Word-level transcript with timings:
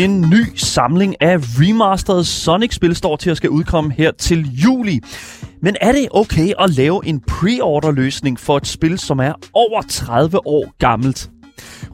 En 0.00 0.20
ny 0.20 0.56
samling 0.56 1.22
af 1.22 1.36
remastered 1.38 2.24
Sonic-spil 2.24 2.96
står 2.96 3.16
til 3.16 3.30
at 3.30 3.36
skal 3.36 3.50
udkomme 3.50 3.92
her 3.92 4.10
til 4.10 4.50
juli. 4.52 5.00
Men 5.62 5.76
er 5.80 5.92
det 5.92 6.08
okay 6.10 6.52
at 6.58 6.70
lave 6.70 7.06
en 7.06 7.20
pre-order-løsning 7.20 8.40
for 8.40 8.56
et 8.56 8.66
spil, 8.66 8.98
som 8.98 9.18
er 9.18 9.32
over 9.52 9.82
30 9.88 10.46
år 10.46 10.74
gammelt? 10.78 11.30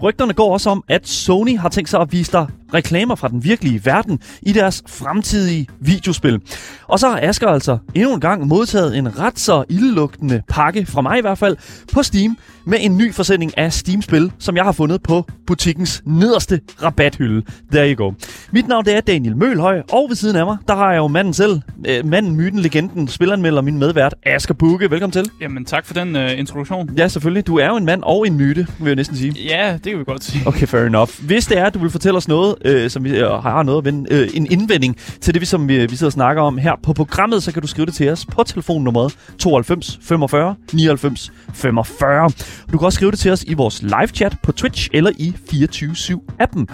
Rygterne 0.03 0.33
går 0.33 0.53
også 0.53 0.71
om, 0.71 0.85
at 0.89 1.09
Sony 1.09 1.59
har 1.59 1.69
tænkt 1.69 1.91
sig 1.91 2.01
at 2.01 2.13
vise 2.13 2.33
dig 2.33 2.47
reklamer 2.75 3.15
fra 3.15 3.29
den 3.29 3.45
virkelige 3.45 3.80
verden 3.84 4.19
i 4.43 4.52
deres 4.52 4.83
fremtidige 4.88 5.66
videospil. 5.80 6.41
Og 6.88 6.98
så 6.98 7.09
har 7.09 7.20
Asger 7.23 7.48
altså 7.48 7.79
endnu 7.95 8.15
en 8.15 8.20
gang 8.20 8.47
modtaget 8.47 8.98
en 8.98 9.19
ret 9.19 9.38
så 9.38 9.65
ildlugtende 9.69 10.43
pakke, 10.48 10.87
fra 10.87 11.01
mig 11.01 11.19
i 11.19 11.21
hvert 11.21 11.38
fald, 11.38 11.57
på 11.93 12.02
Steam 12.02 12.37
med 12.66 12.79
en 12.80 12.97
ny 12.97 13.15
forsending 13.15 13.59
af 13.59 13.73
Steam-spil, 13.73 14.33
som 14.38 14.57
jeg 14.57 14.65
har 14.65 14.73
fundet 14.73 15.02
på 15.02 15.24
butikkens 15.47 16.02
nederste 16.07 16.60
rabathylde. 16.83 17.43
There 17.73 17.95
you 17.95 18.07
go. 18.07 18.12
Mit 18.52 18.69
navn 18.69 18.85
det 18.85 18.96
er 18.96 19.01
Daniel 19.01 19.37
Mølhøj, 19.37 19.83
og 19.93 20.07
ved 20.09 20.16
siden 20.16 20.37
af 20.37 20.46
mig, 20.46 20.57
der 20.69 20.74
har 20.77 20.91
jeg 20.91 20.98
jo 20.98 21.09
manden 21.09 21.35
selv, 21.35 21.60
øh, 21.88 22.07
manden, 22.07 22.37
myten, 22.37 22.59
legenden, 22.59 23.09
spilleranmelder, 23.09 23.62
min 23.62 23.79
medvært, 23.79 24.15
Asger 24.27 24.55
Bukke. 24.55 24.91
Velkommen 24.91 25.12
til. 25.12 25.30
Jamen 25.41 25.65
tak 25.65 25.87
for 25.87 25.95
den 25.95 26.16
uh, 26.16 26.38
introduktion. 26.38 26.91
Ja, 26.98 27.09
selvfølgelig. 27.09 27.46
Du 27.46 27.59
er 27.59 27.66
jo 27.66 27.76
en 27.76 27.85
mand 27.85 28.02
og 28.02 28.26
en 28.26 28.37
myte, 28.37 28.66
vil 28.79 28.87
jeg 28.87 28.96
næsten 28.96 29.16
sige. 29.16 29.32
Ja, 29.32 29.73
det 29.73 29.82
kan 29.82 29.98
vi 29.98 30.04
godt 30.04 30.24
sige. 30.24 30.46
Okay, 30.46 30.66
fair 30.66 30.85
enough. 30.85 31.10
Hvis 31.23 31.46
det 31.46 31.59
er, 31.59 31.65
at 31.65 31.74
du 31.74 31.79
vil 31.79 31.91
fortælle 31.91 32.16
os 32.16 32.29
noget, 32.29 32.54
øh, 32.65 32.90
som 32.90 33.04
vi 33.04 33.18
øh, 33.18 33.30
har 33.30 33.62
noget 33.62 33.79
at 33.79 33.85
vende, 33.85 34.12
øh, 34.12 34.29
en 34.35 34.46
indvending 34.51 34.96
til 35.21 35.35
det, 35.35 35.40
vi, 35.40 35.46
som 35.46 35.68
vi, 35.68 35.87
vi 35.87 35.96
sidder 35.96 36.09
og 36.09 36.12
snakker 36.12 36.43
om 36.43 36.59
her 36.59 36.73
på 36.82 36.93
programmet, 36.93 37.43
så 37.43 37.52
kan 37.52 37.63
du 37.63 37.68
skrive 37.68 37.87
det 37.87 37.95
til 37.95 38.10
os 38.10 38.26
på 38.26 38.43
telefonnummeret 38.43 39.16
92 39.38 39.98
45 40.02 40.57
99 40.73 41.32
45. 41.54 42.30
Du 42.73 42.79
kan 42.79 42.87
også 42.87 42.96
skrive 42.96 43.10
det 43.10 43.18
til 43.18 43.32
os 43.32 43.43
i 43.43 43.54
vores 43.54 43.82
live 43.82 44.07
chat 44.07 44.37
på 44.43 44.52
Twitch 44.52 44.88
eller 44.93 45.10
i 45.18 45.35
24-7-appen. 45.52 46.65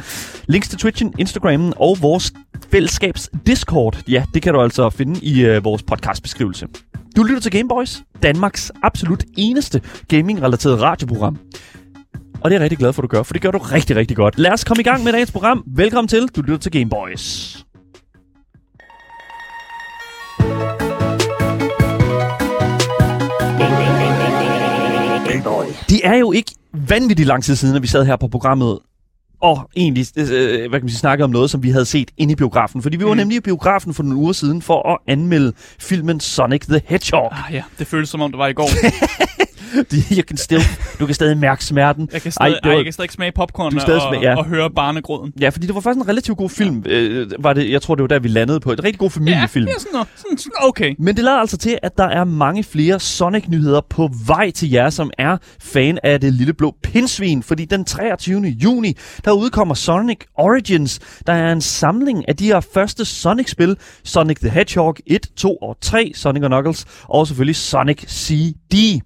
Links 0.49 0.69
til 0.69 0.79
Twitchen, 0.79 1.15
Instagrammen 1.19 1.73
og 1.77 1.97
vores 2.01 2.33
fællesskabs 2.71 3.31
Discord, 3.47 4.03
ja, 4.09 4.25
det 4.35 4.43
kan 4.43 4.55
du 4.55 4.61
altså 4.61 4.91
finde 4.91 5.21
i 5.21 5.45
øh, 5.45 5.65
vores 5.65 5.83
podcastbeskrivelse. 5.83 6.67
Du 7.17 7.23
lytter 7.23 7.41
til 7.41 7.53
Gameboys, 7.53 8.03
Danmarks 8.23 8.73
absolut 8.83 9.25
eneste 9.37 9.81
gaming-relateret 10.09 10.81
radioprogram. 10.81 11.39
Og 12.45 12.51
det 12.51 12.57
er 12.57 12.61
jeg 12.61 12.63
rigtig 12.65 12.79
glad 12.79 12.93
for, 12.93 13.03
at 13.03 13.11
du 13.11 13.17
gør, 13.17 13.23
for 13.23 13.33
det 13.33 13.43
gør 13.43 13.51
du 13.51 13.59
rigtig, 13.59 13.97
rigtig 13.97 14.17
godt. 14.17 14.39
Lad 14.39 14.53
os 14.53 14.65
komme 14.65 14.81
i 14.81 14.85
gang 14.85 15.05
med 15.05 15.13
dagens 15.13 15.33
program. 15.33 15.65
Velkommen 15.67 16.09
til. 16.09 16.27
Du 16.37 16.41
lytter 16.43 16.59
til 16.59 16.73
Gameboys. 16.73 17.57
Gameboys. 25.29 25.77
Det 25.89 26.01
er 26.05 26.15
jo 26.17 26.33
ikke 26.33 26.53
vanvittigt 26.89 27.27
lang 27.27 27.45
tid 27.45 27.57
siden, 27.57 27.77
at 27.77 27.83
vi 27.83 27.87
sad 27.87 28.05
her 28.05 28.17
på 28.17 28.29
programmet 28.29 28.79
og 29.43 29.71
egentlig 29.77 30.07
øh, 30.17 30.25
hvad 30.27 30.71
kan 30.71 30.83
man 30.83 30.89
sige, 30.89 30.99
snakke 30.99 31.25
om 31.25 31.31
noget, 31.31 31.51
som 31.51 31.63
vi 31.63 31.71
havde 31.71 31.85
set 31.85 32.11
inde 32.19 32.33
i 32.33 32.35
biografen. 32.37 32.83
Fordi 32.83 32.97
vi 32.97 33.05
var 33.05 33.11
Mm. 33.11 33.17
nemlig 33.17 33.37
i 33.37 33.41
biografen 33.41 33.95
for 33.95 34.03
nogle 34.03 34.19
uger 34.19 34.33
siden 34.33 34.63
for 34.63 34.93
at 34.93 34.99
anmelde 35.13 35.53
filmen 35.79 36.21
Sonic 36.21 36.61
the 36.61 36.81
Hedgehog. 36.87 37.33
Ah, 37.33 37.55
ja, 37.55 37.63
det 37.79 37.87
føles 37.87 38.09
som 38.09 38.21
om, 38.21 38.31
det 38.31 38.39
var 38.39 38.47
i 38.49 38.53
går. 38.53 38.69
you 40.17 40.23
can 40.29 40.37
still, 40.37 40.61
du 41.01 41.07
kan 41.07 41.15
stadig 41.15 41.39
mærke 41.39 41.65
smerten. 41.65 42.09
Jeg 42.13 42.23
kan 42.23 42.29
Ej, 42.29 42.49
stadig, 42.49 42.53
det 42.55 42.61
var- 42.65 42.71
ej, 42.71 42.77
jeg 42.77 42.85
kan 42.85 42.93
stadig 42.93 43.11
smage 43.11 43.33
popcorn 43.33 43.71
kan 43.73 43.81
og, 43.95 44.01
smage- 44.01 44.23
ja. 44.23 44.37
og 44.37 44.45
høre 44.45 44.71
barnegråden. 44.71 45.33
Ja, 45.41 45.49
fordi 45.49 45.67
det 45.67 45.75
var 45.75 45.81
faktisk 45.81 46.03
en 46.05 46.09
relativt 46.09 46.39
god 46.39 46.51
film. 46.51 46.83
Øh, 46.87 47.31
var 47.39 47.53
det, 47.53 47.71
jeg 47.71 47.83
tror, 47.83 47.95
det 47.95 48.03
var 48.03 48.09
der, 48.09 48.19
vi 48.19 48.29
landede 48.29 48.61
på. 48.61 48.73
Et 48.73 48.85
rigtig 48.85 48.99
god 48.99 49.11
familiefilm. 49.11 49.67
Ja, 49.67 49.73
sådan, 49.79 49.93
noget- 49.93 50.09
sådan, 50.17 50.39
sådan 50.39 50.53
okay. 50.63 50.95
Men 50.99 51.17
det 51.17 51.25
lader 51.25 51.37
altså 51.39 51.57
til, 51.57 51.79
at 51.83 51.99
der 51.99 52.05
er 52.09 52.25
mange 52.25 52.65
flere 52.65 53.01
Sonic-nyheder 53.01 53.81
på 53.91 54.11
vej 54.27 54.51
til 54.51 54.71
jer, 54.71 54.91
som 54.91 55.11
er 55.19 55.37
fan 55.61 55.99
af 56.03 56.21
det 56.21 56.35
lille 56.35 56.53
blå 56.53 56.75
pinsvin. 56.83 57.43
Fordi 57.43 57.65
den 57.65 57.85
23. 57.85 58.43
juni, 58.43 58.97
der 59.25 59.33
udkommer 59.33 59.75
Sonic 59.75 60.19
Origins. 60.35 61.01
Der 61.27 61.33
er 61.33 61.53
en 61.53 61.61
samling 61.61 62.29
af 62.29 62.37
de 62.37 62.45
her 62.47 62.61
første 62.75 63.05
Sonic-spil. 63.05 63.77
Sonic 64.05 64.37
the 64.39 64.49
Hedgehog 64.51 64.97
1, 65.07 65.27
2 65.37 65.57
og 65.57 65.77
3, 65.81 66.13
Sonic 66.15 66.43
Knuckles, 66.43 66.85
og 67.05 67.27
selvfølgelig 67.27 67.57
Sonic 67.57 67.99
CD. 68.09 69.01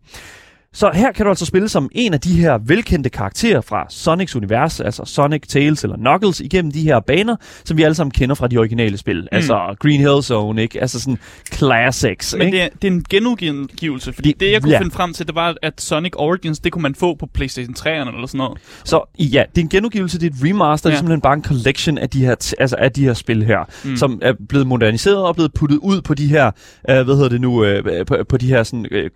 Så 0.77 0.91
her 0.95 1.13
kan 1.13 1.25
du 1.25 1.31
altså 1.31 1.47
spille 1.47 1.69
som 1.69 1.89
en 1.93 2.15
af 2.15 2.21
de 2.21 2.41
her 2.41 2.59
velkendte 2.67 3.11
karakterer 3.11 3.61
fra 3.61 3.87
Sonics 3.89 4.37
univers, 4.37 4.81
altså 4.81 5.05
Sonic, 5.05 5.43
Tails 5.49 5.85
eller 5.85 5.97
Knuckles, 5.97 6.41
igennem 6.41 6.73
de 6.73 6.83
her 6.83 7.01
baner, 7.01 7.37
som 7.65 7.77
vi 7.77 7.83
alle 7.83 7.95
sammen 7.95 8.11
kender 8.11 8.35
fra 8.35 8.49
de 8.49 8.59
originale 8.59 8.97
spil. 8.99 9.21
Mm. 9.21 9.29
Altså 9.33 9.77
Green 9.79 10.01
Hill 10.01 10.23
Zone, 10.23 10.63
ikke? 10.63 10.81
Altså 10.81 11.01
sådan 11.01 11.19
classics, 11.53 12.35
Men 12.39 12.47
ikke? 12.47 12.57
det 12.57 12.65
er, 12.65 12.69
det 12.83 12.89
er 12.89 12.93
en 12.93 13.05
genudgivelse, 13.11 14.13
fordi 14.13 14.33
det, 14.41 14.53
jeg 14.53 14.63
kunne 14.63 14.73
Ja. 14.73 14.79
finde 14.81 14.91
frem 14.95 15.13
til, 15.13 15.27
det 15.27 15.35
var, 15.35 15.55
at 15.63 15.81
Sonic 15.81 16.13
Origins, 16.17 16.59
det 16.59 16.73
kunne 16.73 16.83
man 16.83 16.95
få 16.95 17.15
på 17.15 17.27
PlayStation 17.35 17.75
3'erne 17.79 17.89
eller 18.15 18.27
sådan 18.27 18.39
noget. 18.39 18.59
Så 18.85 19.05
ja, 19.19 19.43
det 19.55 19.61
er 19.61 19.63
en 19.65 19.69
genudgivelse, 19.69 20.19
det 20.21 20.27
er 20.27 20.31
et 20.31 20.51
remaster, 20.51 20.91
ja. 20.91 20.93
det 20.93 20.97
er 20.97 20.99
simpelthen 20.99 21.21
bare 21.21 21.35
en 21.35 21.45
collection 21.45 21.99
af 21.99 22.11
de 22.11 22.27
her, 22.27 22.55
altså 22.59 22.77
af 22.79 22.93
de 22.93 23.05
her 23.05 23.15
spil 23.15 23.45
her. 23.45 23.59
Mm. 23.85 23.97
som 23.97 24.19
er 24.23 24.33
blevet 24.49 24.67
moderniseret 24.67 25.17
og 25.25 25.35
blevet 25.35 25.53
puttet 25.55 25.77
ud 25.83 26.01
på 26.01 26.15
de 26.15 26.27
her, 26.27 26.47
øh, 26.91 27.03
hvad 27.05 27.15
hedder 27.15 27.29
det 27.29 27.41
nu, 27.41 27.65
øh, 27.65 28.07
på, 28.07 28.17
på 28.29 28.37
de 28.37 28.47
her 28.49 28.63
sådan, 28.63 28.87
øh, 28.91 29.11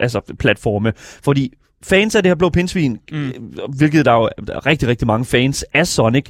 altså 0.00 0.20
platforme. 0.38 0.92
Fordi 1.22 1.52
fans 1.82 2.14
af 2.14 2.22
det 2.22 2.30
her 2.30 2.34
blå 2.34 2.50
pindsvin, 2.50 2.98
mm. 3.12 3.18
Mm. 3.18 3.32
hvilket 3.76 4.04
der 4.04 4.12
jo 4.12 4.24
er 4.48 4.66
rigtig, 4.66 4.88
rigtig 4.88 5.06
mange 5.06 5.24
fans 5.24 5.64
af 5.74 5.86
Sonic, 5.86 6.26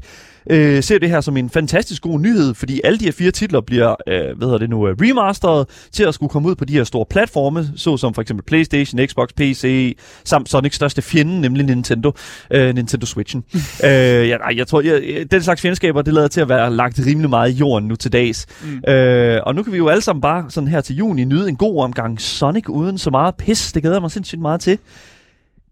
øh, 0.50 0.82
ser 0.82 0.98
det 0.98 1.10
her 1.10 1.20
som 1.20 1.36
en 1.36 1.50
fantastisk 1.50 2.02
god 2.02 2.20
nyhed, 2.20 2.54
fordi 2.54 2.80
alle 2.84 2.98
de 2.98 3.04
her 3.04 3.12
fire 3.12 3.30
titler 3.30 3.60
bliver, 3.60 3.94
øh, 4.08 4.36
hvad 4.36 4.46
hedder 4.46 4.58
det 4.58 4.70
nu, 4.70 4.88
øh, 4.88 4.96
remasteret 5.00 5.68
til 5.92 6.04
at 6.04 6.14
skulle 6.14 6.30
komme 6.30 6.48
ud 6.48 6.54
på 6.54 6.64
de 6.64 6.72
her 6.72 6.84
store 6.84 7.04
platforme, 7.10 7.68
såsom 7.76 8.14
for 8.14 8.22
eksempel 8.22 8.44
PlayStation, 8.44 9.06
Xbox, 9.06 9.28
PC, 9.36 9.96
samt 10.24 10.48
Sonics 10.48 10.76
største 10.76 11.02
fjende, 11.02 11.40
nemlig 11.40 11.66
Nintendo, 11.66 12.12
øh, 12.50 12.74
Nintendo 12.74 13.06
Switchen. 13.06 13.44
øh, 13.84 13.90
jeg, 14.28 14.38
jeg 14.56 14.66
tror, 14.66 14.80
jeg, 14.80 15.26
den 15.30 15.42
slags 15.42 15.62
fjendskaber, 15.62 16.02
det 16.02 16.14
lader 16.14 16.28
til 16.28 16.40
at 16.40 16.48
være 16.48 16.72
lagt 16.72 17.00
rimelig 17.06 17.30
meget 17.30 17.50
i 17.50 17.54
jorden 17.54 17.88
nu 17.88 17.96
til 17.96 18.12
dags. 18.12 18.46
Mm. 18.64 18.92
Øh, 18.92 19.40
og 19.46 19.54
nu 19.54 19.62
kan 19.62 19.72
vi 19.72 19.78
jo 19.78 19.88
alle 19.88 20.02
sammen 20.02 20.20
bare 20.20 20.44
sådan 20.48 20.68
her 20.68 20.80
til 20.80 20.96
juni 20.96 21.24
nyde 21.24 21.48
en 21.48 21.56
god 21.56 21.82
omgang 21.82 22.20
Sonic 22.20 22.68
uden 22.68 22.98
så 22.98 23.10
meget 23.10 23.34
pis. 23.34 23.72
Det 23.72 23.82
glæder 23.82 23.96
jeg 23.96 24.02
mig 24.02 24.10
sindssygt 24.10 24.40
meget 24.40 24.60
til. 24.60 24.78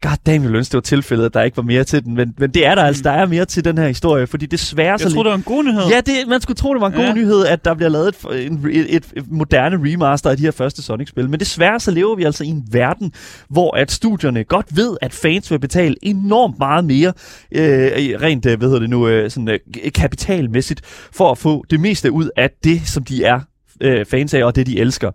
God 0.09 0.17
damn, 0.27 0.35
jeg 0.35 0.43
ville 0.43 0.59
ønske, 0.59 0.73
det 0.73 0.77
var 0.77 0.81
tilfældet, 0.81 1.25
at 1.25 1.35
der 1.35 1.43
ikke 1.43 1.57
var 1.57 1.63
mere 1.63 1.85
til 1.85 2.05
den. 2.05 2.15
Men, 2.15 2.35
men 2.39 2.51
det 2.51 2.67
er 2.67 2.75
der 2.75 2.83
altså. 2.83 3.03
Der 3.03 3.11
er 3.11 3.27
mere 3.27 3.45
til 3.45 3.65
den 3.65 3.79
her 3.79 3.89
historie, 3.89 4.27
fordi 4.27 4.47
desværre 4.47 4.99
så... 4.99 5.05
Jeg 5.05 5.13
troede, 5.13 5.25
det 5.25 5.31
var 5.31 5.37
en 5.37 5.43
god 5.43 5.65
nyhed. 5.65 5.83
Ja, 5.91 6.01
det, 6.01 6.15
man 6.29 6.41
skulle 6.41 6.57
tro, 6.57 6.75
det 6.75 6.81
var 6.81 6.87
en 6.87 6.93
god 6.93 7.05
Ja. 7.05 7.15
nyhed, 7.15 7.47
at 7.47 7.65
der 7.65 7.75
bliver 7.75 7.89
lavet 7.89 8.09
et, 8.09 8.47
en, 8.47 8.67
et, 8.71 8.97
et, 8.97 9.07
et 9.17 9.33
moderne 9.33 9.77
remaster 9.93 10.31
af 10.31 10.37
de 10.37 10.43
her 10.43 10.51
første 10.51 10.83
Sonic-spil. 10.83 11.31
Men 11.31 11.41
desværre 11.41 11.81
så 11.81 11.91
lever 11.91 12.17
vi 12.17 12.25
altså 12.25 12.45
i 12.45 12.47
en 12.47 12.65
verden, 12.71 13.13
hvor 13.49 13.77
at 13.77 13.93
studierne 13.93 14.45
godt 14.45 14.77
ved, 14.77 14.97
at 15.03 15.13
fans 15.13 15.51
vil 15.51 15.59
betale 15.59 15.97
enormt 16.03 16.59
meget 16.59 16.85
mere, 16.85 17.13
øh, 17.53 17.91
rent, 18.23 18.47
øh, 18.47 18.59
hvad 18.59 18.69
hedder 18.69 18.81
det 18.81 18.91
nu, 18.91 19.09
øh, 19.09 19.31
sådan, 19.31 19.49
øh, 19.49 19.59
kapitalmæssigt, 19.95 20.81
for 21.13 21.31
at 21.31 21.39
få 21.39 21.65
det 21.71 21.81
meste 21.81 22.13
ud 22.13 22.29
af 22.37 22.51
det, 22.65 22.81
som 22.87 23.05
de 23.05 23.25
er 23.25 23.41
øh, 23.81 24.07
fans 24.07 24.35
af, 24.35 24.45
og 24.45 24.57
det 24.57 24.67
de 24.67 24.79
elsker. 24.81 25.11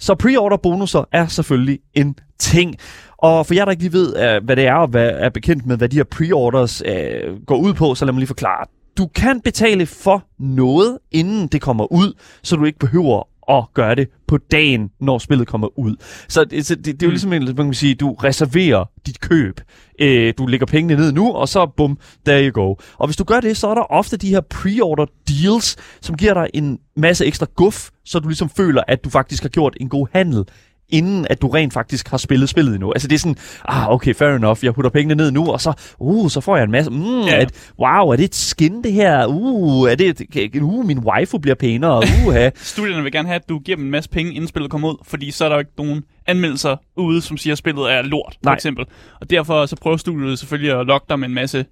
Så 0.00 0.14
pre-order 0.22 0.56
bonusser 0.62 1.08
er 1.12 1.26
selvfølgelig 1.26 1.78
en 1.94 2.14
ting. 2.38 2.74
Og 3.18 3.46
for 3.46 3.54
jer, 3.54 3.64
der 3.64 3.72
ikke 3.72 3.82
lige 3.82 3.92
ved, 3.92 4.16
øh, 4.16 4.44
hvad 4.44 4.56
det 4.56 4.66
er, 4.66 4.74
og 4.74 4.88
hvad 4.88 5.10
er 5.14 5.28
bekendt 5.28 5.66
med, 5.66 5.76
hvad 5.76 5.88
de 5.88 5.96
her 5.96 6.04
pre-orders 6.04 6.82
øh, 6.86 7.36
går 7.46 7.56
ud 7.56 7.74
på, 7.74 7.94
så 7.94 8.04
lad 8.04 8.12
mig 8.12 8.18
lige 8.20 8.26
forklare. 8.26 8.66
Du 8.98 9.06
kan 9.06 9.40
betale 9.40 9.86
for 9.86 10.24
noget, 10.38 10.98
inden 11.12 11.46
det 11.48 11.60
kommer 11.60 11.92
ud, 11.92 12.12
så 12.42 12.56
du 12.56 12.64
ikke 12.64 12.78
behøver 12.78 13.22
at 13.50 13.64
gøre 13.74 13.94
det 13.94 14.08
på 14.28 14.38
dagen, 14.50 14.90
når 15.00 15.18
spillet 15.18 15.46
kommer 15.48 15.78
ud. 15.78 15.96
Så 16.28 16.44
det, 16.44 16.66
så 16.66 16.74
det, 16.74 16.84
det 16.86 16.92
er 16.92 16.96
jo 17.02 17.08
Mm. 17.08 17.10
ligesom, 17.10 17.32
en- 17.32 17.44
man 17.44 17.66
kan 17.66 17.74
sige, 17.74 17.94
du 17.94 18.12
reserverer 18.12 18.84
dit 19.06 19.20
køb. 19.20 19.60
Øh, 20.00 20.34
du 20.38 20.46
lægger 20.46 20.66
pengene 20.66 21.00
ned 21.02 21.12
nu, 21.12 21.32
og 21.32 21.48
så 21.48 21.66
bum, 21.76 21.98
there 22.26 22.44
you 22.48 22.62
go. 22.62 22.74
Og 22.98 23.06
hvis 23.06 23.16
du 23.16 23.24
gør 23.24 23.40
det, 23.40 23.56
så 23.56 23.68
er 23.68 23.74
der 23.74 23.92
ofte 23.92 24.16
de 24.16 24.28
her 24.28 24.40
pre-order 24.54 25.06
deals, 25.28 25.76
som 26.00 26.16
giver 26.16 26.34
dig 26.34 26.46
en 26.54 26.78
masse 26.96 27.26
ekstra 27.26 27.46
guf, 27.56 27.88
så 28.04 28.18
du 28.18 28.28
ligesom 28.28 28.48
føler, 28.50 28.82
at 28.88 29.04
du 29.04 29.10
faktisk 29.10 29.42
har 29.42 29.48
gjort 29.50 29.76
en 29.80 29.88
god 29.88 30.06
handel 30.12 30.44
inden 30.88 31.26
at 31.30 31.42
du 31.42 31.48
rent 31.48 31.72
faktisk 31.72 32.08
har 32.08 32.16
spillet 32.16 32.48
spillet 32.48 32.74
endnu. 32.74 32.92
Altså 32.92 33.08
det 33.08 33.14
er 33.14 33.18
sådan, 33.18 33.36
ah 33.68 33.90
okay, 33.90 34.14
fair 34.14 34.28
enough, 34.28 34.58
jeg 34.64 34.74
putter 34.74 34.90
pengene 34.90 35.14
ned 35.14 35.30
nu, 35.30 35.46
og 35.52 35.60
så, 35.60 35.72
uh, 35.98 36.30
så 36.30 36.40
får 36.40 36.56
jeg 36.56 36.64
en 36.64 36.70
masse, 36.70 36.90
mm, 36.90 37.20
Ja. 37.20 37.36
at, 37.40 37.72
wow, 37.78 38.08
er 38.12 38.16
det 38.16 38.24
et 38.24 38.34
skin 38.34 38.82
det 38.82 38.92
her? 38.92 39.26
Uh, 39.26 39.90
er 39.90 39.94
det, 39.94 40.20
et- 40.36 40.62
uh, 40.62 40.86
min 40.86 40.98
waifu 40.98 41.38
bliver 41.38 41.54
pænere, 41.54 41.98
uh, 41.98 42.34
Studierne 42.62 43.02
vil 43.02 43.12
gerne 43.12 43.28
have, 43.28 43.36
at 43.36 43.48
du 43.48 43.58
giver 43.58 43.76
dem 43.76 43.84
en 43.84 43.90
masse 43.90 44.10
penge, 44.10 44.32
inden 44.34 44.48
spillet 44.48 44.70
kommer 44.70 44.88
ud, 44.88 44.96
fordi 45.04 45.30
så 45.30 45.44
er 45.44 45.48
der 45.48 45.56
jo 45.56 45.60
ikke 45.60 45.70
nogen 45.78 46.04
anmeldelser 46.26 46.76
ude, 46.96 47.22
som 47.22 47.36
siger, 47.36 47.54
at 47.54 47.58
spillet 47.58 47.92
er 47.92 48.02
lort, 48.02 48.32
for 48.42 48.50
Nej. 48.50 48.54
eksempel. 48.54 48.84
Og 49.20 49.30
derfor 49.30 49.66
så 49.66 49.76
prøver 49.76 49.96
studiet 49.96 50.38
selvfølgelig 50.38 50.80
at 50.80 50.86
lokke 50.86 51.06
dig 51.08 51.18
med 51.18 51.28
en 51.28 51.34
masse 51.34 51.64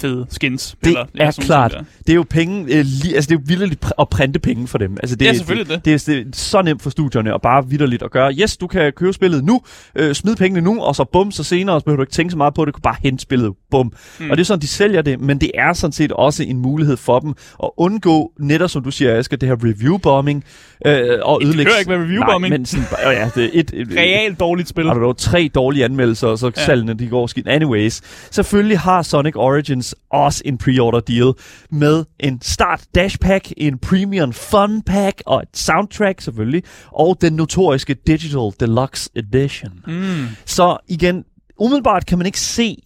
fede 0.00 0.26
skins. 0.30 0.76
Det 0.80 0.86
eller, 0.88 1.06
er 1.14 1.30
sådan 1.30 1.46
klart. 1.46 1.72
der. 1.72 1.78
Det 2.06 2.10
er 2.12 2.14
jo 2.14 2.24
penge, 2.30 2.60
øh, 2.78 2.84
li, 2.84 3.14
altså 3.14 3.28
det 3.30 3.36
er 3.36 3.40
jo 3.40 3.58
vildt 3.58 3.86
at 3.98 4.08
printe 4.08 4.38
penge 4.38 4.68
for 4.68 4.78
dem. 4.78 4.96
Altså 5.02 5.16
det, 5.16 5.26
Ja, 5.26 5.32
selvfølgelig 5.34 5.68
det. 5.74 5.84
Det, 5.84 5.94
er, 5.94 6.04
det 6.06 6.18
er 6.20 6.24
så 6.32 6.62
nemt 6.62 6.82
for 6.82 6.90
studierne 6.90 7.34
at 7.34 7.42
bare 7.42 7.68
vidderligt 7.68 8.02
at 8.02 8.10
gøre. 8.10 8.32
Yes, 8.34 8.56
du 8.56 8.66
kan 8.66 8.92
købe 8.92 9.12
spillet 9.12 9.44
nu, 9.44 9.60
øh, 9.96 10.14
smid 10.14 10.36
pengene 10.36 10.60
nu, 10.60 10.82
og 10.82 10.96
så 10.96 11.04
bum, 11.04 11.30
så 11.30 11.42
senere, 11.44 11.80
så 11.80 11.84
behøver 11.84 11.96
du 11.96 12.02
ikke 12.02 12.12
tænke 12.12 12.30
så 12.30 12.36
meget 12.36 12.54
på 12.54 12.64
det, 12.64 12.74
du 12.74 12.76
kan 12.76 12.82
bare 12.82 12.96
hente 13.02 13.22
spillet, 13.22 13.52
bum. 13.70 13.92
Mm. 14.20 14.30
Og 14.30 14.36
det 14.36 14.42
er 14.42 14.46
sådan, 14.46 14.62
de 14.62 14.68
sælger 14.68 15.02
det, 15.02 15.20
men 15.20 15.38
det 15.40 15.50
er 15.54 15.72
sådan 15.72 15.92
set 15.92 16.12
også 16.12 16.42
en 16.42 16.56
mulighed 16.58 16.96
for 16.96 17.18
dem 17.20 17.34
at 17.62 17.70
undgå, 17.76 18.32
netop 18.40 18.70
som 18.70 18.82
du 18.82 18.90
siger, 18.90 19.18
Asger, 19.18 19.36
det 19.36 19.48
her 19.48 19.56
review-bombing, 19.56 20.44
øh, 20.86 21.18
og 21.22 21.40
Det 21.40 21.46
ødelægge... 21.46 21.64
behøver 21.64 21.78
ikke 21.78 21.90
være 21.90 22.00
review-bombing. 22.04 22.48
Nej, 22.48 22.58
men 22.58 22.66
sådan, 22.66 22.84
øh, 23.06 23.14
ja, 23.14 23.30
det 23.34 23.44
er 23.44 23.50
et, 23.52 23.70
et, 23.74 23.88
Realt 23.96 24.40
dårligt 24.40 24.68
spil. 24.68 24.86
har 24.86 24.94
du 24.94 25.00
dog 25.00 25.16
tre 25.16 25.50
dårlige 25.54 25.84
anmeldelser, 25.84 26.28
og 26.28 26.38
så 26.38 26.50
ja. 26.56 26.64
salgene 26.64 26.94
de 26.94 27.08
går 27.08 27.26
skidt. 27.26 27.48
Anyways, 27.48 28.00
selvfølgelig 28.30 28.78
har 28.78 29.02
Sonic 29.02 29.36
Origins 29.36 29.85
også 30.10 30.42
en 30.44 30.58
pre-order 30.58 31.00
deal 31.00 31.32
med 31.70 32.04
en 32.20 32.38
start 32.42 32.84
dash 32.94 33.18
pack, 33.18 33.52
en 33.56 33.78
premium 33.78 34.32
fun 34.32 34.82
pack 34.82 35.22
og 35.26 35.42
et 35.42 35.48
soundtrack 35.58 36.20
selvfølgelig, 36.20 36.62
og 36.92 37.18
den 37.20 37.32
notoriske 37.32 37.94
Digital 38.06 38.50
Deluxe 38.60 39.10
Edition. 39.16 39.72
Mm. 39.86 40.26
Så 40.44 40.76
igen, 40.88 41.24
umiddelbart 41.58 42.06
kan 42.06 42.18
man 42.18 42.26
ikke 42.26 42.40
se 42.40 42.82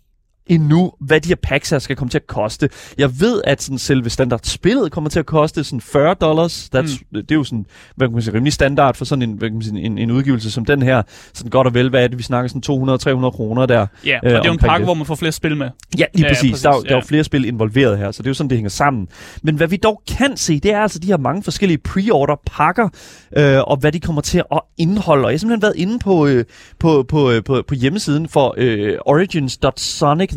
endnu, 0.50 0.92
hvad 1.00 1.20
de 1.20 1.28
her 1.28 1.36
packs 1.42 1.70
her 1.70 1.78
skal 1.78 1.96
komme 1.96 2.10
til 2.10 2.18
at 2.18 2.26
koste. 2.26 2.68
Jeg 2.98 3.20
ved, 3.20 3.42
at 3.44 3.62
sådan 3.62 3.78
selve 3.78 4.10
standardspillet 4.10 4.92
kommer 4.92 5.10
til 5.10 5.18
at 5.18 5.26
koste 5.26 5.64
sådan 5.64 5.80
40 5.80 6.14
dollars. 6.14 6.68
That's, 6.76 6.98
mm. 7.12 7.22
Det 7.22 7.30
er 7.30 7.34
jo 7.34 7.44
sådan, 7.44 7.66
hvad 7.96 8.08
kan 8.08 8.12
man 8.12 8.22
sige, 8.22 8.34
rimelig 8.34 8.52
standard 8.52 8.94
for 8.96 9.04
sådan 9.04 9.22
en, 9.22 9.32
hvad 9.32 9.48
kan 9.48 9.54
man 9.54 9.62
sige, 9.62 9.80
en, 9.80 9.98
en 9.98 10.10
udgivelse 10.10 10.50
som 10.50 10.64
den 10.64 10.82
her. 10.82 11.02
Sådan 11.34 11.50
godt 11.50 11.66
og 11.66 11.74
vel, 11.74 11.88
hvad 11.90 12.04
er 12.04 12.08
det, 12.08 12.18
vi 12.18 12.22
snakker 12.22 12.48
sådan 12.48 13.24
200-300 13.26 13.30
kroner 13.30 13.66
der. 13.66 13.86
Ja, 14.06 14.18
og 14.22 14.26
øh, 14.26 14.30
det 14.30 14.38
er 14.38 14.42
jo 14.46 14.52
en 14.52 14.58
pakke, 14.58 14.78
det. 14.82 14.86
hvor 14.86 14.94
man 14.94 15.06
får 15.06 15.14
flere 15.14 15.32
spil 15.32 15.56
med. 15.56 15.66
Ja, 15.66 15.70
lige 15.96 15.98
Ja, 15.98 16.04
ja, 16.18 16.22
ja, 16.22 16.28
præcis. 16.28 16.50
præcis, 16.50 16.62
Der, 16.62 16.70
er, 16.70 16.74
jo- 16.74 16.82
der 16.82 16.88
er 16.88 16.94
ja. 16.94 17.00
jo 17.00 17.06
flere 17.06 17.24
spil 17.24 17.44
involveret 17.44 17.98
her, 17.98 18.10
så 18.10 18.22
det 18.22 18.26
er 18.26 18.30
jo 18.30 18.34
sådan, 18.34 18.50
det 18.50 18.58
hænger 18.58 18.70
sammen. 18.70 19.08
Men 19.42 19.54
hvad 19.54 19.68
vi 19.68 19.76
dog 19.76 20.02
kan 20.08 20.36
se, 20.36 20.60
det 20.60 20.72
er 20.72 20.80
altså 20.80 20.98
de 20.98 21.06
her 21.06 21.16
mange 21.16 21.42
forskellige 21.42 21.78
pre-order 21.88 22.42
pakker, 22.46 22.88
øh, 23.36 23.58
og 23.60 23.76
hvad 23.76 23.92
de 23.92 24.00
kommer 24.00 24.22
til 24.22 24.42
at 24.52 24.60
indeholde. 24.78 25.24
Og 25.24 25.30
jeg 25.30 25.34
har 25.34 25.38
simpelthen 25.38 25.62
været 25.62 25.76
inde 25.76 25.98
på, 25.98 26.26
øh, 26.26 26.44
på, 26.78 27.02
på, 27.08 27.30
øh, 27.30 27.44
på, 27.44 27.62
på 27.68 27.74
hjemmesiden 27.74 28.28
for 28.28 28.54
øh, 28.56 28.94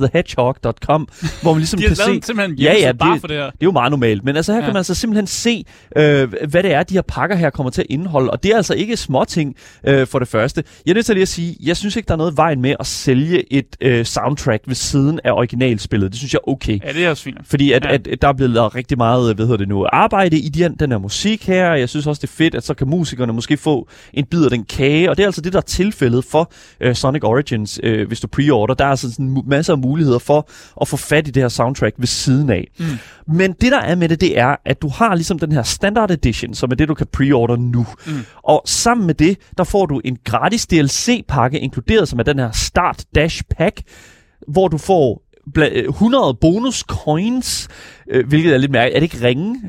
origins.sonicthehedgehog.com, 0.03 1.07
hvor 1.41 1.53
man 1.53 1.59
ligesom 1.59 1.79
De 1.79 1.85
kan 1.87 1.95
se... 1.95 2.03
simpelthen 2.03 2.51
en 2.51 2.57
Ja, 2.57 2.63
ja, 2.63 2.69
hjemmeside 2.79 2.97
bare 2.97 3.13
det- 3.13 3.21
for 3.21 3.27
det 3.27 3.37
her. 3.37 3.43
Det 3.45 3.51
er 3.51 3.63
jo 3.63 3.71
meget 3.71 3.91
normalt, 3.91 4.23
men 4.23 4.35
altså 4.35 4.51
her 4.51 4.59
ja. 4.59 4.65
Kan 4.65 4.73
man 4.73 4.77
altså 4.77 4.95
simpelthen 4.95 5.27
se, 5.27 5.65
øh, 5.95 6.33
hvad 6.49 6.63
det 6.63 6.73
er, 6.73 6.83
de 6.83 6.93
her 6.93 7.01
pakker 7.01 7.35
her 7.35 7.49
kommer 7.49 7.69
til 7.69 7.81
at 7.81 7.87
indeholde. 7.89 8.31
Og 8.31 8.43
det 8.43 8.51
er 8.51 8.55
altså 8.57 8.73
ikke 8.73 8.97
småting 8.97 9.55
øh, 9.87 10.07
for 10.07 10.19
det 10.19 10.27
første. 10.27 10.63
Jeg 10.85 10.91
er 10.91 10.95
nødt 10.95 11.05
til 11.05 11.15
lige 11.15 11.21
at 11.21 11.27
sige, 11.27 11.55
jeg 11.63 11.77
synes 11.77 11.95
ikke, 11.95 12.07
der 12.07 12.13
er 12.13 12.17
noget 12.17 12.37
vejen 12.37 12.61
med 12.61 12.75
at 12.79 12.85
sælge 12.87 13.53
et 13.53 13.65
øh, 13.81 14.05
soundtrack 14.05 14.63
ved 14.67 14.75
siden 14.75 15.19
af 15.23 15.31
originalspillet. 15.31 16.11
Det 16.11 16.17
synes 16.19 16.33
jeg 16.33 16.39
er 16.47 16.51
okay. 16.51 16.79
Ja, 16.85 16.93
det 16.93 17.05
er 17.05 17.09
også 17.09 17.23
fint. 17.23 17.37
Fordi 17.45 17.71
at, 17.71 17.85
Ja. 17.85 17.93
at, 17.93 18.07
at 18.07 18.21
der 18.21 18.27
er 18.27 18.33
blevet 18.33 18.51
lavet 18.53 18.75
rigtig 18.75 18.97
meget, 18.97 19.35
hvad 19.35 19.45
hedder 19.45 19.57
det 19.57 19.67
nu, 19.67 19.85
arbejde 19.93 20.37
i 20.39 20.49
den, 20.49 20.75
den 20.79 20.91
her 20.91 20.97
musik 20.97 21.47
her. 21.47 21.69
og 21.69 21.79
Jeg 21.79 21.89
synes 21.89 22.07
også, 22.07 22.19
det 22.21 22.27
er 22.27 22.31
fedt, 22.33 22.55
at 22.55 22.63
så 22.65 22.73
kan 22.73 22.87
musikerne 22.89 23.33
måske 23.33 23.57
få 23.57 23.87
en 24.13 24.25
bid 24.25 24.43
af 24.43 24.49
den 24.49 24.63
kage. 24.63 25.09
Og 25.09 25.17
det 25.17 25.23
er 25.23 25.27
altså 25.27 25.41
det, 25.41 25.53
der 25.53 25.59
er 25.59 25.63
tilfældet 25.63 26.25
for 26.25 26.51
uh, 26.87 26.93
Sonic 26.93 27.23
Origins, 27.23 27.79
uh, 27.83 28.07
hvis 28.07 28.19
du 28.19 28.27
pre-order. 28.35 28.73
Der 28.73 28.85
er 28.85 28.89
altså 28.89 29.11
sådan 29.11 29.41
masser 29.47 29.73
af 29.73 29.79
muligheder 29.83 30.19
for 30.19 30.49
at 30.81 30.87
få 30.87 30.97
fat 30.97 31.27
i 31.27 31.31
det 31.31 31.43
her 31.43 31.49
soundtrack 31.49 31.95
ved 31.97 32.07
siden 32.07 32.49
af. 32.49 32.67
Mm. 32.79 32.85
Men 33.27 33.53
det, 33.61 33.71
der 33.71 33.79
er 33.79 33.95
med 33.95 34.09
det, 34.09 34.21
det 34.21 34.39
er, 34.39 34.55
at 34.65 34.81
du 34.81 34.87
har 34.87 35.15
ligesom 35.15 35.39
den 35.39 35.51
her 35.51 35.63
Standard 35.63 36.11
Edition, 36.11 36.53
som 36.53 36.71
er 36.71 36.75
det, 36.75 36.87
du 36.87 36.93
kan 36.93 37.07
pre-order 37.17 37.55
nu. 37.55 37.85
Mm. 38.07 38.13
Og 38.43 38.61
sammen 38.65 39.07
med 39.07 39.15
det, 39.15 39.37
der 39.57 39.63
får 39.63 39.85
du 39.85 40.01
en 40.05 40.17
gratis 40.23 40.67
DLC-pakke 40.67 41.59
inkluderet, 41.59 42.07
som 42.07 42.19
er 42.19 42.23
den 42.23 42.39
her 42.39 42.51
Start 42.51 43.05
Dash 43.15 43.43
Pack, 43.57 43.81
hvor 44.47 44.67
du 44.67 44.77
får 44.77 45.23
100 45.55 46.37
bonus 46.41 46.79
coins, 46.79 47.67
øh, 48.09 48.27
hvilket 48.27 48.53
er 48.53 48.57
lidt 48.57 48.71
mærkeligt. 48.71 48.95
Er 48.95 48.99
det 48.99 49.13
ikke 49.13 49.27
ringe, 49.27 49.61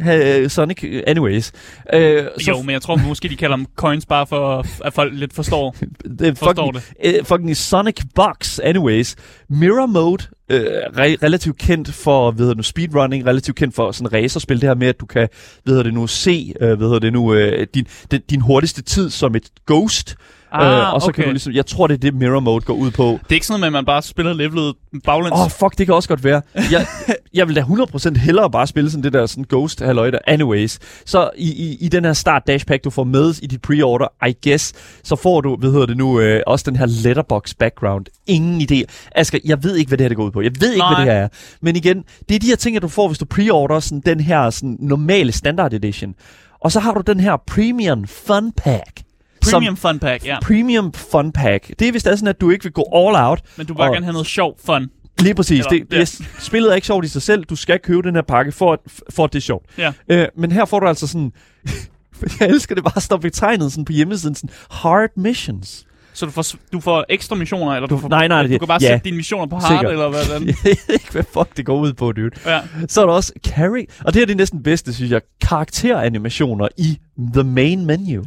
øh, 0.42 0.50
Sonic? 0.50 1.02
Anyways. 1.06 1.52
Øh, 1.94 2.24
Jo, 2.48 2.62
men 2.62 2.70
jeg 2.70 2.82
tror 2.82 2.96
måske, 2.96 3.28
de 3.28 3.36
kalder 3.36 3.56
dem 3.56 3.66
coins, 3.76 4.06
bare 4.06 4.26
for, 4.26 4.66
at 4.84 4.92
folk 4.92 5.12
lidt 5.14 5.32
forstår. 5.32 5.76
det 6.18 6.38
Forstår 6.38 6.72
fucking, 6.72 7.16
øh, 7.18 7.24
fucking 7.24 7.56
Sonic 7.56 7.96
Box, 8.14 8.58
anyways. 8.62 9.16
Mirror 9.48 9.86
Mode, 9.86 10.24
øh, 10.50 10.60
re- 10.60 11.16
relativt 11.22 11.58
kendt 11.58 11.94
for, 11.94 12.30
det 12.30 12.56
nu, 12.56 12.62
speedrunning, 12.62 13.26
relativt 13.26 13.56
kendt 13.56 13.74
for 13.74 13.92
sådan 13.92 14.12
racerspil, 14.12 14.60
det 14.60 14.68
her 14.68 14.74
med, 14.74 14.86
at 14.88 15.00
du 15.00 15.06
kan, 15.06 15.28
hedder 15.66 15.82
det 15.82 15.94
nu, 15.94 16.06
se, 16.06 16.52
øh, 16.60 16.80
hedder 16.80 16.98
det 16.98 17.12
nu, 17.12 17.34
øh, 17.34 17.66
din, 17.74 17.86
din, 18.10 18.20
din 18.30 18.40
hurtigste 18.40 18.82
tid 18.82 19.10
som 19.10 19.34
et 19.34 19.50
ghost, 19.66 20.16
Ah, 20.54 20.94
og 20.94 21.00
så 21.00 21.08
okay. 21.08 21.14
kan 21.14 21.24
du 21.24 21.30
ligesom, 21.30 21.52
jeg 21.52 21.66
tror, 21.66 21.86
det 21.86 21.94
er 21.94 21.98
det, 21.98 22.14
Mirror 22.14 22.40
Mode 22.40 22.60
går 22.60 22.74
ud 22.74 22.90
på. 22.90 23.04
Det 23.04 23.30
er 23.30 23.34
ikke 23.34 23.46
sådan, 23.46 23.60
noget 23.60 23.72
med, 23.72 23.78
at 23.78 23.84
man 23.84 23.84
bare 23.84 24.02
spiller 24.02 24.32
levelet 24.32 24.74
baglæns. 25.04 25.32
Åh, 25.32 25.40
oh, 25.40 25.50
fuck, 25.50 25.78
det 25.78 25.86
kan 25.86 25.94
også 25.94 26.08
godt 26.08 26.24
være. 26.24 26.42
Jeg, 26.54 26.86
jeg 27.34 27.48
vil 27.48 27.56
da 27.56 27.60
100% 27.60 28.18
hellere 28.18 28.50
bare 28.50 28.66
spille 28.66 28.90
sådan 28.90 29.04
det 29.04 29.12
der 29.12 29.26
sådan 29.26 29.44
ghost 29.48 29.80
halløj 29.80 30.10
der. 30.10 30.18
Anyways, 30.26 30.78
så 31.06 31.30
i, 31.36 31.52
i, 31.52 31.76
i 31.80 31.88
den 31.88 32.04
her 32.04 32.12
start 32.12 32.42
dash 32.46 32.66
pack, 32.66 32.84
du 32.84 32.90
får 32.90 33.04
med 33.04 33.34
i 33.42 33.46
dit 33.46 33.60
pre-order, 33.66 34.26
I 34.26 34.48
guess, 34.48 34.72
så 35.04 35.16
får 35.16 35.40
du, 35.40 35.56
hvad 35.56 35.70
hedder 35.70 35.86
det 35.86 35.96
nu, 35.96 36.20
øh, 36.20 36.40
også 36.46 36.70
den 36.70 36.76
her 36.76 36.86
letterbox 36.86 37.54
background. 37.54 38.06
Ingen 38.26 38.60
idé. 38.60 38.82
Asger, 39.14 39.38
jeg 39.44 39.64
ved 39.64 39.76
ikke, 39.76 39.88
hvad 39.88 39.98
det 39.98 40.04
her 40.04 40.08
det 40.08 40.16
går 40.16 40.24
ud 40.24 40.30
på. 40.30 40.42
Jeg 40.42 40.52
ved 40.60 40.72
ikke, 40.72 40.78
Nej. 40.78 40.94
hvad 40.94 41.06
det 41.06 41.12
her 41.12 41.20
er. 41.20 41.28
Men 41.60 41.76
igen, 41.76 42.04
det 42.28 42.34
er 42.34 42.38
de 42.38 42.46
her 42.46 42.56
ting, 42.56 42.76
at 42.76 42.82
du 42.82 42.88
får, 42.88 43.08
hvis 43.08 43.18
du 43.18 43.26
pre-order 43.34 43.80
sådan 43.80 44.02
den 44.06 44.20
her 44.20 44.50
sådan 44.50 44.76
normale 44.80 45.32
standard 45.32 45.72
edition. 45.72 46.14
Og 46.60 46.72
så 46.72 46.80
har 46.80 46.94
du 46.94 47.00
den 47.00 47.20
her 47.20 47.36
premium 47.46 48.06
fun 48.06 48.52
pack. 48.52 49.03
Som- 49.44 49.60
Premium 49.60 49.76
fun 49.76 49.98
pack, 49.98 50.26
ja. 50.26 50.38
Premium 50.42 50.92
fun 50.92 51.32
pack. 51.32 51.68
Det 51.78 51.88
er 51.88 51.90
hvis 51.90 52.02
det 52.02 52.10
er 52.12 52.16
sådan, 52.16 52.28
at 52.28 52.40
du 52.40 52.50
ikke 52.50 52.62
vil 52.64 52.72
gå 52.72 52.82
all 52.94 53.16
out, 53.28 53.40
Men 53.56 53.66
du 53.66 53.72
vil 53.72 53.78
bare 53.78 53.88
Og- 53.88 53.94
gerne 53.94 54.06
have 54.06 54.12
noget 54.12 54.26
sjov 54.26 54.58
fun. 54.66 54.90
Lige 55.20 55.34
præcis. 55.34 55.58
Eller- 55.58 55.70
det, 55.70 55.90
det, 55.90 55.96
ja. 55.96 56.00
er, 56.02 56.24
spillet 56.40 56.70
er 56.70 56.74
ikke 56.74 56.86
sjovt 56.86 57.04
i 57.04 57.08
sig 57.08 57.22
selv. 57.22 57.44
Du 57.44 57.56
skal 57.56 57.78
købe 57.78 58.02
den 58.02 58.14
her 58.14 58.22
pakke, 58.22 58.52
for 58.52 58.72
at, 58.72 58.78
for 59.10 59.24
at 59.24 59.32
det 59.32 59.38
er 59.38 59.42
sjovt. 59.42 59.66
Ja. 59.78 59.92
Øh, 60.08 60.26
men 60.36 60.52
her 60.52 60.64
får 60.64 60.80
du 60.80 60.86
altså 60.88 61.06
sådan... 61.06 61.32
jeg 62.40 62.48
elsker 62.48 62.74
det 62.74 62.84
bare 62.84 62.96
at 62.96 63.02
stå 63.02 63.16
betegnet 63.16 63.72
sådan 63.72 63.84
på 63.84 63.92
hjemmesiden. 63.92 64.34
Sådan, 64.34 64.50
hard 64.70 65.10
missions. 65.16 65.86
Så 66.12 66.26
du 66.26 66.32
får, 66.32 66.44
du 66.72 66.80
får 66.80 67.04
ekstra 67.08 67.36
missioner, 67.36 67.72
eller 67.72 67.86
du, 67.88 67.94
Du- 67.94 68.00
får, 68.00 68.08
nej, 68.08 68.28
nej, 68.28 68.42
du 68.42 68.48
det- 68.48 68.60
kan 68.60 68.68
bare 68.68 68.78
ja. 68.82 68.86
sætte 68.88 69.04
dine 69.04 69.16
missioner 69.16 69.46
på 69.46 69.56
hard, 69.56 69.70
Sikkert. 69.70 69.92
eller 69.92 70.08
hvordan. 70.08 70.46
jeg 70.48 70.54
ved 70.64 70.94
ikke, 70.94 71.12
hvad 71.12 71.24
fuck 71.32 71.56
det 71.56 71.66
går 71.66 71.76
ud 71.78 71.92
på, 71.92 72.12
dude. 72.12 72.30
Ja. 72.46 72.60
Så 72.88 73.02
er 73.02 73.06
der 73.06 73.12
også 73.12 73.32
carry... 73.46 73.84
Og 74.04 74.14
det 74.14 74.20
her 74.20 74.26
det 74.26 74.32
er 74.32 74.36
næsten 74.36 74.62
bedste, 74.62 74.94
synes 74.94 75.10
jeg. 75.10 75.20
Karakteranimationer 75.40 76.68
i 76.76 76.98
the 77.34 77.42
main 77.44 77.86
menu. 77.86 78.22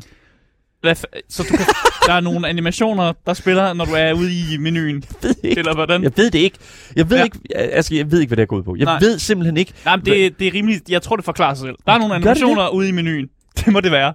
Hvad 0.82 0.92
f- 0.92 1.26
så 1.30 1.44
du 1.44 1.58
kan, 1.58 1.66
der 2.08 2.14
er 2.14 2.20
nogle 2.20 2.48
animationer, 2.48 3.14
der 3.26 3.34
spiller, 3.34 3.74
når 3.74 3.86
du 3.86 3.92
er 3.92 4.14
ude 4.14 4.32
i 4.54 4.58
menuen. 4.60 4.96
Jeg 4.96 5.30
ved 5.30 5.36
ikke. 5.44 5.60
Eller 5.60 5.76
hvordan? 5.76 6.04
Jeg 6.04 6.12
ved 6.16 6.32
det 6.32 6.40
ikke. 6.40 6.58
Jeg 6.96 7.10
ved, 7.10 7.18
Ja. 7.18 7.24
ikke, 7.24 7.40
altså, 7.58 7.96
jeg 7.96 8.12
ved 8.12 8.20
ikke, 8.22 8.30
hvad 8.30 8.38
det 8.38 8.48
går 8.48 8.58
ud 8.58 8.64
på. 8.64 8.76
Jeg 8.78 8.86
Nej. 8.86 9.00
ved 9.00 9.20
simpelthen 9.20 9.58
ikke. 9.58 9.74
Nej, 9.86 9.96
men 9.96 10.06
det, 10.06 10.40
det 10.40 10.48
er 10.48 10.54
rimeligt. 10.54 10.90
Jeg 10.90 11.02
tror, 11.02 11.16
det 11.16 11.26
forklarer 11.26 11.54
sig 11.54 11.66
selv. 11.66 11.76
Der 11.86 11.92
er 11.94 11.98
nogle 11.98 12.14
Gør 12.14 12.20
det 12.20 12.28
animationer 12.28 12.68
ude 12.70 12.90
i 12.90 12.92
menuen. 12.92 13.28
Det 13.66 13.74
må 13.74 13.80
det 13.80 13.92
være. 13.92 14.14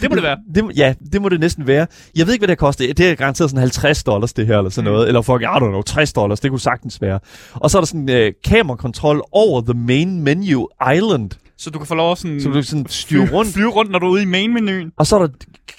det 0.00 0.10
må 0.10 0.14
det 0.14 0.22
være. 0.22 0.36
Det, 0.54 0.64
ja, 0.76 0.94
det 1.12 1.22
må 1.22 1.28
det 1.28 1.40
næsten 1.40 1.66
være. 1.66 1.86
Jeg 2.16 2.26
ved 2.26 2.32
ikke, 2.34 2.40
hvad 2.40 2.48
det 2.48 2.58
koster. 2.58 2.92
Det 2.94 3.10
er 3.10 3.14
garanteret 3.14 3.50
sådan 3.50 3.60
50 3.60 4.04
dollars, 4.04 4.32
det 4.32 4.46
her, 4.46 4.56
eller 4.58 4.70
sådan 4.70 4.88
Mm. 4.90 4.92
noget. 4.94 5.08
Eller 5.08 5.22
for, 5.22 5.38
I 5.38 5.44
don't 5.44 5.58
know, 5.58 5.82
60 5.82 6.12
dollars. 6.12 6.40
Det 6.40 6.50
kunne 6.50 6.60
sagtens 6.60 7.00
være. 7.00 7.20
Og 7.54 7.70
så 7.70 7.78
er 7.78 7.80
der 7.80 7.86
sådan 7.86 8.10
øh, 8.10 8.32
kamerakontrol 8.44 9.22
over 9.32 9.60
the 9.60 9.74
main 9.74 10.20
menu 10.22 10.68
island. 10.94 11.30
Så 11.58 11.70
du 11.70 11.78
kan 11.78 11.86
få 11.86 11.94
lov 11.94 12.12
at 12.12 12.18
sådan, 12.18 12.40
Så 12.40 12.48
du 12.48 12.62
sådan 12.62 12.86
styre 12.88 13.28
rundt. 13.32 13.52
flyve 13.54 13.68
rundt, 13.70 13.90
når 13.90 13.98
du 13.98 14.06
er 14.06 14.10
ude 14.10 14.22
i 14.22 14.26
main-menuen. 14.26 14.92
Og 14.96 15.06
så 15.06 15.16
er 15.16 15.26
der 15.26 15.28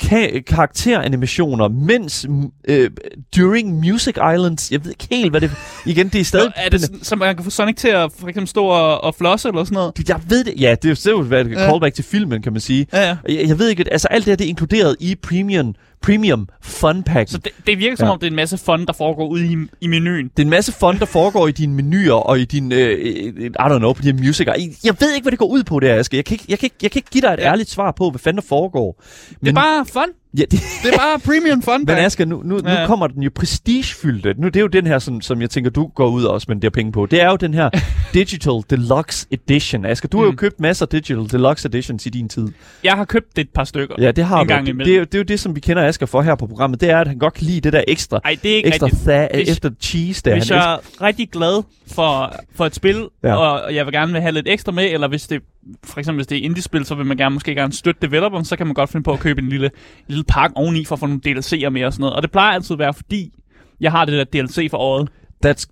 ka- 0.03 0.39
karakteranimationer, 0.41 1.67
mens 1.67 2.25
øh, 2.67 2.89
during 3.37 3.73
Music 3.79 4.15
Islands. 4.15 4.71
Jeg 4.71 4.83
ved 4.83 4.91
ikke 4.91 5.07
helt, 5.11 5.29
hvad 5.31 5.41
det 5.41 5.51
Igen, 5.85 6.09
det 6.09 6.21
er 6.21 6.25
stadig... 6.25 6.45
Nå, 6.47 6.51
er 6.55 6.69
det 6.69 6.81
sådan, 6.81 7.03
så 7.03 7.15
man 7.15 7.35
kan 7.35 7.43
få 7.43 7.49
Sonic 7.49 7.75
til 7.75 7.87
at 7.87 8.11
for 8.19 8.27
eksempel 8.27 8.47
stå 8.47 8.65
og, 8.65 9.03
og 9.03 9.15
flosse 9.15 9.47
eller 9.49 9.63
sådan 9.63 9.75
noget? 9.75 10.09
jeg 10.09 10.19
ved 10.27 10.43
det. 10.43 10.53
Ja, 10.61 10.75
det 10.81 11.05
er 11.07 11.11
jo 11.11 11.21
hvad 11.21 11.43
det 11.45 11.51
Ja. 11.51 11.69
callback 11.69 11.95
til 11.95 12.03
filmen, 12.03 12.41
kan 12.41 12.51
man 12.53 12.61
sige. 12.61 12.87
Ja, 12.93 13.07
ja. 13.07 13.17
Jeg, 13.29 13.47
jeg 13.47 13.59
ved 13.59 13.69
ikke, 13.69 13.85
altså 13.91 14.07
alt 14.07 14.25
det 14.25 14.31
her, 14.31 14.35
det 14.35 14.45
er 14.45 14.49
inkluderet 14.49 14.95
i 14.99 15.15
premium, 15.15 15.75
premium 16.01 16.47
fun 16.61 17.03
pack. 17.03 17.29
Så 17.29 17.37
det, 17.37 17.51
det 17.67 17.77
virker 17.77 17.95
som 17.97 18.05
Ja. 18.05 18.11
om, 18.11 18.19
det 18.19 18.27
er 18.27 18.31
en 18.31 18.35
masse 18.35 18.57
fun, 18.57 18.85
der 18.85 18.93
foregår 18.93 19.27
ude 19.27 19.45
i, 19.45 19.57
i 19.81 19.87
menuen. 19.87 20.23
Det 20.27 20.39
er 20.39 20.43
en 20.43 20.49
masse 20.49 20.71
fun, 20.71 20.99
der 20.99 21.05
foregår 21.05 21.47
i 21.47 21.51
dine 21.51 21.73
menuer 21.73 22.13
og 22.13 22.39
i 22.39 22.45
din, 22.45 22.71
øh, 22.71 22.99
I 23.45 23.49
don't 23.59 23.77
know, 23.77 23.93
på 23.93 24.01
dine 24.01 24.21
musiker. 24.23 24.53
Jeg 24.83 24.95
ved 24.99 25.13
ikke, 25.13 25.23
hvad 25.23 25.31
det 25.31 25.39
går 25.39 25.45
ud 25.47 25.63
på, 25.63 25.79
det 25.79 25.89
her, 25.89 25.95
Aske. 25.99 26.17
Jeg 26.17 26.25
kan 26.25 26.35
ikke, 26.35 26.45
jeg 26.49 26.59
kan 26.59 26.65
ikke, 26.65 26.75
jeg 26.81 26.91
kan 26.91 26.99
ikke 26.99 27.09
give 27.11 27.21
dig 27.21 27.33
et 27.33 27.39
Ja. 27.39 27.51
ærligt 27.51 27.69
svar 27.69 27.91
på, 27.91 28.09
hvad 28.09 28.19
fanden 28.19 28.41
der 28.41 28.47
foregår. 28.47 29.03
Det 29.41 29.47
er 29.47 29.53
bare 29.53 29.85
fun. 29.85 30.09
Ja, 30.37 30.41
det, 30.41 30.51
Det 30.83 30.93
er 30.93 30.97
bare 30.97 31.19
premium 31.19 31.61
fun. 31.61 31.85
men 31.87 31.97
Asger, 31.97 32.25
nu, 32.25 32.41
nu, 32.45 32.59
Ja. 32.65 32.81
nu 32.81 32.87
kommer 32.87 33.07
den 33.07 33.23
jo 33.23 33.29
prestigefyldte. 33.35 34.33
Nu, 34.37 34.47
det 34.47 34.55
er 34.55 34.61
jo 34.61 34.67
den 34.67 34.87
her, 34.87 34.99
som, 34.99 35.21
som 35.21 35.41
jeg 35.41 35.49
tænker, 35.49 35.71
du 35.71 35.87
går 35.87 36.07
ud 36.09 36.23
og 36.23 36.41
spender 36.41 36.69
penge 36.69 36.91
på. 36.91 37.05
Det 37.05 37.21
er 37.21 37.29
jo 37.29 37.35
den 37.35 37.53
her 37.53 37.69
Digital 38.13 38.61
Deluxe 38.69 39.27
Edition. 39.31 39.85
Asger, 39.85 40.07
du 40.09 40.17
har 40.17 40.25
jo 40.25 40.31
Mm. 40.31 40.37
købt 40.37 40.59
masser 40.59 40.85
af 40.85 40.89
Digital 40.89 41.29
Deluxe 41.31 41.67
Editions 41.67 42.05
i 42.05 42.09
din 42.09 42.29
tid. 42.29 42.47
Jeg 42.83 42.93
har 42.93 43.05
købt 43.05 43.35
det 43.35 43.41
et 43.41 43.49
par 43.49 43.63
stykker. 43.63 43.95
Ja, 43.99 44.11
det 44.11 44.23
har 44.25 44.41
En 44.41 44.47
du. 44.47 44.53
gang 44.53 44.65
Det, 44.65 44.71
imellem. 44.71 44.85
det, 44.87 44.93
er 44.93 44.97
jo- 44.99 45.03
det 45.05 45.13
er 45.15 45.19
jo 45.19 45.23
det, 45.23 45.39
som 45.39 45.55
vi 45.55 45.59
kender 45.59 45.83
Asger 45.87 46.05
for 46.05 46.21
her 46.21 46.35
på 46.35 46.47
programmet. 46.47 46.81
Det 46.81 46.89
er, 46.89 46.97
at 46.99 47.07
han 47.07 47.17
godt 47.17 47.33
kan 47.33 47.45
lide 47.45 47.61
det 47.61 47.73
der 47.73 47.81
ekstra, 47.87 48.19
Ej, 48.25 48.37
det 48.43 48.51
er 48.51 48.55
ikke 48.55 48.67
ekstra 48.67 48.87
tha- 48.87 49.35
Hvis- 49.35 49.49
efter 49.49 49.69
cheese 49.81 50.21
der. 50.25 50.33
Hvis 50.33 50.49
Han 50.49 50.57
jeg 50.57 50.73
er 50.73 51.01
rigtig 51.01 51.29
glad 51.31 51.63
for, 51.87 52.35
for 52.55 52.65
et 52.65 52.75
spil, 52.75 53.05
Ja. 53.23 53.35
og 53.35 53.75
jeg 53.75 53.85
vil 53.85 53.93
gerne 53.93 54.21
have 54.21 54.31
lidt 54.31 54.47
ekstra 54.49 54.71
med, 54.71 54.83
eller 54.93 55.07
hvis 55.07 55.27
det, 55.27 55.41
for 55.83 55.99
eksempel 55.99 56.17
hvis 56.17 56.27
det 56.27 56.37
er 56.37 56.41
indie-spil, 56.41 56.85
så 56.85 56.95
vil 56.95 57.05
man 57.05 57.17
gerne, 57.17 57.33
måske 57.33 57.55
gerne 57.55 57.73
støtte 57.73 58.01
developeren, 58.01 58.45
så 58.45 58.55
kan 58.55 58.67
man 58.67 58.73
godt 58.73 58.89
finde 58.89 59.03
på 59.03 59.13
at 59.13 59.19
købe 59.19 59.41
en 59.41 59.49
lille, 59.49 59.65
en 59.65 60.05
lille 60.07 60.23
pakke 60.23 60.57
oveni 60.57 60.85
for 60.85 60.95
at 60.95 60.99
få 60.99 61.05
nogle 61.05 61.21
DLC'er 61.27 61.69
med 61.69 61.85
og 61.85 61.93
sådan 61.93 62.01
noget. 62.01 62.15
Og 62.15 62.21
det 62.21 62.31
plejer 62.31 62.53
altid 62.53 62.73
at 62.73 62.79
være, 62.79 62.93
fordi 62.93 63.33
jeg 63.79 63.91
har 63.91 64.05
det 64.05 64.31
der 64.33 64.43
DLC 64.43 64.67
for 64.71 64.77
året. 64.77 65.09
That's 65.45 65.65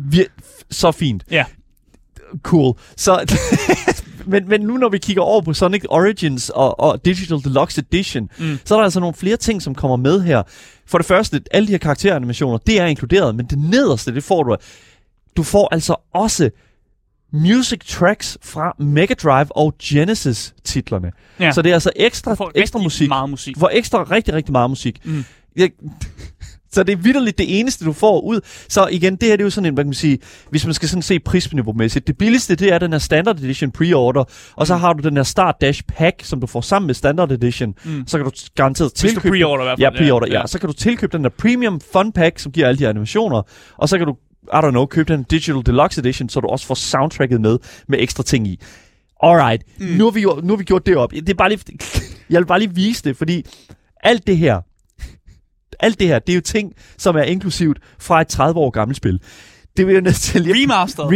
vir- 0.00 0.64
så 0.70 0.92
fint. 0.92 1.24
Ja. 1.30 1.44
Cool. 2.42 2.74
Så, 2.96 3.36
men, 4.32 4.48
men 4.48 4.60
nu 4.60 4.76
når 4.76 4.88
vi 4.88 4.98
kigger 4.98 5.22
over 5.22 5.40
på 5.40 5.52
Sonic 5.52 5.84
Origins 5.88 6.50
og, 6.50 6.80
og 6.80 7.04
Digital 7.04 7.38
Deluxe 7.44 7.80
Edition, 7.80 8.30
mm. 8.38 8.58
så 8.64 8.74
er 8.74 8.78
der 8.78 8.84
altså 8.84 9.00
nogle 9.00 9.14
flere 9.14 9.36
ting, 9.36 9.62
som 9.62 9.74
kommer 9.74 9.96
med 9.96 10.22
her. 10.22 10.42
For 10.86 10.98
det 10.98 11.06
første, 11.06 11.40
alle 11.50 11.66
de 11.66 11.72
her 11.72 11.78
karakteranimationer, 11.78 12.58
det 12.58 12.80
er 12.80 12.86
inkluderet, 12.86 13.34
men 13.34 13.46
det 13.46 13.58
nederste, 13.58 14.14
det 14.14 14.24
får 14.24 14.42
du. 14.42 14.56
Du 15.36 15.42
får 15.42 15.68
altså 15.72 15.96
også 16.14 16.50
music 17.32 17.78
tracks 17.86 18.38
fra 18.42 18.74
Mega 18.78 19.14
Drive 19.14 19.56
og 19.56 19.74
Genesis 19.82 20.54
titlerne. 20.64 21.12
Ja. 21.40 21.52
Så 21.52 21.62
det 21.62 21.70
er 21.70 21.74
altså 21.74 21.90
ekstra, 21.96 22.34
får 22.34 22.52
ekstra 22.54 22.78
musik. 22.78 23.08
meget 23.08 23.30
musik. 23.30 23.56
For 23.58 23.70
ekstra, 23.72 24.02
rigtig, 24.10 24.34
rigtig 24.34 24.52
meget 24.52 24.70
musik. 24.70 25.00
Mm. 25.04 25.24
Jeg, 25.56 25.70
så 26.72 26.82
det 26.82 26.92
er 26.92 26.96
vidderligt 26.96 27.38
det 27.38 27.60
eneste, 27.60 27.84
du 27.84 27.92
får 27.92 28.20
ud. 28.20 28.40
Så 28.68 28.86
igen, 28.86 29.16
det 29.16 29.22
her 29.28 29.36
det 29.36 29.40
er 29.42 29.46
jo 29.46 29.50
sådan 29.50 29.66
en, 29.66 29.74
hvad 29.74 29.84
kan 29.84 29.88
man 29.88 29.94
sige, 29.94 30.18
hvis 30.50 30.64
man 30.66 30.74
skal 30.74 30.88
sådan 30.88 31.02
se 31.02 31.18
prisniveau-mæssigt. 31.20 32.06
Det 32.06 32.18
billigste, 32.18 32.54
det 32.56 32.72
er 32.72 32.78
den 32.78 32.92
her 32.92 32.98
Standard 32.98 33.36
Edition 33.38 33.72
pre-order, 33.78 34.24
og 34.56 34.66
så 34.66 34.74
Mm. 34.74 34.80
har 34.80 34.92
du 34.92 35.08
den 35.08 35.16
her 35.16 35.22
Start 35.24 35.54
Dash 35.60 35.82
Pack, 35.88 36.24
som 36.24 36.40
du 36.40 36.46
får 36.46 36.60
sammen 36.60 36.86
med 36.86 36.94
Standard 36.94 37.32
Edition. 37.32 37.74
Mm. 37.84 38.04
Så 38.06 38.18
kan 38.18 38.24
du 38.24 38.30
garanteret 38.54 38.90
Hvis 38.92 39.00
du 39.00 39.20
tilkøbe... 39.20 39.36
pre-order 39.36 39.62
i 39.62 39.64
hvert 39.64 39.78
Ja, 39.80 39.88
fald. 39.88 39.98
pre-order, 39.98 40.26
ja. 40.40 40.46
Så 40.46 40.58
kan 40.58 40.66
du 40.68 40.72
tilkøbe 40.72 41.16
den 41.16 41.24
der 41.24 41.30
Premium 41.38 41.80
Fun 41.92 42.12
Pack, 42.12 42.38
som 42.38 42.52
giver 42.52 42.68
alle 42.68 42.78
de 42.78 42.88
animationer, 42.88 43.42
og 43.76 43.88
så 43.88 43.98
kan 43.98 44.06
du, 44.06 44.16
I 44.52 44.56
don't 44.56 44.70
know, 44.70 44.86
købe 44.86 45.12
den 45.12 45.22
Digital 45.22 45.62
Deluxe 45.66 46.00
Edition, 46.00 46.28
så 46.28 46.40
du 46.40 46.48
også 46.48 46.66
får 46.66 46.74
soundtracket 46.74 47.40
med, 47.40 47.58
med 47.88 47.98
ekstra 48.00 48.22
ting 48.22 48.46
i. 48.46 48.60
Alright, 49.22 49.62
mm. 49.78 49.86
nu, 49.86 50.04
har 50.04 50.10
vi, 50.10 50.22
nu 50.22 50.48
har 50.52 50.56
vi 50.56 50.64
gjort 50.64 50.86
det 50.86 50.96
op. 50.96 51.10
Det 51.10 51.28
er 51.28 51.34
bare 51.34 51.48
lige, 51.48 51.60
jeg 52.30 52.40
vil 52.40 52.46
bare 52.46 52.58
lige 52.58 52.74
vise 52.74 53.04
det, 53.04 53.16
fordi 53.16 53.46
alt 54.04 54.26
det 54.26 54.36
her, 54.36 54.60
alt 55.80 56.00
det 56.00 56.06
her, 56.06 56.18
det 56.18 56.32
er 56.32 56.34
jo 56.34 56.40
ting, 56.40 56.72
som 56.98 57.16
er 57.16 57.22
inklusivt 57.22 57.78
fra 57.98 58.20
et 58.20 58.28
30 58.28 58.60
år 58.60 58.70
gammelt 58.70 58.96
spil. 58.96 59.20
Det 59.76 59.86
vil 59.86 59.92
jeg 59.92 60.02
nødt 60.02 60.16
til 60.16 60.40
lige... 60.40 60.54
Remaster. 60.54 61.10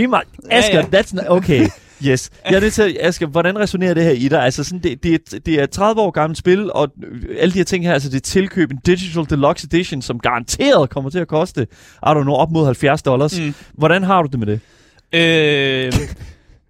Ja, 0.50 0.58
Asger, 0.58 0.84
ja. 0.92 1.00
that's 1.00 1.14
not, 1.14 1.24
okay. 1.28 1.68
Yes. 2.06 2.30
Jeg 2.44 2.56
er 2.56 2.60
nødt 2.60 2.72
til 2.72 2.96
Asger, 3.00 3.26
hvordan 3.26 3.58
resonerer 3.58 3.94
det 3.94 4.04
her 4.04 4.10
i 4.10 4.28
dig? 4.28 4.44
Altså 4.44 4.64
sådan, 4.64 4.78
det, 4.78 5.02
det, 5.02 5.14
er, 5.14 5.38
det 5.46 5.54
er 5.54 5.64
et 5.64 5.70
30 5.70 6.00
år 6.00 6.10
gammelt 6.10 6.38
spil, 6.38 6.72
og 6.72 6.92
alle 7.38 7.52
de 7.52 7.58
her 7.58 7.64
ting 7.64 7.84
her, 7.84 7.92
altså 7.92 8.08
det 8.08 8.16
er 8.16 8.20
tilkøb 8.20 8.70
en 8.70 8.78
Digital 8.86 9.26
Deluxe 9.30 9.66
Edition, 9.72 10.02
som 10.02 10.18
garanteret 10.18 10.90
kommer 10.90 11.10
til 11.10 11.18
at 11.18 11.28
koste, 11.28 11.66
I 12.02 12.06
don't 12.06 12.22
know, 12.22 12.34
op 12.34 12.50
mod 12.50 12.64
70 12.64 13.02
dollars. 13.02 13.40
Mm. 13.40 13.54
Hvordan 13.72 14.02
har 14.02 14.22
du 14.22 14.28
det 14.32 14.38
med 14.38 14.46
det? 14.46 14.60
Øh, 15.14 15.92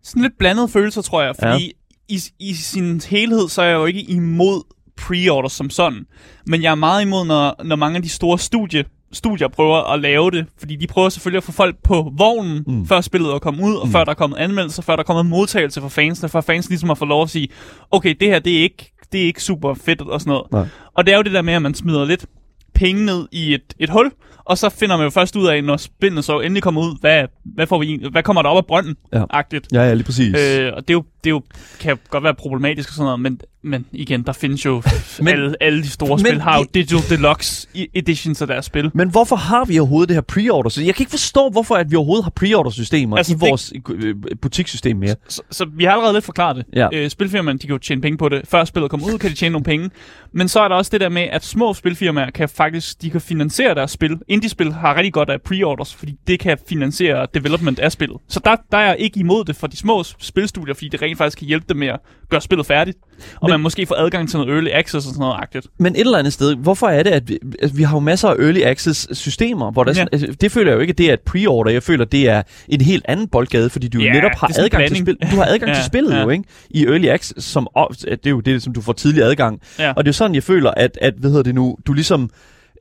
sådan 0.03 0.23
lidt 0.23 0.39
blandede 0.39 0.69
følelser, 0.69 1.03
tror 1.03 1.23
jeg, 1.23 1.35
fordi 1.37 1.75
ja. 2.11 2.15
i, 2.15 2.21
i 2.39 2.55
sin 2.55 3.01
helhed, 3.09 3.49
så 3.49 3.63
er 3.63 3.67
jeg 3.67 3.75
jo 3.75 3.87
ikke 3.87 4.03
imod 4.03 4.63
pre-orders 4.97 5.53
som 5.53 5.71
sådan. 5.71 6.07
Men 6.47 6.63
jeg 6.63 6.71
er 6.71 6.75
meget 6.75 7.03
imod, 7.03 7.27
når, 7.27 7.65
når 7.65 7.77
mange 7.77 7.97
af 7.97 8.03
de 8.03 8.09
store 8.09 8.39
studie, 8.39 8.85
studier 9.13 9.49
prøver 9.49 9.93
at 9.93 10.01
lave 10.01 10.31
det, 10.31 10.47
fordi 10.59 10.77
de 10.77 10.87
prøver 10.87 11.09
selvfølgelig 11.09 11.37
at 11.37 11.45
få 11.45 11.53
folk 11.53 11.77
på 11.85 12.13
vognen, 12.17 12.65
Mm. 12.67 12.87
før 12.87 13.01
spillet 13.01 13.31
er 13.35 13.39
kommet 13.39 13.63
ud, 13.65 13.75
og 13.75 13.87
mm. 13.87 13.93
før 13.93 14.05
der 14.05 14.11
er 14.11 14.15
kommet 14.15 14.37
anmeldelser, 14.37 14.83
før 14.83 14.97
der 14.97 15.03
er 15.03 15.07
kommet 15.07 15.27
modtagelse 15.27 15.81
fra 15.81 15.89
fansene, 15.89 16.29
før 16.29 16.41
fans 16.41 16.69
ligesom 16.69 16.89
har 16.89 16.95
fået 16.95 17.09
lov 17.09 17.23
at 17.23 17.31
sige, 17.31 17.49
okay, 17.91 18.15
det 18.21 18.29
her, 18.29 18.39
det 18.39 18.59
er 18.59 18.63
ikke, 18.63 18.93
det 19.13 19.21
er 19.23 19.25
ikke 19.27 19.43
super 19.43 19.75
fedt 19.75 20.01
og 20.01 20.21
sådan 20.21 20.31
noget. 20.31 20.53
Nej. 20.53 20.67
Og 20.95 21.07
det 21.07 21.13
er 21.13 21.17
jo 21.17 21.23
det 21.23 21.33
der 21.33 21.43
med, 21.43 21.55
at 21.55 21.63
man 21.63 21.75
smider 21.75 22.05
lidt 22.05 22.27
penge 22.75 23.05
ned 23.05 23.29
i 23.33 23.55
et, 23.55 23.75
et 23.79 23.91
hul, 23.91 24.11
og 24.45 24.59
så 24.59 24.69
finder 24.69 24.97
man 24.97 25.05
jo 25.05 25.11
først 25.11 25.37
ud 25.37 25.47
af, 25.47 25.65
når 25.65 25.77
spillene 25.77 26.23
så 26.23 26.41
endelig 26.41 26.63
kommer 26.63 26.81
ud, 26.81 26.97
hvad, 27.01 27.25
hvad, 27.45 27.67
får 27.67 27.79
vi, 27.79 28.07
hvad 28.13 28.23
kommer 28.23 28.43
der 28.43 28.49
op 28.51 28.57
af 28.57 28.67
brønden, 28.67 28.97
Ja. 29.13 29.25
agtigt. 29.31 29.69
Ja, 29.73 29.83
ja, 29.83 29.95
lige 29.95 30.05
præcis. 30.05 30.35
Øh, 30.39 30.73
og 30.77 30.89
det 30.89 30.91
er, 30.91 30.95
jo, 30.95 31.05
det 31.25 31.31
er 31.31 31.35
jo, 31.35 31.43
kan 31.81 31.99
godt 32.11 32.25
være 32.25 32.35
problematisk 32.35 32.89
og 32.89 32.95
sådan 32.95 33.05
noget, 33.05 33.21
men, 33.21 33.41
men 33.63 33.87
igen, 33.93 34.23
der 34.23 34.33
findes 34.33 34.65
jo 34.65 34.83
Men- 35.19 35.29
alle, 35.29 35.55
alle 35.61 35.83
de 35.83 35.89
store 35.91 36.19
spil, 36.19 36.41
har 36.41 36.59
jo 36.59 36.67
Digital 36.75 37.17
Deluxe 37.17 37.69
editions 37.95 38.43
af 38.43 38.47
deres 38.49 38.65
spil. 38.65 38.91
Men 38.95 39.11
hvorfor 39.11 39.37
har 39.37 39.65
vi 39.65 39.79
overhovedet 39.79 40.09
det 40.09 40.17
her 40.17 40.23
pre-order? 40.33 40.69
Så 40.71 40.83
jeg 40.83 40.95
kan 40.95 41.03
ikke 41.03 41.11
forstå, 41.11 41.49
hvorfor 41.49 41.75
at 41.75 41.91
vi 41.91 41.97
overhovedet 41.97 42.25
har 42.25 42.31
pre-order-systemer 42.31 43.17
altså, 43.17 43.33
i 43.33 43.37
det- 43.39 43.51
vores 43.51 43.73
øh, 43.91 44.15
butikssystem 44.43 44.97
mere. 44.97 45.15
Så, 45.29 45.43
så 45.51 45.65
vi 45.77 45.85
har 45.85 45.91
allerede 45.93 46.13
lidt 46.15 46.25
forklaret 46.25 46.57
det. 46.57 46.65
Ja. 46.73 46.89
Øh, 46.93 47.11
spilfirmaerne, 47.11 47.59
de 47.59 47.67
kan 47.67 47.75
jo 47.75 47.79
tjene 47.79 48.01
penge 48.01 48.19
på 48.19 48.29
det. 48.29 48.41
Før 48.49 48.65
spillet 48.65 48.91
kommer 48.91 49.07
ud, 49.07 49.19
kan 49.19 49.31
de 49.31 49.35
tjene 49.35 49.53
nogle 49.53 49.65
penge. 49.65 49.91
Men 50.33 50.49
så 50.49 50.61
er 50.61 50.69
der 50.69 50.75
også 50.75 50.89
det 50.93 51.01
der 51.01 51.09
med, 51.09 51.23
at 51.23 51.45
små 51.45 51.75
spilfirmaer 51.75 52.31
kan 52.31 52.49
faktisk, 52.49 53.03
de 53.03 53.11
kan 53.11 53.21
finansiere 53.21 53.75
deres 53.75 53.91
spil. 53.91 54.19
Indie-spil 54.33 54.73
har 54.73 54.97
rigtig 54.97 55.13
godt 55.13 55.31
af 55.31 55.41
pre-orders, 55.43 55.95
fordi 55.95 56.15
det 56.27 56.41
kan 56.41 56.59
finansiere 56.69 57.27
development 57.35 57.79
af 57.79 57.93
spillet. 57.93 58.17
Så 58.29 58.41
der, 58.45 58.57
der 58.73 58.79
er 58.79 58.87
jeg 58.87 58.97
ikke 58.99 59.21
imod 59.21 59.45
det 59.45 59.57
for 59.57 59.67
de 59.67 59.77
små 59.77 60.05
spilstudier, 60.19 60.75
fordi 60.75 60.89
det 60.89 61.03
rent 61.03 61.19
faktisk 61.19 61.39
kan 61.39 61.47
hjælpe 61.47 61.67
dem 61.69 61.77
med 61.77 61.89
at 61.89 61.99
gøre 62.31 62.41
spillet 62.41 62.67
færdigt. 62.67 62.99
Og 63.37 63.39
Men- 63.43 63.51
man 63.51 63.61
måske 63.61 63.87
får 63.87 63.95
adgang 63.95 64.29
til 64.31 64.39
noget 64.39 64.53
early 64.55 64.69
access 64.73 64.95
og 65.07 65.13
sådan 65.13 65.21
noget 65.21 65.37
agtigt. 65.39 65.67
Men 65.79 65.95
et 65.95 66.01
eller 66.01 66.19
andet 66.19 66.33
sted, 66.33 66.57
hvorfor 66.57 66.87
er 66.89 67.03
det, 67.03 67.11
at 67.11 67.29
vi, 67.29 67.39
altså, 67.63 67.77
vi 67.77 67.83
har 67.83 67.97
jo 67.97 68.01
masser 68.01 68.29
af 68.29 68.35
early 68.35 68.61
access 68.63 69.09
systemer, 69.19 69.71
hvor 69.71 69.85
der, 69.85 69.93
ja. 69.97 70.05
Altså, 70.13 70.27
det 70.41 70.53
føler 70.53 70.71
jeg 70.71 70.77
jo 70.77 70.81
ikke, 70.81 70.91
at 70.91 70.99
det 70.99 71.09
er 71.11 71.13
et 71.15 71.21
pre-order. 71.31 71.71
Jeg 71.71 71.83
føler, 71.83 72.05
det 72.05 72.29
er 72.29 72.43
en 72.69 72.81
helt 72.81 73.05
anden 73.09 73.29
boldgade, 73.29 73.71
fordi 73.71 73.89
du 73.89 73.99
jo 73.99 74.05
Ja, 74.05 74.13
netop 74.13 74.31
har 74.37 74.47
adgang 74.59 74.71
til 74.71 74.77
blanding. 75.05 75.07
spil. 75.21 75.31
Du 75.31 75.37
har 75.37 75.45
adgang 75.45 75.69
Ja, 75.73 75.75
til 75.75 75.85
spillet 75.85 76.13
ja. 76.15 76.21
jo, 76.23 76.29
ikke? 76.29 76.45
I 76.71 76.85
early 76.87 77.07
access, 77.07 77.47
som, 77.47 77.69
det 78.01 78.27
er 78.27 78.31
jo 78.31 78.41
det, 78.41 78.63
som 78.63 78.73
du 78.73 78.81
får 78.81 78.93
tidlig 78.93 79.23
adgang. 79.23 79.61
Ja. 79.79 79.91
Og 79.93 80.05
det 80.05 80.09
er 80.09 80.13
jo 80.13 80.13
sådan, 80.13 80.35
jeg 80.35 80.43
føler, 80.43 80.71
at, 80.71 80.99
at 81.01 81.15
hvad 81.19 81.31
hedder 81.31 81.43
det 81.43 81.55
nu, 81.55 81.77
du 81.87 81.93
ligesom, 81.93 82.31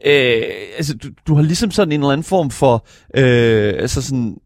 øh, 0.05 0.43
altså, 0.77 0.98
du, 0.98 1.10
du 1.27 1.36
har 1.36 1.41
ligesom 1.41 1.72
sådan 1.72 1.91
en 1.91 2.00
eller 2.00 2.12
anden 2.12 2.24
form 2.24 2.51
for, 2.51 2.86
øh, 3.15 3.74
altså 3.77 4.01
sådan, 4.01 4.38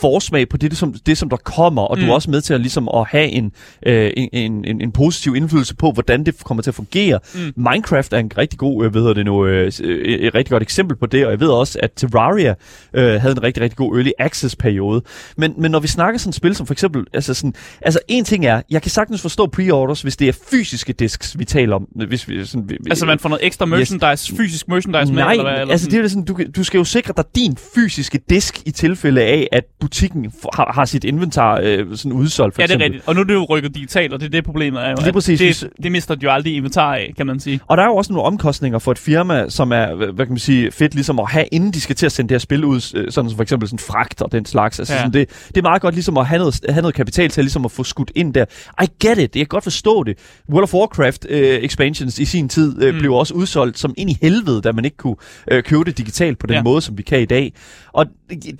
forsmag 0.00 0.48
på 0.48 0.56
det, 0.56 0.76
som, 0.76 0.94
det, 1.06 1.18
som 1.18 1.28
der 1.28 1.36
kommer, 1.36 1.82
og 1.82 1.96
mm. 1.96 2.00
du 2.00 2.06
Mm. 2.06 2.10
er 2.10 2.14
også 2.14 2.30
med 2.30 2.40
til 2.40 2.54
at, 2.54 2.60
ligesom, 2.60 2.88
at 2.94 3.06
have 3.08 3.28
en, 3.28 3.52
øh, 3.86 4.10
en, 4.16 4.64
en, 4.64 4.80
en, 4.80 4.92
positiv 4.92 5.36
indflydelse 5.36 5.74
på, 5.74 5.92
hvordan 5.92 6.26
det 6.26 6.44
kommer 6.44 6.62
til 6.62 6.70
at 6.70 6.74
fungere. 6.74 7.18
Mm. 7.34 7.52
Minecraft 7.56 8.12
er 8.12 8.18
en 8.18 8.30
rigtig 8.38 8.58
god, 8.58 8.84
øh, 8.84 8.90
hvad 8.90 9.00
hedder 9.00 9.14
det 9.14 9.24
nu, 9.24 9.46
øh, 9.46 9.72
øh, 9.82 9.98
et 10.04 10.34
rigtig 10.34 10.50
godt 10.50 10.62
eksempel 10.62 10.96
på 10.96 11.06
det, 11.06 11.24
og 11.24 11.30
jeg 11.30 11.40
ved 11.40 11.48
også, 11.48 11.78
at 11.82 11.90
Terraria 11.96 12.54
øh, 12.94 13.20
havde 13.20 13.32
en 13.32 13.42
rigtig, 13.42 13.62
rigtig 13.62 13.76
god 13.76 13.96
early 13.96 14.10
access 14.18 14.56
periode. 14.56 15.02
Men, 15.36 15.54
men 15.58 15.70
når 15.70 15.80
vi 15.80 15.88
snakker 15.88 16.18
sådan 16.18 16.28
et 16.28 16.34
spil 16.34 16.54
som 16.54 16.66
for 16.66 16.74
eksempel, 16.74 17.04
altså 17.12 17.34
sådan, 17.34 17.54
altså 17.80 18.00
en 18.08 18.24
ting 18.24 18.46
er, 18.46 18.62
jeg 18.70 18.82
kan 18.82 18.90
sagtens 18.90 19.22
forstå 19.22 19.46
pre-orders, 19.46 20.02
hvis 20.02 20.16
det 20.16 20.28
er 20.28 20.32
fysiske 20.50 20.92
disks, 20.92 21.38
vi 21.38 21.44
taler 21.44 21.76
om. 21.76 21.82
Hvis 22.08 22.28
vi, 22.28 22.44
sådan, 22.44 22.68
vi, 22.68 22.76
Altså 22.90 23.06
man 23.06 23.18
får 23.18 23.28
noget 23.28 23.46
ekstra 23.46 23.66
merchandise, 23.66 24.32
yes. 24.32 24.38
fysisk 24.38 24.68
merchandise 24.68 25.12
med, 25.12 25.22
Nej, 25.22 25.32
eller 25.32 25.44
hvad? 25.44 25.60
Eller 25.60 25.72
altså 25.72 25.90
det 25.90 25.98
er 26.04 26.08
sådan, 26.08 26.24
du, 26.24 26.38
du 26.56 26.64
skal 26.64 26.78
jo 26.78 26.84
sikre 26.84 27.14
dig 27.16 27.24
din 27.34 27.56
fysiske 27.74 28.20
disk 28.30 28.62
i 28.66 28.70
tilfælde 28.70 29.22
af, 29.22 29.35
at 29.52 29.64
butikken 29.80 30.32
har, 30.54 30.72
har 30.74 30.84
sit 30.84 31.04
inventar 31.04 31.60
øh, 31.62 31.96
sådan 31.96 32.12
udsolgt, 32.12 32.54
for 32.54 32.62
Ja, 32.62 32.66
det 32.66 32.70
er 32.70 32.74
eksempel. 32.76 32.84
rigtigt. 32.84 33.08
Og 33.08 33.14
nu 33.14 33.20
er 33.20 33.24
det 33.24 33.34
jo 33.34 33.44
rykket 33.44 33.74
digitalt, 33.74 34.12
og 34.12 34.20
det 34.20 34.26
er 34.26 34.30
det 34.30 34.44
problemet 34.44 34.82
er 34.84 34.90
jo. 34.90 34.96
At 35.06 35.14
præcis. 35.14 35.58
Det, 35.60 35.70
det 35.82 35.92
mister 35.92 36.14
de 36.14 36.24
jo 36.24 36.30
aldrig 36.30 36.56
inventar 36.56 36.94
af, 36.94 37.12
kan 37.16 37.26
man 37.26 37.40
sige. 37.40 37.60
Og 37.66 37.76
der 37.76 37.82
er 37.82 37.86
jo 37.86 37.96
også 37.96 38.12
nogle 38.12 38.26
omkostninger 38.26 38.78
for 38.78 38.92
et 38.92 38.98
firma, 38.98 39.48
som 39.48 39.72
er, 39.72 39.94
hvad 39.94 40.26
kan 40.26 40.28
man 40.32 40.38
sige, 40.38 40.72
fedt 40.72 40.94
ligesom 40.94 41.18
at 41.18 41.30
have, 41.30 41.46
inden 41.52 41.70
de 41.70 41.80
skal 41.80 41.96
til 41.96 42.06
at 42.06 42.12
sende 42.12 42.28
det 42.28 42.34
her 42.34 42.38
spil 42.38 42.64
ud, 42.64 42.76
øh, 42.96 43.12
sådan 43.12 43.30
som 43.30 43.36
for 43.36 43.42
eksempel 43.42 43.68
sådan 43.68 43.78
fragt 43.78 44.22
og 44.22 44.32
den 44.32 44.44
slags. 44.46 44.78
Altså 44.78 44.94
Ja. 44.94 44.98
sådan 44.98 45.12
det, 45.12 45.28
det 45.48 45.56
er 45.56 45.62
meget 45.62 45.82
godt 45.82 45.94
ligesom 45.94 46.16
at 46.18 46.26
have 46.26 46.38
noget, 46.38 46.60
have 46.68 46.82
noget 46.82 46.94
kapital 46.94 47.30
til 47.30 47.44
ligesom 47.44 47.64
at 47.64 47.70
få 47.72 47.84
skudt 47.84 48.12
ind 48.14 48.34
der. 48.34 48.44
I 48.82 48.86
get 49.06 49.18
it, 49.18 49.20
jeg 49.20 49.28
kan 49.32 49.46
godt 49.46 49.64
forstå 49.64 50.02
det. 50.04 50.18
World 50.52 50.62
of 50.62 50.74
Warcraft 50.74 51.26
øh, 51.28 51.40
expansions 51.58 52.18
i 52.18 52.24
sin 52.24 52.48
tid 52.48 52.82
øh, 52.82 52.94
mm. 52.94 53.00
Blev 53.00 53.12
også 53.12 53.34
udsolgt 53.34 53.78
som 53.78 53.94
ind 53.96 54.10
i 54.10 54.18
helvede, 54.22 54.62
da 54.62 54.72
man 54.72 54.84
ikke 54.84 54.96
kunne 54.96 55.16
øh, 55.50 55.62
købe 55.62 55.84
det 55.84 55.98
digitalt 55.98 56.38
på 56.38 56.46
den. 56.46 56.54
Ja. 56.56 56.62
måde, 56.62 56.80
som 56.80 56.98
vi 56.98 57.02
kan 57.02 57.20
i 57.20 57.24
dag. 57.24 57.52
Og 57.92 58.06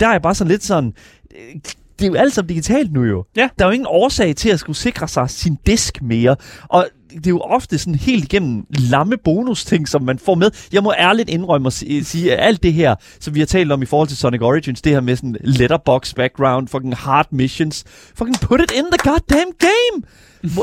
der 0.00 0.06
er 0.06 0.12
jeg 0.12 0.23
bare 0.23 0.35
sådan 0.35 0.50
lidt 0.50 0.64
sådan... 0.66 0.92
Det 1.99 2.06
er 2.06 2.11
jo 2.11 2.14
alt 2.14 2.32
sammen 2.32 2.49
digitalt 2.49 2.92
nu 2.92 3.04
jo. 3.04 3.25
Ja. 3.37 3.49
Der 3.58 3.64
er 3.64 3.68
jo 3.68 3.73
ingen 3.73 3.87
årsag 3.90 4.37
til 4.37 4.49
at 4.49 4.61
skulle 4.61 4.76
sikre 4.76 5.08
sig 5.08 5.30
sin 5.30 5.58
disk 5.66 6.02
mere. 6.02 6.37
Og 6.68 6.88
det 7.11 7.26
er 7.26 7.30
jo 7.30 7.40
ofte 7.40 7.78
sådan 7.78 7.94
helt 7.94 8.25
igennem 8.25 8.66
lamme 8.70 9.16
bonus-ting, 9.25 9.88
som 9.88 10.02
man 10.02 10.18
får 10.18 10.35
med. 10.35 10.50
Jeg 10.73 10.82
må 10.82 10.92
ærligt 10.99 11.28
indrømme 11.28 11.66
at 11.66 11.73
sige, 11.73 12.37
at 12.37 12.46
alt 12.46 12.62
det 12.62 12.73
her, 12.73 12.94
som 13.20 13.35
vi 13.35 13.38
har 13.40 13.46
talt 13.46 13.73
om 13.73 13.82
i 13.82 13.87
forhold 13.87 14.08
til 14.08 14.16
Sonic 14.16 14.42
Origins, 14.42 14.82
det 14.82 14.92
her 14.92 15.00
med 15.00 15.16
sådan 15.16 15.37
letterbox 15.40 16.14
background, 16.14 16.68
fucking 16.68 16.96
hard 16.96 17.26
missions, 17.30 17.85
fucking 18.14 18.40
put 18.40 18.61
it 18.61 18.73
in 18.73 18.85
the 18.85 19.11
goddamn 19.11 19.52
game! 19.58 20.02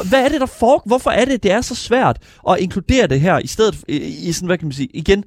Hvad 0.10 0.26
er 0.26 0.30
det, 0.30 0.42
der 0.42 0.46
får? 0.46 0.84
Hvorfor 0.86 1.10
er 1.10 1.26
det, 1.26 1.44
det 1.44 1.52
er 1.52 1.62
så 1.62 1.76
svært 1.76 2.18
at 2.50 2.60
inkludere 2.60 3.08
det 3.08 3.22
her, 3.22 3.40
i 3.40 3.48
stedet 3.48 3.84
i 3.88 4.32
sådan, 4.32 4.48
hvad 4.48 4.58
kan 4.58 4.68
man 4.68 4.74
sige, 4.74 4.90
igen... 4.94 5.24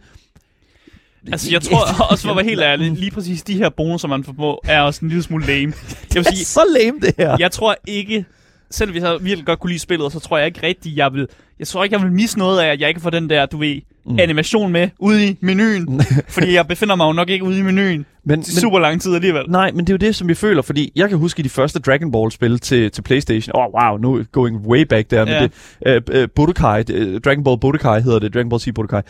Altså, 1.32 1.50
jeg 1.50 1.62
tror 1.62 1.78
også, 2.10 2.22
for 2.22 2.30
at 2.30 2.36
være 2.36 2.44
helt 2.44 2.60
ærlig, 2.60 2.92
lige 2.92 3.10
præcis 3.10 3.42
de 3.42 3.56
her 3.56 3.68
bonusser, 3.68 4.08
man 4.08 4.24
får 4.24 4.32
på, 4.32 4.60
er 4.64 4.80
også 4.80 5.00
en 5.04 5.08
lille 5.08 5.22
smule 5.22 5.46
lame. 5.46 5.72
Jeg 6.14 6.24
vil 6.24 6.24
sige, 6.24 6.44
så 6.44 6.60
lame, 6.78 6.98
det 7.02 7.14
her. 7.18 7.36
jeg 7.38 7.50
tror 7.50 7.76
ikke, 7.86 8.24
selv 8.70 8.90
hvis 8.90 9.02
jeg 9.02 9.16
virkelig 9.20 9.46
godt 9.46 9.60
kunne 9.60 9.70
lide 9.70 9.80
spillet, 9.80 10.12
så 10.12 10.20
tror 10.20 10.38
jeg 10.38 10.46
ikke 10.46 10.62
rigtigt, 10.62 10.96
jeg 10.96 11.12
vil... 11.12 11.28
Jeg 11.58 11.66
tror 11.66 11.84
ikke, 11.84 11.96
jeg 11.96 12.02
vil 12.02 12.12
misse 12.12 12.38
noget 12.38 12.60
af, 12.60 12.66
at 12.66 12.80
jeg 12.80 12.88
ikke 12.88 13.00
får 13.00 13.10
den 13.10 13.30
der, 13.30 13.46
du 13.46 13.58
ved, 13.58 13.80
mm. 14.06 14.18
animation 14.18 14.72
med 14.72 14.88
ude 14.98 15.28
i 15.28 15.36
menuen. 15.40 16.02
fordi 16.34 16.52
jeg 16.54 16.66
befinder 16.68 16.94
mig 16.94 17.06
jo 17.06 17.12
nok 17.12 17.30
ikke 17.30 17.44
ude 17.44 17.58
i 17.58 17.62
menuen 17.62 18.06
Men, 18.28 18.42
til 18.42 18.60
super 18.60 18.78
lang 18.78 19.00
tid 19.00 19.14
alligevel. 19.14 19.44
Nej, 19.48 19.70
men 19.70 19.86
det 19.86 19.92
er 19.92 19.94
jo 19.94 20.06
det, 20.06 20.16
som 20.16 20.28
jeg 20.28 20.36
føler, 20.36 20.62
fordi 20.62 20.92
jeg 20.96 21.08
kan 21.08 21.18
huske 21.18 21.40
i 21.40 21.42
de 21.42 21.48
første 21.48 21.78
Dragon 21.78 22.12
Ball-spil 22.12 22.58
til, 22.58 22.90
til 22.90 23.02
Playstation. 23.02 23.56
Åh, 23.56 23.64
oh, 23.64 23.82
wow, 23.82 23.96
nu 23.96 24.24
going 24.32 24.56
way 24.56 24.82
back 24.82 25.10
der. 25.10 25.18
Ja. 25.18 25.40
Men 25.40 25.50
det, 25.86 26.12
uh, 26.14 26.22
uh, 26.22 26.28
Budokai, 26.34 26.80
uh, 26.80 27.20
Dragon 27.20 27.44
Ball 27.44 27.58
Budokai 27.60 28.02
hedder 28.02 28.18
det, 28.18 28.34
Dragon 28.34 28.48
Ball 28.48 28.60
Z 28.60 28.68
Budokai. 28.74 29.00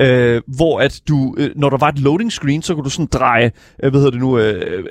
Uh, 0.00 0.56
hvor 0.56 0.80
at 0.80 1.00
du, 1.08 1.16
uh, 1.16 1.46
når 1.56 1.70
der 1.70 1.76
var 1.76 1.88
et 1.88 1.98
loading 1.98 2.32
screen, 2.32 2.62
så 2.62 2.74
kunne 2.74 2.84
du 2.84 2.90
sådan 2.90 3.06
dreje, 3.06 3.50
uh, 3.84 3.90
hvad 3.90 4.00
hedder 4.00 4.10
det 4.10 4.20
nu, 4.20 4.38
uh, 4.38 4.42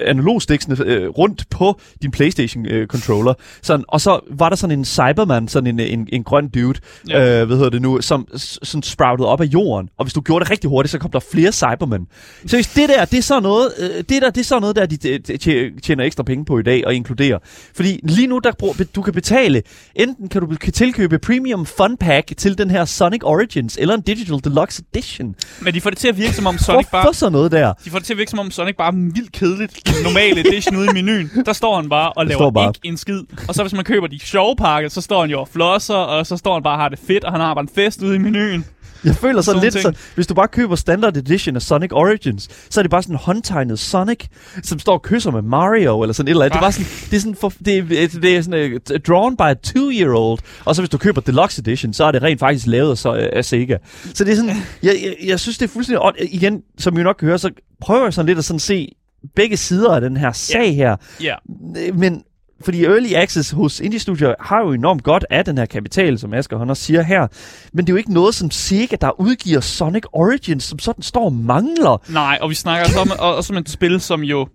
analogstiksene 0.05 0.75
uh, 0.75 1.17
rundt 1.17 1.49
på 1.49 1.79
din 2.01 2.11
Playstation-controller. 2.11 3.33
sådan, 3.61 3.85
og 3.87 4.01
så 4.01 4.19
var 4.31 4.49
der 4.49 4.55
sådan 4.55 4.79
en 4.79 4.85
Cyberman, 4.85 5.47
sådan 5.47 5.67
en, 5.67 5.79
en, 5.79 6.07
en 6.13 6.23
grøn 6.23 6.47
dude, 6.47 6.79
ja. 7.09 7.41
Uh, 7.41 7.47
hvad 7.47 7.57
hedder 7.57 7.69
det 7.69 7.81
nu, 7.81 8.01
som 8.01 8.27
sådan 8.35 8.83
sproutede 8.83 9.27
op 9.27 9.41
af 9.41 9.45
jorden. 9.45 9.89
Og 9.97 10.05
hvis 10.05 10.13
du 10.13 10.21
gjorde 10.21 10.45
det 10.45 10.51
rigtig 10.51 10.69
hurtigt, 10.69 10.91
så 10.91 10.99
kom 10.99 11.11
der 11.11 11.19
flere 11.31 11.51
Cybermen. 11.51 12.07
Så 12.45 12.57
hvis 12.57 12.67
det 12.67 12.89
der, 12.89 13.05
det 13.05 13.17
er 13.17 13.21
sådan 13.21 13.43
noget, 13.43 13.71
øh, 13.79 13.89
det 13.97 14.09
der, 14.09 14.29
det 14.29 14.37
er 14.37 14.43
sådan 14.43 14.61
noget 14.61 14.75
der, 14.75 14.85
de 14.85 15.19
t- 15.29 15.79
tjener 15.79 16.03
ekstra 16.03 16.23
penge 16.23 16.45
på 16.45 16.59
i 16.59 16.63
dag 16.63 16.87
og 16.87 16.93
inkluderer. 16.93 17.37
Fordi 17.75 17.99
lige 18.03 18.27
nu, 18.27 18.39
der 18.39 18.51
du 18.95 19.01
kan 19.01 19.13
betale, 19.13 19.61
enten 19.95 20.29
kan 20.29 20.41
du 20.41 20.55
tilkøbe 20.73 21.19
Premium 21.19 21.65
Fun 21.65 21.97
Pack 21.97 22.37
til 22.37 22.57
den 22.57 22.69
her 22.69 22.85
Sonic 22.85 23.21
Origins, 23.23 23.77
eller 23.81 23.95
en 23.95 24.01
Digital 24.01 24.39
Deluxe 24.43 24.83
Edition. 24.93 25.35
Men 25.61 25.73
de 25.73 25.81
får 25.81 25.89
det 25.89 25.99
til 25.99 26.07
at 26.07 26.17
virke 26.17 26.33
som 26.33 26.47
om 26.47 26.57
Sonic 26.57 26.87
bare... 26.91 27.13
sådan 27.13 27.31
noget 27.31 27.51
der? 27.51 27.73
De 27.85 27.89
får 27.89 27.97
det 27.97 28.05
til 28.05 28.13
at 28.13 28.17
virke 28.17 28.31
som 28.31 28.39
om 28.39 28.51
Sonic 28.51 28.75
bare 28.77 28.87
er 28.87 29.11
vildt 29.13 29.31
kedeligt. 29.31 29.79
Den 29.85 30.03
normale 30.03 30.39
edition 30.39 30.75
ude 30.77 30.87
i 30.91 30.93
menuen. 30.93 31.31
Der 31.45 31.53
står 31.53 31.75
han 31.75 31.89
bare 31.89 32.13
og 32.13 32.25
laver 32.25 32.51
bare. 32.51 32.67
ikke 32.69 32.79
en 32.83 32.97
skid. 32.97 33.21
Og 33.47 33.55
så 33.55 33.63
hvis 33.63 33.73
man 33.73 33.83
køber 33.83 34.07
de 34.07 34.19
sjove 34.19 34.55
pakker, 34.55 34.89
så 34.89 35.01
står 35.01 35.21
han 35.21 35.29
jo 35.29 35.39
og 35.39 35.47
flosser, 35.47 35.93
og 35.93 36.27
så 36.27 36.37
står 36.37 36.53
han 36.53 36.63
bare 36.63 36.73
og 36.73 36.79
har 36.81 36.89
det 36.89 36.99
fedt, 37.07 37.23
og 37.23 37.31
han 37.31 37.41
har 37.41 37.53
bare 37.53 37.61
en 37.61 37.69
fest 37.75 38.01
ude 38.01 38.15
i 38.15 38.17
menuen. 38.17 38.65
Jeg 39.03 39.15
føler 39.15 39.41
sådan 39.41 39.43
Sådan 39.43 39.63
lidt 39.63 39.71
ting. 39.73 39.81
sådan, 39.81 39.97
hvis 40.15 40.27
du 40.27 40.33
bare 40.33 40.47
køber 40.47 40.75
Standard 40.75 41.17
Edition 41.17 41.55
af 41.55 41.61
Sonic 41.61 41.91
Origins, 41.93 42.49
så 42.69 42.79
er 42.79 42.83
det 42.83 42.91
bare 42.91 43.03
sådan 43.03 43.15
en 43.15 43.19
håndtegnet 43.23 43.79
Sonic, 43.79 44.19
som 44.63 44.79
står 44.79 44.93
og 44.93 45.01
kysser 45.01 45.31
med 45.31 45.41
Mario, 45.41 46.01
eller 46.01 46.13
sådan 46.13 46.27
et 46.27 46.31
eller 46.31 46.45
andet. 46.45 46.53
Det 46.53 46.57
er 46.57 46.61
bare 46.61 46.71
sådan, 46.71 46.87
det 47.11 47.17
er 47.17 47.19
sådan, 47.19 47.35
for, 47.35 47.53
det 47.65 47.77
er, 47.77 48.07
det 48.21 48.37
er 48.37 48.41
sådan 48.41 48.73
uh, 48.73 48.97
drawn 49.07 49.37
by 49.37 49.41
a 49.41 49.53
two-year-old. 49.53 50.39
Og 50.65 50.75
så 50.75 50.81
hvis 50.81 50.89
du 50.89 50.97
køber 50.97 51.21
Deluxe 51.21 51.59
Edition, 51.61 51.93
så 51.93 52.03
er 52.03 52.11
det 52.11 52.23
rent 52.23 52.39
faktisk 52.39 52.67
lavet 52.67 52.97
så, 52.97 53.11
uh, 53.11 53.17
af 53.33 53.45
Sega. 53.45 53.77
Så 54.13 54.23
det 54.23 54.31
er 54.31 54.35
sådan, 54.35 54.55
jeg, 54.83 54.95
jeg, 55.03 55.15
jeg 55.25 55.39
synes, 55.39 55.57
det 55.57 55.65
er 55.67 55.71
fuldstændig... 55.73 55.99
Og 56.01 56.13
igen, 56.31 56.61
som 56.77 56.97
I 56.97 57.03
nok 57.03 57.15
kan 57.19 57.27
høre, 57.27 57.39
så 57.39 57.49
prøver 57.81 58.03
jeg 58.03 58.13
sådan 58.13 58.27
lidt 58.27 58.37
at 58.37 58.45
sådan 58.45 58.59
se 58.59 58.95
begge 59.35 59.57
sider 59.57 59.95
af 59.95 60.01
den 60.01 60.17
her 60.17 60.31
sag 60.31 60.75
her. 60.75 60.95
Ja. 61.21 61.35
Øh, 61.77 61.99
Men 61.99 62.23
fordi 62.61 62.85
Early 62.85 63.13
Access 63.13 63.51
hos 63.51 63.79
Indie 63.79 63.99
Studio 63.99 64.35
har 64.39 64.61
jo 64.61 64.73
enormt 64.73 65.03
godt 65.03 65.25
af 65.29 65.45
den 65.45 65.57
her 65.57 65.65
kapital, 65.65 66.19
som 66.19 66.33
Asger 66.33 66.57
også 66.57 66.83
siger 66.83 67.01
her. 67.01 67.27
Men 67.73 67.85
det 67.85 67.91
er 67.91 67.93
jo 67.93 67.97
ikke 67.97 68.13
noget, 68.13 68.35
som 68.35 68.51
Sega, 68.51 68.95
der 69.01 69.19
udgiver 69.21 69.59
Sonic 69.59 70.03
Origins, 70.13 70.63
som 70.63 70.79
sådan 70.79 71.03
står 71.03 71.25
og 71.25 71.33
mangler. 71.33 72.11
Nej, 72.11 72.37
og 72.41 72.49
vi 72.49 72.55
snakker 72.55 72.83
altså 72.83 72.99
om, 72.99 73.11
og, 73.19 73.35
også 73.35 73.53
om 73.53 73.57
et 73.57 73.69
spil, 73.69 74.01
som 74.01 74.21
jo... 74.23 74.47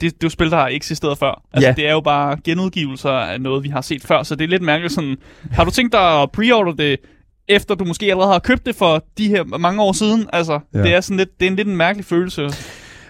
det 0.00 0.12
er 0.12 0.16
jo 0.24 0.28
spil, 0.28 0.50
der 0.50 0.56
har 0.56 0.68
eksisteret 0.68 1.18
før. 1.18 1.42
Altså, 1.52 1.68
Ja. 1.68 1.74
Det 1.74 1.88
er 1.88 1.92
jo 1.92 2.00
bare 2.00 2.36
genudgivelser 2.44 3.10
af 3.10 3.40
noget, 3.40 3.64
vi 3.64 3.68
har 3.68 3.80
set 3.80 4.02
før, 4.02 4.22
så 4.22 4.34
det 4.34 4.44
er 4.44 4.48
lidt 4.48 4.62
mærkeligt 4.62 4.94
sådan... 4.94 5.16
Har 5.50 5.64
du 5.64 5.70
tænkt 5.70 5.92
dig 5.92 6.22
at 6.22 6.30
preorder 6.30 6.72
det, 6.72 6.96
efter 7.48 7.74
du 7.74 7.84
måske 7.84 8.10
allerede 8.10 8.32
har 8.32 8.38
købt 8.38 8.66
det 8.66 8.76
for 8.76 9.04
de 9.18 9.28
her 9.28 9.44
mange 9.44 9.82
år 9.82 9.92
siden? 9.92 10.26
Altså, 10.32 10.60
ja. 10.74 10.82
det 10.82 10.94
er 10.94 11.00
sådan 11.00 11.16
lidt, 11.16 11.40
det 11.40 11.46
er 11.46 11.50
en 11.50 11.56
lidt 11.56 11.68
en 11.68 11.76
mærkelig 11.76 12.04
følelse. 12.04 12.50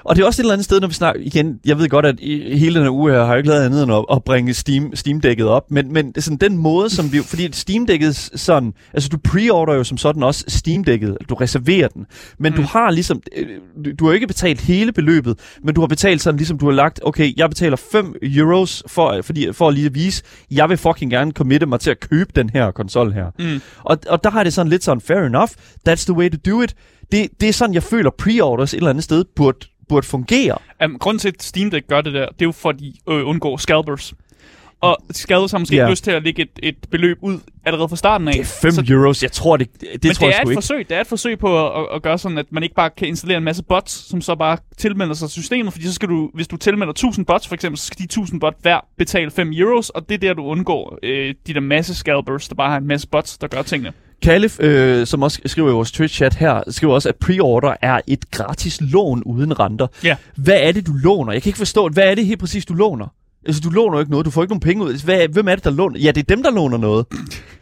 Og 0.09 0.17
det 0.17 0.23
er 0.23 0.27
også 0.27 0.43
et 0.43 0.45
eller 0.45 0.53
andet 0.53 0.65
sted, 0.65 0.81
når 0.81 0.88
vi 0.88 0.95
snakker 0.95 1.21
igen, 1.25 1.59
jeg 1.65 1.79
ved 1.79 1.88
godt, 1.88 2.07
at 2.07 2.21
i, 2.21 2.57
hele 2.59 2.75
den 2.75 2.83
her 2.83 2.91
uge 2.91 3.12
her 3.12 3.19
har 3.25 3.29
jeg 3.29 3.38
ikke 3.38 3.49
lavet 3.49 3.65
andet 3.65 3.83
end 3.83 3.93
at, 3.93 4.05
at 4.12 4.25
bringe 4.25 4.55
Steam, 4.55 4.93
Steam-dækket 4.95 5.47
op, 5.47 5.71
men, 5.71 5.93
men 5.93 6.07
det 6.07 6.17
er 6.17 6.21
sådan 6.21 6.37
den 6.38 6.57
måde, 6.57 6.91
som 6.91 7.12
vi, 7.12 7.19
fordi 7.19 7.49
Steam-dækket 7.53 8.31
sådan, 8.35 8.73
altså 8.95 9.09
du 9.09 9.17
preorder 9.25 9.75
jo 9.75 9.85
som 9.85 9.99
sådan 9.99 10.23
også 10.23 10.45
Steam-dækket, 10.49 11.17
du 11.29 11.35
reserverer 11.35 11.88
den, 11.88 12.07
men 12.38 12.53
mm. 12.53 12.57
du 12.57 12.62
Mm. 12.62 12.67
har 12.71 12.91
ligesom, 12.91 13.23
øh, 13.37 13.47
du, 13.85 13.91
du 13.99 14.07
har 14.07 14.12
ikke 14.12 14.27
betalt 14.27 14.61
hele 14.61 14.93
beløbet, 14.93 15.38
men 15.65 15.75
du 15.75 15.81
har 15.81 15.88
betalt 15.88 16.23
sådan 16.23 16.37
ligesom 16.38 16.59
du 16.59 16.67
har 16.67 16.73
lagt, 16.73 17.00
okay, 17.05 17.33
jeg 17.37 17.49
betaler 17.49 17.77
5 17.77 18.15
euros 18.23 18.83
for, 18.87 19.21
fordi, 19.23 19.53
for 19.53 19.69
at 19.69 19.75
lige 19.75 19.87
at 19.87 19.95
vise, 19.95 20.23
jeg 20.50 20.69
vil 20.69 20.77
fucking 20.77 21.11
gerne 21.11 21.33
committe 21.33 21.67
mig 21.67 21.81
til 21.81 21.91
at 21.91 22.00
købe 22.00 22.31
den 22.37 22.50
her 22.50 22.71
konsol 22.71 23.12
her. 23.12 23.27
Mm. 23.38 23.61
Og, 23.85 23.99
og 24.09 24.25
der 24.25 24.31
har 24.31 24.45
det 24.45 24.53
sådan 24.53 24.71
lidt 24.71 24.85
sådan, 24.85 25.00
fair 25.00 25.19
enough, 25.27 25.50
that's 25.88 26.05
the 26.05 26.12
way 26.15 26.31
to 26.31 26.50
do 26.50 26.62
it. 26.62 26.75
Det, 27.12 27.29
det 27.41 27.49
er 27.49 27.53
sådan, 27.53 27.75
jeg 27.75 27.83
føler, 27.83 28.11
preorders 28.19 28.73
et 28.75 28.77
eller 28.77 28.91
andet 28.91 29.05
sted 29.05 29.25
burde, 29.37 29.59
burde 29.88 30.07
fungere. 30.07 30.57
Um, 30.85 30.99
grunden 30.99 31.18
til, 31.18 31.28
at 31.28 31.42
Steam 31.42 31.71
Deck 31.71 31.87
gør 31.88 32.00
det 32.00 32.14
der, 32.14 32.26
det 32.26 32.42
er 32.42 32.47
jo 32.47 32.52
for, 32.52 32.68
at 32.68 32.78
de 32.78 32.92
øh, 33.11 33.26
undgår 33.28 33.57
scalpers. 33.57 34.14
Og 34.80 34.97
scalpers 35.12 35.50
har 35.50 35.59
måske 35.59 35.75
ikke 35.75 35.90
lyst 35.90 36.04
til 36.04 36.11
at 36.11 36.23
lægge 36.23 36.42
et, 36.42 36.49
et 36.62 36.76
beløb 36.90 37.18
ud 37.21 37.38
allerede 37.64 37.88
fra 37.88 37.97
starten 37.97 38.28
af. 38.28 38.33
Det 38.35 38.40
er 38.40 38.45
5 38.62 38.71
Så- 38.73 38.85
euros. 38.88 39.23
Jeg 39.23 39.33
tror, 39.33 39.57
det, 39.57 39.68
det, 39.80 39.88
men 40.04 40.14
tror 40.14 40.26
det 40.26 40.33
jeg 40.33 40.40
er 40.40 40.42
sgu 40.45 40.49
et 40.49 40.52
ikke. 40.52 40.57
forsøg. 40.57 40.88
Det 40.88 40.97
er 40.97 41.00
et 41.00 41.07
forsøg 41.07 41.38
på 41.38 41.66
at, 41.66 41.80
at, 41.83 41.87
at 41.95 42.02
gøre 42.02 42.18
sådan, 42.18 42.38
at 42.38 42.47
man 42.50 42.62
ikke 42.62 42.75
bare 42.75 42.90
kan 42.90 43.09
installere 43.09 43.38
en 43.38 43.45
masse 43.45 43.62
bots, 43.62 44.09
som 44.11 44.21
så 44.21 44.35
bare 44.35 44.59
tilmelder 44.76 45.14
sig 45.14 45.30
systemet, 45.30 45.73
fordi 45.73 45.87
så 45.87 45.92
skal 45.95 46.09
du, 46.09 46.30
hvis 46.35 46.49
du 46.49 46.57
tilmelder 46.57 46.90
1000 46.90 47.26
bots 47.26 47.49
for 47.49 47.54
eksempel, 47.54 47.78
så 47.78 47.87
skal 47.87 47.99
de 47.99 48.04
1000 48.04 48.40
bots 48.40 48.57
hver 48.62 48.80
betale 48.99 49.30
5 49.30 49.52
euros, 49.52 49.90
og 49.90 50.09
det 50.09 50.14
er 50.14 50.18
der, 50.18 50.35
du 50.35 50.42
undgår 50.45 50.99
øh, 51.02 51.35
de 51.47 51.54
der 51.54 51.61
masse 51.61 51.95
scalpers, 51.95 52.49
der 52.49 52.54
bare 52.54 52.71
har 52.71 52.76
en 52.76 52.87
masse 52.87 53.09
bots, 53.09 53.38
der 53.38 53.47
gør 53.49 53.62
tingene. 53.62 53.92
Kalif, 54.23 54.61
øh, 54.61 55.07
som 55.07 55.23
også 55.23 55.41
skriver 55.47 55.69
i 55.69 55.73
vores 55.73 55.93
Twitch-chat 55.93 56.37
her, 56.37 56.63
skriver 56.69 56.95
også, 56.95 57.09
at 57.09 57.15
pre-order 57.25 57.75
er 57.83 58.01
et 58.07 58.31
gratis 58.31 58.81
lån 58.81 59.23
uden 59.23 59.61
renter. 59.61 59.87
Ja. 60.05 60.16
Hvad 60.37 60.59
er 60.61 60.73
det, 60.73 60.87
du 60.87 60.92
låner? 60.92 61.33
Jeg 61.33 61.42
kan 61.42 61.51
ikke 61.51 61.59
forstå, 61.59 61.88
hvad 61.88 62.05
er 62.05 62.14
det 62.14 62.27
helt 62.27 62.40
præcis, 62.40 62.64
du 62.64 62.75
låner? 62.75 63.07
Altså, 63.47 63.61
du 63.61 63.71
låner 63.71 63.97
jo 63.97 64.01
ikke 64.01 64.11
noget. 64.11 64.27
Du 64.27 64.31
får 64.31 64.42
ikke 64.42 64.53
nogen 64.53 64.61
penge 64.61 64.85
ud. 64.85 65.05
Hvad, 65.05 65.29
hvem 65.29 65.49
er 65.49 65.55
det, 65.55 65.64
der 65.64 65.71
låner? 65.71 65.99
Ja, 65.99 66.11
det 66.11 66.21
er 66.21 66.35
dem, 66.35 66.42
der 66.42 66.51
låner 66.51 66.79
noget. 66.79 67.07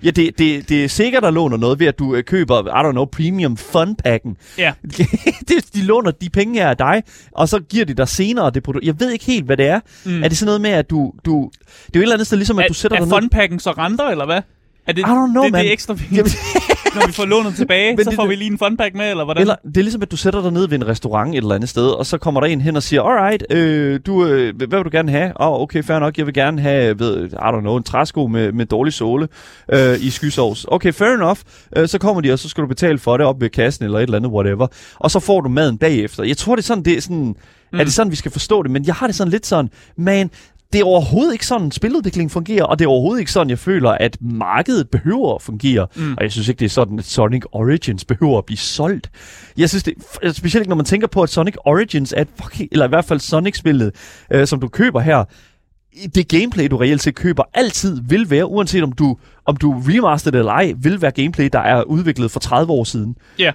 Ja, 0.03 0.11
det, 0.11 0.39
det, 0.39 0.69
det 0.69 0.85
er 0.85 0.89
sikkert, 0.89 1.23
der 1.23 1.31
låner 1.31 1.57
noget 1.57 1.81
ved, 1.81 1.87
at 1.87 1.99
du 1.99 2.15
øh, 2.15 2.25
køber, 2.25 2.67
I 2.67 2.89
don't 2.89 2.93
know, 2.93 3.05
premium 3.05 3.57
fun-packen. 3.57 4.37
Ja. 4.59 4.73
det, 5.49 5.75
de 5.75 5.83
låner 5.83 6.11
de 6.11 6.31
penge 6.31 6.61
her 6.61 6.69
af 6.69 6.77
dig, 6.77 7.03
og 7.33 7.49
så 7.49 7.61
giver 7.61 7.85
de 7.85 7.95
dig 7.95 8.09
senere 8.09 8.51
det 8.51 8.63
produkt. 8.63 8.85
Jeg 8.85 9.01
ved 9.01 9.11
ikke 9.11 9.25
helt, 9.25 9.45
hvad 9.45 9.57
det 9.57 9.67
er. 9.67 9.81
Mm. 10.05 10.23
Er 10.23 10.29
det 10.29 10.39
sådan 10.39 10.47
noget 10.47 10.61
med, 10.61 10.71
at 10.71 10.91
du... 10.91 11.13
du 11.25 11.51
det 11.87 11.97
er 11.97 11.99
jo 11.99 12.01
et 12.01 12.03
eller 12.03 12.15
andet 12.15 12.27
sted, 12.27 12.39
ligesom 12.39 12.59
at 12.59 12.65
er, 12.65 12.69
du 12.69 12.75
sætter 12.75 12.97
er 12.97 13.01
dig 13.01 13.09
ned... 13.09 13.19
funpacken 13.21 13.59
så 13.59 13.71
renter, 13.71 14.05
eller 14.05 14.27
hvad? 14.27 14.41
Er 14.87 14.93
det, 14.93 15.01
I 15.01 15.05
don't 15.05 15.31
know, 15.33 15.43
det, 15.45 15.53
man. 15.53 15.61
det 15.61 15.69
er 15.69 15.73
ekstra 15.73 15.95
fint. 15.95 16.13
Jamen- 16.13 16.31
Når 16.95 17.07
vi 17.07 17.13
får 17.13 17.25
lånet 17.25 17.55
tilbage, 17.61 17.97
så 18.05 18.11
det- 18.11 18.17
får 18.17 18.27
vi 18.27 18.35
lige 18.35 18.51
en 18.53 18.59
funpack 18.59 18.95
med, 18.95 19.11
eller 19.11 19.25
hvordan? 19.25 19.41
Eller 19.41 19.55
det 19.65 19.77
er 19.77 19.83
ligesom, 19.83 20.03
at 20.03 20.11
du 20.11 20.17
sætter 20.17 20.43
dig 20.43 20.53
ned 20.53 20.69
ved 20.69 20.79
en 20.79 20.87
restaurant 20.89 21.31
et 21.31 21.37
eller 21.37 21.55
andet 21.55 21.69
sted, 21.69 21.87
og 21.89 22.07
så 22.07 22.19
kommer 22.19 22.41
der 22.41 22.49
en 22.49 22.61
hen 22.61 22.77
og 22.77 22.83
siger, 22.83 23.03
alright, 23.03 23.45
øh, 23.51 24.01
du, 24.07 24.25
øh, 24.27 24.57
hvad 24.57 24.67
vil 24.69 24.85
du 24.85 24.89
gerne 24.93 25.11
have? 25.13 25.41
Åh, 25.41 25.53
oh, 25.53 25.61
okay, 25.61 25.83
fair 25.85 25.99
nok, 25.99 26.19
jeg 26.19 26.27
vil 26.27 26.35
gerne 26.35 26.61
have, 26.63 26.99
ved, 26.99 27.27
I 27.27 27.35
don't 27.35 27.61
know, 27.61 27.77
en 27.77 27.83
træsko 27.83 28.27
med, 28.27 28.53
med 28.53 28.67
dårlig 28.67 28.93
såle 28.93 29.29
øh, 29.73 29.95
i 30.01 30.11
skysovs. 30.11 30.67
Okay, 30.69 30.93
fair 30.93 31.09
enough. 31.15 31.39
Øh, 31.77 31.89
så 31.89 31.99
kommer 31.99 32.21
de, 32.21 32.33
og 32.33 32.39
så 32.39 32.49
skal 32.49 32.63
du 32.63 32.69
betale 32.69 32.99
for 32.99 33.17
det 33.17 33.27
op 33.27 33.41
ved 33.41 33.51
kassen 33.51 33.85
eller 33.85 33.99
et 33.99 34.03
eller 34.03 34.17
andet, 34.19 34.31
whatever. 34.33 34.67
Og 34.99 35.11
så 35.11 35.21
får 35.21 35.41
du 35.41 35.49
maden 35.49 35.79
bagefter. 35.79 36.25
Jeg 36.25 36.37
tror, 36.37 36.57
det 36.57 36.63
er 36.63 36.67
sådan, 36.67 36.85
det 36.85 36.97
er 36.97 37.01
sådan, 37.01 37.37
mm. 37.73 37.81
er 37.81 37.85
det 37.85 37.93
sådan, 37.93 38.11
vi 38.11 38.17
skal 38.17 38.31
forstå 38.31 38.63
det, 38.63 38.71
men 38.71 38.87
jeg 38.87 38.95
har 38.95 39.07
det 39.07 39.17
sådan 39.17 39.31
lidt 39.31 39.47
sådan, 39.47 39.71
man, 39.97 40.31
det 40.73 40.81
er 40.81 40.85
overhovedet 40.85 41.33
ikke 41.33 41.47
sådan, 41.47 41.71
spiludviklingen 41.71 42.31
fungerer, 42.31 42.65
og 42.65 42.79
det 42.79 42.85
er 42.85 42.89
overhovedet 42.89 43.21
ikke 43.21 43.33
sådan, 43.33 43.51
jeg 43.51 43.59
føler, 43.59 43.91
at 43.91 44.17
markedet 44.21 44.91
behøver 44.91 45.35
at 45.35 45.43
fungere. 45.43 45.87
Mm. 45.97 46.13
Og 46.13 46.23
jeg 46.23 46.33
synes 46.33 46.49
ikke, 46.49 46.59
det 46.59 46.65
er 46.65 46.71
sådan, 46.71 46.99
at 46.99 47.05
Sonic 47.05 47.43
Origins 47.53 48.05
behøver 48.05 48.39
at 48.39 48.45
blive 48.45 48.59
solgt. 48.59 49.11
Jeg 49.59 49.69
synes, 49.69 49.83
det 49.83 49.95
f- 49.99 50.33
specielt 50.33 50.63
ikke, 50.63 50.69
når 50.69 50.77
man 50.77 50.85
tænker 50.85 51.07
på, 51.07 51.23
at 51.23 51.29
Sonic 51.29 51.55
Origins 51.65 52.15
er 52.17 52.21
et 52.21 52.29
fucking, 52.43 52.69
eller 52.73 52.85
i 52.87 52.89
hvert 52.89 53.05
fald 53.05 53.21
Sonic-spillet, 53.21 53.93
øh, 54.33 54.47
som 54.47 54.61
du 54.61 54.69
køber 54.69 55.01
her, 55.01 55.25
det 56.15 56.29
gameplay, 56.29 56.69
du 56.71 56.77
reelt 56.77 57.03
set 57.03 57.15
køber, 57.15 57.43
altid 57.55 58.01
vil 58.09 58.31
være, 58.31 58.47
uanset 58.47 58.83
om 58.83 58.93
du, 58.93 59.17
om 59.47 59.57
du 59.57 59.83
remaster 59.89 60.31
det 60.31 60.39
eller 60.39 60.53
ej, 60.53 60.73
vil 60.83 61.03
være 61.03 61.11
gameplay, 61.11 61.49
der 61.53 61.59
er 61.61 61.83
udviklet 61.83 62.31
for 62.31 62.41
30 62.41 62.73
år 62.73 62.85
siden. 62.85 63.15
Ja, 63.39 63.53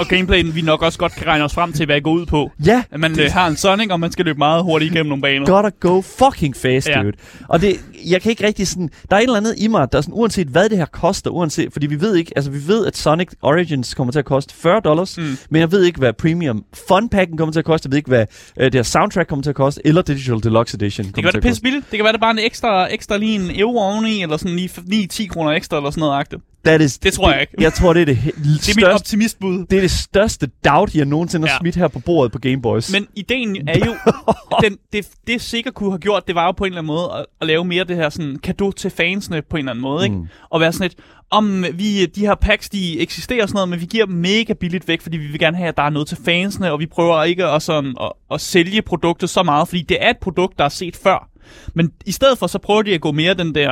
og 0.00 0.06
gameplayen 0.06 0.54
vi 0.54 0.60
nok 0.62 0.82
også 0.82 0.98
godt 0.98 1.12
kan 1.12 1.26
regne 1.26 1.44
os 1.44 1.54
frem 1.54 1.72
til, 1.72 1.86
hvad 1.86 1.96
det 1.96 2.04
går 2.04 2.12
ud 2.12 2.26
på. 2.26 2.50
Ja, 2.66 2.82
At 2.90 3.00
man 3.00 3.20
øh, 3.20 3.30
har 3.32 3.46
en 3.46 3.56
Sonic, 3.56 3.90
og 3.90 4.00
man 4.00 4.12
skal 4.12 4.24
løbe 4.24 4.38
meget 4.38 4.62
hurtigt 4.62 4.92
igennem 4.94 5.08
nogle 5.08 5.22
baner. 5.22 5.46
gotta 5.46 5.70
go 5.80 6.00
fucking 6.00 6.56
fast, 6.56 6.88
Ja. 6.88 7.02
dude. 7.02 7.12
Og 7.48 7.60
det, 7.60 7.76
jeg 8.10 8.22
kan 8.22 8.30
ikke 8.30 8.46
rigtig 8.46 8.68
sådan, 8.68 8.90
der 9.10 9.16
er 9.16 9.20
et 9.20 9.24
eller 9.24 9.36
andet 9.36 9.54
i 9.58 9.68
mig, 9.68 9.92
der 9.92 9.98
er 9.98 10.02
sådan, 10.02 10.14
uanset 10.14 10.46
hvad 10.48 10.68
det 10.68 10.78
her 10.78 10.84
koster, 10.84 11.30
uanset, 11.30 11.72
fordi 11.72 11.86
vi 11.86 12.00
ved 12.00 12.14
ikke, 12.16 12.32
altså 12.36 12.50
vi 12.50 12.58
ved, 12.66 12.86
at 12.86 12.96
Sonic 12.96 13.28
Origins 13.42 13.94
kommer 13.94 14.12
til 14.12 14.18
at 14.18 14.24
koste 14.24 14.54
40 14.54 14.80
dollars, 14.80 15.18
mm. 15.18 15.36
Men 15.50 15.60
jeg 15.60 15.72
ved 15.72 15.82
ikke, 15.84 15.98
hvad 15.98 16.12
Premium 16.12 16.64
Fun 16.88 17.08
Packen 17.08 17.36
kommer 17.38 17.52
til 17.52 17.58
at 17.58 17.64
koste, 17.64 17.86
jeg 17.86 17.90
ved 17.90 17.96
ikke, 17.98 18.08
hvad 18.08 18.26
øh, 18.60 18.64
det 18.64 18.74
her 18.74 18.82
soundtrack 18.82 19.28
kommer 19.28 19.42
til 19.42 19.50
at 19.50 19.56
koste, 19.56 19.80
eller 19.84 20.02
Digital 20.02 20.42
Deluxe 20.42 20.74
Edition 20.76 21.06
Det 21.06 21.14
kommer 21.14 21.30
kan 21.30 21.34
være 21.34 21.40
det 21.42 21.48
pisse 21.48 21.62
billigt. 21.62 21.90
Det 21.90 21.98
kan 21.98 22.04
være 22.04 22.12
det 22.12 22.20
bare 22.20 22.30
en 22.30 22.38
ekstra, 22.38 22.92
ekstra 22.94 23.16
lige 23.16 23.34
en 23.34 23.60
euro 23.60 23.78
oveni, 23.78 24.22
eller 24.22 24.36
sådan 24.36 24.56
lige 24.56 25.08
9-10 25.12 25.26
kroner 25.34 25.50
ekstra, 25.50 25.76
eller 25.76 25.90
sådan 25.90 26.00
noget 26.00 26.14
agtigt. 26.18 26.42
That 26.64 26.80
is, 26.80 26.98
Det 26.98 27.12
tror 27.12 27.32
jeg 27.32 27.40
ikke. 27.40 27.52
Jeg 27.58 27.72
tror, 27.72 27.92
det 27.92 28.00
er 28.02 28.06
det, 28.06 28.18
Det 28.24 28.30
er 28.34 28.40
mit 28.40 28.62
største, 28.62 28.92
optimistbud. 28.94 29.66
det 29.70 29.76
er 29.76 29.80
det 29.80 29.90
største 29.90 30.50
doubt, 30.64 30.94
jeg 30.94 31.04
nogensinde 31.04 31.46
har 31.48 31.54
Ja. 31.54 31.58
smidt 31.60 31.76
her 31.76 31.88
på 31.88 31.98
bordet 31.98 32.32
på 32.32 32.38
Game 32.38 32.62
Boys. 32.62 32.92
Men 32.92 33.06
ideen 33.16 33.68
er 33.68 33.78
jo, 33.86 33.94
den, 34.68 34.78
det, 34.92 35.08
det 35.26 35.40
sikkert 35.40 35.74
kunne 35.74 35.90
have 35.90 35.98
gjort, 35.98 36.26
det 36.26 36.34
var 36.34 36.44
jo 36.44 36.52
på 36.52 36.64
en 36.64 36.68
eller 36.72 36.78
anden 36.78 36.86
måde 36.86 37.08
at, 37.18 37.26
at 37.40 37.46
lave 37.46 37.64
mere 37.64 37.84
det 37.84 37.96
her 37.96 38.08
sådan 38.08 38.36
kado 38.42 38.70
til 38.72 38.90
fansene 38.90 39.42
på 39.42 39.56
en 39.56 39.58
eller 39.58 39.72
anden 39.72 39.82
måde, 39.82 40.04
ikke? 40.04 40.16
Mm. 40.16 40.26
Og 40.50 40.60
være 40.60 40.72
sådan 40.72 40.86
et, 40.86 40.94
om 41.30 41.64
vi, 41.74 42.06
de 42.06 42.20
her 42.20 42.34
packs, 42.34 42.68
de 42.70 43.00
eksisterer 43.00 43.42
og 43.42 43.48
sådan 43.48 43.56
noget, 43.56 43.68
men 43.68 43.80
vi 43.80 43.86
giver 43.86 44.06
dem 44.06 44.14
mega 44.14 44.52
billigt 44.52 44.88
væk, 44.88 45.00
fordi 45.00 45.16
vi 45.16 45.26
vil 45.26 45.38
gerne 45.38 45.56
have, 45.56 45.68
at 45.68 45.76
der 45.76 45.82
er 45.82 45.90
noget 45.90 46.08
til 46.08 46.18
fansene, 46.24 46.72
og 46.72 46.80
vi 46.80 46.86
prøver 46.86 47.22
ikke 47.22 47.44
at, 47.46 47.62
sådan, 47.62 47.94
at, 48.00 48.12
at 48.30 48.40
sælge 48.40 48.82
produktet 48.82 49.30
så 49.30 49.42
meget, 49.42 49.68
fordi 49.68 49.82
det 49.82 49.96
er 50.00 50.10
et 50.10 50.18
produkt, 50.18 50.58
der 50.58 50.64
er 50.64 50.68
set 50.68 50.96
før. 50.96 51.28
Men 51.74 51.90
i 52.06 52.12
stedet 52.12 52.38
for, 52.38 52.46
så 52.46 52.58
prøver 52.58 52.82
de 52.82 52.94
at 52.94 53.00
gå 53.00 53.12
mere 53.12 53.34
den 53.34 53.54
der, 53.54 53.70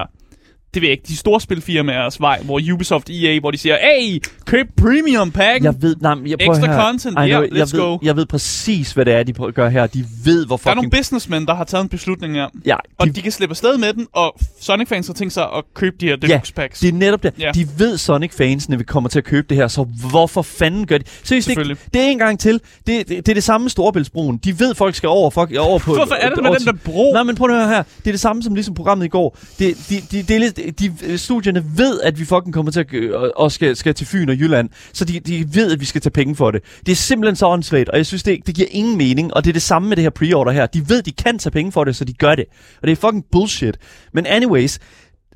det 0.74 0.82
ved 0.82 0.88
jeg 0.88 0.92
ikke, 0.98 1.08
de 1.08 1.16
store 1.16 1.40
spilfirmaers 1.40 2.20
vej, 2.20 2.40
hvor 2.44 2.60
Ubisoft, 2.72 3.10
EA, 3.10 3.40
hvor 3.40 3.50
de 3.50 3.58
siger, 3.58 3.76
hey, 3.82 4.22
køb 4.46 4.66
premium 4.76 5.30
packen. 5.30 5.64
Jeg 5.64 5.74
ved, 5.82 5.96
nej, 6.00 6.14
jeg 6.26 6.36
Extra 6.40 6.66
her. 6.72 6.82
content, 6.84 7.14
know, 7.16 7.26
yeah, 7.28 7.30
jeg 7.58 7.62
let's 7.62 7.76
ved, 7.76 7.80
go. 7.80 7.98
Jeg 8.02 8.16
ved 8.16 8.26
præcis, 8.26 8.92
hvad 8.92 9.04
det 9.04 9.14
er, 9.14 9.22
de 9.22 9.32
gør 9.32 9.68
her. 9.68 9.86
De 9.86 10.04
ved, 10.24 10.46
hvor 10.46 10.56
der 10.56 10.60
er 10.70 10.74
fucking... 10.74 10.76
nogle 10.76 10.90
businessmen, 10.90 11.46
der 11.46 11.54
har 11.54 11.64
taget 11.64 11.82
en 11.82 11.88
beslutning 11.88 12.34
her. 12.34 12.48
ja, 12.66 12.76
Og 12.98 13.16
de, 13.16 13.22
kan 13.22 13.32
slippe 13.32 13.52
afsted 13.52 13.78
med 13.78 13.92
den, 13.92 14.06
og 14.12 14.38
Sonic-fans 14.60 15.06
har 15.06 15.14
tænkt 15.14 15.32
sig 15.34 15.42
at 15.44 15.64
købe 15.74 15.96
de 16.00 16.06
her 16.06 16.16
Ja, 16.22 16.26
deluxe 16.26 16.52
packs. 16.52 16.80
det 16.80 16.88
er 16.88 16.92
netop 16.92 17.22
det. 17.22 17.32
Ja. 17.38 17.50
De 17.54 17.68
ved 17.78 17.98
Sonic-fansene 17.98 18.76
vil 18.76 18.86
komme 18.86 19.08
til 19.08 19.18
at 19.18 19.24
købe 19.24 19.46
det 19.48 19.56
her, 19.56 19.68
så 19.68 19.86
hvorfor 20.10 20.42
fanden 20.42 20.86
gør 20.86 20.98
de? 20.98 21.04
Seriøst, 21.24 21.48
det, 21.48 21.78
det 21.94 22.02
er 22.02 22.06
en 22.06 22.18
gang 22.18 22.38
til. 22.40 22.60
Det, 22.86 23.08
det, 23.08 23.08
det 23.08 23.28
er 23.28 23.34
det 23.34 23.44
samme 23.44 23.64
med 23.64 23.70
Storebæltsbroen. 23.70 24.36
De 24.36 24.60
ved, 24.60 24.74
folk 24.74 24.94
skal 24.94 25.08
over, 25.08 25.30
fuck, 25.30 25.56
over 25.58 25.78
på... 25.78 25.94
Hvorfor 25.94 26.14
er 26.14 26.30
det 26.34 26.42
med 26.42 26.50
den 26.58 26.66
der 26.66 26.72
bro? 26.84 27.12
Nej, 27.12 27.22
men 27.22 27.34
prøv 27.36 27.50
at 27.50 27.56
høre 27.56 27.68
her. 27.68 27.82
Det 27.82 28.06
er 28.06 28.12
det 28.12 28.20
samme 28.20 28.42
som 28.42 28.54
ligesom 28.54 28.74
programmet 28.74 29.04
i 29.04 29.08
går. 29.08 29.38
Det, 29.58 29.76
de, 29.90 29.94
de, 30.10 30.22
det 30.22 30.30
er 30.30 30.38
lidt, 30.38 30.60
de, 30.78 30.92
øh, 31.04 31.18
studierne 31.18 31.64
ved, 31.76 32.00
at 32.00 32.18
vi 32.18 32.24
fucking 32.24 32.54
kommer 32.54 32.72
til 32.72 32.80
at, 32.80 32.94
øh, 32.94 33.12
og 33.36 33.52
skal, 33.52 33.76
skal 33.76 33.94
til 33.94 34.06
Fyn 34.06 34.28
og 34.28 34.36
Jylland, 34.36 34.68
så 34.92 35.04
de, 35.04 35.20
de 35.20 35.54
ved, 35.54 35.72
at 35.72 35.80
vi 35.80 35.84
skal 35.84 36.00
tage 36.00 36.10
penge 36.10 36.36
for 36.36 36.50
det. 36.50 36.62
Det 36.86 36.92
er 36.92 36.96
simpelthen 36.96 37.36
så 37.36 37.46
åndssvagt, 37.46 37.88
og 37.88 37.96
jeg 37.96 38.06
synes, 38.06 38.22
det, 38.22 38.46
det 38.46 38.54
giver 38.54 38.68
ingen 38.70 38.98
mening, 38.98 39.34
og 39.34 39.44
det 39.44 39.50
er 39.50 39.52
det 39.52 39.62
samme 39.62 39.88
med 39.88 39.96
det 39.96 40.02
her 40.02 40.10
pre-order 40.10 40.50
her. 40.50 40.66
De 40.66 40.88
ved, 40.88 41.02
de 41.02 41.12
kan 41.12 41.38
tage 41.38 41.50
penge 41.50 41.72
for 41.72 41.84
det, 41.84 41.96
så 41.96 42.04
de 42.04 42.12
gør 42.12 42.34
det. 42.34 42.44
Og 42.82 42.88
det 42.88 42.92
er 42.92 42.96
fucking 42.96 43.24
bullshit. 43.32 43.78
Men 44.12 44.26
anyways, 44.26 44.78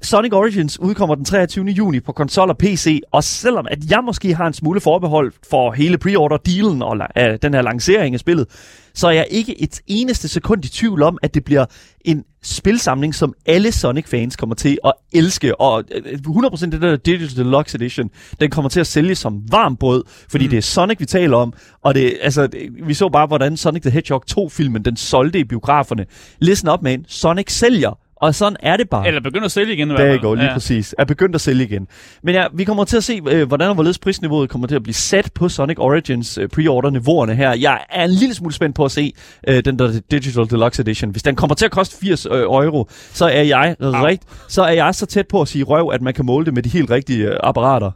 Sonic 0.06 0.32
Origins 0.32 0.80
udkommer 0.80 1.14
den 1.14 1.24
23. 1.24 1.66
juni 1.66 2.00
på 2.00 2.12
konsol 2.12 2.50
og 2.50 2.58
PC, 2.58 3.00
og 3.12 3.24
selvom 3.24 3.66
at 3.70 3.90
jeg 3.90 4.02
måske 4.04 4.34
har 4.34 4.46
en 4.46 4.52
smule 4.52 4.80
forbehold 4.80 5.32
for 5.50 5.72
hele 5.72 5.98
pre-order-dealen 5.98 6.82
og 6.82 6.96
uh, 7.20 7.22
den 7.42 7.54
her 7.54 7.62
lancering 7.62 8.14
af 8.14 8.20
spillet, 8.20 8.46
så 8.94 9.06
er 9.06 9.10
jeg 9.10 9.26
ikke 9.30 9.62
et 9.62 9.80
eneste 9.86 10.28
sekund 10.28 10.64
i 10.64 10.68
tvivl 10.68 11.02
om, 11.02 11.18
at 11.22 11.34
det 11.34 11.44
bliver 11.44 11.66
en 12.04 12.24
spilsamling, 12.42 13.14
som 13.14 13.34
alle 13.46 13.72
Sonic-fans 13.72 14.36
kommer 14.36 14.54
til 14.54 14.78
at 14.84 14.92
elske. 15.12 15.60
Og 15.60 15.84
100% 15.90 16.70
det 16.70 16.82
der 16.82 16.96
Digital 16.96 17.44
Deluxe 17.44 17.76
Edition, 17.76 18.10
den 18.40 18.50
kommer 18.50 18.68
til 18.68 18.80
at 18.80 18.86
sælge 18.86 19.14
som 19.14 19.42
varm 19.50 19.76
brød, 19.76 20.04
fordi 20.30 20.44
mm. 20.44 20.50
det 20.50 20.56
er 20.56 20.62
Sonic, 20.62 21.00
vi 21.00 21.06
taler 21.06 21.36
om. 21.36 21.52
Og 21.82 21.94
det, 21.94 22.18
altså, 22.22 22.46
det, 22.46 22.60
vi 22.86 22.94
så 22.94 23.08
bare, 23.08 23.26
hvordan 23.26 23.56
Sonic 23.56 23.82
the 23.82 23.90
Hedgehog 23.90 24.22
2-filmen, 24.30 24.84
den 24.84 24.96
solgte 24.96 25.38
i 25.38 25.44
biograferne. 25.44 26.06
Listen 26.38 26.70
up, 26.70 26.82
man. 26.82 27.04
Sonic 27.08 27.52
sælger. 27.52 28.05
Og 28.16 28.34
sådan 28.34 28.56
er 28.60 28.76
det 28.76 28.88
bare. 28.88 29.06
Eller 29.06 29.20
begynder 29.20 29.44
at 29.44 29.52
sælge 29.52 29.72
igen. 29.72 29.90
Der 29.90 30.18
går 30.18 30.34
lige 30.34 30.46
ja. 30.46 30.52
præcis. 30.52 30.94
Er 30.98 31.04
begyndt 31.04 31.34
at 31.34 31.40
sælge 31.40 31.64
igen. 31.64 31.88
Men 32.22 32.34
ja, 32.34 32.46
vi 32.52 32.64
kommer 32.64 32.84
til 32.84 32.96
at 32.96 33.04
se, 33.04 33.20
øh, 33.28 33.48
hvordan 33.48 33.68
og 33.68 33.74
hvorledes 33.74 33.98
prisniveauet 33.98 34.50
kommer 34.50 34.68
til 34.68 34.74
at 34.74 34.82
blive 34.82 34.94
sat 34.94 35.30
på 35.34 35.48
Sonic 35.48 35.78
Origins 35.78 36.38
øh, 36.38 36.48
pre-order-niveauerne 36.48 37.34
her. 37.34 37.54
Jeg 37.54 37.80
er 37.90 38.04
en 38.04 38.10
lille 38.10 38.34
smule 38.34 38.54
spændt 38.54 38.76
på 38.76 38.84
at 38.84 38.90
se 38.90 39.12
øh, 39.48 39.64
den 39.64 39.78
der 39.78 40.00
Digital 40.10 40.50
Deluxe 40.50 40.82
Edition. 40.82 41.10
Hvis 41.10 41.22
den 41.22 41.36
kommer 41.36 41.54
til 41.54 41.64
at 41.64 41.70
koste 41.70 41.96
80 42.00 42.26
øh, 42.26 42.32
euro, 42.32 42.88
så 42.90 43.26
er 43.26 43.42
jeg 43.42 43.76
ah. 43.80 44.02
rigt, 44.02 44.22
så 44.48 44.62
er 44.62 44.72
jeg 44.72 44.94
så 44.94 45.06
tæt 45.06 45.28
på 45.28 45.40
at 45.40 45.48
sige 45.48 45.64
røv, 45.64 45.90
at 45.92 46.02
man 46.02 46.14
kan 46.14 46.26
måle 46.26 46.46
det 46.46 46.54
med 46.54 46.62
de 46.62 46.68
helt 46.68 46.90
rigtige 46.90 47.28
øh, 47.28 47.36
apparater. 47.42 47.90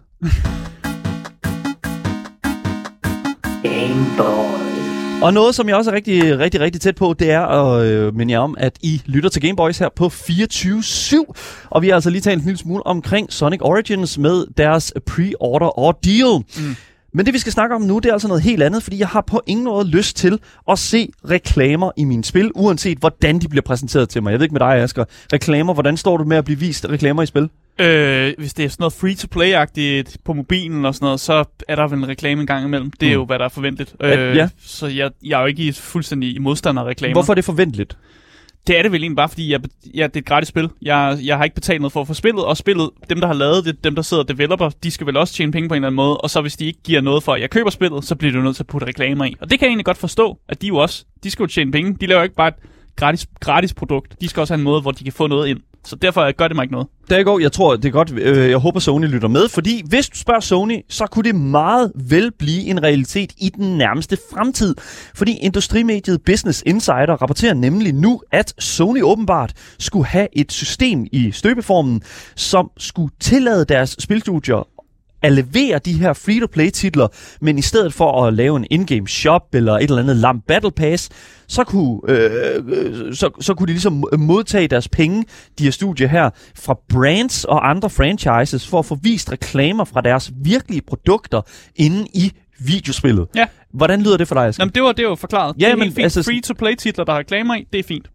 Game 3.63 4.07
Boy. 4.17 4.40
Og 5.23 5.35
noget, 5.35 5.55
som 5.55 5.69
jeg 5.69 5.77
også 5.77 5.91
er 5.91 5.95
rigtig, 5.95 6.39
rigtig, 6.39 6.61
rigtig 6.61 6.81
tæt 6.81 6.95
på, 6.95 7.15
det 7.19 7.31
er 7.31 7.41
at 7.41 7.87
øh, 7.87 8.17
minde 8.17 8.33
jer 8.33 8.39
om, 8.39 8.55
at 8.59 8.73
I 8.83 9.03
lytter 9.07 9.31
til 9.31 9.43
Gameboys 9.43 9.79
her 9.79 9.89
på 9.97 10.07
24-7. 10.07 11.69
Og 11.71 11.83
vi 11.83 11.89
har 11.89 11.95
altså 11.95 12.11
lige 12.11 12.21
talt 12.21 12.39
en 12.39 12.45
lille 12.45 12.59
smule 12.59 12.87
omkring 12.87 13.33
Sonic 13.33 13.61
Origins 13.63 14.19
med 14.19 14.47
deres 14.57 14.93
pre-order 15.11 15.79
ordeal. 15.79 16.45
Mm. 16.57 16.77
Men 17.15 17.27
det, 17.27 17.35
vi 17.35 17.39
skal 17.39 17.53
snakke 17.53 17.75
om 17.75 17.83
nu, 17.83 17.99
det 17.99 18.09
er 18.09 18.13
altså 18.13 18.29
noget 18.29 18.43
helt 18.43 18.63
andet, 18.63 18.83
fordi 18.83 18.99
jeg 18.99 19.09
har 19.09 19.21
på 19.21 19.41
ingen 19.47 19.65
måde 19.65 19.87
lyst 19.87 20.17
til 20.17 20.39
at 20.71 20.79
se 20.79 21.13
reklamer 21.31 21.91
i 21.97 22.05
mine 22.05 22.25
spil, 22.25 22.51
uanset 22.55 22.99
hvordan 22.99 23.39
de 23.39 23.49
bliver 23.49 23.63
præsenteret 23.63 24.09
til 24.09 24.23
mig. 24.23 24.31
Jeg 24.31 24.39
ved 24.39 24.45
ikke 24.45 24.55
med 24.55 24.61
dig, 24.61 24.75
Asger. 24.75 25.05
Reklamer, 25.33 25.75
hvordan 25.75 25.97
står 25.97 26.17
du 26.17 26.25
med 26.25 26.37
at 26.37 26.45
blive 26.45 26.59
vist 26.59 26.87
reklamer 26.89 27.23
i 27.23 27.27
spil? 27.27 27.49
Øh, 27.81 28.35
hvis 28.39 28.55
det 28.55 28.65
er 28.65 28.69
sådan 28.69 28.83
noget 28.83 28.93
free-to-play-agtigt 28.93 30.17
på 30.25 30.33
mobilen 30.33 30.85
og 30.85 30.95
sådan 30.95 31.07
noget, 31.07 31.21
så 31.21 31.45
er 31.69 31.77
der 31.77 31.89
vel 31.89 31.99
en 31.99 32.09
reklame 32.09 32.41
en 32.41 32.47
gang 32.47 32.65
imellem. 32.65 32.91
Det 32.91 33.07
er 33.07 33.11
mm. 33.11 33.21
jo, 33.21 33.25
hvad 33.25 33.39
der 33.39 33.45
er 33.45 33.49
forventeligt. 33.49 33.95
Øh, 34.03 34.37
ja. 34.37 34.49
Så 34.63 34.87
jeg, 34.87 35.11
jeg 35.25 35.37
er 35.37 35.41
jo 35.41 35.47
ikke 35.47 35.73
fuldstændig 35.73 36.43
modstander 36.43 36.83
af 36.83 36.87
reklamer. 36.87 37.13
Hvorfor 37.13 37.33
er 37.33 37.35
det 37.35 37.45
forventeligt? 37.45 37.97
Det 38.67 38.79
er 38.79 38.83
det 38.83 38.93
vel 38.93 39.03
egentlig 39.03 39.17
bare, 39.17 39.29
fordi 39.29 39.53
jeg, 39.53 39.61
jeg, 39.95 40.09
det 40.09 40.17
er 40.17 40.21
et 40.21 40.27
gratis 40.27 40.49
spil. 40.49 40.69
Jeg, 40.83 41.19
jeg 41.23 41.37
har 41.37 41.45
ikke 41.45 41.55
betalt 41.55 41.81
noget 41.81 41.93
for 41.93 42.01
at 42.01 42.07
få 42.07 42.15
spillet, 42.15 42.45
og 42.45 42.57
spillet, 42.57 42.91
dem 43.11 43.21
der 43.21 43.27
har 43.27 43.35
lavet 43.35 43.65
det, 43.65 43.85
dem 43.85 43.95
der 43.95 44.03
sidder 44.03 44.23
og 44.23 44.29
developer, 44.29 44.71
de 44.83 44.91
skal 44.91 45.07
vel 45.07 45.17
også 45.17 45.35
tjene 45.35 45.53
penge 45.53 45.69
på 45.69 45.75
en 45.75 45.77
eller 45.77 45.89
anden 45.89 45.97
måde, 45.97 46.17
og 46.17 46.31
så 46.31 46.41
hvis 46.41 46.57
de 46.57 46.67
ikke 46.67 46.83
giver 46.83 47.01
noget 47.01 47.23
for, 47.23 47.35
at 47.35 47.41
jeg 47.41 47.51
køber 47.51 47.71
spillet, 47.71 48.05
så 48.05 48.15
bliver 48.15 48.33
du 48.33 48.41
nødt 48.41 48.57
til 48.57 48.63
at 48.63 48.67
putte 48.67 48.87
reklamer 48.87 49.25
i. 49.25 49.35
Og 49.41 49.51
det 49.51 49.59
kan 49.59 49.67
jeg 49.67 49.71
egentlig 49.71 49.85
godt 49.85 49.99
forstå, 49.99 50.39
at 50.49 50.63
de 50.63 50.67
jo 50.67 50.77
også, 50.77 51.05
de 51.23 51.31
skal 51.31 51.43
jo 51.43 51.47
tjene 51.47 51.73
penge. 51.73 51.97
De 52.01 52.07
laver 52.07 52.23
ikke 52.23 52.35
bare 52.35 52.49
et 52.49 52.55
gratis, 52.97 53.27
gratis 53.41 53.75
produkt. 53.75 54.21
De 54.21 54.29
skal 54.29 54.41
også 54.41 54.55
have 54.55 54.59
en 54.59 54.65
måde, 54.65 54.81
hvor 54.81 54.91
de 54.91 55.05
kan 55.05 55.13
få 55.13 55.27
noget 55.27 55.49
ind. 55.49 55.61
Så 55.85 55.97
derfor 55.97 56.33
gør 56.33 56.49
det 56.49 56.55
mig 56.57 56.63
ikke 56.63 56.73
noget. 56.73 56.89
Der 57.11 57.23
går. 57.23 57.39
Jeg 57.39 57.53
tror, 57.53 57.77
det 57.77 57.85
er 57.85 57.91
godt. 57.91 58.13
Øh, 58.13 58.51
jeg 58.51 58.59
håber, 58.59 58.81
Sony 58.81 59.05
lytter 59.07 59.29
med, 59.29 59.49
fordi 59.49 59.83
hvis 59.89 60.09
du 60.09 60.19
spørger 60.19 60.41
Sony, 60.41 60.79
så 60.89 61.07
kunne 61.07 61.25
det 61.25 61.35
meget 61.35 61.93
vel 61.95 62.33
blive 62.39 62.63
en 62.63 62.83
realitet 62.83 63.33
i 63.39 63.49
den 63.49 63.79
nærmeste 63.79 64.19
fremtid. 64.33 64.75
Fordi 65.15 65.37
industrimediet 65.37 66.23
Business 66.27 66.63
Insider 66.67 67.23
rapporterer 67.23 67.55
nemlig 67.55 67.93
nu, 67.93 68.21
at 68.33 68.55
Sony 68.59 69.03
åbenbart 69.03 69.53
skulle 69.79 70.07
have 70.07 70.29
et 70.33 70.53
system 70.53 71.07
i 71.13 71.31
støbeformen, 71.33 72.03
som 72.37 72.71
skulle 72.77 73.13
tillade 73.21 73.65
deres 73.65 73.97
spilstudier 73.99 74.69
at 75.23 75.33
levere 75.33 75.79
de 75.79 75.93
her 75.93 76.13
free-to-play-titler, 76.13 77.09
men 77.41 77.59
i 77.59 77.63
stedet 77.63 77.95
for 77.95 78.25
at 78.25 78.35
lave 78.35 78.57
en 78.57 78.67
in-game 78.71 79.09
shop 79.09 79.55
eller 79.55 79.73
et 79.73 79.83
eller 79.83 79.99
andet 79.99 80.17
lam 80.17 80.41
battle 80.41 80.71
pass, 80.71 81.09
så 81.49 81.65
kunne, 81.65 82.01
øh, 82.09 83.15
så, 83.15 83.31
så 83.41 83.55
kunne 83.55 83.67
de 83.67 83.73
ligesom 83.73 84.05
modtage 84.19 84.69
deres 84.69 84.89
penge, 84.89 85.25
de 85.59 85.65
her 85.65 85.71
studier 85.71 86.09
her, 86.09 86.31
fra 86.55 86.79
brands 86.89 87.45
og 87.45 87.71
andre 87.71 87.91
franchises, 87.91 88.69
for 88.69 88.79
at 88.79 88.87
få 88.87 88.99
vist 89.03 89.33
reklamer 89.33 89.85
fra 89.85 90.01
deres 90.01 90.33
virkelige 90.43 90.83
produkter 90.83 91.43
inde 91.77 92.07
i 92.15 92.33
videospillet. 92.61 93.27
Ja. 93.35 93.47
Hvordan 93.75 94.03
lyder 94.03 94.17
det 94.17 94.29
for 94.29 94.35
dig, 94.35 94.47
Asger? 94.47 94.63
Jamen, 94.63 94.75
det 94.75 94.83
var 94.83 94.93
det 94.93 95.07
var 95.07 95.15
forklaret. 95.15 95.57
Ja, 95.59 95.67
det 95.67 95.73
er 95.73 95.77
men, 95.77 95.93
fint. 95.93 95.99
Altså, 95.99 96.23
Free-to-play-titler, 96.23 97.05
der 97.05 97.13
har 97.13 97.19
reklamer 97.19 97.55
i, 97.55 97.67
det 97.73 97.79
er 97.79 97.85
fint. 97.85 98.11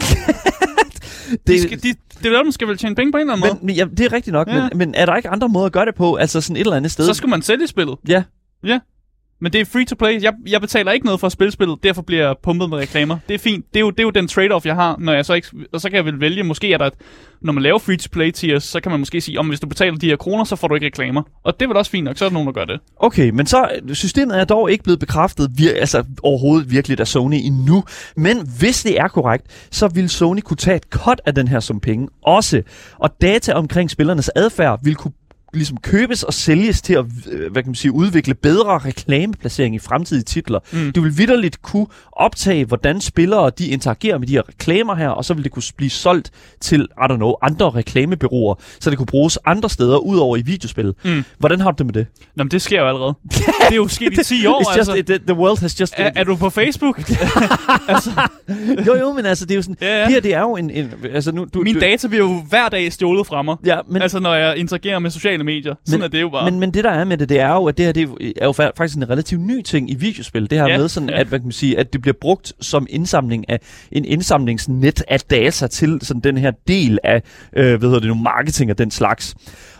det, 1.30 1.40
de 1.46 1.62
skal, 1.62 1.82
de, 1.82 1.94
development 2.24 2.54
skal 2.54 2.68
vel 2.68 2.76
tjene 2.76 2.94
penge 2.94 3.12
på 3.12 3.18
en 3.18 3.20
eller 3.20 3.32
anden 3.32 3.58
men, 3.62 3.66
måde. 3.66 3.76
Ja, 3.78 3.84
det 3.84 4.00
er 4.00 4.12
rigtigt 4.12 4.32
nok, 4.32 4.48
ja. 4.48 4.68
men, 4.68 4.78
men 4.78 4.94
er 4.94 5.06
der 5.06 5.16
ikke 5.16 5.28
andre 5.28 5.48
måder 5.48 5.66
at 5.66 5.72
gøre 5.72 5.86
det 5.86 5.94
på? 5.94 6.14
Altså 6.14 6.40
sådan 6.40 6.56
et 6.56 6.60
eller 6.60 6.76
andet 6.76 6.92
sted? 6.92 7.06
Så 7.06 7.14
skal 7.14 7.28
man 7.28 7.42
sælge 7.42 7.66
spillet. 7.66 7.98
Ja. 8.08 8.22
Ja. 8.64 8.80
Men 9.42 9.52
det 9.52 9.60
er 9.60 9.64
free 9.64 9.84
to 9.84 9.94
play. 9.94 10.22
Jeg, 10.22 10.32
jeg 10.48 10.60
betaler 10.60 10.92
ikke 10.92 11.06
noget 11.06 11.20
for 11.20 11.26
at 11.26 11.32
spille 11.32 11.50
spillet, 11.52 11.78
derfor 11.82 12.02
bliver 12.02 12.26
jeg 12.26 12.34
pumpet 12.42 12.70
med 12.70 12.78
reklamer. 12.78 13.18
Det 13.28 13.34
er 13.34 13.38
fint. 13.38 13.64
Det 13.74 13.76
er 13.76 13.80
jo, 13.80 13.90
det 13.90 13.98
er 14.00 14.02
jo 14.02 14.10
den 14.10 14.28
trade-off, 14.28 14.64
jeg 14.64 14.74
har, 14.74 14.96
når 14.98 15.12
jeg 15.12 15.24
så 15.24 15.34
ikke... 15.34 15.48
Og 15.72 15.80
så 15.80 15.88
kan 15.88 15.96
jeg 15.96 16.04
vel 16.04 16.20
vælge, 16.20 16.42
måske 16.42 16.72
er 16.72 16.78
der... 16.78 16.86
Et, 16.86 16.92
når 17.40 17.52
man 17.52 17.62
laver 17.62 17.78
free 17.78 17.96
to 17.96 18.08
play 18.12 18.30
tiers, 18.30 18.64
så 18.64 18.80
kan 18.80 18.90
man 18.90 19.00
måske 19.00 19.20
sige, 19.20 19.38
om 19.38 19.48
hvis 19.48 19.60
du 19.60 19.66
betaler 19.66 19.96
de 19.96 20.06
her 20.06 20.16
kroner, 20.16 20.44
så 20.44 20.56
får 20.56 20.68
du 20.68 20.74
ikke 20.74 20.86
reklamer. 20.86 21.22
Og 21.44 21.60
det 21.60 21.66
er 21.66 21.68
vel 21.68 21.76
også 21.76 21.90
fint 21.90 22.04
nok, 22.04 22.18
så 22.18 22.24
er 22.24 22.28
der 22.28 22.34
nogen, 22.34 22.46
der 22.46 22.52
gør 22.52 22.64
det. 22.64 22.80
Okay, 22.96 23.30
men 23.30 23.46
så 23.46 23.68
systemet 23.92 24.40
er 24.40 24.44
dog 24.44 24.70
ikke 24.70 24.84
blevet 24.84 25.00
bekræftet 25.00 25.50
vir- 25.58 25.80
altså 25.80 26.04
overhovedet 26.22 26.70
virkelig 26.70 27.00
af 27.00 27.06
Sony 27.08 27.34
endnu. 27.34 27.84
Men 28.16 28.36
hvis 28.58 28.82
det 28.82 28.98
er 28.98 29.08
korrekt, 29.08 29.68
så 29.70 29.88
vil 29.88 30.08
Sony 30.08 30.40
kunne 30.40 30.56
tage 30.56 30.76
et 30.76 30.84
cut 30.90 31.20
af 31.26 31.34
den 31.34 31.48
her 31.48 31.60
som 31.60 31.80
penge 31.80 32.08
også. 32.24 32.62
Og 32.98 33.10
data 33.20 33.52
omkring 33.52 33.90
spillernes 33.90 34.30
adfærd 34.36 34.78
vil 34.84 34.94
kunne 34.94 35.12
ligesom 35.54 35.76
købes 35.76 36.22
og 36.22 36.34
sælges 36.34 36.82
til 36.82 36.94
at 36.94 37.04
øh, 37.30 37.52
hvad 37.52 37.62
kan 37.62 37.70
man 37.70 37.74
sige, 37.74 37.92
udvikle 37.92 38.34
bedre 38.34 38.78
reklameplacering 38.78 39.74
i 39.74 39.78
fremtidige 39.78 40.24
titler. 40.24 40.58
Mm. 40.72 40.92
Du 40.92 41.00
vil 41.00 41.18
vidderligt 41.18 41.62
kunne 41.62 41.86
optage, 42.12 42.64
hvordan 42.64 43.00
spillere 43.00 43.50
de 43.58 43.66
interagerer 43.66 44.18
med 44.18 44.26
de 44.26 44.32
her 44.32 44.48
reklamer 44.48 44.94
her, 44.94 45.08
og 45.08 45.24
så 45.24 45.34
vil 45.34 45.44
det 45.44 45.52
kunne 45.52 45.62
blive 45.76 45.90
solgt 45.90 46.30
til, 46.60 46.80
I 46.82 47.04
don't 47.04 47.16
know, 47.16 47.34
andre 47.42 47.70
reklamebyråer, 47.70 48.54
så 48.80 48.90
det 48.90 48.98
kunne 48.98 49.06
bruges 49.06 49.38
andre 49.44 49.70
steder, 49.70 49.98
udover 49.98 50.36
i 50.36 50.42
videospil. 50.42 50.94
Mm. 51.04 51.24
Hvordan 51.38 51.60
har 51.60 51.70
du 51.70 51.74
det 51.78 51.86
med 51.86 51.94
det? 51.94 52.06
Nå, 52.36 52.44
men 52.44 52.50
det 52.50 52.62
sker 52.62 52.80
jo 52.80 52.88
allerede. 52.88 53.14
det 53.30 53.44
er 53.70 53.76
jo 53.76 53.88
sket 53.88 54.12
i 54.12 54.24
10 54.24 54.46
år, 54.46 54.62
It's 54.62 54.78
just, 54.78 54.90
altså. 54.90 55.14
It, 55.14 55.22
the 55.26 55.34
world 55.34 55.60
has 55.60 55.80
just... 55.80 55.94
Er, 55.96 56.10
er 56.16 56.24
du 56.24 56.36
på 56.36 56.50
Facebook? 56.50 56.98
altså. 57.88 58.10
jo, 58.86 58.94
jo, 58.94 59.12
men 59.12 59.26
altså, 59.26 59.44
det 59.44 59.50
er 59.54 59.56
jo 59.56 59.62
sådan... 59.62 59.76
Ja, 59.80 59.98
ja. 59.98 60.04
Det 60.04 60.12
her, 60.12 60.20
det 60.20 60.34
er 60.34 60.40
jo 60.40 60.56
en... 60.56 60.70
en 60.70 60.92
altså, 61.12 61.32
nu, 61.32 61.46
du, 61.54 61.60
Min 61.60 61.74
du, 61.74 61.80
data 61.80 62.08
bliver 62.08 62.24
jo 62.24 62.40
hver 62.48 62.68
dag 62.68 62.92
stjålet 62.92 63.26
fra 63.26 63.42
mig. 63.42 63.56
Ja, 63.64 63.78
men, 63.88 64.02
altså, 64.02 64.20
når 64.20 64.34
jeg 64.34 64.56
interagerer 64.56 64.98
med 64.98 65.10
sociale 65.10 65.41
sociale 65.42 65.60
medier. 65.60 65.74
Sådan 65.84 66.00
men, 66.00 66.04
er 66.04 66.08
det 66.08 66.20
jo 66.20 66.28
bare. 66.28 66.50
Men, 66.50 66.60
men 66.60 66.74
det 66.74 66.84
der 66.84 66.90
er 66.90 67.04
med 67.04 67.16
det, 67.16 67.28
det 67.28 67.40
er 67.40 67.54
jo, 67.54 67.64
at 67.64 67.76
det 67.76 67.84
her 67.84 67.92
det 67.92 68.32
er 68.36 68.46
jo 68.46 68.52
faktisk 68.52 68.96
en 68.96 69.10
relativt 69.10 69.40
ny 69.40 69.62
ting 69.62 69.90
i 69.90 69.94
videospil. 69.94 70.50
Det 70.50 70.58
her 70.58 70.66
ja, 70.66 70.78
med 70.78 70.88
sådan, 70.88 71.10
ja. 71.10 71.20
at, 71.20 71.26
hvad 71.26 71.38
kan 71.38 71.46
man 71.46 71.52
sige, 71.52 71.78
at 71.78 71.92
det 71.92 72.02
bliver 72.02 72.14
brugt 72.20 72.52
som 72.60 72.86
indsamling 72.90 73.50
af 73.50 73.60
en 73.92 74.04
indsamlingsnet 74.04 75.02
af 75.08 75.20
data 75.20 75.66
til 75.66 75.98
sådan 76.02 76.20
den 76.20 76.38
her 76.38 76.50
del 76.68 76.98
af, 77.04 77.22
øh, 77.56 77.78
hvad 77.78 77.88
hedder 77.88 78.00
det 78.00 78.08
nu, 78.08 78.14
marketing 78.14 78.70
og 78.70 78.78
den 78.78 78.90
slags. 78.90 79.34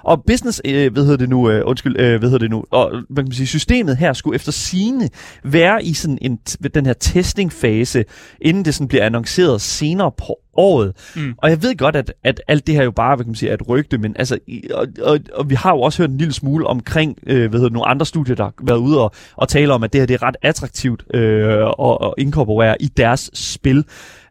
Og 0.05 0.25
business, 0.27 0.61
øh, 0.64 0.92
hvad 0.92 1.03
hedder 1.03 1.16
det 1.16 1.29
nu, 1.29 1.51
øh, 1.51 1.62
undskyld, 1.66 2.01
øh, 2.01 2.18
hvad 2.18 2.29
hedder 2.29 2.38
det 2.38 2.51
nu, 2.51 2.64
og 2.70 2.90
hvad 2.90 3.22
kan 3.22 3.29
man 3.29 3.33
sige, 3.33 3.46
systemet 3.46 3.96
her 3.96 4.12
skulle 4.12 4.35
efter 4.35 4.53
sine 4.53 5.09
være 5.44 5.85
i 5.85 5.94
sådan 5.94 6.18
en, 6.20 6.37
den 6.75 6.87
her 6.87 6.92
testingfase, 6.92 8.05
inden 8.40 8.64
det 8.64 8.75
sådan 8.75 8.88
bliver 8.88 9.07
annonceret 9.07 9.61
senere 9.61 10.12
på 10.18 10.41
året. 10.54 11.12
Mm. 11.16 11.34
Og 11.38 11.50
jeg 11.50 11.62
ved 11.62 11.76
godt, 11.76 11.96
at, 11.96 12.14
at 12.24 12.42
alt 12.48 12.66
det 12.66 12.74
her 12.74 12.84
jo 12.84 12.90
bare, 12.90 13.16
hvad 13.16 13.24
kan 13.24 13.30
man 13.30 13.34
sige, 13.36 13.50
er 13.50 13.54
et 13.54 13.68
rygte, 13.68 13.98
men 13.98 14.16
altså, 14.18 14.38
og, 14.74 14.86
og, 15.02 15.18
og 15.34 15.50
vi 15.50 15.54
har 15.54 15.70
jo 15.70 15.80
også 15.80 16.02
hørt 16.02 16.10
en 16.10 16.18
lille 16.18 16.32
smule 16.32 16.66
omkring, 16.66 17.18
øh, 17.26 17.50
hvad 17.50 17.60
hedder 17.60 17.72
nogle 17.72 17.88
andre 17.88 18.06
studier, 18.06 18.36
der 18.36 18.44
har 18.44 18.54
været 18.62 18.78
ude 18.78 19.00
og, 19.00 19.12
og 19.36 19.48
tale 19.48 19.72
om, 19.72 19.82
at 19.82 19.92
det 19.92 20.00
her 20.00 20.06
det 20.06 20.14
er 20.14 20.22
ret 20.22 20.36
attraktivt 20.42 21.04
øh, 21.14 21.66
at, 21.80 21.98
at 22.02 22.14
inkorporere 22.18 22.82
i 22.82 22.86
deres 22.86 23.30
spil. 23.34 23.84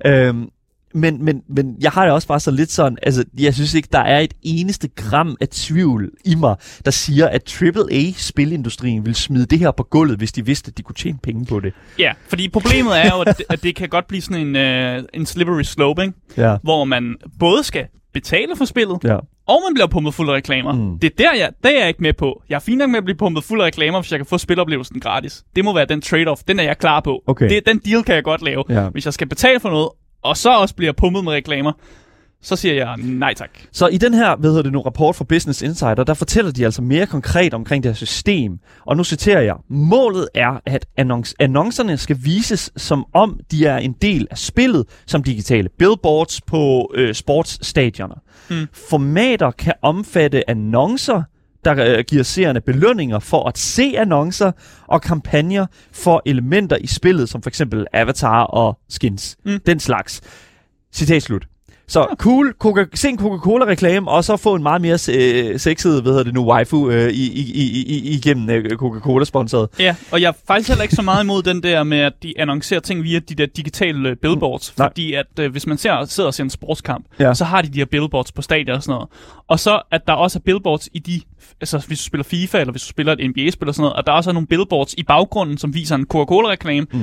Øh, 0.06 0.34
men, 0.94 1.26
men, 1.26 1.42
men 1.50 1.76
jeg 1.82 1.92
har 1.92 2.06
det 2.06 2.14
også 2.14 2.28
bare 2.28 2.40
så 2.40 2.52
lidt 2.52 2.72
sådan, 2.72 2.98
altså 3.04 3.24
jeg 3.40 3.54
synes 3.54 3.74
ikke, 3.74 3.90
der 3.92 4.00
er 4.00 4.20
et 4.20 4.34
eneste 4.42 4.90
gram 4.96 5.38
af 5.42 5.48
tvivl 5.48 6.12
i 6.26 6.36
mig, 6.36 6.56
der 6.86 6.92
siger, 6.92 7.28
at 7.28 7.62
AAA-spilindustrien 7.62 9.06
vil 9.06 9.16
smide 9.16 9.46
det 9.46 9.60
her 9.60 9.72
på 9.72 9.84
gulvet, 9.84 10.18
hvis 10.18 10.32
de 10.32 10.46
vidste, 10.46 10.70
at 10.70 10.78
de 10.78 10.84
kunne 10.84 10.96
tjene 10.96 11.18
penge 11.24 11.46
på 11.46 11.60
det. 11.60 11.74
Ja, 12.00 12.12
fordi 12.30 12.50
problemet 12.50 13.06
er 13.06 13.10
jo, 13.16 13.22
at 13.22 13.38
det, 13.38 13.46
at 13.50 13.64
det 13.64 13.76
kan 13.76 13.90
godt 13.90 14.08
blive 14.08 14.22
sådan 14.22 14.56
en, 14.56 14.98
uh, 15.00 15.06
en 15.14 15.26
slippery 15.26 15.62
slope, 15.62 16.02
ikke? 16.02 16.14
Ja. 16.38 16.58
hvor 16.64 16.84
man 16.86 17.16
både 17.40 17.64
skal 17.64 17.86
betale 18.14 18.56
for 18.56 18.66
spillet, 18.66 18.98
ja. 19.04 19.16
og 19.48 19.62
man 19.68 19.74
bliver 19.74 19.88
pumpet 19.88 20.14
fuld 20.14 20.30
af 20.30 20.34
reklamer. 20.34 20.72
Mm. 20.72 21.00
Det 21.00 21.12
er 21.12 21.16
der, 21.18 21.34
jeg, 21.38 21.52
der 21.64 21.70
er 21.70 21.80
jeg 21.80 21.88
ikke 21.88 22.02
med 22.04 22.14
på. 22.14 22.44
Jeg 22.50 22.56
er 22.56 22.60
fint 22.60 22.78
nok 22.78 22.90
med 22.90 22.98
at 22.98 23.04
blive 23.04 23.18
pumpet 23.18 23.44
fuld 23.44 23.62
af 23.62 23.66
reklamer, 23.66 24.02
hvis 24.02 24.12
jeg 24.12 24.20
kan 24.20 24.26
få 24.26 24.38
spiloplevelsen 24.38 25.00
gratis. 25.00 25.44
Det 25.56 25.66
må 25.66 25.74
være 25.74 25.86
den 25.86 26.02
trade-off. 26.06 26.42
Den 26.48 26.60
er 26.60 26.64
jeg 26.64 26.78
klar 26.78 27.00
på. 27.00 27.24
Okay. 27.28 27.50
Det, 27.50 27.66
den 27.66 27.80
deal 27.80 28.04
kan 28.04 28.16
jeg 28.16 28.24
godt 28.24 28.42
lave. 28.42 28.64
Ja. 28.70 28.90
Hvis 28.90 29.06
jeg 29.06 29.14
skal 29.14 29.28
betale 29.28 29.60
for 29.60 29.70
noget, 29.70 29.90
og 30.22 30.38
så 30.38 30.50
også 30.58 30.76
bliver 30.76 30.94
pumpet 30.94 31.24
med 31.24 31.32
reklamer, 31.34 31.72
så 32.44 32.56
siger 32.56 32.74
jeg 32.74 32.96
nej 32.98 33.34
tak. 33.34 33.50
Så 33.72 33.88
i 33.88 33.98
den 33.98 34.14
her, 34.14 34.36
hvad 34.36 34.50
hedder 34.50 34.64
det 34.64 34.72
nu, 34.72 34.82
rapport 34.82 35.16
fra 35.16 35.24
Business 35.24 35.62
Insider, 35.62 36.04
der 36.04 36.14
fortæller 36.14 36.52
de 36.52 36.66
altså 36.66 36.82
mere 36.82 37.06
konkret 37.06 37.54
omkring 37.54 37.84
det 37.84 37.90
her 37.90 37.96
system. 37.96 38.60
Og 38.86 38.98
nu 38.98 39.04
citerer 39.04 39.42
jeg, 39.42 39.56
målet 39.70 40.28
er, 40.34 40.60
at 40.66 40.86
annonc- 41.02 41.34
annoncerne 41.40 41.98
skal 41.98 42.18
vises 42.24 42.72
som 42.78 43.06
om 43.14 43.40
de 43.52 43.66
er 43.66 43.78
en 43.78 43.94
del 44.02 44.28
af 44.32 44.38
spillet, 44.38 44.86
som 45.06 45.24
digitale 45.24 45.70
billboards 45.80 46.42
på 46.42 46.92
øh, 46.96 47.14
sportsstadioner. 47.14 48.16
Mm. 48.50 48.68
Formater 48.90 49.52
kan 49.52 49.74
omfatte 49.82 50.50
annoncer, 50.50 51.24
der 51.66 51.98
øh, 51.98 52.04
giver 52.08 52.24
seerne 52.24 52.62
belønninger 52.62 53.20
for 53.20 53.48
at 53.48 53.58
se 53.58 53.94
annoncer, 53.98 54.52
og 54.88 55.02
kampagner 55.02 55.66
for 55.92 56.22
elementer 56.26 56.76
i 56.76 56.88
spillet, 56.88 57.30
som 57.30 57.42
for 57.42 57.50
eksempel 57.50 57.86
avatar 57.94 58.44
og 58.44 58.80
skins. 58.90 59.38
Mm. 59.46 59.60
Den 59.60 59.80
slags. 59.80 60.22
Citat 60.94 61.24
slut. 61.24 61.51
Så 61.92 62.08
cool, 62.20 62.54
Coca- 62.64 62.90
se 62.94 63.10
en 63.10 63.18
Coca-Cola-reklame, 63.18 64.12
og 64.12 64.24
så 64.24 64.38
få 64.38 64.56
en 64.56 64.64
meget 64.64 64.82
mere 64.82 64.94
øh, 65.16 65.60
sexet, 65.60 66.02
hvad 66.02 66.12
hedder 66.12 66.24
det 66.24 66.34
nu, 66.34 66.46
waifu 66.52 66.90
øh, 66.90 67.10
i, 67.10 67.32
i, 67.32 67.52
i, 67.54 67.84
i, 67.86 68.10
igennem 68.18 68.50
øh, 68.50 68.78
Coca-Cola-sponsoret. 68.78 69.70
Ja, 69.80 69.96
og 70.12 70.22
jeg 70.22 70.28
er 70.28 70.34
faktisk 70.48 70.70
heller 70.70 70.84
ikke 70.84 70.96
så 70.96 71.02
meget 71.02 71.24
imod 71.24 71.44
den 71.44 71.64
der 71.64 71.84
med, 71.84 71.98
at 72.00 72.14
de 72.24 72.34
annoncerer 72.38 72.80
ting 72.80 73.04
via 73.04 73.20
de 73.20 73.36
der 73.36 73.46
digitale 73.46 74.16
billboards. 74.16 74.78
Nej. 74.78 74.88
Fordi 74.90 75.14
at 75.14 75.26
øh, 75.40 75.52
hvis 75.52 75.68
man 75.68 75.78
ser, 75.78 76.06
sidder 76.06 76.28
og 76.28 76.34
ser 76.34 76.44
en 76.44 76.50
sportskamp, 76.50 77.06
Ja. 77.20 77.34
så 77.34 77.46
har 77.46 77.62
de 77.62 77.68
de 77.68 77.78
her 77.78 77.86
billboards 77.86 78.32
på 78.32 78.42
stadion 78.42 78.76
og 78.76 78.84
sådan 78.84 78.94
noget. 78.94 79.10
Og 79.48 79.60
så 79.60 79.82
at 79.92 80.02
der 80.08 80.14
også 80.14 80.40
er 80.40 80.42
billboards 80.46 80.90
i 80.94 81.00
de, 81.00 81.22
altså 81.62 81.78
hvis 81.88 82.00
du 82.00 82.04
spiller 82.06 82.24
FIFA, 82.24 82.60
eller 82.60 82.72
hvis 82.72 82.82
du 82.82 82.88
spiller 82.88 83.14
et 83.14 83.30
NBA-spil 83.30 83.68
og 83.68 83.76
sådan 83.76 83.82
noget, 83.84 83.94
og 83.96 84.06
der 84.06 84.12
også 84.12 84.30
er 84.30 84.34
nogle 84.34 84.48
billboards 84.48 84.94
i 84.98 85.04
baggrunden, 85.04 85.58
som 85.58 85.74
viser 85.74 85.96
en 85.96 86.06
Coca-Cola-reklame. 86.06 86.88
Mm. 86.94 87.00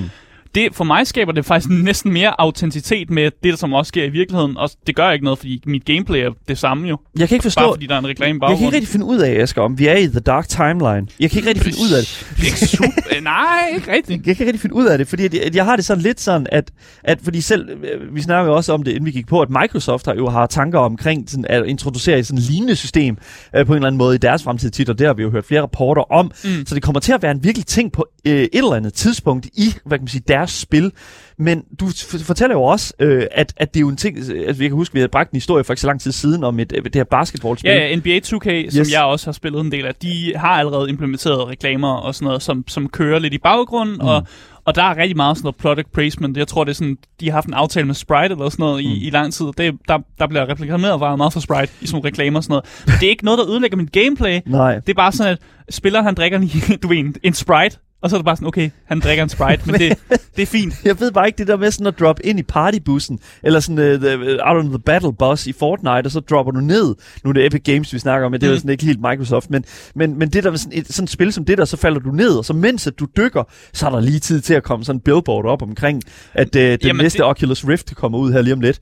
Det, 0.59 0.75
for 0.75 0.85
mig 0.85 1.07
skaber 1.07 1.33
det 1.33 1.45
faktisk 1.45 1.71
næsten 1.71 2.13
mere 2.13 2.41
autenticitet 2.41 3.11
med 3.11 3.25
det, 3.25 3.51
der 3.51 3.57
som 3.57 3.73
også 3.73 3.89
sker 3.89 4.05
i 4.05 4.09
virkeligheden. 4.09 4.57
Og 4.57 4.71
det 4.87 4.97
gør 4.97 5.11
ikke 5.11 5.25
noget, 5.25 5.39
fordi 5.39 5.63
mit 5.67 5.85
gameplay 5.85 6.19
er 6.19 6.31
det 6.49 6.59
samme 6.59 6.89
jo. 6.89 6.99
Jeg 7.19 7.29
kan 7.29 7.37
ikke 7.37 7.43
forstå, 7.43 7.61
Bare 7.61 7.73
fordi 7.73 7.87
der 7.87 7.95
er 7.95 7.99
en 7.99 8.07
reklame 8.07 8.37
i 8.37 8.41
jeg 8.43 8.57
kan 8.57 8.67
ikke 8.67 8.77
rigtig 8.77 8.89
finde 8.89 9.07
ud 9.07 9.19
af, 9.19 9.43
Asger, 9.43 9.63
om 9.63 9.79
vi 9.79 9.87
er 9.87 9.97
i 9.97 10.07
The 10.07 10.21
Dark 10.21 10.49
Timeline. 10.49 11.07
Jeg 11.21 11.31
kan 11.31 11.39
ikke 11.39 11.49
rigtig 11.49 11.65
finde 11.65 11.79
ud 11.79 11.93
af 11.93 12.03
det. 12.03 12.47
Ikke 12.47 12.67
super, 12.67 13.21
nej, 13.21 13.75
ikke 13.75 13.93
rigtigt. 13.93 14.27
Jeg 14.27 14.37
kan 14.37 14.45
ikke 14.45 14.47
rigtig 14.47 14.61
finde 14.61 14.75
ud 14.75 14.87
af 14.87 14.99
det, 14.99 15.09
fordi 15.09 15.25
at 15.25 15.35
jeg, 15.35 15.43
at 15.43 15.57
jeg 15.57 15.65
har 15.65 15.77
det 15.77 15.85
sådan 15.85 16.03
lidt 16.03 16.21
sådan, 16.21 16.47
at, 16.53 16.71
at 17.05 17.19
fordi 17.23 17.41
selv, 17.41 17.69
øh, 17.71 18.15
vi 18.15 18.23
snakker 18.23 18.51
jo 18.51 18.57
også 18.57 18.73
om 18.73 18.83
det, 18.83 18.91
inden 18.91 19.07
vi 19.07 19.11
gik 19.11 19.27
på, 19.27 19.41
at 19.41 19.49
Microsoft 19.51 20.07
har 20.07 20.15
jo 20.15 20.29
har 20.29 20.47
tanker 20.47 20.79
omkring 20.79 21.31
sådan, 21.31 21.45
at 21.49 21.67
introducere 21.67 22.19
et 22.19 22.27
sådan 22.27 22.43
lignende 22.43 22.77
system 22.77 23.17
øh, 23.57 23.67
på 23.67 23.73
en 23.73 23.77
eller 23.77 23.87
anden 23.87 23.99
måde 23.99 24.15
i 24.15 24.19
deres 24.19 24.43
fremtidige 24.43 24.73
titler. 24.73 24.95
Det 24.95 25.07
har 25.07 25.15
vi 25.15 25.23
jo 25.23 25.31
hørt 25.31 25.45
flere 25.45 25.63
rapporter 25.63 26.13
om. 26.13 26.31
Mm. 26.45 26.67
Så 26.67 26.75
det 26.75 26.83
kommer 26.83 27.01
til 27.01 27.13
at 27.13 27.23
være 27.23 27.33
en 27.33 27.45
virkelig 27.45 27.67
ting 27.67 27.93
på 27.93 28.07
øh, 28.25 28.43
et 28.43 28.49
eller 28.53 28.75
andet 28.75 28.95
tidspunkt 28.95 29.47
i, 29.47 29.75
hvad 29.85 29.99
kan 29.99 30.03
man 30.03 30.09
sige, 30.09 30.23
deres 30.29 30.48
spil. 30.51 30.93
Men 31.39 31.63
du 31.81 31.87
f- 31.87 32.25
fortæller 32.25 32.57
jo 32.57 32.63
også, 32.63 32.95
øh, 32.99 33.27
at, 33.33 33.53
at 33.57 33.75
det 33.75 33.81
er 33.81 33.83
jo 33.83 33.89
en 33.89 33.97
ting, 33.97 34.17
altså 34.19 34.59
vi 34.59 34.69
kan 34.69 34.73
huske, 34.77 34.93
vi 34.93 34.99
havde 34.99 35.09
bragt 35.09 35.31
en 35.33 35.37
historie 35.37 35.65
for 35.65 35.73
ikke 35.73 35.81
så 35.81 35.87
lang 35.87 36.01
tid 36.01 36.13
siden 36.13 36.45
om 36.45 36.61
et, 36.61 36.73
øh, 36.77 36.85
det 36.85 36.95
her 36.95 37.05
basketballspil. 37.05 37.71
Ja, 37.71 37.87
ja, 37.89 37.97
NBA 37.97 38.19
2K, 38.27 38.71
som 38.71 38.81
Yes. 38.81 38.93
jeg 38.93 39.03
også 39.03 39.27
har 39.27 39.33
spillet 39.33 39.61
en 39.61 39.73
del 39.73 39.87
af, 39.87 39.95
de 39.95 40.33
har 40.37 40.49
allerede 40.49 40.89
implementeret 40.89 41.49
reklamer 41.49 41.93
og 41.93 42.15
sådan 42.15 42.27
noget, 42.27 42.43
som, 42.43 42.65
som 42.69 42.89
kører 42.89 43.19
lidt 43.19 43.35
i 43.35 43.39
baggrunden, 43.39 43.95
mm. 43.95 44.01
og, 44.09 44.27
og 44.65 44.75
der 44.75 44.83
er 44.83 44.97
rigtig 44.97 45.17
meget 45.17 45.37
sådan 45.37 45.45
noget 45.47 45.57
product 45.57 45.93
placement. 45.93 46.37
Jeg 46.37 46.49
tror, 46.49 46.65
det 46.65 46.71
er 46.71 46.75
sådan, 46.75 46.97
de 47.21 47.27
har 47.27 47.33
haft 47.33 47.47
en 47.47 47.55
aftale 47.55 47.87
med 47.87 47.95
Sprite 47.95 48.33
eller 48.35 48.49
sådan 48.49 48.63
noget 48.63 48.85
mm. 48.85 48.91
i, 48.91 49.07
i 49.07 49.11
lang 49.11 49.33
tid. 49.33 49.47
Det, 49.59 49.75
der, 49.89 49.99
der 50.19 50.27
bliver 50.27 50.49
reklameret 50.49 50.99
meget, 50.99 51.17
meget 51.19 51.33
for 51.33 51.41
Sprite 51.41 51.73
i 51.81 51.87
sådan 51.87 51.97
nogle 51.97 52.09
reklamer 52.09 52.39
og 52.39 52.45
sådan 52.45 52.53
noget. 52.53 52.65
Men 52.87 52.95
det 53.01 53.07
er 53.07 53.11
ikke 53.11 53.25
noget, 53.25 53.39
der 53.39 53.51
ødelægger 53.51 53.77
mit 53.77 53.93
gameplay. 53.93 54.41
Nej. 54.47 54.75
Det 54.75 54.89
er 54.89 54.95
bare 54.95 55.13
sådan, 55.13 55.33
at 55.69 55.75
spilleren 55.75 56.05
han 56.05 56.15
drikker 56.15 56.39
lige, 56.39 56.77
du 56.83 56.89
ved, 56.89 56.97
en, 56.97 57.15
en 57.23 57.33
Sprite, 57.33 57.79
og 58.03 58.11
så 58.11 58.17
er 58.17 58.19
det 58.19 58.25
bare 58.25 58.37
sådan, 58.37 58.49
okay, 58.49 58.71
han 58.85 59.01
drikker 59.01 59.23
en 59.23 59.29
Sprite, 59.29 59.63
men 59.67 59.81
det, 59.81 59.99
det 60.37 60.43
er 60.43 60.47
fint. 60.47 60.75
Jeg 60.85 61.01
ved 61.01 61.13
bare 61.13 61.27
ikke 61.27 61.39
det 61.39 61.47
der 61.47 61.57
med 61.57 61.71
sådan 61.71 61.87
at 61.87 61.99
droppe 61.99 62.27
ind 62.27 62.39
i 62.39 62.43
partybussen, 62.43 63.19
eller 63.43 63.61
sådan 63.61 63.79
uh, 63.95 64.01
the, 64.01 64.39
out 64.49 64.57
on 64.65 64.69
the 64.69 64.79
battle 64.79 65.13
bus 65.13 65.47
i 65.47 65.53
Fortnite, 65.53 66.07
og 66.07 66.11
så 66.11 66.21
dropper 66.21 66.53
du 66.53 66.61
ned. 66.61 66.95
Nu 67.25 67.29
er 67.31 67.33
det 67.33 67.47
Epic 67.47 67.63
Games, 67.65 67.93
vi 67.93 67.99
snakker 67.99 68.27
om, 68.27 68.33
men 68.33 68.41
det 68.41 68.47
er 68.47 68.51
jo 68.51 68.55
Mm. 68.55 68.59
sådan 68.59 68.71
ikke 68.71 68.85
helt 68.85 69.01
Microsoft. 69.01 69.51
Men, 69.51 69.65
men, 69.95 70.19
men 70.19 70.29
det 70.31 70.45
der 70.45 70.51
med 70.51 70.59
sådan 70.59 70.79
et, 70.79 70.87
sådan 70.95 71.05
et 71.05 71.11
spil 71.11 71.33
som 71.33 71.45
det 71.45 71.59
der, 71.59 71.65
så 71.65 71.77
falder 71.77 72.01
du 72.01 72.11
ned, 72.11 72.31
og 72.39 72.45
så 72.45 72.53
mens 72.53 72.87
at 72.87 72.99
du 72.99 73.07
dykker, 73.17 73.43
så 73.73 73.87
er 73.87 73.91
der 73.91 74.01
lige 74.01 74.19
tid 74.19 74.41
til 74.41 74.55
at 74.55 74.63
komme 74.63 74.85
sådan 74.85 74.97
en 74.97 75.01
billboard 75.01 75.45
op 75.45 75.63
omkring, 75.63 76.03
at 76.35 76.57
uh, 76.57 76.63
den 76.63 76.79
Jamen, 76.85 77.03
næste 77.03 77.19
det- 77.19 77.27
Oculus 77.27 77.65
Rift 77.67 77.95
kommer 77.97 78.19
ud 78.19 78.33
her 78.33 78.43
lige 78.43 78.55
om 78.55 78.61
lidt. 78.61 78.81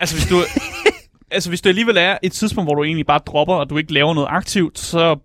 Altså, 0.00 0.16
hvis 0.16 0.26
du, 0.26 0.36
altså, 1.30 1.48
hvis 1.48 1.60
du 1.60 1.68
alligevel 1.68 1.96
er 1.96 2.16
et 2.22 2.32
tidspunkt, 2.32 2.66
hvor 2.68 2.74
du 2.74 2.84
egentlig 2.84 3.06
bare 3.06 3.20
dropper, 3.26 3.54
og 3.54 3.70
du 3.70 3.78
ikke 3.78 3.92
laver 3.92 4.14
noget 4.14 4.28
aktivt, 4.30 4.78
så 4.78 5.16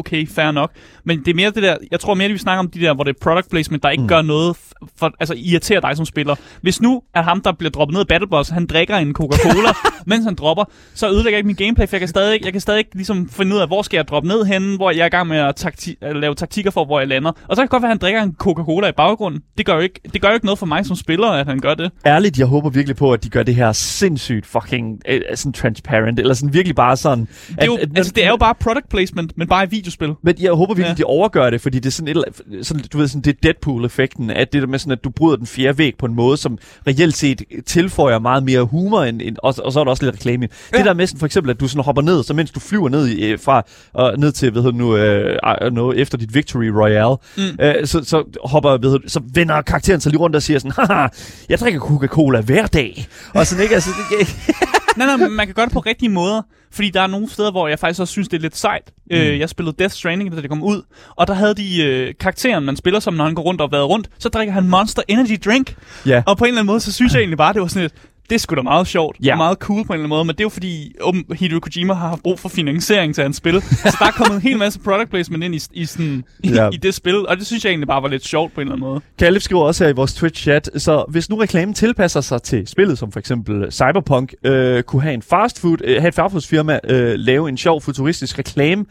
okay, 0.00 0.26
fair 0.28 0.50
nok. 0.50 0.70
Men 1.04 1.18
det 1.18 1.28
er 1.28 1.34
mere 1.34 1.50
det 1.50 1.62
der, 1.62 1.76
jeg 1.90 2.00
tror 2.00 2.14
mere, 2.14 2.24
at 2.24 2.32
vi 2.32 2.38
snakker 2.38 2.58
om 2.58 2.70
de 2.70 2.80
der, 2.80 2.94
hvor 2.94 3.04
det 3.04 3.16
er 3.16 3.18
product 3.22 3.50
placement, 3.50 3.82
der 3.82 3.90
ikke 3.90 4.02
Mm. 4.02 4.08
gør 4.08 4.22
noget, 4.22 4.56
for, 4.98 5.12
altså 5.20 5.34
irriterer 5.36 5.80
dig 5.80 5.96
som 5.96 6.06
spiller. 6.06 6.34
Hvis 6.62 6.80
nu 6.80 7.02
er 7.14 7.22
ham, 7.22 7.40
der 7.40 7.52
bliver 7.52 7.70
droppet 7.70 7.92
ned 7.92 8.00
af 8.00 8.06
Battle 8.08 8.28
Boss, 8.28 8.50
han 8.50 8.66
drikker 8.66 8.96
en 8.96 9.12
Coca-Cola, 9.14 9.68
mens 10.06 10.24
han 10.24 10.34
dropper, 10.34 10.64
så 10.94 11.06
ødelægger 11.08 11.30
jeg 11.30 11.38
ikke 11.38 11.46
min 11.46 11.56
gameplay, 11.56 11.86
for 11.88 11.96
jeg 11.96 12.00
kan 12.00 12.08
stadig, 12.08 12.44
jeg 12.44 12.52
kan 12.52 12.60
stadig 12.60 12.78
ikke 12.78 12.90
ligesom 12.94 13.28
finde 13.28 13.56
ud 13.56 13.60
af, 13.60 13.66
hvor 13.66 13.82
skal 13.82 13.96
jeg 13.98 14.08
droppe 14.08 14.28
ned 14.28 14.44
henne, 14.44 14.76
hvor 14.76 14.90
jeg 14.90 15.00
er 15.00 15.06
i 15.06 15.08
gang 15.08 15.28
med 15.28 15.36
at, 15.38 15.64
takti- 15.64 15.94
at 16.00 16.16
lave 16.16 16.34
taktikker 16.34 16.70
for, 16.70 16.84
hvor 16.84 16.98
jeg 16.98 17.08
lander. 17.08 17.30
Og 17.30 17.36
så 17.50 17.54
kan 17.56 17.62
det 17.62 17.70
godt 17.70 17.82
være, 17.82 17.88
at 17.90 17.94
han 17.94 17.98
drikker 17.98 18.22
en 18.22 18.34
Coca-Cola 18.38 18.88
i 18.88 18.92
baggrunden. 18.96 19.40
Det 19.58 19.66
gør 19.66 19.74
jo 19.74 19.80
ikke, 19.80 20.00
det 20.12 20.20
gør 20.22 20.28
jo 20.28 20.34
ikke 20.34 20.46
noget 20.46 20.58
for 20.58 20.66
mig 20.66 20.86
som 20.86 20.96
spiller, 20.96 21.26
at 21.28 21.46
han 21.46 21.58
gør 21.58 21.74
det. 21.74 21.90
Ærligt, 22.06 22.38
jeg 22.38 22.46
håber 22.46 22.70
virkelig 22.70 22.96
på, 22.96 23.12
at 23.12 23.24
de 23.24 23.28
gør 23.28 23.42
det 23.42 23.54
her 23.54 23.72
sindssygt 23.72 24.46
fucking 24.46 25.00
uh, 25.08 25.14
sådan 25.34 25.52
transparent, 25.52 26.18
eller 26.20 26.34
sådan 26.34 26.54
virkelig 26.54 26.76
bare 26.76 26.96
sådan... 26.96 27.28
Det 27.48 27.56
er, 27.58 27.66
jo, 27.66 27.78
altså, 27.96 28.12
det 28.16 28.24
er 28.24 28.28
jo 28.28 28.36
bare 28.36 28.54
product 28.54 28.88
placement, 28.88 29.32
men 29.38 29.48
bare 29.48 29.64
i 29.64 29.66
videospil. 29.98 30.14
Men 30.22 30.34
jeg 30.40 30.52
håber 30.52 30.74
virkelig, 30.74 30.94
ja. 30.98 31.02
De 31.02 31.04
overgør 31.04 31.50
det, 31.50 31.60
fordi 31.60 31.78
det 31.78 31.86
er 31.86 31.90
sådan, 31.90 32.08
et, 32.08 32.10
eller- 32.10 32.62
sådan 32.62 32.84
du 32.92 32.98
ved, 32.98 33.08
sådan, 33.08 33.22
det 33.22 33.42
Deadpool-effekten, 33.42 34.30
at 34.30 34.52
det 34.52 34.62
der 34.62 34.68
med 34.68 34.78
sådan, 34.78 34.92
at 34.92 35.04
du 35.04 35.10
bryder 35.10 35.36
den 35.36 35.46
fjerde 35.46 35.78
væg 35.78 35.94
på 35.98 36.06
en 36.06 36.14
måde, 36.14 36.36
som 36.36 36.58
reelt 36.86 37.16
set 37.16 37.42
tilføjer 37.66 38.18
meget 38.18 38.42
mere 38.42 38.62
humor, 38.62 39.02
end, 39.02 39.22
end, 39.22 39.36
og, 39.42 39.54
og 39.64 39.72
så 39.72 39.80
er 39.80 39.84
der 39.84 39.90
også 39.90 40.04
lidt 40.04 40.14
reklame. 40.14 40.48
Ja. 40.72 40.76
Det 40.78 40.86
der 40.86 40.94
med 40.94 41.06
sådan, 41.06 41.18
for 41.18 41.26
eksempel, 41.26 41.50
at 41.50 41.60
du 41.60 41.68
sådan 41.68 41.84
hopper 41.84 42.02
ned, 42.02 42.22
så 42.22 42.34
mens 42.34 42.50
du 42.50 42.60
flyver 42.60 42.88
ned 42.88 43.18
øh, 43.22 43.38
fra, 43.38 43.62
og 43.92 44.18
ned 44.18 44.32
til, 44.32 44.50
hvad 44.50 44.62
hedder 44.62 44.78
nu, 44.78 44.96
øh, 44.96 45.72
no, 45.72 45.92
efter 45.92 46.18
dit 46.18 46.34
Victory 46.34 46.64
Royale, 46.64 47.16
Mm. 47.36 47.42
øh, 47.64 47.86
så, 47.86 48.04
så 48.04 48.24
hopper, 48.44 48.76
det, 48.76 49.00
så 49.06 49.20
vender 49.34 49.62
karakteren 49.62 50.00
sig 50.00 50.10
lige 50.12 50.20
rundt 50.20 50.36
og 50.36 50.42
siger 50.42 50.58
sådan, 50.58 50.72
haha, 50.88 51.06
jeg 51.48 51.58
drikker 51.58 51.80
Coca-Cola 51.80 52.40
hver 52.40 52.66
dag. 52.66 53.06
Og 53.34 53.46
sådan, 53.46 53.62
ikke? 53.62 53.74
Altså, 53.74 53.90
det, 54.20 54.28
Nej, 54.96 55.16
nej, 55.16 55.28
man 55.28 55.46
kan 55.46 55.54
gøre 55.54 55.64
det 55.66 55.72
på 55.72 55.80
rigtige 55.80 56.08
måder. 56.08 56.42
Fordi 56.72 56.90
der 56.90 57.00
er 57.00 57.06
nogle 57.06 57.30
steder, 57.30 57.50
hvor 57.50 57.68
jeg 57.68 57.78
faktisk 57.78 58.00
også 58.00 58.12
synes, 58.12 58.28
det 58.28 58.36
er 58.36 58.40
lidt 58.40 58.56
sejt. 58.56 58.92
Mm. 59.10 59.16
Øh, 59.16 59.38
jeg 59.38 59.48
spillede 59.48 59.76
Death 59.78 59.94
Stranding, 59.94 60.36
da 60.36 60.40
det 60.42 60.50
kom 60.50 60.62
ud. 60.62 60.82
Og 61.16 61.26
der 61.26 61.34
havde 61.34 61.54
de 61.54 61.82
øh, 61.84 62.14
karakteren, 62.20 62.64
man 62.64 62.76
spiller 62.76 63.00
som, 63.00 63.14
når 63.14 63.24
han 63.24 63.34
går 63.34 63.42
rundt 63.42 63.60
og 63.60 63.72
vader 63.72 63.84
rundt. 63.84 64.08
Så 64.18 64.28
drikker 64.28 64.54
han 64.54 64.68
Monster 64.68 65.02
Energy 65.08 65.38
Drink. 65.44 65.76
ja. 66.06 66.22
Og 66.26 66.38
på 66.38 66.44
en 66.44 66.48
eller 66.48 66.60
anden 66.60 66.66
måde, 66.72 66.80
så 66.80 66.92
synes 66.92 67.12
jeg 67.12 67.20
egentlig 67.20 67.38
bare, 67.38 67.52
det 67.52 67.62
var 67.62 67.68
sådan 67.68 67.86
et... 67.86 67.92
Det 68.30 68.36
er 68.36 68.38
sgu 68.40 68.54
da 68.54 68.62
meget 68.62 68.86
sjovt. 68.86 69.16
Ja. 69.24 69.32
Og 69.32 69.36
meget 69.38 69.58
cool 69.58 69.84
på 69.86 69.92
en 69.92 69.94
eller 69.96 70.04
anden 70.04 70.08
måde. 70.08 70.24
Men 70.24 70.34
det 70.34 70.40
er 70.40 70.44
jo 70.44 70.48
fordi, 70.48 70.94
um, 71.04 71.24
Hideo 71.38 71.60
Kojima 71.60 71.94
har 71.94 72.08
haft 72.08 72.22
brug 72.22 72.38
for 72.38 72.48
finansiering 72.48 73.14
til 73.14 73.22
hans 73.22 73.36
spil. 73.36 73.62
så 73.62 73.96
der 73.98 74.06
er 74.06 74.10
kommet 74.10 74.34
en 74.36 74.42
hel 74.42 74.58
masse 74.58 74.80
product 74.80 75.10
placement 75.10 75.44
ind 75.44 75.54
i, 75.54 75.60
i, 75.72 75.84
sådan, 75.84 76.24
i, 76.44 76.50
Ja. 76.50 76.68
i 76.72 76.76
det 76.76 76.94
spil. 76.94 77.26
Og 77.26 77.36
det 77.36 77.46
synes 77.46 77.64
jeg 77.64 77.70
egentlig 77.70 77.88
bare 77.88 78.02
var 78.02 78.08
lidt 78.08 78.26
sjovt 78.26 78.54
på 78.54 78.60
en 78.60 78.66
eller 78.66 78.74
anden 78.76 78.88
måde. 78.88 79.00
Kalif 79.18 79.42
skriver 79.42 79.62
også 79.62 79.84
her 79.84 79.90
i 79.90 79.94
vores 79.94 80.12
Twitch-chat, 80.22 80.78
så 80.78 81.04
hvis 81.08 81.30
nu 81.30 81.36
reklamen 81.36 81.74
tilpasser 81.74 82.20
sig 82.20 82.42
til 82.42 82.66
spillet, 82.66 82.98
som 82.98 83.12
for 83.12 83.18
eksempel 83.18 83.72
Cyberpunk, 83.72 84.34
øh, 84.44 84.82
kunne 84.82 85.02
have 85.02 85.14
en 85.14 85.22
fast 85.22 85.60
food, 85.60 85.76
øh, 85.84 86.00
have 86.00 86.08
et 86.08 86.14
fastfood-firma 86.14 86.78
øh, 86.88 87.14
lave 87.16 87.48
en 87.48 87.56
sjov 87.56 87.80
futuristisk 87.82 88.38
reklame 88.38 88.84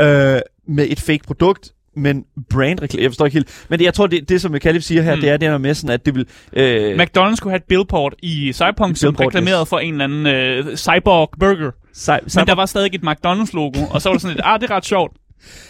øh, 0.00 0.40
med 0.68 0.86
et 0.88 1.00
fake 1.00 1.20
produkt, 1.26 1.72
men 1.96 2.24
brand-reklame, 2.50 3.02
jeg 3.02 3.10
forstår 3.10 3.24
ikke 3.26 3.34
helt. 3.34 3.66
Men 3.68 3.78
det, 3.78 3.84
jeg 3.84 3.94
tror, 3.94 4.06
det, 4.06 4.28
det 4.28 4.40
som 4.40 4.58
Kalif 4.58 4.82
siger 4.82 5.02
her, 5.02 5.14
mm. 5.14 5.20
Det 5.20 5.30
er 5.30 5.36
det 5.36 5.48
her 5.48 5.58
med 5.58 5.74
sådan, 5.74 5.94
at 5.94 6.06
det 6.06 6.14
vil... 6.14 6.26
Øh, 6.52 6.96
McDonald's 7.02 7.36
kunne 7.36 7.50
have 7.50 7.56
et 7.56 7.64
billboard 7.68 8.14
i 8.22 8.52
Cyberpunk, 8.52 8.96
som 8.96 9.12
billboard, 9.12 9.26
reklamerede 9.34 9.62
yes. 9.62 9.68
for 9.68 9.78
en 9.78 9.92
eller 10.00 10.04
anden 10.04 10.26
øh, 10.26 10.76
cyborg 10.76 11.30
burger. 11.40 11.70
cy- 11.96 12.38
Men 12.38 12.46
der 12.46 12.54
var 12.54 12.66
stadig 12.66 12.90
et 12.94 13.00
McDonald's-logo, 13.04 13.94
og 13.94 14.02
så 14.02 14.08
var 14.08 14.14
det 14.14 14.22
sådan 14.22 14.36
lidt, 14.36 14.46
ah, 14.46 14.60
det 14.60 14.70
er 14.70 14.74
ret 14.74 14.84
sjovt. 14.84 15.12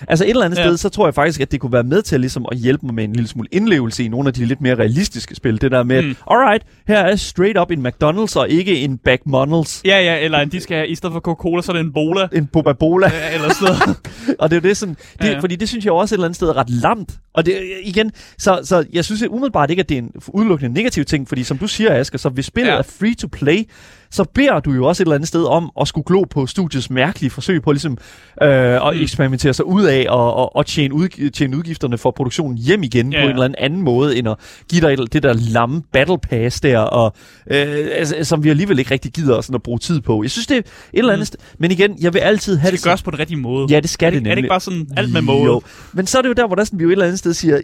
Altså 0.09 0.25
et 0.25 0.31
eller 0.31 0.45
andet 0.45 0.59
ja. 0.59 0.65
Sted, 0.65 0.77
så 0.77 0.89
tror 0.89 1.07
jeg 1.07 1.15
faktisk, 1.15 1.41
at 1.41 1.53
det 1.53 1.61
kunne 1.61 1.73
være 1.73 1.83
med 1.83 2.03
til 2.03 2.21
ligesom 2.21 2.47
at 2.53 2.59
hjælpe 2.59 2.87
mig 2.87 2.95
med 2.95 3.05
en 3.05 3.13
lille 3.13 3.29
smule 3.29 3.49
indlevelse 3.53 4.05
i 4.05 4.09
nogle 4.09 4.29
af 4.29 4.35
de 4.35 4.45
lidt 4.45 4.61
mere 4.61 4.75
realistiske 4.75 5.35
spil. 5.35 5.61
Det 5.61 5.71
der 5.71 5.83
med, 5.83 6.03
mm. 6.03 6.17
Alright, 6.31 6.63
her 6.89 6.99
er 6.99 7.17
straight 7.17 7.59
up 7.59 7.71
en 7.71 7.87
McDonald's 7.87 8.39
og 8.39 8.49
ikke 8.49 8.79
en 8.79 9.01
McMonald's. 9.09 9.81
Ja, 9.85 10.01
ja, 10.01 10.19
eller 10.19 10.45
de 10.45 10.61
skal 10.61 10.77
have, 10.77 10.89
i 10.89 10.95
stedet 10.95 11.13
for 11.13 11.21
Coca-Cola, 11.21 11.63
så 11.63 11.73
er 11.73 11.77
det 11.77 11.85
en 11.85 11.93
Bola. 11.93 12.29
En 12.33 12.47
Boba 12.47 12.73
Bola. 12.73 13.11
Ja, 13.15 13.35
eller 13.35 13.55
sådan. 13.55 13.95
Og 14.41 14.51
det 14.51 14.57
er 14.57 14.61
jo 14.61 14.69
det 14.69 14.77
sådan, 14.77 14.97
det, 15.19 15.29
ja, 15.29 15.37
Ja, 15.37 15.43
fordi 15.43 15.57
det 15.57 15.69
synes 15.69 15.85
jeg 15.85 15.93
også 15.93 16.15
et 16.15 16.17
eller 16.17 16.27
andet 16.27 16.37
sted 16.37 16.49
er 16.49 16.57
ret 16.57 16.71
lamt. 16.71 17.13
Og 17.35 17.47
det 17.47 17.61
igen, 17.83 18.13
så, 18.39 18.61
så 18.65 18.85
jeg 18.93 19.05
synes 19.05 19.23
umiddelbart 19.23 19.71
ikke, 19.71 19.81
at 19.81 19.89
det 19.89 19.95
er 19.95 19.99
en 19.99 20.13
udelukkende 20.29 20.75
negativ 20.75 21.05
ting, 21.05 21.29
fordi 21.29 21.45
som 21.45 21.59
du 21.59 21.67
siger, 21.67 22.01
Asger, 22.01 22.19
så 22.19 22.29
hvis 22.29 22.47
spillet. 22.47 22.73
Ja. 22.73 22.79
er 22.79 22.83
free 22.83 23.15
to 23.15 23.29
play, 23.33 23.69
så 24.11 24.25
beder 24.35 24.61
du 24.61 24.73
jo 24.73 24.85
også 24.87 25.03
et 25.03 25.05
eller 25.05 25.15
andet 25.15 25.29
sted 25.29 25.45
om 25.45 25.71
at 25.81 25.89
skulle 25.89 26.05
glo 26.05 26.25
på 26.31 26.47
studiets 26.47 26.91
mærkelige 26.91 27.31
forsøg 27.31 27.63
på 27.63 27.73
ligesom 27.73 27.99
øh, 28.43 28.49
at 28.49 28.81
mm. 28.97 29.03
Eksperimentere 29.03 29.55
sig 29.55 29.65
ud 29.67 29.85
af 29.85 30.07
og, 30.09 30.35
og, 30.35 30.57
og 30.57 30.67
tjene, 30.67 30.95
ud, 30.95 31.31
tjene 31.31 31.57
udgifterne 31.57 31.99
for 31.99 32.11
produktionen 32.11 32.59
hjem 32.59 32.83
igen 32.83 33.13
ja, 33.13 33.19
på 33.21 33.25
en 33.25 33.31
eller 33.31 33.45
anden 33.45 33.57
anden 33.59 33.83
måde, 33.83 34.17
end 34.19 34.29
at 34.29 34.37
give 34.71 34.81
dig 34.81 34.93
et- 35.03 35.13
det 35.13 35.23
der 35.23 35.33
lamme 35.53 35.83
battle 35.93 36.19
pass 36.19 36.61
der, 36.61 36.79
og, 36.79 37.13
øh, 37.51 37.67
altså, 37.93 38.15
som 38.23 38.45
vi 38.45 38.51
alligevel 38.51 38.79
ikke 38.79 38.91
rigtig 38.91 39.13
gider 39.13 39.41
sådan 39.41 39.55
at 39.55 39.63
bruge 39.63 39.79
tid 39.79 40.01
på. 40.01 40.23
Jeg 40.23 40.31
synes, 40.31 40.47
det 40.47 40.55
er 40.57 40.59
et 40.61 40.67
eller 40.93 41.13
andet 41.13 41.23
Mm. 41.23 41.27
sted, 41.27 41.39
men 41.59 41.71
igen, 41.71 41.97
jeg 42.01 42.15
vil 42.15 42.19
altid 42.21 42.57
have 42.57 42.67
Det 42.67 42.73
det, 42.73 42.81
skal 42.81 42.91
gøres 42.91 43.03
på 43.03 43.11
den 43.11 43.19
rigtige 43.21 43.39
måde. 43.39 43.67
Ja, 43.71 43.81
det 43.81 43.91
skal 43.91 44.07
er 44.07 44.11
det 44.11 44.23
det, 44.25 44.31
er 44.31 44.35
det 44.35 44.37
nemlig. 44.37 44.39
ikke 44.39 44.49
bare 44.49 44.61
sådan 44.61 44.87
alt 44.97 45.13
med 45.13 45.21
måde? 45.23 45.45
Jo. 45.45 45.63
Men 45.93 46.07
så 46.07 46.19
er 46.19 46.23
det 46.23 46.29
jo 46.29 46.35
der, 46.35 46.47
hvor 46.47 46.57
der 46.57 46.65
sådan, 46.65 46.79
vi 46.79 46.83
jo 46.83 46.89
et 46.89 46.93
eller 46.93 47.05
andet 47.05 47.19
sted 47.19 47.35
siger, 47.35 47.61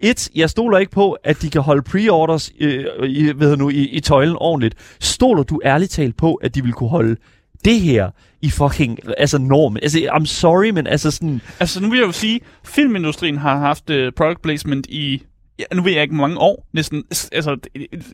et, 0.00 0.28
jeg 0.34 0.50
stoler 0.50 0.78
ikke 0.78 0.92
på, 0.92 1.16
at 1.24 1.42
de 1.42 1.50
kan 1.50 1.60
holde 1.62 1.82
pre-orders 1.82 2.50
øh, 2.60 2.84
i, 3.04 3.32
ved 3.36 3.56
nu, 3.56 3.68
i, 3.68 3.88
i 3.88 4.00
tøjlen 4.00 4.36
ordentligt. 4.40 4.74
Stoler 5.00 5.42
du 5.42 5.60
ærligt 5.64 5.90
talt 5.90 6.16
på, 6.16 6.34
at 6.34 6.54
de 6.54 6.62
vil 6.62 6.72
kunne 6.72 6.90
holde 6.90 7.16
det 7.64 7.80
her 7.80 8.10
i 8.42 8.50
fucking 8.50 8.98
altså 9.18 9.38
norm. 9.38 9.76
Altså, 9.82 9.98
I'm 9.98 10.26
sorry, 10.26 10.70
men 10.70 10.86
altså 10.86 11.10
sådan... 11.10 11.40
Altså, 11.60 11.80
nu 11.80 11.90
vil 11.90 11.98
jeg 11.98 12.06
jo 12.06 12.12
sige, 12.12 12.40
filmindustrien 12.64 13.38
har 13.38 13.58
haft 13.58 13.90
uh, 13.90 13.96
product 14.16 14.42
placement 14.42 14.86
i 14.86 15.22
ja, 15.58 15.76
nu 15.76 15.82
ved 15.82 15.92
jeg 15.92 16.02
ikke, 16.02 16.14
mange 16.14 16.38
år, 16.38 16.68
næsten, 16.72 17.04
altså 17.32 17.56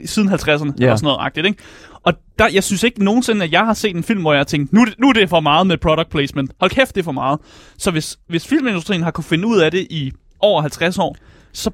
siden 0.04 0.28
50'erne 0.28 0.82
yeah. 0.82 0.92
og 0.92 0.98
sådan 0.98 0.98
noget 1.02 1.18
agtigt, 1.20 1.46
ikke? 1.46 1.62
Og 2.02 2.12
der, 2.38 2.48
jeg 2.48 2.64
synes 2.64 2.82
ikke 2.82 3.04
nogensinde, 3.04 3.44
at 3.44 3.52
jeg 3.52 3.66
har 3.66 3.74
set 3.74 3.96
en 3.96 4.02
film, 4.02 4.20
hvor 4.20 4.32
jeg 4.32 4.38
har 4.38 4.44
tænkt, 4.44 4.72
nu, 4.72 4.86
nu 4.98 5.08
er 5.08 5.12
det 5.12 5.28
for 5.28 5.40
meget 5.40 5.66
med 5.66 5.78
product 5.78 6.10
placement. 6.10 6.52
Hold 6.60 6.70
kæft, 6.70 6.94
det 6.94 7.00
er 7.00 7.04
for 7.04 7.12
meget. 7.12 7.40
Så 7.78 7.90
hvis, 7.90 8.18
hvis 8.28 8.46
filmindustrien 8.46 9.02
har 9.02 9.10
kunne 9.10 9.24
finde 9.24 9.46
ud 9.46 9.58
af 9.58 9.70
det 9.70 9.86
i 9.90 10.12
over 10.40 10.60
50 10.60 10.98
år, 10.98 11.16
så 11.52 11.70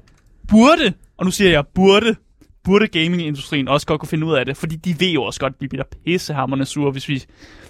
burde, 0.47 0.93
og 1.17 1.25
nu 1.25 1.31
siger 1.31 1.51
jeg 1.51 1.63
burde, 1.75 2.15
burde 2.65 2.87
gamingindustrien 2.87 3.67
også 3.67 3.87
godt 3.87 3.99
kunne 3.99 4.09
finde 4.09 4.25
ud 4.25 4.33
af 4.33 4.45
det, 4.45 4.57
fordi 4.57 4.75
de 4.75 4.99
ved 4.99 5.09
jo 5.09 5.23
også 5.23 5.39
godt, 5.39 5.53
at 5.53 5.61
vi 5.61 5.67
bliver 5.67 5.83
pissehammerne 6.05 6.65
sure, 6.65 6.91
hvis 6.91 7.09
vi, 7.09 7.23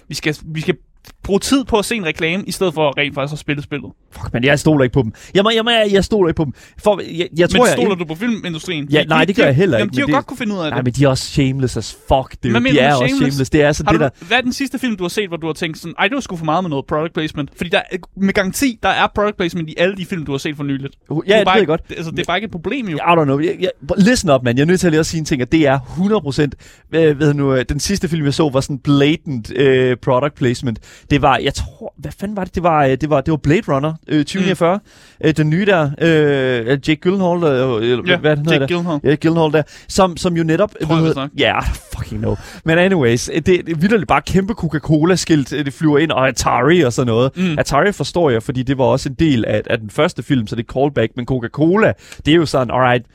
vi, 0.08 0.14
skal, 0.14 0.36
vi 0.44 0.60
skal 0.60 0.76
bruge 1.22 1.40
tid 1.40 1.64
på 1.64 1.78
at 1.78 1.84
se 1.84 1.94
en 1.94 2.06
reklame, 2.06 2.44
i 2.46 2.52
stedet 2.52 2.74
for 2.74 2.98
rent 2.98 3.14
faktisk 3.14 3.32
at 3.32 3.38
spille 3.38 3.62
spillet. 3.62 3.90
Fuck, 4.12 4.32
men 4.32 4.44
jeg 4.44 4.58
stoler 4.58 4.84
ikke 4.84 4.94
på 4.94 5.02
dem. 5.02 5.12
Jamen, 5.34 5.52
jamen 5.52 5.74
jeg, 5.74 5.88
jeg 5.92 6.04
stoler 6.04 6.28
ikke 6.28 6.36
på 6.36 6.44
dem. 6.44 6.52
For, 6.78 7.00
jeg, 7.00 7.28
jeg 7.38 7.50
tror, 7.50 7.64
men 7.64 7.72
stoler 7.72 7.90
jeg, 7.90 7.98
du 7.98 8.04
på 8.04 8.14
filmindustrien? 8.14 8.88
Ja, 8.90 9.04
nej, 9.04 9.24
det 9.24 9.36
gør 9.36 9.44
jeg 9.44 9.56
heller 9.56 9.78
ikke. 9.78 9.82
Jamen, 9.82 9.94
de 9.94 10.00
har 10.00 10.06
det, 10.06 10.14
godt 10.14 10.26
kunne 10.26 10.36
finde 10.36 10.54
ud 10.54 10.58
af 10.58 10.64
det. 10.64 10.72
Nej, 10.72 10.82
men 10.82 10.92
de 10.92 11.04
er 11.04 11.08
også 11.08 11.24
shameless 11.24 11.76
as 11.76 11.98
fuck, 12.08 12.42
dude. 12.42 12.60
Men 12.60 12.64
de 12.64 12.78
er 12.78 12.94
også 12.94 13.16
shameless. 13.16 13.50
Det 13.50 13.62
er 13.62 13.72
sådan 13.72 13.86
har 13.86 13.92
det 13.92 14.00
du, 14.00 14.24
der... 14.24 14.26
Hvad 14.26 14.36
er 14.36 14.40
den 14.40 14.52
sidste 14.52 14.78
film, 14.78 14.96
du 14.96 15.04
har 15.04 15.08
set, 15.08 15.28
hvor 15.28 15.36
du 15.36 15.46
har 15.46 15.54
tænkt 15.54 15.78
sådan, 15.78 15.94
ej, 15.98 16.08
det 16.08 16.14
var 16.14 16.20
sgu 16.20 16.36
for 16.36 16.44
meget 16.44 16.64
med 16.64 16.70
noget 16.70 16.86
product 16.86 17.14
placement? 17.14 17.50
Fordi 17.56 17.70
der, 17.70 17.80
med 18.16 18.34
garanti, 18.34 18.78
der 18.82 18.88
er 18.88 19.06
product 19.14 19.36
placement 19.36 19.68
i 19.68 19.74
alle 19.78 19.96
de 19.96 20.06
film, 20.06 20.24
du 20.24 20.32
har 20.32 20.38
set 20.38 20.56
for 20.56 20.64
nyligt. 20.64 20.94
Ja, 21.28 21.38
det 21.38 21.44
bare, 21.44 21.54
ved 21.54 21.60
jeg 21.60 21.66
godt. 21.66 21.80
Altså, 21.90 22.10
det 22.10 22.18
er 22.18 22.24
bare 22.24 22.36
ikke 22.36 22.44
et 22.44 22.50
problem, 22.50 22.88
jo. 22.88 22.96
I 22.96 23.00
don't 23.00 23.24
know. 23.24 23.38
Jeg, 23.38 23.56
jeg, 23.60 23.70
listen 23.96 24.30
up, 24.30 24.42
man. 24.42 24.56
Jeg 24.56 24.62
er 24.62 24.66
nødt 24.66 24.80
til 24.80 24.86
at 24.86 24.92
lige 24.92 25.00
at 25.00 25.06
sige 25.06 25.18
en 25.18 25.24
ting, 25.24 25.42
at 25.42 25.52
det 25.52 25.66
er 25.66 25.78
100%... 25.78 26.86
Hvad, 26.88 27.14
ved 27.14 27.34
nu, 27.34 27.54
øh, 27.54 27.64
den 27.68 27.80
sidste 27.80 28.08
film, 28.08 28.24
jeg 28.24 28.34
så, 28.34 28.48
var 28.48 28.60
sådan 28.60 28.78
blatant 28.78 29.50
uh, 29.50 29.96
product 30.02 30.34
placement. 30.34 30.78
Det 31.10 31.22
var, 31.22 31.38
jeg 31.38 31.54
tror... 31.54 31.94
Hvad 31.98 32.12
fanden 32.20 32.36
var 32.36 32.44
det? 32.44 32.54
Det 32.54 32.62
var, 32.62 32.84
øh, 32.84 32.90
det 32.90 33.10
var, 33.10 33.20
det 33.20 33.30
var 33.30 33.36
Blade 33.36 33.62
Runner 33.68 33.90
uh, 34.12 34.18
2049. 34.18 34.76
Mm. 34.76 35.26
Uh, 35.26 35.30
den 35.36 35.50
nye 35.50 35.66
der, 35.66 35.84
uh, 35.84 36.68
Jake 36.68 36.96
Gyllenhaal, 36.96 37.36
uh, 37.36 38.08
ja, 38.08 38.16
hvad 38.16 38.36
den 38.36 38.50
Jake 38.50 38.66
Gyllenhaal. 38.66 39.00
Ja, 39.04 39.14
Gyllenhaal 39.14 39.52
der, 39.52 39.62
som, 39.88 40.16
som 40.16 40.36
jo 40.36 40.42
netop... 40.42 40.74
Tror 40.82 40.94
jeg, 40.94 41.04
ved, 41.04 41.14
ja, 41.38 41.54
yeah, 41.54 41.64
fucking 41.96 42.20
no. 42.20 42.34
Men 42.64 42.78
anyways, 42.78 43.30
det, 43.34 43.46
det 43.46 43.68
er 43.68 43.76
vildt 43.76 44.08
bare 44.08 44.22
kæmpe 44.22 44.54
Coca-Cola-skilt, 44.54 45.50
det 45.50 45.72
flyver 45.72 45.98
ind, 45.98 46.10
og 46.10 46.28
Atari 46.28 46.80
og 46.80 46.92
sådan 46.92 47.06
noget. 47.06 47.36
Mm. 47.36 47.58
Atari 47.58 47.92
forstår 47.92 48.30
jeg, 48.30 48.42
fordi 48.42 48.62
det 48.62 48.78
var 48.78 48.84
også 48.84 49.08
en 49.08 49.14
del 49.14 49.44
af, 49.44 49.62
af 49.70 49.78
den 49.78 49.90
første 49.90 50.22
film, 50.22 50.46
så 50.46 50.56
det 50.56 50.66
er 50.68 50.72
callback, 50.72 51.12
men 51.16 51.26
Coca-Cola, 51.30 51.92
det 52.26 52.32
er 52.32 52.36
jo 52.36 52.46
sådan, 52.46 52.70
alright, 52.70 53.06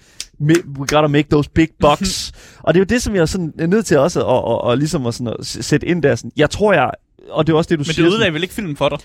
we 0.41 0.85
gotta 0.87 1.07
make 1.07 1.29
those 1.29 1.49
big 1.49 1.69
bucks. 1.79 2.31
og 2.59 2.73
det 2.73 2.79
er 2.79 2.81
jo 2.81 2.85
det, 2.85 3.01
som 3.01 3.15
jeg 3.15 3.21
er, 3.21 3.25
sådan, 3.25 3.53
er 3.59 3.67
nødt 3.67 3.85
til 3.85 3.97
også 3.97 4.19
at, 4.19 4.25
og, 4.25 4.43
og, 4.43 4.61
og 4.63 4.77
ligesom 4.77 5.05
at, 5.05 5.13
sådan, 5.13 5.33
at 5.39 5.45
sætte 5.45 5.87
ind 5.87 6.03
der. 6.03 6.15
Sådan, 6.15 6.31
jeg 6.37 6.49
tror, 6.49 6.73
jeg... 6.73 6.91
Og 7.29 7.47
det 7.47 7.53
er 7.53 7.57
også 7.57 7.67
det, 7.67 7.79
du 7.79 7.81
Men 7.81 7.85
siger. 7.85 8.03
Men 8.03 8.05
det 8.05 8.13
ødelagde 8.13 8.33
vel 8.33 8.43
ikke 8.43 8.55
filmen 8.55 8.75
for 8.75 8.89
dig? 8.89 8.99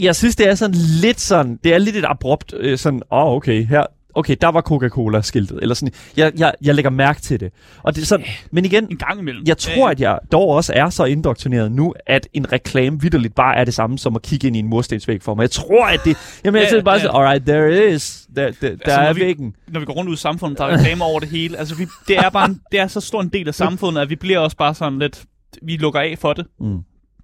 Jeg 0.00 0.16
synes, 0.16 0.36
det 0.36 0.48
er 0.48 0.54
sådan 0.54 0.76
lidt 1.00 1.20
sådan... 1.20 1.58
Det 1.64 1.74
er 1.74 1.78
lidt 1.78 1.96
et 1.96 2.04
abrupt 2.08 2.54
øh, 2.56 2.78
sådan... 2.78 3.02
Åh, 3.12 3.18
oh, 3.18 3.36
okay, 3.36 3.66
her, 3.66 3.86
okay, 4.14 4.36
der 4.40 4.48
var 4.48 4.60
Coca-Cola-skiltet, 4.60 5.58
eller 5.62 5.74
sådan, 5.74 5.94
jeg, 6.16 6.32
jeg, 6.36 6.52
jeg 6.62 6.74
lægger 6.74 6.90
mærke 6.90 7.20
til 7.20 7.40
det. 7.40 7.52
Og 7.82 7.94
det 7.94 8.02
er 8.02 8.06
sådan, 8.06 8.26
men 8.50 8.64
igen, 8.64 8.86
en 8.90 8.96
gang 8.96 9.20
imellem. 9.20 9.44
jeg 9.46 9.58
tror, 9.58 9.88
at 9.88 10.00
jeg 10.00 10.18
dog 10.32 10.48
også 10.48 10.72
er 10.76 10.90
så 10.90 11.04
indoktrineret 11.04 11.72
nu, 11.72 11.94
at 12.06 12.28
en 12.32 12.52
reklame 12.52 13.00
vidderligt 13.00 13.34
bare 13.34 13.56
er 13.56 13.64
det 13.64 13.74
samme 13.74 13.98
som 13.98 14.16
at 14.16 14.22
kigge 14.22 14.46
ind 14.46 14.56
i 14.56 14.58
en 14.58 14.68
murstensvæg 14.68 15.22
for 15.22 15.34
mig. 15.34 15.42
Jeg 15.42 15.50
tror, 15.50 15.86
at 15.86 16.00
det, 16.04 16.16
jamen 16.44 16.62
jeg 16.62 16.72
ja, 16.72 16.82
bare 16.82 16.94
ja. 16.94 17.00
sådan, 17.00 17.16
alright, 17.16 17.46
there 17.46 17.88
it 17.88 17.94
is, 17.94 18.26
der, 18.36 18.42
der, 18.42 18.68
altså, 18.68 18.80
der 18.84 18.96
er 18.96 19.12
vi, 19.12 19.20
væggen. 19.20 19.54
Når 19.68 19.80
vi 19.80 19.86
går 19.86 19.92
rundt 19.92 20.08
ud 20.08 20.14
i 20.14 20.18
samfundet, 20.18 20.58
der 20.58 20.64
er 20.64 20.78
reklamer 20.78 21.04
over 21.04 21.20
det 21.20 21.28
hele, 21.28 21.58
altså 21.58 21.74
vi, 21.74 21.86
det 22.08 22.16
er 22.16 22.30
bare 22.30 22.48
en, 22.48 22.60
det 22.72 22.80
er 22.80 22.86
så 22.86 23.00
stor 23.00 23.20
en 23.20 23.28
del 23.28 23.48
af 23.48 23.54
samfundet, 23.54 24.00
at 24.00 24.10
vi 24.10 24.16
bliver 24.16 24.38
også 24.38 24.56
bare 24.56 24.74
sådan 24.74 24.98
lidt, 24.98 25.24
vi 25.62 25.76
lukker 25.76 26.00
af 26.00 26.16
for 26.18 26.32
det. 26.32 26.46
Mm. 26.60 26.78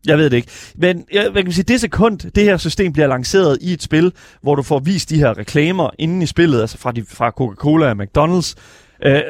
Jeg 0.07 0.19
ved 0.19 0.31
det 0.31 0.37
ikke. 0.37 0.49
Men 0.75 1.05
jeg, 1.13 1.23
hvad 1.23 1.43
kan 1.43 1.45
man 1.45 1.53
sige, 1.53 1.65
det 1.65 1.81
sekund, 1.81 2.19
det 2.19 2.45
her 2.45 2.57
system 2.57 2.93
bliver 2.93 3.07
lanceret 3.07 3.59
i 3.61 3.73
et 3.73 3.83
spil, 3.83 4.13
hvor 4.43 4.55
du 4.55 4.63
får 4.63 4.79
vist 4.79 5.11
de 5.11 5.17
her 5.17 5.39
reklamer 5.39 5.91
inden 5.99 6.23
i 6.23 6.27
spillet, 6.27 6.61
altså 6.61 6.79
fra, 6.79 6.93
de, 6.93 7.05
fra 7.09 7.31
Coca-Cola 7.31 7.87
og 7.87 7.97
McDonald's, 8.03 8.55
øh, 9.07 9.21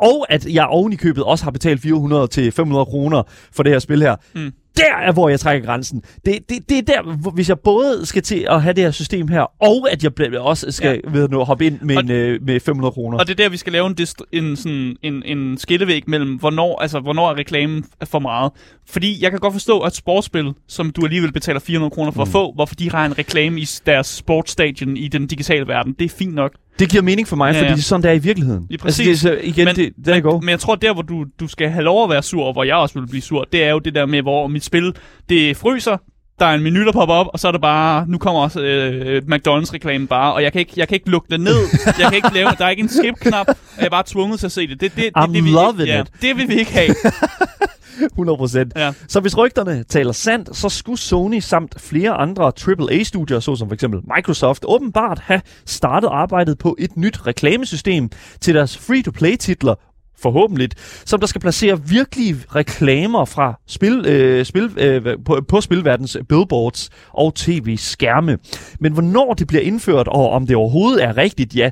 og 0.00 0.26
at 0.28 0.46
jeg 0.46 0.66
oven 0.66 0.92
i 0.92 0.96
købet 0.96 1.24
også 1.24 1.44
har 1.44 1.50
betalt 1.50 1.80
400 1.80 2.26
til 2.26 2.52
500 2.52 2.86
kroner 2.86 3.22
for 3.52 3.62
det 3.62 3.72
her 3.72 3.78
spil 3.78 4.02
her. 4.02 4.16
Mm 4.34 4.52
der 4.78 4.96
er, 5.06 5.12
hvor 5.12 5.28
jeg 5.28 5.40
trækker 5.40 5.66
grænsen. 5.66 6.02
Det, 6.24 6.38
det, 6.48 6.68
det 6.68 6.78
er 6.78 6.82
der, 6.82 7.16
hvor, 7.16 7.30
hvis 7.30 7.48
jeg 7.48 7.58
både 7.58 8.06
skal 8.06 8.22
til 8.22 8.46
at 8.50 8.62
have 8.62 8.72
det 8.72 8.84
her 8.84 8.90
system 8.90 9.28
her, 9.28 9.62
og 9.62 9.88
at 9.92 10.04
jeg 10.04 10.40
også 10.40 10.70
skal 10.70 11.00
ja. 11.04 11.10
ved 11.10 11.28
nu, 11.28 11.44
hoppe 11.44 11.66
ind 11.66 11.80
med, 11.80 11.96
en, 11.96 12.10
øh, 12.10 12.42
med 12.42 12.60
500 12.60 12.92
kroner. 12.92 13.18
Og 13.18 13.26
det 13.26 13.32
er 13.32 13.44
der, 13.44 13.48
vi 13.48 13.56
skal 13.56 13.72
lave 13.72 13.86
en, 13.86 13.96
en, 14.32 14.56
sådan, 14.56 14.96
en, 15.02 15.22
en 15.26 15.58
skillevæg 15.58 16.02
mellem, 16.06 16.34
hvornår, 16.34 16.80
altså, 16.80 17.00
hvornår 17.00 17.30
er 17.30 17.34
reklamen 17.34 17.84
for 18.04 18.18
meget. 18.18 18.52
Fordi 18.86 19.22
jeg 19.22 19.30
kan 19.30 19.40
godt 19.40 19.52
forstå, 19.52 19.80
at 19.80 19.94
sportsspil, 19.94 20.54
som 20.68 20.90
du 20.90 21.04
alligevel 21.04 21.32
betaler 21.32 21.60
400 21.60 21.90
kroner 21.90 22.10
for 22.10 22.24
mm. 22.24 22.28
at 22.28 22.32
få, 22.32 22.52
hvorfor 22.52 22.74
de 22.74 22.90
har 22.90 23.06
en 23.06 23.18
reklame 23.18 23.60
i 23.60 23.68
deres 23.86 24.06
sportsstadion 24.06 24.96
i 24.96 25.08
den 25.08 25.26
digitale 25.26 25.66
verden, 25.66 25.92
det 25.98 26.04
er 26.04 26.08
fint 26.08 26.34
nok. 26.34 26.52
Det 26.78 26.90
giver 26.90 27.02
mening 27.02 27.28
for 27.28 27.36
mig, 27.36 27.52
ja, 27.52 27.58
ja. 27.58 27.62
fordi 27.62 27.72
det 27.72 27.78
er 27.78 27.82
sådan, 27.82 28.02
det 28.02 28.10
er 28.10 28.14
i 28.14 28.18
virkeligheden. 28.18 28.66
Ja, 28.70 28.76
præcis. 28.76 29.08
Altså, 29.08 29.30
det 29.30 29.38
så, 29.40 29.48
igen, 29.48 29.64
men, 29.64 29.76
det, 29.76 29.92
der 30.04 30.14
men, 30.14 30.22
go. 30.22 30.38
men 30.40 30.48
jeg 30.48 30.60
tror, 30.60 30.74
der 30.74 30.92
hvor 30.92 31.02
du, 31.02 31.24
du 31.40 31.48
skal 31.48 31.68
have 31.68 31.84
lov 31.84 32.04
at 32.04 32.10
være 32.10 32.22
sur, 32.22 32.44
og 32.44 32.52
hvor 32.52 32.64
jeg 32.64 32.76
også 32.76 33.00
vil 33.00 33.06
blive 33.06 33.22
sur, 33.22 33.48
det 33.52 33.64
er 33.64 33.70
jo 33.70 33.78
det 33.78 33.94
der 33.94 34.06
med, 34.06 34.22
hvor 34.22 34.46
mit 34.46 34.64
spil, 34.64 34.94
det 35.28 35.56
fryser, 35.56 35.96
der 36.38 36.46
er 36.46 36.54
en 36.54 36.62
menu, 36.62 36.84
der 36.84 36.92
popper 36.92 37.14
op, 37.14 37.26
og 37.32 37.38
så 37.38 37.48
er 37.48 37.52
det 37.52 37.60
bare, 37.60 38.04
nu 38.08 38.18
kommer 38.18 38.40
også 38.40 38.60
øh, 38.60 39.22
McDonald's-reklamen 39.32 40.06
bare, 40.06 40.34
og 40.34 40.42
jeg 40.42 40.52
kan, 40.52 40.58
ikke, 40.58 40.72
jeg 40.76 40.88
kan 40.88 40.94
ikke 40.94 41.10
lukke 41.10 41.26
det 41.30 41.40
ned, 41.40 41.58
jeg 41.98 42.06
kan 42.06 42.14
ikke 42.14 42.34
lave, 42.34 42.48
der 42.58 42.64
er 42.64 42.70
ikke 42.70 42.82
en 42.82 42.88
skip-knap, 42.88 43.48
og 43.48 43.56
jeg 43.78 43.86
er 43.86 43.90
bare 43.90 44.04
tvunget 44.06 44.38
til 44.38 44.46
at 44.46 44.52
se 44.52 44.66
det. 44.66 44.80
Det, 44.80 44.80
det, 44.80 45.04
det, 45.04 45.12
det, 45.16 45.34
det, 45.34 45.44
vi 45.44 45.84
ja, 45.84 46.02
it. 46.02 46.12
det 46.22 46.36
vil 46.36 46.48
vi 46.48 46.54
ikke 46.54 46.72
have. 46.72 46.94
100%. 48.18 48.70
Ja. 48.76 48.92
Så 49.08 49.20
hvis 49.20 49.36
rygterne 49.38 49.84
taler 49.88 50.12
sandt, 50.12 50.56
så 50.56 50.68
skulle 50.68 50.98
Sony 50.98 51.40
samt 51.40 51.80
flere 51.80 52.10
andre 52.10 52.52
AAA-studier, 52.68 53.40
såsom 53.40 53.68
for 53.68 53.74
eksempel 53.74 54.00
Microsoft, 54.16 54.64
åbenbart 54.68 55.18
have 55.18 55.40
startet 55.66 56.08
arbejdet 56.12 56.58
på 56.58 56.76
et 56.78 56.96
nyt 56.96 57.26
reklamesystem 57.26 58.10
til 58.40 58.54
deres 58.54 58.78
free-to-play-titler 58.78 59.74
forhåbentlig, 60.22 60.68
som 61.04 61.20
der 61.20 61.26
skal 61.26 61.40
placere 61.40 61.80
virkelige 61.88 62.36
reklamer 62.54 63.24
fra 63.24 63.60
spil, 63.66 64.06
øh, 64.06 64.44
spil, 64.44 64.70
øh, 64.76 65.16
på, 65.24 65.40
på 65.48 65.60
spilverdens 65.60 66.16
billboards 66.28 66.90
og 67.12 67.34
tv-skærme. 67.34 68.38
Men 68.80 68.92
hvornår 68.92 69.34
det 69.34 69.46
bliver 69.46 69.62
indført, 69.62 70.08
og 70.08 70.30
om 70.30 70.46
det 70.46 70.56
overhovedet 70.56 71.04
er 71.04 71.16
rigtigt, 71.16 71.56
ja, 71.56 71.70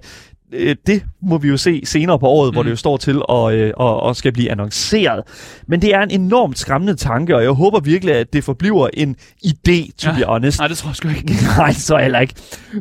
øh, 0.53 0.77
det 0.87 1.03
må 1.23 1.39
vi 1.39 1.49
jo 1.49 1.57
se 1.57 1.83
senere 1.85 2.19
på 2.19 2.27
året, 2.27 2.51
mm. 2.51 2.55
hvor 2.55 2.63
det 2.63 2.71
jo 2.71 2.77
står 2.77 2.97
til 2.97 3.23
at, 3.29 3.53
øh, 3.53 3.73
og, 3.77 4.01
og 4.01 4.17
skal 4.17 4.33
blive 4.33 4.51
annonceret. 4.51 5.23
Men 5.67 5.83
det 5.83 5.95
er 5.95 6.01
en 6.01 6.11
enormt 6.11 6.59
skræmmende 6.59 6.95
tanke, 6.95 7.37
og 7.37 7.43
jeg 7.43 7.51
håber 7.51 7.81
virkelig, 7.81 8.15
at 8.15 8.33
det 8.33 8.45
forbliver 8.45 8.89
en 8.95 9.17
idé, 9.47 9.91
to 9.99 10.11
ja. 10.11 10.17
be 10.17 10.25
honest. 10.25 10.59
Nej, 10.59 10.69
det 10.69 10.77
tror 10.77 10.89
jeg 10.89 10.97
sgu 10.97 11.09
ikke. 11.09 11.35
Nej, 11.59 11.73
så 11.73 11.97
heller 11.97 12.21
ikke. 12.21 12.35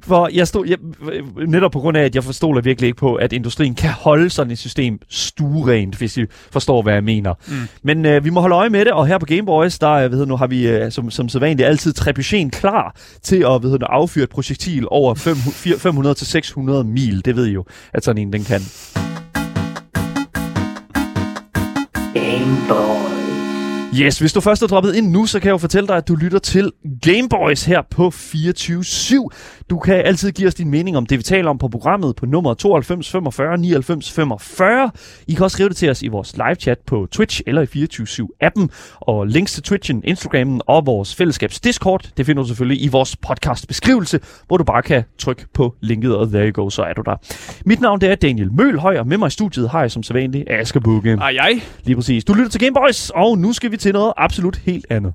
For 0.03 0.29
jeg 0.33 0.47
stod, 0.47 0.67
jeg, 0.67 0.77
netop 1.47 1.71
på 1.71 1.79
grund 1.79 1.97
af, 1.97 2.03
at 2.03 2.15
jeg 2.15 2.23
forstår 2.23 2.61
virkelig 2.61 2.87
ikke 2.87 2.97
på, 2.97 3.15
at 3.15 3.33
industrien 3.33 3.75
kan 3.75 3.89
holde 3.89 4.29
sådan 4.29 4.51
et 4.51 4.59
system 4.59 4.99
stuerent, 5.09 5.95
hvis 5.95 6.17
I 6.17 6.25
forstår, 6.51 6.81
hvad 6.81 6.93
jeg 6.93 7.03
mener. 7.03 7.33
Mm. 7.47 7.55
Men 7.83 8.05
øh, 8.05 8.25
vi 8.25 8.29
må 8.29 8.41
holde 8.41 8.55
øje 8.55 8.69
med 8.69 8.85
det, 8.85 8.91
og 8.91 9.07
her 9.07 9.17
på 9.17 9.25
Gameboys, 9.25 9.79
der 9.79 9.91
øh, 9.91 10.11
ved 10.11 10.25
nu, 10.25 10.37
har 10.37 10.47
vi 10.47 10.67
øh, 10.67 10.91
som, 10.91 11.11
som 11.11 11.29
sædvanligt 11.29 11.67
altid 11.67 11.93
trebuchet 11.93 12.51
klar 12.51 12.95
til 13.21 13.35
at 13.35 13.63
ved 13.63 13.79
nu, 13.79 13.85
affyre 13.85 14.23
et 14.23 14.29
projektil 14.29 14.87
over 14.87 15.15
500-600 16.81 16.83
mil. 16.83 17.25
Det 17.25 17.35
ved 17.35 17.47
I 17.47 17.54
jo, 17.55 17.63
at 17.93 18.03
sådan 18.03 18.21
en 18.21 18.33
den 18.33 18.43
kan. 18.43 18.61
Gameboy. 22.13 22.94
Yes, 24.01 24.19
hvis 24.19 24.33
du 24.33 24.41
først 24.41 24.63
er 24.63 24.67
droppet 24.67 24.95
ind 24.95 25.11
nu, 25.11 25.25
så 25.25 25.39
kan 25.39 25.47
jeg 25.47 25.51
jo 25.51 25.57
fortælle 25.57 25.87
dig, 25.87 25.95
at 25.95 26.07
du 26.07 26.15
lytter 26.15 26.39
til 26.39 26.71
Gameboys 27.01 27.63
her 27.65 27.81
på 27.91 28.11
24 28.11 29.29
Du 29.69 29.79
kan 29.79 29.95
altid 29.95 30.31
give 30.31 30.47
os 30.47 30.55
din 30.55 30.69
mening 30.69 30.97
om 30.97 31.05
det, 31.05 31.17
vi 31.17 31.23
taler 31.23 31.49
om 31.49 31.57
på 31.57 31.67
programmet 31.67 32.15
på 32.15 32.25
nummer 32.25 32.53
92 32.53 33.11
45 33.11 33.57
99 33.57 34.11
45. 34.11 34.91
I 35.27 35.33
kan 35.33 35.43
også 35.43 35.55
skrive 35.55 35.69
det 35.69 35.77
til 35.77 35.89
os 35.89 36.01
i 36.01 36.07
vores 36.07 36.37
live 36.37 36.55
chat 36.55 36.77
på 36.87 37.07
Twitch 37.11 37.41
eller 37.47 37.61
i 37.61 37.65
24 37.65 38.27
appen 38.41 38.69
Og 38.99 39.27
links 39.27 39.53
til 39.53 39.63
Twitchen, 39.63 40.01
Instagrammen 40.05 40.61
og 40.67 40.85
vores 40.85 41.15
fællesskabs 41.15 41.59
Discord, 41.59 42.09
det 42.17 42.25
finder 42.25 42.41
du 42.43 42.47
selvfølgelig 42.47 42.83
i 42.83 42.87
vores 42.87 43.15
podcast 43.15 43.67
beskrivelse, 43.67 44.19
hvor 44.47 44.57
du 44.57 44.63
bare 44.63 44.81
kan 44.81 45.03
trykke 45.17 45.45
på 45.53 45.75
linket, 45.81 46.15
og 46.15 46.27
there 46.27 46.49
you 46.49 46.63
go, 46.63 46.69
så 46.69 46.83
er 46.83 46.93
du 46.93 47.01
der. 47.05 47.15
Mit 47.65 47.81
navn 47.81 48.01
det 48.01 48.11
er 48.11 48.15
Daniel 48.15 48.51
Mølhøj, 48.53 48.97
og 48.97 49.07
med 49.07 49.17
mig 49.17 49.27
i 49.27 49.31
studiet 49.31 49.69
har 49.69 49.81
jeg 49.81 49.91
som 49.91 50.03
sædvanligt 50.03 50.49
Asger 50.49 50.79
Bukke. 50.79 51.11
Ej, 51.11 51.31
ej. 51.31 51.61
Lige 51.83 51.95
præcis. 51.95 52.23
Du 52.25 52.33
lytter 52.33 52.49
til 52.49 52.59
Gameboys, 52.59 53.09
og 53.09 53.37
nu 53.37 53.53
skal 53.53 53.71
vi 53.71 53.77
til 53.85 53.93
noget 53.93 54.13
absolut 54.17 54.57
helt 54.57 54.85
andet. 54.89 55.13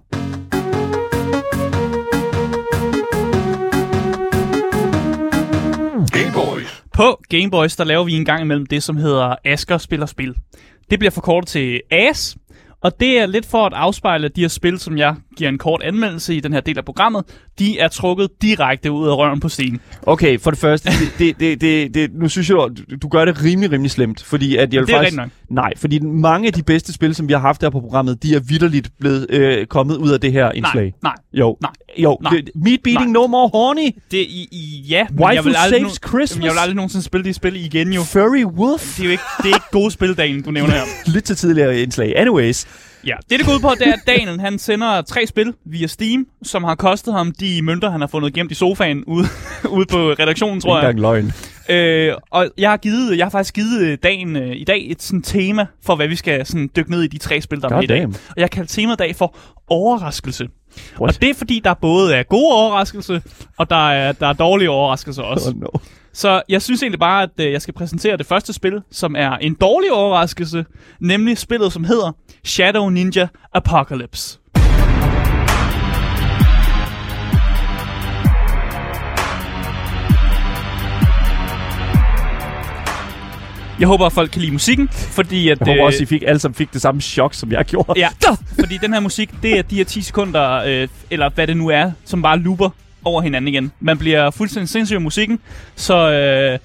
Gameboys. 6.12 6.84
På 6.94 7.20
Gameboys, 7.28 7.76
der 7.76 7.84
laver 7.84 8.04
vi 8.04 8.12
en 8.12 8.24
gang 8.24 8.42
imellem 8.42 8.66
det, 8.66 8.82
som 8.82 8.96
hedder 8.96 9.36
Asker 9.44 9.78
spiller 9.78 10.06
spil. 10.06 10.34
Det 10.90 10.98
bliver 10.98 11.10
forkortet 11.10 11.48
til 11.48 11.80
AS, 11.90 12.36
Og 12.82 13.00
det 13.00 13.18
er 13.18 13.26
lidt 13.26 13.46
for 13.46 13.66
at 13.66 13.72
afspejle 13.72 14.28
de 14.28 14.40
her 14.40 14.48
spil, 14.48 14.78
som 14.78 14.98
jeg 14.98 15.14
giver 15.36 15.50
en 15.50 15.58
kort 15.58 15.82
anmeldelse 15.82 16.34
i 16.34 16.40
den 16.40 16.52
her 16.52 16.60
del 16.60 16.78
af 16.78 16.84
programmet. 16.84 17.24
De 17.58 17.78
er 17.78 17.88
trukket 17.88 18.28
direkte 18.42 18.92
ud 18.92 19.08
af 19.08 19.16
røven 19.16 19.40
på 19.40 19.48
Steam. 19.48 19.80
Okay, 20.06 20.40
for 20.40 20.50
det 20.50 20.60
første, 20.60 20.90
det, 21.18 21.40
det, 21.40 21.60
det, 21.60 21.94
det, 21.94 22.10
nu 22.14 22.28
synes 22.28 22.50
jeg, 22.50 22.56
du, 23.02 23.08
gør 23.08 23.24
det 23.24 23.44
rimelig, 23.44 23.72
rimelig 23.72 23.90
slemt, 23.90 24.24
fordi 24.24 24.56
at 24.56 24.74
jeg 24.74 24.86
Det 24.86 24.92
er 24.92 24.96
faktisk... 24.98 25.18
rigtigt 25.18 25.50
Nej, 25.50 25.72
fordi 25.76 25.98
mange 25.98 26.46
af 26.46 26.52
de 26.52 26.62
bedste 26.62 26.92
spil, 26.92 27.14
som 27.14 27.28
vi 27.28 27.32
har 27.32 27.40
haft 27.40 27.62
her 27.62 27.70
på 27.70 27.80
programmet, 27.80 28.22
de 28.22 28.34
er 28.34 28.40
vidderligt 28.40 28.90
blevet 29.00 29.26
øh, 29.30 29.66
kommet 29.66 29.96
ud 29.96 30.10
af 30.10 30.20
det 30.20 30.32
her 30.32 30.52
indslag. 30.52 30.82
Nej, 30.84 30.92
nej. 31.02 31.14
Jo, 31.32 31.56
Nej. 31.62 31.70
jo. 31.98 32.18
Nej. 32.22 32.32
Det, 32.32 32.50
meat 32.54 32.80
beating, 32.84 33.10
Nej. 33.10 33.20
no 33.22 33.26
more 33.26 33.48
horny. 33.52 33.90
Det 34.10 34.18
i, 34.18 34.48
i 34.52 34.84
ja, 34.88 35.06
men 35.10 35.34
jeg 35.34 35.44
vil 35.44 35.54
aldrig, 35.58 35.80
saves 35.80 36.00
Christmas. 36.08 36.30
Jamen, 36.36 36.44
jeg 36.44 36.52
vil 36.52 36.58
aldrig 36.58 36.76
nogensinde 36.76 37.04
spille 37.04 37.24
de 37.24 37.32
spil 37.32 37.56
igen 37.56 37.92
jo. 37.92 38.02
Furry 38.02 38.44
wolf. 38.44 38.96
Det 38.96 39.02
er 39.02 39.04
jo 39.04 39.10
ikke, 39.10 39.22
det 39.42 39.50
er 39.50 39.54
ikke 39.54 39.70
gode 39.72 39.90
spil, 39.90 40.16
Daniel, 40.16 40.44
du 40.44 40.50
nævner 40.50 40.72
her. 40.72 40.82
Lidt 41.14 41.24
til 41.24 41.36
tidligere 41.36 41.80
indslag. 41.80 42.12
Anyways. 42.16 42.66
Ja, 43.06 43.14
det 43.30 43.38
det 43.38 43.46
går 43.46 43.54
ud 43.54 43.60
på, 43.60 43.70
det 43.78 43.88
er, 43.88 43.92
at 43.92 44.00
Daniel 44.06 44.40
han 44.40 44.58
sender 44.58 45.02
tre 45.02 45.26
spil 45.26 45.54
via 45.64 45.86
Steam, 45.86 46.26
som 46.42 46.64
har 46.64 46.74
kostet 46.74 47.14
ham 47.14 47.32
de 47.32 47.62
mønter, 47.62 47.90
han 47.90 48.00
har 48.00 48.08
fundet 48.08 48.34
gemt 48.34 48.52
i 48.52 48.54
sofaen 48.54 49.04
ude, 49.04 49.26
ude 49.76 49.86
på 49.86 49.98
redaktionen, 49.98 50.60
tror 50.60 50.78
Ikke 50.78 50.86
jeg. 50.86 50.90
engang 50.90 51.00
løgn. 51.00 51.32
Øh, 51.68 52.14
og 52.30 52.50
jeg 52.58 52.70
har, 52.70 52.76
givet, 52.76 53.18
jeg 53.18 53.24
har 53.26 53.30
faktisk 53.30 53.54
givet 53.54 53.80
øh, 53.80 53.98
dagen 54.02 54.36
øh, 54.36 54.56
i 54.56 54.64
dag 54.64 54.86
et 54.90 55.02
sådan 55.02 55.22
tema 55.22 55.66
for, 55.84 55.96
hvad 55.96 56.08
vi 56.08 56.16
skal 56.16 56.46
sådan, 56.46 56.70
dykke 56.76 56.90
ned 56.90 57.02
i 57.02 57.06
de 57.06 57.18
tre 57.18 57.40
spil, 57.40 57.60
der 57.60 57.66
er 57.66 57.72
God 57.72 57.76
med 57.76 57.84
i 57.84 57.86
dag. 57.86 58.06
Og 58.06 58.34
jeg 58.36 58.42
har 58.42 58.48
kaldt 58.48 58.70
temaet 58.70 58.96
i 58.96 59.02
dag 59.02 59.16
for 59.16 59.36
overraskelse. 59.68 60.48
What? 61.00 61.16
Og 61.16 61.22
det 61.22 61.30
er 61.30 61.34
fordi, 61.34 61.60
der 61.64 61.74
både 61.74 62.14
er 62.14 62.22
gode 62.22 62.52
overraskelser, 62.54 63.20
og 63.58 63.70
der 63.70 63.90
er, 63.90 64.12
der 64.12 64.26
er 64.26 64.32
dårlige 64.32 64.70
overraskelser 64.70 65.22
også. 65.22 65.48
Oh, 65.48 65.60
no. 65.60 65.68
Så 66.12 66.42
jeg 66.48 66.62
synes 66.62 66.82
egentlig 66.82 67.00
bare, 67.00 67.22
at 67.22 67.30
øh, 67.40 67.52
jeg 67.52 67.62
skal 67.62 67.74
præsentere 67.74 68.16
det 68.16 68.26
første 68.26 68.52
spil, 68.52 68.82
som 68.90 69.14
er 69.18 69.30
en 69.30 69.54
dårlig 69.54 69.92
overraskelse, 69.92 70.64
nemlig 71.00 71.38
spillet, 71.38 71.72
som 71.72 71.84
hedder 71.84 72.12
Shadow 72.44 72.88
Ninja 72.88 73.28
Apocalypse. 73.52 74.38
Jeg 83.80 83.88
håber, 83.88 84.06
at 84.06 84.12
folk 84.12 84.30
kan 84.30 84.40
lide 84.40 84.52
musikken, 84.52 84.88
fordi 84.88 85.48
at... 85.48 85.58
Jeg 85.60 85.66
håber 85.66 85.82
øh, 85.82 85.86
også, 85.86 86.02
I 86.02 86.06
fik, 86.06 86.22
alle 86.26 86.38
sammen 86.38 86.54
fik 86.54 86.72
det 86.72 86.82
samme 86.82 87.00
chok, 87.00 87.34
som 87.34 87.52
jeg 87.52 87.64
gjorde. 87.64 87.92
Ja, 87.96 88.08
fordi 88.60 88.78
den 88.82 88.92
her 88.92 89.00
musik, 89.00 89.30
det 89.42 89.58
er 89.58 89.62
de 89.62 89.76
her 89.76 89.84
10 89.84 90.00
sekunder, 90.00 90.50
øh, 90.50 90.88
eller 91.10 91.30
hvad 91.30 91.46
det 91.46 91.56
nu 91.56 91.68
er, 91.68 91.92
som 92.04 92.22
bare 92.22 92.38
looper 92.38 92.70
over 93.04 93.22
hinanden 93.22 93.48
igen. 93.48 93.72
Man 93.80 93.98
bliver 93.98 94.30
fuldstændig 94.30 94.68
sindssyg 94.68 94.94
af 94.94 95.00
musikken, 95.00 95.38
så 95.76 96.10
øh, 96.10 96.58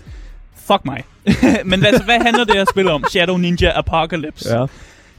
fuck 0.67 0.85
mig. 0.85 1.03
Men 1.65 1.79
hvad, 1.79 1.89
altså, 1.89 2.03
hvad 2.03 2.19
handler 2.19 2.43
det 2.43 2.55
her 2.55 2.65
spil 2.71 2.87
om? 2.89 3.05
Shadow 3.09 3.37
Ninja 3.37 3.71
Apocalypse. 3.75 4.59
Ja. 4.59 4.65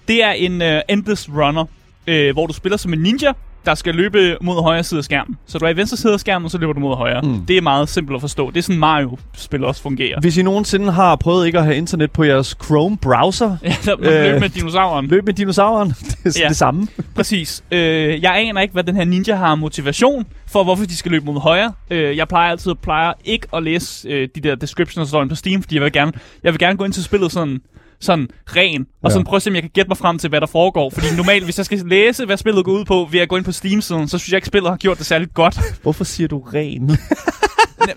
Det 0.09 0.25
er 0.25 0.31
en 0.31 0.63
øh, 0.63 0.83
endless 0.89 1.29
runner, 1.29 1.65
øh, 2.07 2.33
hvor 2.33 2.47
du 2.47 2.53
spiller 2.53 2.77
som 2.77 2.93
en 2.93 2.99
ninja, 2.99 3.33
der 3.67 3.75
skal 3.75 3.95
løbe 3.95 4.37
mod 4.41 4.63
højre 4.63 4.85
side 4.85 4.99
af 4.99 5.05
skærmen. 5.05 5.37
Så 5.47 5.59
du 5.59 5.65
er 5.65 5.69
i 5.69 5.77
venstre 5.77 5.97
side 5.97 6.13
af 6.13 6.21
skærmen, 6.21 6.45
og 6.45 6.51
så 6.51 6.59
løber 6.59 6.73
du 6.73 6.81
mod 6.81 6.97
højre. 6.97 7.21
Mm. 7.23 7.47
Det 7.47 7.57
er 7.57 7.61
meget 7.63 7.89
simpelt 7.89 8.15
at 8.15 8.21
forstå. 8.21 8.51
Det 8.51 8.57
er 8.57 8.63
sådan 8.63 8.79
Mario-spil 8.79 9.65
også 9.65 9.83
fungerer. 9.83 10.21
Hvis 10.21 10.37
I 10.39 10.43
nogensinde 10.43 10.93
har 10.93 11.17
prøvet 11.17 11.47
ikke 11.47 11.59
at 11.59 11.65
have 11.65 11.77
internet 11.77 12.11
på 12.11 12.25
jeres 12.25 12.57
Chrome-browser, 12.65 13.57
Ja, 13.65 13.75
der 13.85 13.95
Øh, 13.99 14.05
løber 14.05 14.41
med 14.41 14.49
dinosauren. 14.49 15.07
løb 15.07 15.25
med 15.27 15.35
dinosauren. 15.35 15.89
det 16.25 16.37
er 16.37 16.41
Ja. 16.43 16.49
det 16.49 16.57
samme. 16.57 16.89
Præcis. 17.17 17.65
Øh, 17.71 18.23
jeg 18.23 18.37
aner 18.37 18.61
ikke, 18.61 18.73
hvad 18.73 18.85
den 18.85 18.97
her 18.97 19.05
ninja 19.05 19.35
har 19.35 19.55
motivation 19.55 20.27
for, 20.47 20.65
hvorfor 20.65 20.85
de 20.85 20.97
skal 20.97 21.11
løbe 21.13 21.25
mod 21.25 21.41
højre. 21.41 21.73
Øh, 21.91 22.17
jeg 22.17 22.29
plejer 22.29 22.51
altid 22.51 22.75
plejer 22.75 23.13
ikke 23.25 23.47
at 23.53 23.63
læse 23.63 24.09
øh, 24.09 24.29
de 24.35 24.41
der 24.41 24.55
descriptions, 24.55 25.07
der 25.07 25.09
står 25.09 25.27
på 25.29 25.35
Steam, 25.35 25.63
fordi 25.63 25.75
jeg 25.75 25.83
vil 25.85 25.93
gerne, 25.93 26.13
jeg 26.45 26.53
vil 26.53 26.59
gerne 26.59 26.77
gå 26.77 26.85
ind 26.85 26.93
til 26.93 27.05
spillet 27.05 27.33
sådan, 27.33 27.61
sådan 28.01 28.29
ren, 28.57 28.81
og 29.03 29.09
Ja. 29.11 29.13
sådan 29.13 29.25
prøve 29.25 29.37
at 29.37 29.43
se, 29.43 29.51
om 29.51 29.55
jeg 29.55 29.63
kan 29.63 29.71
gætte 29.75 29.89
mig 29.89 29.97
frem 29.97 30.19
til, 30.19 30.29
hvad 30.29 30.41
der 30.41 30.47
foregår. 30.47 30.91
Fordi 30.91 31.07
normalt, 31.17 31.45
hvis 31.45 31.59
jeg 31.59 31.67
skal 31.67 31.79
læse, 31.87 32.25
hvad 32.27 32.37
spillet 32.37 32.65
går 32.65 32.73
ud 32.73 32.85
på, 32.85 33.09
ved 33.11 33.21
at 33.21 33.29
gå 33.29 33.37
ind 33.37 33.45
på 33.45 33.53
Steam-siden, 33.53 34.09
så 34.09 34.19
synes 34.19 34.33
jeg 34.33 34.37
ikke, 34.39 34.47
spillet 34.47 34.71
har 34.71 34.77
gjort 34.77 34.99
det 34.99 35.07
særligt 35.07 35.35
godt. 35.35 35.59
Hvorfor 35.83 36.05
siger 36.05 36.29
du 36.29 36.39
ren? 36.55 36.91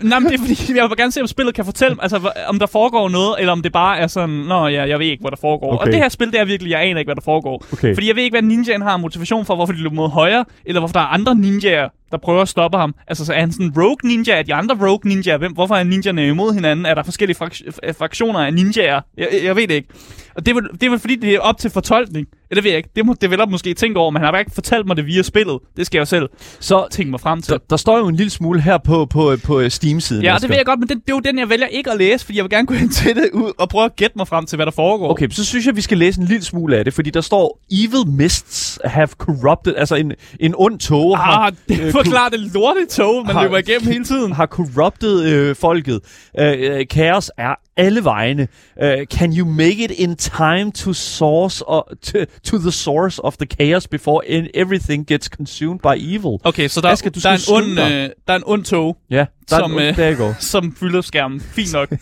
Nej, 0.01 0.19
men 0.19 0.29
det 0.31 0.35
er 0.35 0.39
fordi, 0.39 0.77
jeg 0.77 0.89
vil 0.89 0.97
gerne 0.97 1.11
se, 1.11 1.21
om 1.21 1.27
spillet 1.27 1.55
kan 1.55 1.65
fortælle, 1.65 1.97
altså, 2.01 2.31
om 2.47 2.59
der 2.59 2.65
foregår 2.65 3.09
noget, 3.09 3.35
eller 3.39 3.51
om 3.51 3.61
det 3.61 3.71
bare 3.71 3.97
er 3.99 4.07
sådan, 4.07 4.29
nå 4.29 4.67
ja, 4.67 4.87
jeg 4.87 4.99
ved 4.99 5.05
ikke, 5.05 5.21
hvad 5.21 5.31
der 5.31 5.37
foregår. 5.41 5.73
Okay. 5.73 5.85
Og 5.85 5.91
det 5.91 5.95
her 5.95 6.09
spil, 6.09 6.31
det 6.31 6.39
er 6.39 6.45
virkelig, 6.45 6.71
jeg 6.71 6.81
aner 6.81 6.99
ikke, 6.99 7.07
hvad 7.07 7.15
der 7.15 7.21
foregår. 7.21 7.65
Okay. 7.73 7.93
Fordi 7.93 8.07
jeg 8.07 8.15
ved 8.15 8.23
ikke, 8.23 8.33
hvad 8.33 8.41
ninjaen 8.41 8.81
har 8.81 8.97
motivation 8.97 9.45
for, 9.45 9.55
hvorfor 9.55 9.73
de 9.73 9.79
løber 9.79 9.95
mod 9.95 10.09
højre, 10.09 10.45
eller 10.65 10.79
hvorfor 10.81 10.93
der 10.93 10.99
er 10.99 11.05
andre 11.05 11.35
ninjaer, 11.35 11.89
der 12.11 12.17
prøver 12.17 12.41
at 12.41 12.49
stoppe 12.49 12.77
ham. 12.77 12.95
Altså, 13.07 13.25
så 13.25 13.33
er 13.33 13.39
han 13.39 13.51
sådan 13.51 13.65
en 13.65 13.73
rogue 13.77 13.97
ninja? 14.03 14.33
Er 14.39 14.41
de 14.43 14.53
andre 14.53 14.75
rogue 14.81 14.99
ninjaer? 15.03 15.37
Hvem, 15.37 15.51
hvorfor 15.53 15.75
er 15.75 15.83
ninjerne 15.83 16.27
imod 16.27 16.53
hinanden? 16.53 16.85
Er 16.85 16.93
der 16.93 17.03
forskellige 17.03 17.37
frak- 17.37 17.93
fraktioner 17.99 18.39
af 18.39 18.53
ninjaer? 18.53 19.01
Jeg, 19.17 19.27
jeg 19.43 19.55
ved 19.55 19.67
det 19.67 19.73
ikke. 19.75 19.87
Og 20.35 20.45
det 20.45 20.51
er, 20.51 20.55
vel, 20.55 20.63
det 20.73 20.83
er 20.83 20.89
vel 20.89 20.99
fordi, 20.99 21.15
det 21.15 21.35
er 21.35 21.39
op 21.39 21.57
til 21.57 21.69
fortolkning. 21.71 22.27
Eller 22.51 22.61
ved 22.61 22.71
jeg 22.71 22.77
ikke. 22.77 22.89
Det 22.95 23.05
må 23.05 23.15
developer 23.21 23.51
måske 23.51 23.73
tænke 23.73 23.99
over, 23.99 24.11
men 24.11 24.17
han 24.17 24.25
har 24.25 24.31
bare 24.31 24.41
ikke 24.41 24.51
fortalt 24.53 24.87
mig 24.87 24.97
det 24.97 25.05
via 25.05 25.21
spillet. 25.21 25.57
Det 25.77 25.85
skal 25.85 25.97
jeg 25.97 26.01
jo 26.01 26.05
selv 26.05 26.29
Så 26.59 26.87
tænke 26.91 27.11
mig 27.11 27.19
frem 27.19 27.41
til. 27.41 27.53
der, 27.53 27.59
der 27.69 27.77
står 27.77 27.97
jo 27.97 28.07
en 28.07 28.15
lille 28.15 28.29
smule 28.29 28.61
her 28.61 28.77
på, 28.77 29.05
på, 29.05 29.33
på 29.45 29.69
Steam-siden. 29.69 30.23
Ja, 30.23 30.33
og 30.35 30.41
det 30.41 30.49
ved 30.49 30.55
jeg 30.57 30.65
godt, 30.65 30.79
men 30.79 30.89
det, 30.89 30.97
det 30.97 31.11
er 31.11 31.15
jo 31.15 31.19
den, 31.19 31.39
jeg 31.39 31.49
vælger 31.49 31.67
ikke 31.67 31.91
at 31.91 31.97
læse, 31.97 32.25
fordi 32.25 32.37
jeg 32.37 32.43
vil 32.43 32.49
gerne 32.49 32.67
gå 32.67 32.73
ind 32.73 32.89
til 32.89 33.15
det 33.15 33.29
ud 33.33 33.51
og 33.57 33.69
prøve 33.69 33.85
at 33.85 33.95
gætte 33.95 34.13
mig 34.17 34.27
frem 34.27 34.45
til, 34.45 34.55
hvad 34.55 34.65
der 34.65 34.71
foregår. 34.71 35.09
Okay, 35.11 35.29
så 35.29 35.45
synes 35.45 35.65
jeg, 35.65 35.75
vi 35.75 35.81
skal 35.81 35.97
læse 35.97 36.21
en 36.21 36.27
lille 36.27 36.43
smule 36.43 36.77
af 36.77 36.85
det, 36.85 36.93
fordi 36.93 37.09
der 37.09 37.21
står, 37.21 37.59
Evil 37.71 38.07
mists 38.15 38.79
have 38.85 39.07
corrupted, 39.07 39.75
altså 39.77 39.95
en, 39.95 40.11
en 40.39 40.53
ond 40.57 40.79
tog 40.79 41.17
Ah, 41.45 41.51
det 41.69 41.79
øh, 41.81 41.91
forklarer 41.91 42.29
det 42.29 42.39
lorte 42.39 42.85
tog, 42.89 43.25
man 43.25 43.35
har- 43.35 43.43
løber 43.43 43.57
igennem 43.57 43.91
hele 43.91 44.03
tiden. 44.05 44.31
har 44.31 44.45
corrupted 44.45 45.23
øh, 45.23 45.55
folket. 45.55 45.99
Øh, 46.39 46.53
øh, 46.59 46.87
kaos 46.89 47.31
er 47.37 47.55
alle 47.79 48.03
vegne. 48.03 48.47
Øh, 48.83 49.05
can 49.05 49.37
you 49.37 49.47
make 49.47 49.83
it 49.83 49.91
in 49.91 50.15
time 50.15 50.71
to 50.71 50.93
source 50.93 51.61
or, 51.67 51.91
to, 52.03 52.17
to 52.43 52.57
the 52.57 52.71
source 52.71 53.19
of 53.23 53.37
the 53.37 53.45
chaos 53.57 53.87
before 53.87 54.25
in, 54.25 54.47
everything 54.53 55.07
gets 55.07 55.25
consumed 55.27 55.79
by 55.79 55.95
evil? 56.15 56.37
Okay, 56.43 56.67
så 56.67 56.81
der, 56.81 56.89
Asger, 56.89 57.09
du 57.09 57.19
der, 57.23 57.29
er 57.29 57.33
en 57.33 57.41
ond, 57.55 57.79
øh, 57.79 58.09
der 58.27 58.33
er 58.33 58.35
en 58.37 58.43
ond 58.45 58.63
tog, 58.63 58.97
Ja, 59.09 59.25
der 59.49 59.59
Som, 59.59 59.73
er, 59.77 59.87
øh, 59.89 59.95
der 59.97 60.15
går. 60.15 60.35
som 60.53 60.75
fylder 60.79 61.01
skærmen. 61.01 61.39
Fint 61.41 61.73
nok. 61.73 61.89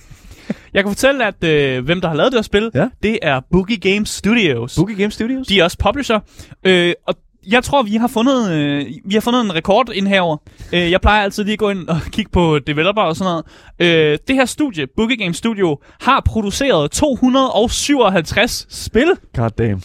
Jeg 0.74 0.84
kan 0.84 0.92
fortælle, 0.92 1.26
at 1.28 1.44
øh, 1.44 1.86
hvem 1.86 2.02
der 2.02 2.08
har 2.08 2.16
lavet 2.16 2.32
det 2.32 2.38
her 2.38 2.44
spil, 2.44 2.72
Ja. 2.76 2.88
det 3.04 3.20
er 3.22 3.40
Boogie 3.52 3.78
Games 3.78 4.10
Studios. 4.10 4.76
Boogie 4.76 4.96
Game 4.98 5.12
Studios? 5.12 5.48
De 5.48 5.60
er 5.60 5.64
også 5.64 5.78
publisher. 5.78 6.20
Øh, 6.64 6.94
og 7.08 7.16
jeg 7.52 7.64
tror, 7.64 7.84
vi 7.84 7.96
har 7.96 8.08
fundet, 8.08 8.52
øh, 8.52 8.86
vi 9.06 9.14
har 9.14 9.22
fundet 9.22 9.42
en 9.42 9.56
rekord 9.56 9.90
ind 9.94 10.08
herover. 10.08 10.38
Øh, 10.74 10.92
jeg 10.92 11.02
plejer 11.02 11.24
altid 11.24 11.44
lige 11.44 11.54
at 11.54 11.60
gå 11.60 11.70
ind 11.70 11.88
og 11.88 12.00
kigge 12.16 12.32
på 12.32 12.60
developer 12.60 13.02
og 13.02 13.16
sådan 13.16 13.32
noget. 13.80 14.12
Øh, 14.14 14.18
det 14.28 14.36
her 14.36 14.46
studie, 14.46 14.88
Boogie 14.98 15.18
Games 15.18 15.38
Studio, 15.38 15.80
har 16.02 16.22
produceret 16.26 16.92
257 16.92 18.68
spil. 18.70 19.12
God 19.36 19.50
damn. 19.50 19.82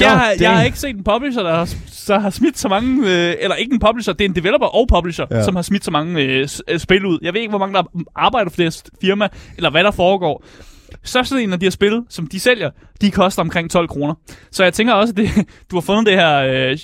Jeg, 0.00 0.10
har, 0.10 0.26
God 0.28 0.36
jeg 0.40 0.50
har 0.50 0.56
damn. 0.56 0.66
ikke 0.66 0.78
set 0.78 0.96
en 0.96 1.04
publisher, 1.04 1.42
der 1.42 1.54
har, 1.54 1.74
der 2.08 2.18
har 2.18 2.30
smidt 2.30 2.58
så 2.58 2.68
mange... 2.68 3.02
Øh, 3.10 3.34
eller 3.40 3.54
ikke 3.54 3.72
en 3.74 3.80
publisher, 3.80 4.12
det 4.12 4.24
er 4.24 4.28
en 4.28 4.34
developer 4.34 4.66
og 4.66 4.86
publisher, 4.88 5.26
Ja. 5.30 5.44
som 5.44 5.54
har 5.56 5.62
smidt 5.62 5.84
så 5.84 5.90
mange 5.90 6.20
øh, 6.22 6.48
øh, 6.68 6.78
spil 6.78 7.06
ud. 7.06 7.18
Jeg 7.22 7.34
ved 7.34 7.40
ikke, 7.40 7.50
hvor 7.50 7.58
mange 7.58 7.74
der 7.74 7.82
arbejder 8.16 8.50
for 8.50 8.56
det 8.56 8.82
firma, 9.00 9.28
eller 9.56 9.70
hvad 9.70 9.84
der 9.84 9.90
foregår. 9.90 10.44
Størstedelen 11.04 11.52
af 11.52 11.60
de 11.60 11.66
her 11.66 11.70
spil, 11.70 12.02
som 12.08 12.26
de 12.26 12.40
sælger, 12.40 12.70
de 13.00 13.10
koster 13.10 13.42
omkring 13.42 13.70
12 13.70 13.88
kroner. 13.88 14.14
Så 14.50 14.64
jeg 14.64 14.72
tænker 14.74 14.94
også, 14.94 15.12
at 15.12 15.16
det, 15.16 15.30
du 15.70 15.76
har 15.76 15.80
fundet 15.80 16.06
det 16.06 16.14
her 16.14 16.38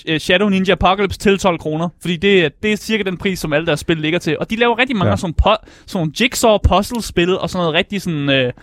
øh, 0.07 0.19
Shadow 0.19 0.49
Ninja 0.49 0.71
Apocalypse 0.73 1.19
til 1.19 1.37
12 1.39 1.59
kroner. 1.59 1.89
Fordi 2.01 2.15
det, 2.17 2.45
er- 2.45 2.49
det 2.63 2.71
er 2.73 2.77
cirka 2.77 3.03
den 3.03 3.17
pris, 3.17 3.39
som 3.39 3.53
alle 3.53 3.65
deres 3.65 3.79
spil 3.79 3.97
ligger 3.97 4.19
til. 4.19 4.37
Og 4.39 4.49
de 4.49 4.55
laver 4.55 4.79
rigtig 4.79 4.95
mange 4.97 5.09
Ja. 5.09 5.15
sådan, 5.15 5.35
po- 5.47 5.65
sådan 5.85 6.13
jigsaw 6.19 6.57
puzzle-spil, 6.57 7.37
og 7.37 7.49
sådan 7.49 7.61
noget 7.63 7.73
rigtig 7.73 8.01
sådan... 8.01 8.29
Øh, 8.29 8.53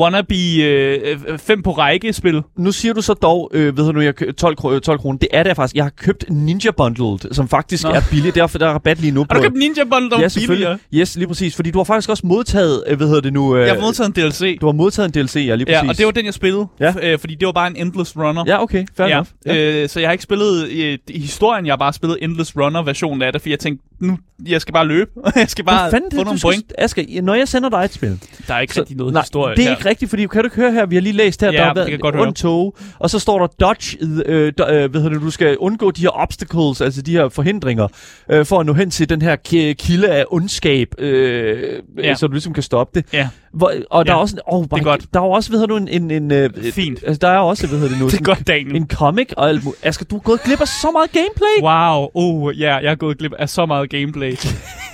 wannabe 0.00 0.34
øh, 0.62 1.16
øh, 1.26 1.38
fem 1.38 1.62
på 1.62 1.70
række 1.72 2.12
spil. 2.12 2.42
Nu 2.58 2.72
siger 2.72 2.94
du 2.94 3.02
så 3.02 3.14
dog, 3.14 3.50
øh, 3.54 3.76
ved 3.76 3.84
du 3.86 3.92
nu, 3.92 4.00
jeg 4.00 4.14
kø- 4.14 4.32
12, 4.32 4.56
kro- 4.60 4.78
12 4.78 4.98
kroner. 4.98 5.18
Det 5.18 5.28
er 5.32 5.42
det 5.42 5.56
faktisk. 5.56 5.74
Jeg 5.76 5.84
har 5.84 5.90
købt 5.90 6.24
Ninja 6.28 6.70
Bundled, 6.76 7.32
som 7.34 7.48
faktisk 7.48 7.84
Nå. 7.84 7.90
er 7.90 8.00
billigt. 8.10 8.34
Derfor 8.34 8.58
der 8.58 8.66
er 8.66 8.72
rabat 8.72 9.00
lige 9.00 9.10
nu 9.10 9.20
Har 9.20 9.24
du 9.26 9.34
på. 9.34 9.42
købt 9.42 9.56
Ninja 9.56 9.84
Bundle, 9.84 10.10
der 10.10 10.20
ja, 10.20 10.28
billigere? 10.46 10.78
Yes, 10.94 11.16
lige 11.16 11.28
præcis. 11.28 11.56
Fordi 11.56 11.70
du 11.70 11.78
har 11.78 11.84
faktisk 11.84 12.10
også 12.10 12.26
modtaget, 12.26 12.84
øh, 12.86 12.96
hvad 12.96 13.06
hedder 13.06 13.20
det 13.20 13.32
nu? 13.32 13.56
Øh, 13.56 13.66
Jeg 13.66 13.74
har 13.74 13.80
modtaget 13.80 14.16
en 14.18 14.24
DLC. 14.24 14.58
Du 14.60 14.66
har 14.66 14.72
modtaget 14.72 15.16
en 15.16 15.22
DLC, 15.24 15.36
ja, 15.36 15.54
lige 15.54 15.66
præcis. 15.66 15.82
Ja, 15.82 15.88
og 15.88 15.98
det 15.98 16.06
var 16.06 16.12
den, 16.12 16.24
jeg 16.24 16.34
spillede. 16.34 16.66
Ja. 16.80 16.92
Øh, 17.02 17.18
fordi 17.18 17.34
det 17.34 17.46
var 17.46 17.52
bare 17.52 17.66
en 17.70 17.76
Endless 17.76 18.16
Runner. 18.16 18.44
Ja, 18.46 18.62
okay. 18.62 18.84
Fair 18.96 19.06
ja. 19.06 19.12
enough. 19.12 19.26
Ja. 19.46 19.82
Øh, 19.82 19.88
så 19.88 20.00
jeg 20.00 20.08
har 20.08 20.12
ikke 20.12 20.24
spillet 20.24 20.68
øh, 20.70 20.98
i 21.08 21.20
historien, 21.20 21.66
jeg 21.66 21.72
har 21.72 21.76
bare 21.78 21.92
spillet 21.92 22.18
Endless 22.22 22.56
Runner-versionen 22.56 23.22
af 23.22 23.32
det, 23.32 23.40
fordi 23.40 23.50
jeg 23.50 23.58
tænkte, 23.58 23.84
nu, 24.00 24.18
jeg 24.46 24.60
skal 24.60 24.72
bare 24.74 24.86
løbe. 24.86 25.10
jeg 25.36 25.48
skal 25.50 25.64
bare 25.64 25.90
fanden 25.90 26.10
få 26.12 26.16
det, 26.18 26.24
nogle 26.24 26.40
point. 26.42 26.64
skal, 26.90 27.04
Asger, 27.06 27.22
når 27.22 27.34
jeg 27.34 27.48
sender 27.48 27.68
dig 27.68 27.78
et 27.84 27.92
spil... 27.92 28.18
Der 28.48 28.54
er 28.54 28.60
ikke 28.60 28.80
rigtig 28.80 28.96
noget 28.96 29.12
nej, 29.12 29.22
historie 29.22 29.56
det 29.56 29.62
er 29.64 29.68
her. 29.68 29.76
ikke 29.76 29.88
rigtigt, 29.88 30.08
fordi 30.10 30.26
kan 30.26 30.40
du 30.42 30.46
ikke 30.46 30.56
høre 30.56 30.72
her, 30.72 30.86
vi 30.86 30.94
har 30.96 31.02
lige 31.02 31.12
læst 31.12 31.40
her, 31.40 31.52
Ja, 31.52 31.58
der 31.58 31.64
har 31.64 31.74
været 31.74 32.00
godt 32.00 32.16
ond 32.16 32.34
tog, 32.34 32.76
og 32.98 33.10
så 33.10 33.18
står 33.18 33.38
der 33.38 33.46
dodge, 33.46 33.98
øh, 34.26 34.52
do, 34.58 34.64
øh, 34.66 34.90
hvad 34.90 35.00
hedder 35.00 35.14
det, 35.14 35.22
du 35.22 35.30
skal 35.30 35.56
undgå 35.58 35.90
de 35.90 36.00
her 36.02 36.10
obstacles, 36.14 36.80
altså 36.80 37.02
de 37.02 37.12
her 37.12 37.28
forhindringer, 37.28 37.88
øh, 38.30 38.46
for 38.46 38.60
at 38.60 38.66
nå 38.66 38.72
hen 38.72 38.90
til 38.90 39.08
den 39.08 39.22
her 39.22 39.36
ki- 39.48 39.72
kilde 39.72 40.08
af 40.08 40.24
ondskab, 40.30 40.88
øh, 40.98 41.82
ja. 41.98 42.14
så 42.14 42.26
du 42.26 42.32
ligesom 42.32 42.52
kan 42.52 42.62
stoppe 42.62 43.00
det. 43.00 43.08
Ja, 43.12 43.28
Hvor, 43.52 43.72
og 43.90 44.06
der 44.06 44.12
Ja, 44.12 44.16
er 44.16 44.20
også, 44.20 44.36
oh, 44.46 44.64
det 44.64 44.72
er 44.72 44.82
godt. 44.82 45.06
der 45.14 45.20
er 45.20 45.24
også, 45.24 45.52
hedder 45.52 45.66
du, 45.66 45.76
en, 45.76 45.88
en, 45.88 46.10
en 46.10 46.30
øh, 46.32 46.50
Fint. 46.72 46.98
Altså, 47.06 47.18
der 47.20 47.28
er 47.28 47.38
også, 47.38 47.66
hedder 47.66 47.88
det 47.88 47.98
nu, 48.00 48.06
det 48.10 48.20
er 48.20 48.24
godt, 48.24 48.46
Daniel. 48.46 48.76
en 48.76 48.88
comic 48.88 49.28
og 49.36 49.48
alt 49.48 49.64
muligt. 49.64 49.86
Asger, 49.86 50.04
du 50.04 50.16
er 50.16 50.20
gået 50.20 50.42
glip 50.42 50.60
af 50.60 50.68
så 50.68 50.90
meget 50.92 51.12
gameplay. 51.12 51.62
Wow, 51.62 52.08
oh 52.14 52.60
ja, 52.60 52.74
jeg 52.76 52.90
er 52.90 52.94
gået 52.94 53.18
glip 53.18 53.32
af 53.38 53.48
så 53.48 53.66
meget 53.66 53.90
gameplay. 53.90 54.36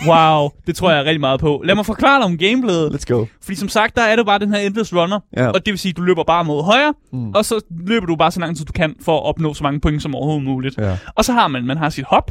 Wow, 0.06 0.48
det 0.66 0.76
tror 0.76 0.90
jeg 0.90 1.04
rigtig 1.04 1.20
meget 1.20 1.40
på. 1.40 1.62
Lad 1.64 1.74
mig 1.74 1.86
forklare 1.86 2.18
dig 2.18 2.24
om 2.24 2.38
gameplayet. 2.38 2.94
Let's 2.94 3.04
go. 3.14 3.24
Fordi 3.42 3.56
som 3.56 3.68
sagt, 3.68 3.96
der 3.96 4.02
er 4.02 4.16
det 4.16 4.26
bare 4.26 4.38
den 4.38 4.52
her 4.54 4.60
endless 4.60 4.94
runner. 4.94 5.20
Ja. 5.36 5.48
Og 5.48 5.66
det 5.66 5.72
vil 5.72 5.78
sige, 5.78 5.92
du 5.92 6.02
løber 6.02 6.24
bare 6.24 6.44
mod 6.44 6.62
højre, 6.64 6.94
mm. 7.12 7.30
og 7.30 7.44
så 7.44 7.60
løber 7.86 8.06
du 8.06 8.16
bare 8.16 8.30
så 8.30 8.40
langt, 8.40 8.58
som 8.58 8.66
du 8.66 8.72
kan, 8.72 8.94
for 9.02 9.16
at 9.16 9.24
opnå 9.24 9.54
så 9.54 9.62
mange 9.62 9.80
point 9.80 10.02
som 10.02 10.14
overhovedet 10.14 10.44
muligt. 10.44 10.78
Ja. 10.78 10.96
Og 11.14 11.24
så 11.24 11.32
har 11.32 11.48
man, 11.48 11.64
man 11.66 11.76
har 11.76 11.90
sit 11.90 12.04
hop. 12.04 12.30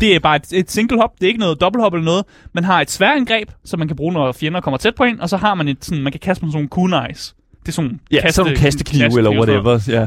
Det 0.00 0.14
er 0.14 0.18
bare 0.20 0.36
et, 0.36 0.52
et 0.52 0.70
single 0.70 1.00
hop, 1.00 1.10
det 1.20 1.22
er 1.22 1.28
ikke 1.28 1.40
noget 1.40 1.60
dobbelt 1.60 1.84
eller 1.94 2.04
noget. 2.04 2.24
Man 2.52 2.64
har 2.64 2.80
et 2.80 2.90
sværangreb, 2.90 3.50
som 3.64 3.78
man 3.78 3.88
kan 3.88 3.96
bruge, 3.96 4.12
når 4.12 4.32
fjender 4.32 4.60
kommer 4.60 4.78
tæt 4.78 4.94
på 4.94 5.04
en, 5.04 5.20
og 5.20 5.28
så 5.28 5.36
har 5.36 5.54
man 5.54 5.68
et 5.68 5.84
sådan, 5.84 6.02
man 6.02 6.12
kan 6.12 6.20
kaste 6.20 6.44
med 6.44 6.52
sådan 6.52 6.56
nogle 6.56 6.68
kunais. 6.68 7.34
Det 7.60 7.68
er 7.68 7.72
sådan 7.72 8.00
Ja, 8.12 8.20
kaste, 8.20 8.36
sådan 8.36 8.46
nogle 8.46 8.58
kasteknive 8.60 9.04
eller 9.04 9.30
kasteknive 9.30 9.46
noget. 9.46 9.64
whatever. 9.64 10.00
Ja. 10.00 10.06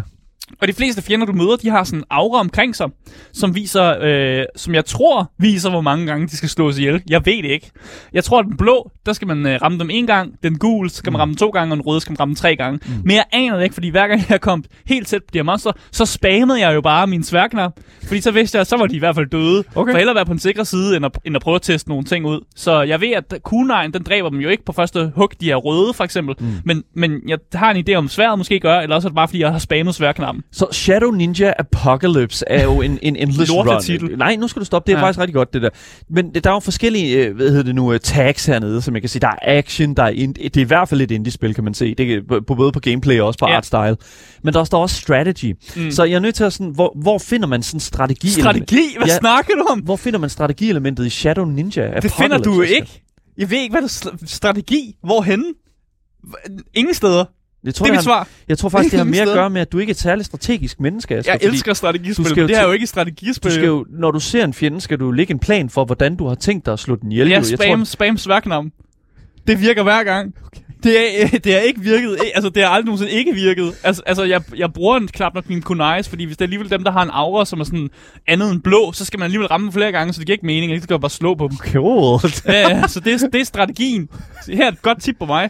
Og 0.62 0.68
de 0.68 0.74
fleste 0.74 1.02
fjender, 1.02 1.26
du 1.26 1.34
møder, 1.34 1.56
de 1.56 1.70
har 1.70 1.84
sådan 1.84 2.00
en 2.00 2.06
aura 2.10 2.39
omkring 2.39 2.76
sig, 2.76 2.89
som 3.34 3.56
viser, 3.56 3.97
øh, 4.02 4.45
som 4.56 4.76
jeg 4.76 4.86
tror, 4.86 5.32
viser, 5.38 5.70
hvor 5.70 5.82
mange 5.82 6.06
gange 6.06 6.28
de 6.28 6.38
skal 6.38 6.50
slås 6.50 6.78
ihjel. 6.78 7.02
Jeg 7.10 7.26
ved 7.26 7.43
det 7.43 7.50
ikke. 7.50 7.72
Jeg 8.14 8.24
tror, 8.24 8.39
at 8.39 8.45
den 8.45 8.58
blå, 8.58 8.91
der 9.06 9.14
skal 9.14 9.28
man 9.28 9.45
øh, 9.45 9.60
ramme 9.62 9.80
dem 9.80 9.89
en 9.89 10.08
gang. 10.08 10.34
Den 10.43 10.58
gule, 10.58 10.89
skal 10.89 11.12
man 11.12 11.22
ramme 11.22 11.32
dem 11.32 11.38
to 11.38 11.50
gange, 11.50 11.74
og 11.74 11.78
den 11.78 11.86
røde 11.86 12.02
skal 12.02 12.12
man 12.12 12.20
ramme 12.20 12.36
tre 12.36 12.56
gange. 12.56 12.80
Mm. 12.86 12.93
Men 13.04 13.16
jeg 13.16 13.26
aner 13.32 13.56
det 13.56 13.64
ikke, 13.64 13.74
fordi 13.74 13.89
hver 13.89 14.08
gang 14.08 14.22
jeg 14.30 14.41
kom 14.41 14.64
helt 14.86 15.08
tæt 15.08 15.24
på 15.24 15.30
de 15.34 15.38
her 15.38 15.43
monster, 15.43 15.72
så 15.91 16.06
spammede 16.06 16.60
jeg 16.60 16.76
jo 16.76 16.82
bare 16.82 17.08
min 17.08 17.24
sværknap. 17.24 17.72
Fordi 18.04 18.22
så 18.22 18.32
vidste 18.32 18.58
jeg, 18.58 18.68
så 18.68 18.78
var 18.78 18.88
de 18.88 18.95
i 18.95 19.00
hvert 19.00 19.16
fald 19.16 19.28
døde. 19.30 19.64
Okay. 19.76 19.91
For 19.91 19.97
hellere 19.97 20.16
være 20.16 20.26
på 20.26 20.32
en 20.32 20.39
sikker 20.39 20.64
side, 20.64 20.97
end 20.97 21.06
at, 21.06 21.20
end 21.26 21.36
at 21.36 21.41
prøve 21.41 21.56
at 21.56 21.62
teste 21.62 21.89
nogle 21.89 22.04
ting 22.04 22.26
ud. 22.26 22.45
Så 22.56 22.82
jeg 22.82 23.02
ved, 23.02 23.12
at 23.12 23.34
kunegn, 23.43 23.93
den 23.93 24.04
dræber 24.04 24.30
dem 24.30 24.39
jo 24.39 24.50
ikke 24.50 24.66
på 24.66 24.72
første 24.72 25.12
hug, 25.16 25.32
de 25.41 25.52
er 25.52 25.56
røde 25.56 25.93
for 25.93 26.04
eksempel. 26.04 26.36
Mm. 26.39 26.47
Men, 26.66 26.84
men 26.93 27.22
jeg 27.28 27.38
har 27.54 27.72
en 27.72 27.86
idé 27.89 27.93
om, 27.93 28.08
sværet 28.08 28.38
måske 28.38 28.60
gør, 28.60 28.80
eller 28.80 28.95
også 28.95 29.08
er 29.08 29.10
det 29.10 29.16
bare, 29.16 29.28
fordi 29.28 29.39
jeg 29.41 29.52
har 29.52 29.60
spammet 29.60 29.95
sværknappen. 29.95 30.39
Så 30.52 30.68
Shadow 30.72 31.12
Ninja 31.12 31.54
Apocalypse 31.60 32.46
er 32.48 32.64
jo 32.64 32.82
en, 32.82 33.00
en 33.02 33.16
endless 33.16 33.52
run. 33.54 33.82
titel. 33.82 34.18
Nej, 34.18 34.36
nu 34.36 34.48
skal 34.48 34.60
du 34.60 34.66
stoppe. 34.66 34.88
Det 34.92 34.96
er 34.96 35.00
Ja. 35.00 35.06
faktisk 35.06 35.20
rigtig 35.20 35.34
godt, 35.34 35.54
det 35.54 35.62
der. 35.62 35.70
Men 36.10 36.34
der 36.34 36.50
er 36.50 36.54
jo 36.54 36.60
forskellige, 36.60 37.18
øh, 37.26 37.36
hvad 37.36 37.50
hedder 37.50 37.64
det 37.64 37.76
nu, 37.76 37.94
øh, 37.94 38.00
tags 38.00 38.46
hernede, 38.46 38.82
som 38.82 38.94
jeg 38.94 39.02
kan 39.02 39.10
sige. 39.10 39.20
Der 39.20 39.28
er 39.28 39.36
action, 39.58 39.94
der 39.94 40.04
er 40.04 40.10
ind, 40.10 40.34
det 40.36 40.58
er 40.58 40.62
i 40.62 40.64
hvert 40.64 40.90
fald 40.90 41.02
et 41.02 41.12
indie-spil, 41.12 41.54
kan 41.54 41.64
man 41.64 41.74
se. 41.74 41.96
Det 41.96 42.14
er 42.14 42.22
på, 42.48 42.56
både 42.56 42.72
på 42.72 42.80
gameplay 42.80 43.20
og 43.20 43.28
også 43.28 43.40
på 43.40 43.48
Ja. 43.48 43.56
art 43.58 43.66
style. 43.66 43.98
Men 44.44 44.54
der 44.54 44.64
står 44.64 44.82
også 44.82 44.96
strategy. 44.96 45.56
Mm. 45.76 45.92
Så 45.92 46.04
jeg 46.04 46.16
er 46.16 46.20
nødt 46.20 46.36
til 46.36 46.44
at 46.44 46.54
sådan, 46.54 46.72
hvor, 46.74 46.94
hvor 47.02 47.18
finder 47.18 47.48
man 47.48 47.64
sådan 47.64 47.80
strategi? 47.80 48.28
Strategi? 48.30 48.82
Hvad 48.98 49.08
Ja. 49.08 49.18
snakker 49.18 49.54
du 49.54 49.66
om? 49.72 49.80
Hvor 49.80 49.96
finder 49.96 50.20
man 50.20 50.30
strategielementet 50.30 51.06
i 51.06 51.10
Shadow 51.10 51.46
Ninja 51.46 51.92
Det 52.02 52.12
finder 52.12 52.38
du 52.38 52.54
jo 52.54 52.62
ikke. 52.62 53.02
Jeg 53.38 53.50
ved 53.52 53.58
ikke, 53.58 53.74
hvad 53.74 53.82
der 53.82 54.10
er 54.12 54.26
strategi. 54.26 54.96
Hvorhenne? 55.04 55.44
Ingen 56.74 56.94
steder. 56.94 57.26
Jeg 57.64 57.76
tror, 57.76 57.86
det 57.86 57.89
er 57.89 57.93
det 57.93 58.05
mit 58.05 58.14
har, 58.14 58.24
svar. 58.24 58.28
jeg 58.47 58.57
tror 58.57 58.70
faktisk, 58.70 58.91
det 58.91 58.99
har 58.99 59.05
Ingen 59.05 59.12
mere 59.16 59.22
at 59.22 59.28
steder. 59.28 59.38
gøre 59.38 59.49
med, 59.49 59.62
at 59.62 59.72
du 59.72 59.78
ikke 59.78 59.89
er 59.89 59.93
et 59.93 59.99
særligt 59.99 60.26
strategisk 60.26 60.80
menneske, 60.80 61.16
Asger, 61.16 61.32
Jeg 61.34 61.39
fordi 61.43 61.55
elsker 61.55 61.74
strategispil, 61.74 62.26
du 62.26 62.30
skal 62.30 62.41
men 62.41 62.41
jo 62.41 62.47
det 62.47 62.57
er 62.57 62.66
jo 62.66 62.72
ikke 62.72 62.88
strategispil. 62.88 63.49
Du 63.51 63.55
skal 63.55 63.66
jo, 63.68 63.86
når 63.89 64.12
du 64.12 64.20
ser 64.20 64.43
en 64.43 64.53
fjende, 64.53 64.82
skal 64.82 64.99
du 64.99 65.12
lægge 65.12 65.32
en 65.32 65.39
plan 65.39 65.70
for, 65.70 65.86
hvordan 65.86 66.16
du 66.16 66.28
har 66.28 66.36
tænkt 66.36 66.66
dig 66.66 66.74
at 66.74 66.80
slå 66.80 66.95
den 66.95 67.12
ihjel. 67.12 67.28
Ja, 67.30 67.41
spam, 67.41 67.86
spam 67.86 68.18
sværknam. 68.18 68.72
Det 69.47 69.62
virker 69.62 69.84
hver 69.84 70.03
gang. 70.03 70.34
Okay. 70.45 70.62
Det, 70.84 71.24
er, 71.24 71.28
det 71.46 71.56
er 71.56 71.60
ikke 71.60 71.82
virket. 71.82 72.12
Eh, 72.14 72.26
Altså, 72.36 72.50
det 72.50 72.64
har 72.64 72.70
aldrig 72.70 72.86
nogensinde 72.86 73.12
ikke 73.12 73.34
virket. 73.34 73.74
Altså, 73.84 74.02
altså 74.06 74.24
jeg, 74.24 74.42
jeg 74.58 74.74
bruger 74.74 74.98
en 74.98 75.08
knap 75.08 75.34
nok 75.36 75.50
mine 75.50 75.62
kunais, 75.62 76.10
fordi 76.10 76.24
hvis 76.26 76.38
det 76.38 76.42
er 76.42 76.46
alligevel 76.46 76.70
dem, 76.70 76.84
der 76.84 76.92
har 76.92 77.04
en 77.04 77.10
aura, 77.14 77.46
som 77.46 77.60
er 77.60 77.64
sådan 77.64 77.90
andet 78.28 78.52
end 78.52 78.62
blå, 78.62 78.92
så 78.92 79.06
skal 79.06 79.20
man 79.20 79.24
alligevel 79.26 79.48
ramme 79.48 79.66
dem 79.66 79.74
flere 79.74 79.92
gange, 79.92 80.14
så 80.14 80.20
det 80.20 80.26
giver 80.28 80.34
ikke 80.34 80.46
mening. 80.46 80.80
Så 80.80 80.84
skal 80.84 80.94
jeg 80.94 81.02
bare 81.02 81.10
slå 81.10 81.36
på 81.36 81.48
dem. 81.48 81.58
Cool. 81.58 82.20
Ja, 82.46 82.70
ja, 82.70 82.88
så 82.88 83.00
det, 83.00 83.14
er- 83.24 83.28
det 83.28 83.42
er 83.42 83.46
strategien. 83.46 84.10
Så 84.46 84.52
her 84.54 84.66
er 84.68 84.72
et 84.72 84.82
godt 84.82 85.02
tip 85.02 85.16
på 85.20 85.26
mig. 85.26 85.50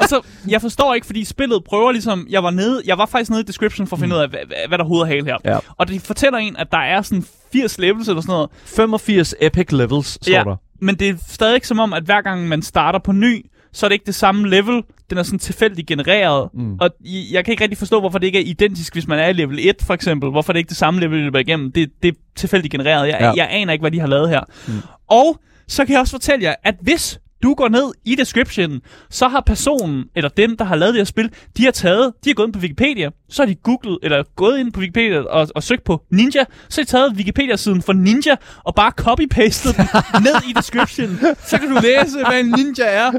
og 0.00 0.08
så, 0.08 0.20
jeg 0.48 0.60
forstår 0.60 0.94
ikke, 0.94 1.06
fordi 1.06 1.24
spillet 1.24 1.64
prøver 1.64 1.92
ligesom, 1.92 2.26
jeg 2.30 2.42
var 2.42 2.50
nede, 2.50 2.82
jeg 2.86 2.98
var 2.98 3.06
faktisk 3.06 3.30
nede 3.30 3.40
i 3.40 3.44
description 3.44 3.86
for 3.86 3.96
at 3.96 4.00
finde 4.00 4.16
ud 4.16 4.20
af, 4.20 4.28
hvad, 4.28 4.38
hvad, 4.68 4.78
der 4.78 4.84
er 4.84 4.88
hoved 4.88 5.00
og 5.00 5.06
hale 5.08 5.24
her. 5.24 5.36
Ja. 5.44 5.58
Og 5.76 5.88
de 5.88 6.00
fortæller 6.00 6.38
en, 6.38 6.56
at 6.56 6.66
der 6.72 6.78
er 6.78 7.02
sådan 7.02 7.24
80 7.52 7.78
levels 7.78 8.08
eller 8.08 8.20
sådan 8.22 8.32
noget. 8.32 8.50
85 8.64 9.34
epic 9.40 9.66
levels, 9.72 10.06
står 10.06 10.32
Ja, 10.32 10.42
der. 10.44 10.56
men 10.80 10.94
det 10.94 11.08
er 11.08 11.14
stadig 11.28 11.54
ikke 11.54 11.68
som 11.68 11.78
om, 11.78 11.92
at 11.92 12.02
hver 12.02 12.20
gang 12.22 12.48
man 12.48 12.62
starter 12.62 12.98
på 12.98 13.12
ny, 13.12 13.46
så 13.74 13.86
er 13.86 13.88
det 13.88 13.94
ikke 13.94 14.06
det 14.06 14.14
samme 14.14 14.48
level. 14.48 14.82
Den 15.10 15.18
er 15.18 15.22
sådan 15.22 15.38
tilfældigt 15.38 15.86
genereret. 15.86 16.48
Mm. 16.54 16.76
Og 16.80 16.90
jeg 17.32 17.44
kan 17.44 17.52
ikke 17.52 17.62
rigtig 17.62 17.78
forstå, 17.78 18.00
hvorfor 18.00 18.18
det 18.18 18.26
ikke 18.26 18.38
er 18.38 18.44
identisk, 18.46 18.92
hvis 18.92 19.06
man 19.06 19.18
er 19.18 19.28
i 19.28 19.32
level 19.32 19.58
1 19.60 19.76
for 19.82 19.94
eksempel. 19.94 20.30
Hvorfor 20.30 20.52
det 20.52 20.58
ikke 20.58 20.66
er 20.66 20.70
det 20.70 20.76
samme 20.76 21.00
level, 21.00 21.18
løber 21.18 21.38
igennem. 21.38 21.72
Det, 21.72 21.90
det 22.02 22.08
er 22.08 22.12
tilfældigt 22.36 22.72
genereret. 22.72 23.08
Jeg. 23.08 23.18
Ja. 23.20 23.32
jeg 23.36 23.48
aner 23.50 23.72
ikke, 23.72 23.82
hvad 23.82 23.90
de 23.90 24.00
har 24.00 24.06
lavet 24.06 24.28
her. 24.28 24.40
Mm. 24.68 24.72
Og 25.06 25.40
så 25.68 25.84
kan 25.84 25.92
jeg 25.92 26.00
også 26.00 26.10
fortælle 26.10 26.44
jer, 26.44 26.54
at 26.64 26.74
hvis 26.80 27.20
du 27.44 27.54
går 27.54 27.68
ned 27.68 27.92
i 28.04 28.14
descriptionen, 28.14 28.80
så 29.10 29.28
har 29.28 29.40
personen, 29.40 30.04
eller 30.16 30.28
dem, 30.28 30.56
der 30.56 30.64
har 30.64 30.76
lavet 30.76 30.94
det 30.94 31.00
her 31.00 31.04
spil, 31.04 31.30
de 31.56 31.64
har 31.64 31.70
taget, 31.70 32.12
de 32.24 32.30
har 32.30 32.34
gået 32.34 32.46
ind 32.46 32.52
på 32.54 32.60
Wikipedia, 32.60 33.10
så 33.28 33.42
har 33.42 33.46
de 33.46 33.54
googlet, 33.54 33.98
eller 34.02 34.22
gået 34.36 34.58
ind 34.58 34.72
på 34.72 34.80
Wikipedia 34.80 35.20
og, 35.20 35.48
og 35.54 35.62
søgt 35.62 35.84
på 35.84 36.02
Ninja, 36.10 36.44
så 36.68 36.80
har 36.80 36.84
de 36.84 36.90
taget 36.90 37.12
Wikipedia-siden 37.16 37.82
for 37.82 37.92
Ninja, 37.92 38.36
og 38.64 38.74
bare 38.74 38.92
copy-pastet 39.00 39.76
den 39.76 39.86
ned 40.22 40.50
i 40.50 40.52
descriptionen. 40.52 41.18
Så 41.48 41.58
kan 41.58 41.68
du 41.68 41.78
læse, 41.82 42.18
hvad 42.28 42.40
en 42.40 42.46
ninja 42.46 42.84
er. 42.84 43.12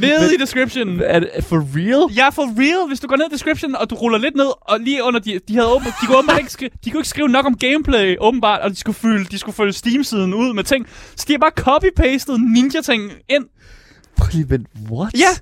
Ned 0.00 0.30
i 0.30 0.36
descriptionen. 0.36 1.00
Er 1.04 1.20
det 1.20 1.30
for 1.44 1.56
real? 1.76 2.14
Ja, 2.16 2.28
for 2.28 2.42
real. 2.58 2.88
Hvis 2.88 3.00
du 3.00 3.06
går 3.06 3.16
ned 3.16 3.24
i 3.30 3.32
description, 3.32 3.74
og 3.74 3.90
du 3.90 3.94
ruller 3.94 4.18
lidt 4.18 4.36
ned, 4.36 4.46
og 4.60 4.80
lige 4.80 5.04
under, 5.04 5.20
de, 5.20 5.40
de 5.48 5.54
havde 5.54 5.68
åbent, 5.68 5.94
de 6.00 6.06
kunne 6.06 6.18
åbenbart 6.18 6.38
ikke, 6.38 6.50
skri- 6.50 6.78
de 6.84 6.90
kunne 6.90 7.00
ikke 7.00 7.08
skrive 7.08 7.28
nok 7.28 7.46
om 7.46 7.56
gameplay, 7.58 8.16
åbenbart, 8.20 8.60
og 8.60 8.70
de 8.70 8.76
skulle 8.76 8.96
fylde, 8.96 9.24
de 9.24 9.38
skulle 9.38 9.56
følge 9.56 9.72
Steam-siden 9.72 10.34
ud 10.34 10.52
med 10.54 10.64
ting. 10.64 10.86
Så 11.16 11.24
de 11.28 11.32
har 11.32 11.38
bare 11.38 11.50
copy-pastet 11.60 12.40
ninja-ting 12.54 13.02
ind. 13.28 13.44
Prøv 14.16 14.28
lige 14.32 14.50
vent, 14.50 14.66
what? 14.90 15.14
Ja. 15.14 15.32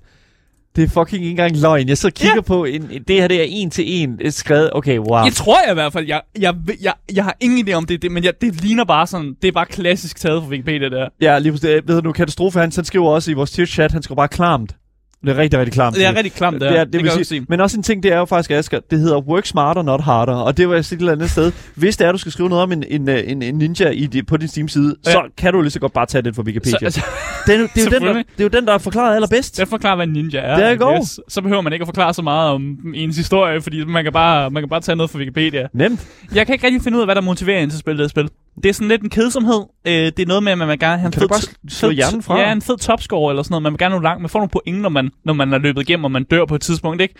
Det 0.76 0.84
er 0.84 0.88
fucking 0.88 1.22
ikke 1.22 1.30
engang 1.30 1.56
løgn. 1.56 1.88
Jeg 1.88 1.98
så 1.98 2.10
kigger 2.10 2.34
Ja. 2.36 2.40
på, 2.40 2.64
en, 2.64 2.82
det 3.08 3.16
her 3.16 3.28
det 3.28 3.40
er 3.40 3.46
en 3.48 3.70
til 3.70 3.84
en 4.02 4.18
et 4.20 4.34
skrevet. 4.34 4.70
Okay, 4.72 4.98
wow. 4.98 5.24
Jeg 5.24 5.32
tror 5.32 5.58
jeg 5.64 5.70
i 5.70 5.74
hvert 5.74 5.92
fald, 5.92 6.06
jeg, 6.06 6.20
jeg, 6.38 6.54
jeg, 6.80 6.92
jeg, 7.14 7.24
har 7.24 7.36
ingen 7.40 7.68
idé 7.68 7.72
om 7.72 7.84
det, 7.86 8.02
det 8.02 8.12
men 8.12 8.24
jeg, 8.24 8.32
det 8.40 8.62
ligner 8.62 8.84
bare 8.84 9.06
sådan, 9.06 9.34
det 9.42 9.48
er 9.48 9.52
bare 9.52 9.66
klassisk 9.66 10.16
taget 10.20 10.42
fra 10.42 10.48
Wikipedia 10.50 10.88
der. 10.88 11.08
Ja, 11.20 11.38
lige 11.38 11.52
pludselig. 11.52 11.82
Ved 11.88 11.96
du 11.96 12.00
nu, 12.00 12.12
Katastrofe, 12.12 12.58
han, 12.58 12.72
han 12.74 12.84
skriver 12.84 13.10
også 13.10 13.30
i 13.30 13.34
vores 13.34 13.58
Twitch-chat, 13.58 13.92
han 13.92 14.02
skriver 14.02 14.16
bare 14.16 14.28
klamt. 14.28 14.74
Det 15.22 15.30
er 15.30 15.36
rigtig, 15.38 15.58
rigtig 15.60 15.72
klamt. 15.72 15.96
Det 15.96 16.06
er 16.06 16.14
rigtig 16.16 16.32
klamt, 16.32 16.54
det, 16.54 16.60
det, 16.60 16.76
er, 16.76 16.80
er, 16.80 16.84
det, 16.84 16.92
det, 16.92 17.02
vil 17.02 17.10
sige, 17.10 17.24
sige. 17.24 17.46
Men 17.48 17.60
også 17.60 17.76
en 17.76 17.82
ting, 17.82 18.02
det 18.02 18.12
er 18.12 18.18
jo 18.18 18.24
faktisk, 18.24 18.50
Asger, 18.50 18.80
det 18.90 18.98
hedder 18.98 19.18
work 19.20 19.46
smarter, 19.46 19.82
not 19.82 20.00
harder. 20.00 20.34
Og 20.34 20.56
det 20.56 20.68
var 20.68 20.76
et 20.76 20.92
eller 20.92 21.12
andet 21.12 21.30
sted. 21.30 21.52
Hvis 21.74 21.96
det 21.96 22.06
er, 22.06 22.12
du 22.12 22.18
skal 22.18 22.32
skrive 22.32 22.48
noget 22.48 22.62
om 22.62 22.72
en, 22.72 22.84
en, 22.88 23.08
en, 23.08 23.42
en 23.42 23.54
ninja 23.58 23.90
i, 23.90 24.22
på 24.28 24.36
din 24.36 24.48
Steam-side, 24.48 24.96
Ja. 25.06 25.10
så 25.12 25.22
kan 25.38 25.52
du 25.52 25.60
lige 25.60 25.70
så 25.70 25.80
godt 25.80 25.92
bare 25.92 26.06
tage 26.06 26.22
den 26.22 26.34
fra 26.34 26.42
Wikipedia. 26.42 26.78
Så, 26.78 26.84
altså, 26.84 27.00
det, 27.46 27.54
er, 27.54 27.58
jo- 27.58 27.68
det, 27.74 27.80
er 27.80 27.84
jo 27.84 27.98
den, 27.98 28.02
der, 28.06 28.12
det 28.14 28.24
er 28.38 28.42
jo 28.42 28.48
den, 28.48 28.66
der 28.66 28.72
er 28.74 28.78
forklaret 28.78 29.14
allerbedst. 29.14 29.58
det 29.58 29.68
forklarer, 29.68 29.96
hvad 29.96 30.06
en 30.06 30.12
ninja 30.12 30.40
er. 30.40 30.56
There 30.56 30.72
I 30.72 30.76
you 30.76 30.84
go. 30.84 30.90
guess. 30.92 31.20
Så 31.28 31.42
behøver 31.42 31.62
man 31.62 31.72
ikke 31.72 31.82
at 31.82 31.86
forklare 31.88 32.14
så 32.14 32.22
meget 32.22 32.50
om 32.50 32.76
ens 32.94 33.16
historie, 33.16 33.60
fordi 33.60 33.84
man 33.84 34.04
kan 34.04 34.12
bare, 34.12 34.50
man 34.50 34.62
kan 34.62 34.68
bare 34.68 34.80
tage 34.80 34.96
noget 34.96 35.10
fra 35.10 35.18
Wikipedia. 35.18 35.66
Nemt. 35.74 36.06
Jeg 36.34 36.46
kan 36.46 36.52
ikke 36.54 36.66
rigtig 36.66 36.82
finde 36.82 36.96
ud 36.98 37.02
af, 37.02 37.06
hvad 37.06 37.14
der 37.14 37.20
motiverer 37.20 37.60
en 37.62 37.70
til 37.70 37.76
at 37.76 37.80
spille 37.80 37.98
det 37.98 38.04
her 38.04 38.08
spil. 38.08 38.28
Det 38.62 38.68
er 38.68 38.72
sådan 38.72 38.88
lidt 38.88 39.02
en 39.02 39.10
kedsomhed. 39.10 39.62
Øh, 39.86 39.92
det 39.92 40.18
er 40.18 40.26
noget 40.26 40.42
med, 40.42 40.52
at 40.52 40.58
man 40.58 40.78
gerne 40.78 40.98
have 40.98 41.06
en 41.06 41.12
Kan 41.12 41.20
fed, 41.20 41.28
du 41.28 41.34
bare 41.34 41.40
slå 41.70 41.90
hjernen 41.90 42.22
fra? 42.22 42.40
Ja, 42.40 42.52
en 42.52 42.62
fed 42.62 42.76
topscore 42.78 43.32
eller 43.32 43.42
sådan 43.42 43.52
noget. 43.52 43.62
Man 43.62 43.72
vil 43.72 43.78
gerne 43.78 43.94
nå 43.94 44.00
langt. 44.00 44.20
Man 44.22 44.30
får 44.30 44.38
nogle 44.38 44.48
point, 44.50 44.80
når 44.82 44.88
man, 44.88 45.05
når 45.24 45.32
man 45.32 45.52
er 45.52 45.58
løbet 45.58 45.82
igennem, 45.82 46.04
og 46.04 46.10
man 46.10 46.24
dør 46.24 46.44
på 46.44 46.54
et 46.54 46.60
tidspunkt, 46.60 47.02
ikke? 47.02 47.14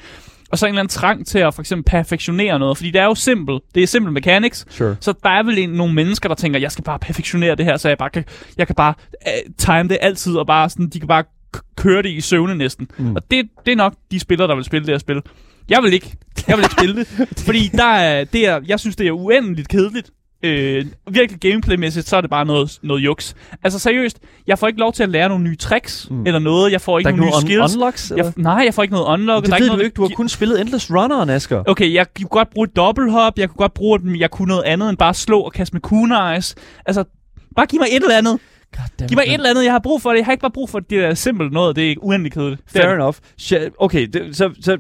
Og 0.50 0.58
så 0.58 0.66
en 0.66 0.70
eller 0.70 0.80
anden 0.80 0.90
trang 0.90 1.26
til 1.26 1.38
at 1.38 1.54
for 1.54 1.62
eksempel 1.62 1.90
perfektionere 1.90 2.58
noget. 2.58 2.76
Fordi 2.76 2.90
det 2.90 3.00
er 3.00 3.04
jo 3.04 3.14
simpelt. 3.14 3.62
Det 3.74 3.82
er 3.82 3.86
simpelt 3.86 4.12
mechanics. 4.12 4.66
Sure. 4.70 4.96
Så 5.00 5.14
der 5.22 5.28
er 5.28 5.42
vel 5.42 5.58
en, 5.58 5.70
nogle 5.70 5.94
mennesker, 5.94 6.28
der 6.28 6.36
tænker, 6.36 6.60
jeg 6.60 6.72
skal 6.72 6.84
bare 6.84 6.98
perfektionere 6.98 7.54
det 7.54 7.64
her, 7.64 7.76
så 7.76 7.88
jeg 7.88 7.98
bare 7.98 8.10
kan, 8.10 8.24
jeg 8.58 8.66
kan 8.66 8.76
bare 8.76 8.94
uh, 9.26 9.54
time 9.58 9.88
det 9.88 9.98
altid, 10.00 10.36
og 10.36 10.46
bare 10.46 10.70
sådan, 10.70 10.88
de 10.88 10.98
kan 10.98 11.08
bare 11.08 11.24
køre 11.76 12.02
det 12.02 12.08
i 12.08 12.20
søvne 12.20 12.54
næsten. 12.54 12.88
Mm. 12.98 13.16
Og 13.16 13.30
det, 13.30 13.48
det 13.66 13.72
er 13.72 13.76
nok 13.76 13.94
de 14.10 14.20
spillere, 14.20 14.48
der 14.48 14.54
vil 14.54 14.64
spille 14.64 14.86
det 14.86 14.92
her 14.92 14.98
spil. 14.98 15.22
Jeg 15.68 15.82
vil 15.82 15.92
ikke. 15.92 16.16
Jeg 16.48 16.56
vil 16.56 16.64
ikke 16.64 16.76
spille 16.78 16.96
det. 16.96 17.28
fordi 17.46 17.70
der 17.72 17.84
er, 17.84 18.24
det 18.24 18.46
er, 18.48 18.60
jeg 18.66 18.80
synes, 18.80 18.96
det 18.96 19.06
er 19.06 19.12
uendeligt 19.12 19.68
kedeligt. 19.68 20.10
Øh, 20.46 20.84
virkelig 21.10 21.40
gameplaymæssigt, 21.40 22.08
så 22.08 22.16
er 22.16 22.20
det 22.20 22.30
bare 22.30 22.44
noget, 22.44 22.78
noget 22.82 23.00
juks. 23.04 23.34
Altså 23.62 23.78
seriøst, 23.78 24.18
jeg 24.46 24.58
får 24.58 24.66
ikke 24.66 24.80
lov 24.80 24.92
til 24.92 25.02
at 25.02 25.08
lære 25.08 25.28
nogle 25.28 25.44
nye 25.44 25.56
tricks, 25.56 26.08
mm. 26.10 26.26
eller 26.26 26.38
noget. 26.38 26.72
Jeg 26.72 26.80
får 26.80 26.98
ikke 26.98 27.10
ikke 27.10 27.20
nogle 27.20 27.36
nye 27.36 27.40
skills. 27.40 27.74
unlocks? 27.74 28.10
eller? 28.10 28.24
jeg, 28.24 28.32
nej, 28.36 28.62
jeg 28.64 28.74
får 28.74 28.82
ikke 28.82 28.94
noget 28.94 29.06
unlock. 29.06 29.44
det 29.44 29.50
der 29.50 29.56
er 29.56 29.60
ved 29.60 29.64
ikke 29.64 29.70
du 29.70 29.76
noget, 29.76 29.84
ikke. 29.86 29.94
Du 29.94 30.02
har 30.02 30.08
kun 30.08 30.28
spillet 30.28 30.60
Endless 30.60 30.90
Runneren, 30.90 31.30
Asger. 31.30 31.62
Okay, 31.66 31.94
jeg 31.94 32.06
kunne 32.14 32.28
godt 32.28 32.50
bruge 32.50 32.64
et 32.64 32.76
dobbelthop, 32.76 33.38
jeg 33.38 33.48
kunne 33.48 33.58
godt 33.58 33.74
bruge, 33.74 34.00
at 34.14 34.20
jeg 34.20 34.30
kunne 34.30 34.48
noget 34.48 34.62
andet 34.62 34.88
end 34.88 34.98
bare 34.98 35.14
slå 35.14 35.40
og 35.40 35.52
kaste 35.52 35.74
med 35.74 35.80
kunais. 35.80 36.54
Altså, 36.86 37.04
bare 37.56 37.66
giv 37.66 37.80
mig 37.80 37.88
et 37.90 38.02
eller 38.02 38.18
andet. 38.18 38.38
Goddammit, 38.76 39.08
Giv 39.08 39.16
mig 39.16 39.24
et 39.26 39.34
eller 39.34 39.50
andet, 39.50 39.64
jeg 39.64 39.72
har 39.72 39.78
brug 39.78 40.02
for 40.02 40.10
det. 40.10 40.16
Jeg 40.18 40.24
har 40.24 40.32
ikke 40.32 40.40
bare 40.42 40.50
brug 40.50 40.70
for 40.70 40.78
det 40.80 40.90
der 41.02 41.14
simpelt 41.14 41.52
noget, 41.52 41.76
det 41.76 41.90
er 41.90 41.94
uendelig 42.02 42.32
kedeligt. 42.32 42.60
Det 42.72 42.76
er 42.76 42.80
Fair 42.80 42.88
det. 42.88 42.94
enough. 42.94 43.16
Sha- 43.42 43.76
Okay, 43.78 44.06
det, 44.12 44.36
så, 44.36 44.50
så, 44.60 44.76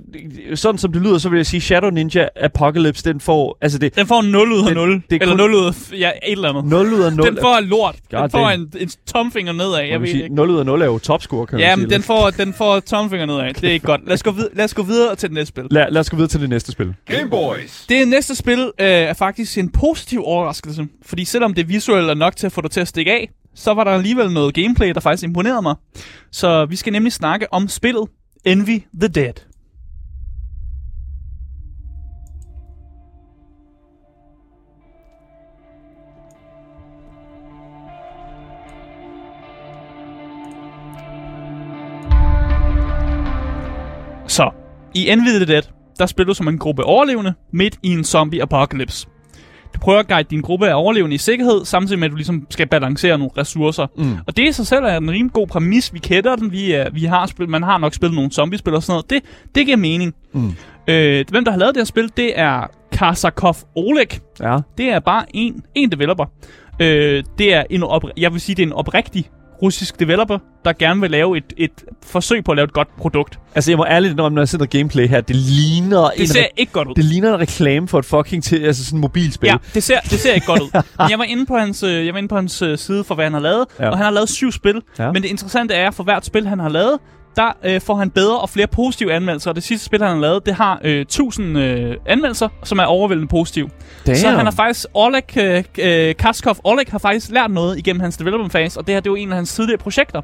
sådan 0.54 0.78
som 0.78 0.92
det 0.92 1.02
lyder, 1.02 1.18
så 1.18 1.28
vil 1.28 1.36
jeg 1.36 1.46
sige, 1.46 1.60
Shadow 1.60 1.90
Ninja 1.90 2.28
Apocalypse, 2.40 3.04
den 3.12 3.20
får, 3.20 3.58
altså 3.60 3.78
det, 3.78 3.96
Den 3.96 4.06
får 4.06 4.20
en 4.20 4.30
0 4.30 4.52
ud 4.52 4.58
af 4.58 4.64
Det- 4.64 4.74
0. 4.74 4.90
det 4.94 5.02
er 5.16 5.18
eller 5.20 5.26
kun- 5.36 5.50
0 5.50 5.54
ud 5.54 5.64
af 5.66 5.92
ja, 5.98 6.08
et 6.26 6.32
eller 6.32 6.48
andet. 6.48 6.64
0 6.64 6.92
ud 6.92 7.00
af 7.02 7.12
0. 7.12 7.26
Den 7.26 7.38
får 7.40 7.60
lort. 7.60 7.96
God 8.10 8.20
Den 8.22 8.30
får 8.30 8.50
en, 8.50 8.72
en 8.80 8.90
tomfinger 9.06 9.52
nedad, 9.52 9.80
jeg 9.80 10.00
ved 10.00 10.08
sige, 10.08 10.22
ikke. 10.22 10.34
0 10.34 10.50
ud 10.50 10.58
af 10.58 10.66
0 10.66 10.82
er 10.82 10.86
jo 10.86 10.98
topscore, 10.98 11.46
kan 11.46 11.58
Ja, 11.58 11.68
man 11.76 11.78
men 11.78 11.90
sige. 11.90 11.94
den 11.94 12.02
får, 12.02 12.30
den 12.30 12.54
får 12.54 12.80
tomfinger 12.80 13.26
nedad. 13.26 13.54
Det 13.54 13.64
er 13.68 13.72
ikke 13.72 13.86
godt. 13.86 14.00
Lad 14.06 14.14
os, 14.14 14.22
gå 14.22 14.30
vid- 14.30 14.48
lad 14.56 14.64
os 14.64 14.74
gå 14.74 14.82
videre 14.82 15.16
til 15.16 15.28
det 15.28 15.34
næste 15.34 15.48
spil. 15.48 15.64
Lad, 15.70 15.86
lad 15.90 16.00
os 16.00 16.10
gå 16.10 16.16
videre 16.16 16.28
til 16.28 16.40
det 16.40 16.48
næste 16.48 16.72
spil. 16.72 16.94
Game 17.06 17.30
Boys. 17.30 17.86
Det 17.88 18.08
næste 18.08 18.34
spil 18.34 18.58
øh, 18.80 18.86
er 18.86 19.12
faktisk 19.14 19.58
en 19.58 19.68
positiv 19.68 20.22
overraskelse. 20.24 20.86
Fordi 21.06 21.24
selvom 21.24 21.54
det 21.54 21.68
visuelt 21.68 22.10
er 22.10 22.14
nok 22.14 22.36
til 22.36 22.46
at 22.46 22.52
få 22.52 22.60
dig 22.60 22.70
til 22.70 22.80
at 22.80 22.88
stikke 22.88 23.12
af, 23.12 23.30
så 23.56 23.74
var 23.74 23.84
der 23.84 23.90
alligevel 23.90 24.32
noget 24.32 24.54
gameplay, 24.54 24.94
der 24.94 25.00
faktisk 25.00 25.24
imponerede 25.24 25.62
mig. 25.62 25.74
Så 26.30 26.66
vi 26.66 26.76
skal 26.76 26.92
nemlig 26.92 27.12
snakke 27.12 27.52
om 27.52 27.68
spillet 27.68 28.08
Envy 28.44 28.82
the 29.00 29.08
Dead. 29.08 29.32
Så, 44.28 44.50
i 44.94 45.10
Envy 45.10 45.44
the 45.44 45.46
Dead, 45.46 45.62
der 45.98 46.06
spiller 46.06 46.26
du 46.26 46.34
som 46.34 46.48
en 46.48 46.58
gruppe 46.58 46.84
overlevende 46.84 47.34
midt 47.52 47.78
i 47.82 47.88
en 47.88 48.04
zombie-apocalypse. 48.04 49.15
Du 49.76 49.80
prøver 49.80 49.98
at 49.98 50.08
guide 50.08 50.28
din 50.30 50.40
gruppe 50.40 50.68
af 50.68 50.74
overlevende 50.74 51.14
i 51.14 51.18
sikkerhed, 51.18 51.64
samtidig 51.64 51.98
med, 51.98 52.06
at 52.06 52.10
du 52.10 52.16
ligesom 52.16 52.46
skal 52.50 52.66
balancere 52.66 53.18
nogle 53.18 53.30
ressourcer. 53.38 53.86
Mm. 53.96 54.16
Og 54.26 54.36
det 54.36 54.48
i 54.48 54.52
sig 54.52 54.66
selv 54.66 54.84
er 54.84 54.96
en 54.96 55.10
rimelig 55.10 55.32
god 55.32 55.46
præmis. 55.46 55.94
Vi 55.94 55.98
kender 55.98 56.36
den, 56.36 56.52
vi, 56.52 56.72
er, 56.72 56.90
vi 56.90 57.04
har 57.04 57.26
spillet, 57.26 57.50
man 57.50 57.62
har 57.62 57.78
nok 57.78 57.94
spillet 57.94 58.14
nogle 58.14 58.30
zombiespil 58.30 58.74
og 58.74 58.82
sådan 58.82 58.92
noget. 58.92 59.10
Det, 59.10 59.22
det 59.54 59.64
giver 59.66 59.76
mening. 59.76 60.14
Mm. 60.32 60.52
Øh, 60.88 61.24
hvem 61.30 61.44
der 61.44 61.52
har 61.52 61.58
lavet 61.58 61.74
det 61.74 61.80
her 61.80 61.84
spil, 61.84 62.10
det 62.16 62.38
er 62.38 62.70
Karsakov 62.92 63.56
Oleg. 63.74 64.20
Ja. 64.40 64.58
Det 64.78 64.92
er 64.92 65.00
bare 65.00 65.24
en, 65.34 65.62
en 65.74 65.92
developer. 65.92 66.24
Øh, 66.80 67.24
det 67.38 67.54
er 67.54 67.64
en 67.70 67.82
op, 67.82 68.04
jeg 68.16 68.32
vil 68.32 68.40
sige, 68.40 68.56
det 68.56 68.62
er 68.62 68.66
en 68.66 68.72
oprigtig 68.72 69.30
russisk 69.62 70.00
developer, 70.00 70.38
der 70.64 70.72
gerne 70.72 71.00
vil 71.00 71.10
lave 71.10 71.36
et, 71.36 71.52
et 71.56 71.70
forsøg 72.02 72.44
på 72.44 72.52
at 72.52 72.56
lave 72.56 72.64
et 72.64 72.72
godt 72.72 72.88
produkt. 72.96 73.38
Altså, 73.54 73.70
jeg 73.70 73.78
må 73.78 73.86
ærligt 73.86 74.12
indrømme, 74.12 74.34
når 74.34 74.42
jeg 74.42 74.48
noget 74.58 74.70
gameplay 74.70 75.08
her, 75.08 75.20
det 75.20 75.36
ligner... 75.36 76.10
Det 76.10 76.20
en 76.20 76.26
ser 76.26 76.46
ikke 76.56 76.72
godt 76.72 76.88
ud. 76.88 76.94
det 76.94 77.04
ligner 77.04 77.34
en 77.34 77.40
reklame 77.40 77.88
for 77.88 77.98
et 77.98 78.04
fucking 78.04 78.44
til, 78.44 78.62
altså 78.64 78.84
sådan 78.84 78.96
et 78.98 79.00
mobilspil. 79.00 79.46
Ja, 79.46 79.56
det 79.74 79.82
ser, 79.82 80.00
det 80.00 80.20
ser 80.20 80.32
ikke 80.32 80.46
godt 80.46 80.62
ud. 80.62 80.70
Men 80.98 81.10
jeg 81.10 81.18
var 81.18 81.24
inde 81.24 81.46
på 81.46 81.56
hans, 81.56 81.82
øh, 81.82 82.06
jeg 82.06 82.14
var 82.14 82.18
inde 82.18 82.28
på 82.28 82.36
hans 82.36 82.62
øh, 82.62 82.78
side 82.78 83.04
for, 83.04 83.14
hvad 83.14 83.24
han 83.24 83.32
har 83.32 83.40
lavet, 83.40 83.64
Ja. 83.80 83.88
og 83.90 83.96
han 83.96 84.04
har 84.04 84.10
lavet 84.12 84.28
syv 84.28 84.52
spil. 84.52 84.82
Ja. 84.98 85.12
Men 85.12 85.22
det 85.22 85.28
interessante 85.28 85.74
er, 85.74 85.90
for 85.90 86.04
hvert 86.04 86.26
spil, 86.26 86.46
han 86.46 86.58
har 86.58 86.68
lavet, 86.68 86.98
der 87.36 87.52
øh, 87.64 87.80
får 87.80 87.94
han 87.94 88.10
bedre 88.10 88.38
og 88.38 88.50
flere 88.50 88.66
positive 88.66 89.12
anmeldelser. 89.12 89.50
Og 89.50 89.54
det 89.54 89.62
sidste 89.62 89.86
spil, 89.86 90.02
han 90.02 90.08
har 90.08 90.20
lavet, 90.20 90.46
det 90.46 90.54
har 90.54 90.80
øh, 90.84 91.00
1000 91.00 91.58
øh, 91.58 91.96
anmeldelser, 92.06 92.48
som 92.64 92.78
er 92.78 92.84
overvældende 92.84 93.28
positive. 93.28 93.70
Damn. 94.06 94.16
Så 94.16 94.28
han 94.28 94.44
har 94.46 94.50
faktisk, 94.50 94.86
Oleg, 94.94 95.36
øh, 95.36 95.64
øh, 95.78 96.14
Kaskov 96.16 96.56
Oleg 96.64 96.86
har 96.88 96.98
faktisk 96.98 97.30
lært 97.30 97.50
noget 97.50 97.78
igennem 97.78 98.00
hans 98.00 98.16
development 98.16 98.52
phase, 98.52 98.80
og 98.80 98.86
det 98.86 98.94
her 98.94 99.00
det 99.00 99.08
er 99.08 99.10
jo 99.10 99.16
en 99.16 99.30
af 99.30 99.36
hans 99.36 99.54
tidligere 99.54 99.78
projekter. 99.78 100.22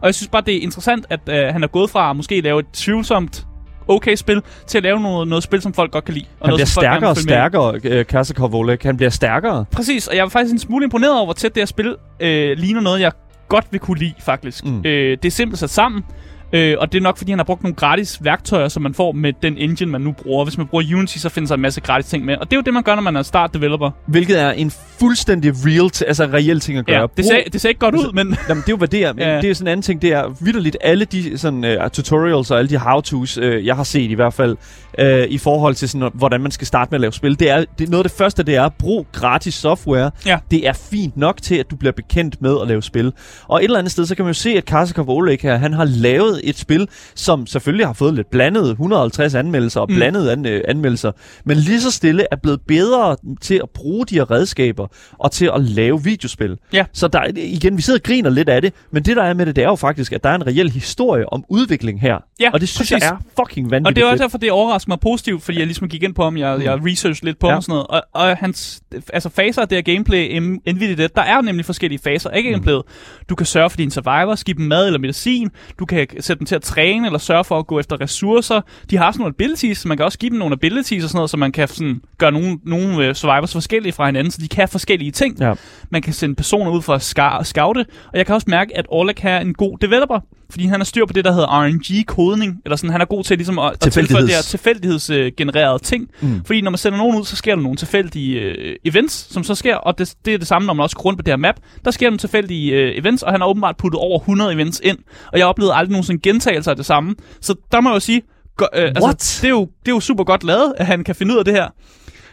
Og 0.00 0.06
jeg 0.06 0.14
synes 0.14 0.28
bare, 0.28 0.42
det 0.46 0.56
er 0.56 0.60
interessant, 0.60 1.06
at 1.10 1.20
øh, 1.28 1.52
han 1.52 1.62
er 1.62 1.66
gået 1.66 1.90
fra 1.90 2.10
at 2.10 2.16
måske 2.16 2.40
lave 2.40 2.60
et 2.60 2.66
tvivlsomt 2.72 3.46
okay 3.88 4.14
spil, 4.14 4.42
til 4.66 4.78
at 4.78 4.84
lave 4.84 5.00
noget, 5.00 5.28
noget 5.28 5.44
spil, 5.44 5.62
som 5.62 5.74
folk 5.74 5.92
godt 5.92 6.04
kan 6.04 6.14
lide. 6.14 6.26
Og 6.40 6.46
Han 6.46 6.50
noget, 6.50 6.58
bliver 6.58 6.66
stærkere 6.66 7.10
og 7.10 7.16
stærkere, 7.16 7.80
øh, 7.84 8.06
Karsakov 8.06 8.54
Oleg. 8.54 8.78
Han 8.82 8.96
bliver 8.96 9.10
stærkere. 9.10 9.64
Præcis, 9.70 10.06
og 10.06 10.16
jeg 10.16 10.22
var 10.22 10.28
faktisk 10.28 10.52
en 10.52 10.58
smule 10.58 10.84
imponeret 10.84 11.14
over, 11.14 11.24
hvor 11.24 11.32
tæt 11.32 11.54
det 11.54 11.60
her 11.60 11.66
spil 11.66 11.96
øh, 12.20 12.58
ligner 12.58 12.80
noget, 12.80 13.00
jeg 13.00 13.12
godt 13.48 13.66
vil 13.70 13.80
kunne 13.80 13.98
lide, 13.98 14.14
faktisk. 14.20 14.64
Mm. 14.64 14.78
Øh, 14.78 15.18
det 15.22 15.24
er 15.24 15.30
simpelt 15.30 15.58
sat 15.58 15.70
sammen, 15.70 16.04
øh, 16.52 16.76
og 16.78 16.92
det 16.92 16.98
er 16.98 17.02
nok, 17.02 17.18
fordi 17.18 17.32
han 17.32 17.38
har 17.38 17.44
brugt 17.44 17.62
nogle 17.62 17.74
gratis 17.74 18.18
værktøjer, 18.24 18.68
som 18.68 18.82
man 18.82 18.94
får 18.94 19.12
med 19.12 19.32
den 19.42 19.58
engine, 19.58 19.90
man 19.90 20.00
nu 20.00 20.12
bruger. 20.12 20.44
Hvis 20.44 20.58
man 20.58 20.66
bruger 20.66 20.84
Unity, 20.96 21.18
så 21.18 21.28
findes 21.28 21.48
der 21.48 21.54
en 21.54 21.60
masse 21.62 21.80
gratis 21.80 22.10
ting 22.10 22.24
med. 22.24 22.36
Og 22.36 22.50
det 22.50 22.52
er 22.52 22.56
jo 22.56 22.62
det, 22.62 22.74
man 22.74 22.82
gør, 22.82 22.94
når 22.94 23.02
man 23.02 23.16
er 23.16 23.22
start 23.22 23.54
developer. 23.54 23.90
Hvilket 24.06 24.40
er 24.40 24.50
en 24.50 24.72
fuldstændig 25.00 25.52
real, 25.66 25.90
t- 25.96 26.06
altså 26.06 26.24
reel 26.24 26.60
ting 26.60 26.78
at 26.78 26.86
gøre. 26.86 27.00
Ja, 27.00 27.06
det, 27.16 27.24
ser, 27.24 27.40
det 27.52 27.60
ser 27.60 27.68
ikke 27.68 27.78
godt 27.78 27.94
ud, 27.94 28.12
men... 28.12 28.36
Jamen, 28.48 28.60
det 28.62 28.68
er 28.68 28.72
jo, 28.72 28.76
hvad 28.76 28.88
det 28.88 29.04
er. 29.04 29.12
Men 29.12 29.22
Ja. 29.22 29.40
det 29.40 29.50
er 29.50 29.54
sådan 29.54 29.66
en 29.66 29.72
anden 29.72 29.82
ting. 29.82 30.02
Det 30.02 30.12
er 30.12 30.44
vidderligt 30.44 30.76
alle 30.80 31.04
de 31.04 31.38
sådan, 31.38 31.64
uh, 31.82 31.88
tutorials 31.92 32.50
og 32.50 32.58
alle 32.58 32.68
de 32.68 32.76
how-tos, 32.78 33.38
uh, 33.38 33.66
jeg 33.66 33.76
har 33.76 33.84
set 33.84 34.10
i 34.10 34.14
hvert 34.14 34.34
fald, 34.34 34.56
uh, 35.02 35.04
i 35.28 35.38
forhold 35.38 35.74
til 35.74 35.88
sådan, 35.88 36.10
hvordan 36.14 36.40
man 36.40 36.50
skal 36.50 36.66
starte 36.66 36.88
med 36.90 36.96
at 36.96 37.00
lave 37.00 37.12
spil. 37.12 37.40
Det 37.40 37.50
er, 37.50 37.64
det 37.78 37.88
noget 37.88 38.04
af 38.04 38.10
det 38.10 38.18
første, 38.18 38.42
det 38.42 38.54
er, 38.56 38.68
brug 38.68 39.06
gratis 39.12 39.54
software. 39.54 40.10
Ja. 40.26 40.38
Det 40.50 40.68
er 40.68 40.72
fint 40.72 41.16
nok 41.16 41.42
til, 41.42 41.54
at 41.54 41.70
du 41.70 41.76
bliver 41.76 41.92
bekendt 41.92 42.42
med 42.42 42.56
at 42.62 42.68
lave 42.68 42.82
spil. 42.82 43.12
Og 43.48 43.58
et 43.60 43.64
eller 43.64 43.78
andet 43.78 43.92
sted, 43.92 44.06
så 44.06 44.14
kan 44.14 44.24
man 44.24 44.30
jo 44.30 44.38
se, 44.38 44.50
at 44.50 44.64
Karsakov 44.64 45.08
Oleg 45.08 45.38
her, 45.42 45.56
han 45.56 45.72
har 45.72 45.84
lavet 45.84 46.40
et 46.42 46.58
spil, 46.58 46.88
som 47.14 47.46
selvfølgelig 47.46 47.86
har 47.86 47.92
fået 47.92 48.14
lidt 48.14 48.30
blandet 48.30 48.70
150 48.70 49.34
anmeldelser 49.34 49.80
og 49.80 49.86
Mm. 49.90 49.96
blandede 49.96 50.32
an, 50.32 50.46
uh, 50.46 50.60
anmeldelser, 50.68 51.12
men 51.44 51.56
lige 51.56 51.80
så 51.80 51.90
stille 51.90 52.26
er 52.30 52.36
blevet 52.36 52.60
bedre 52.68 53.16
til 53.40 53.54
at 53.62 53.70
bruge 53.74 54.06
de 54.06 54.14
her 54.14 54.30
redskaber 54.30 54.86
og 55.18 55.32
til 55.32 55.50
at 55.54 55.60
lave 55.64 56.04
videospil. 56.04 56.56
Ja. 56.72 56.84
Så 56.92 57.08
der, 57.08 57.18
er- 57.18 57.30
igen, 57.36 57.76
vi 57.76 57.82
sidder 57.82 57.98
og 57.98 58.02
griner 58.02 58.30
lidt 58.30 58.48
af 58.48 58.62
det, 58.62 58.74
men 58.90 59.02
det 59.02 59.16
der 59.16 59.22
er 59.22 59.34
med 59.34 59.46
det, 59.46 59.56
det 59.56 59.64
er 59.64 59.68
jo 59.68 59.74
faktisk, 59.76 60.12
at 60.12 60.24
der 60.24 60.30
er 60.30 60.34
en 60.34 60.46
reel 60.46 60.70
historie 60.70 61.32
om 61.32 61.44
udvikling 61.48 62.00
her. 62.00 62.18
Ja, 62.40 62.50
og 62.52 62.60
det 62.60 62.68
synes 62.68 62.90
præcis. 62.90 63.04
jeg 63.04 63.12
er 63.12 63.42
fucking 63.46 63.70
vanvittigt 63.70 63.88
Og 63.88 63.96
det 63.96 64.02
er 64.02 64.12
også 64.12 64.22
derfor, 64.24 64.38
det 64.38 64.50
overrasker 64.50 64.88
mig 64.90 65.00
positivt, 65.00 65.42
fordi 65.42 65.58
jeg 65.58 65.66
ligesom 65.66 65.88
gik 65.88 66.02
ind 66.02 66.14
på 66.14 66.22
ham, 66.24 66.36
jeg, 66.36 66.56
Mm. 66.56 66.62
jeg 66.62 66.78
researched 66.86 67.26
lidt 67.26 67.38
på 67.38 67.46
Ja. 67.46 67.50
ham 67.52 67.56
og 67.56 67.62
sådan 67.62 67.72
noget. 67.72 67.86
Og, 67.86 68.02
og 68.12 68.36
hans, 68.36 68.82
altså 69.12 69.28
faser 69.28 69.62
af 69.62 69.68
det 69.68 69.76
her 69.78 69.82
gameplay, 69.94 70.38
Nvidia 70.38 70.94
det, 70.94 71.16
der 71.16 71.22
er 71.22 71.40
nemlig 71.40 71.64
forskellige 71.64 71.98
faser 72.04 72.30
af 72.30 72.42
gameplayet. 72.42 72.82
Du 73.28 73.34
kan 73.34 73.46
sørge 73.46 73.70
for 73.70 73.76
dine 73.76 73.90
survivors, 73.90 74.44
give 74.44 74.56
dem 74.56 74.64
mad 74.66 74.86
eller 74.86 74.98
medicin, 74.98 75.50
du 75.78 75.84
kan 75.86 76.06
sætte 76.32 76.38
dem 76.38 76.46
til 76.46 76.54
at 76.54 76.62
træne 76.62 77.06
eller 77.06 77.18
sørge 77.18 77.44
for 77.44 77.58
at 77.58 77.66
gå 77.66 77.78
efter 77.78 78.00
ressourcer. 78.00 78.60
De 78.90 78.96
har 78.96 79.06
også 79.06 79.18
nogle 79.18 79.34
abilities, 79.38 79.78
så 79.78 79.88
man 79.88 79.96
kan 79.96 80.06
også 80.06 80.18
give 80.18 80.30
dem 80.30 80.38
nogle 80.38 80.52
abilities 80.52 81.04
og 81.04 81.10
sådan 81.10 81.16
noget, 81.16 81.30
så 81.30 81.36
man 81.36 81.52
kan 81.52 81.68
sådan 81.68 82.00
gøre 82.18 82.32
nogle, 82.32 82.58
nogle 82.64 83.06
øh, 83.06 83.14
survivors 83.14 83.52
forskellige 83.52 83.92
fra 83.92 84.06
hinanden, 84.06 84.30
så 84.30 84.38
de 84.40 84.48
kan 84.48 84.68
forskellige 84.68 85.10
ting. 85.10 85.38
Ja. 85.40 85.54
Man 85.90 86.02
kan 86.02 86.12
sende 86.12 86.34
personer 86.34 86.70
ud 86.70 86.82
for 86.82 86.94
at 86.94 87.02
scoute, 87.46 87.86
og 88.12 88.18
jeg 88.18 88.26
kan 88.26 88.34
også 88.34 88.46
mærke, 88.50 88.78
at 88.78 88.86
Oleg 88.88 89.24
er 89.24 89.40
en 89.40 89.54
god 89.54 89.78
developer, 89.78 90.20
fordi 90.52 90.66
han 90.66 90.80
har 90.80 90.84
styr 90.84 91.06
på 91.06 91.12
det, 91.12 91.24
der 91.24 91.32
hedder 91.32 91.62
RNG-kodning, 91.62 92.60
eller 92.64 92.76
sådan, 92.76 92.90
han 92.90 93.00
er 93.00 93.04
god 93.04 93.24
til 93.24 93.38
ligesom 93.38 93.58
at, 93.58 93.72
at 93.72 93.80
tilføje 93.80 94.22
det 94.22 94.30
her 94.30 94.42
tilfældighedsgenererede 94.42 95.82
ting. 95.82 96.08
Mm. 96.20 96.44
Fordi 96.44 96.60
når 96.60 96.70
man 96.70 96.78
sender 96.78 96.98
nogen 96.98 97.18
ud, 97.18 97.24
så 97.24 97.36
sker 97.36 97.54
der 97.54 97.62
nogle 97.62 97.76
tilfældige 97.76 98.40
øh, 98.40 98.76
events, 98.84 99.32
som 99.32 99.44
så 99.44 99.54
sker, 99.54 99.76
og 99.76 99.98
det, 99.98 100.14
det 100.24 100.34
er 100.34 100.38
det 100.38 100.46
samme, 100.46 100.66
når 100.66 100.74
man 100.74 100.84
også 100.84 100.96
går 100.96 101.02
rundt 101.02 101.18
på 101.18 101.22
det 101.22 101.32
her 101.32 101.36
map. 101.36 101.54
Der 101.84 101.90
sker 101.90 102.06
nogle 102.06 102.18
tilfældige 102.18 102.72
øh, 102.72 102.98
events, 102.98 103.22
og 103.22 103.32
han 103.32 103.40
har 103.40 103.48
åbenbart 103.48 103.76
puttet 103.76 104.00
over 104.00 104.18
100 104.18 104.54
events 104.54 104.80
ind, 104.84 104.98
og 105.32 105.38
jeg 105.38 105.46
oplevede 105.46 105.74
aldrig 105.74 105.92
nogensinde 105.92 106.20
gentagelser 106.20 106.70
af 106.70 106.76
det 106.76 106.86
samme. 106.86 107.14
Så 107.40 107.54
der 107.72 107.80
må 107.80 107.90
jeg 107.90 107.94
jo 107.94 108.00
sige, 108.00 108.22
go, 108.56 108.64
øh, 108.74 108.82
What? 108.82 108.96
altså, 108.96 109.38
det, 109.42 109.48
er 109.48 109.50
jo, 109.50 109.60
det 109.60 109.90
er 109.90 109.94
jo 109.94 110.00
super 110.00 110.24
godt 110.24 110.44
lavet, 110.44 110.74
at 110.76 110.86
han 110.86 111.04
kan 111.04 111.14
finde 111.14 111.34
ud 111.34 111.38
af 111.38 111.44
det 111.44 111.54
her. 111.54 111.68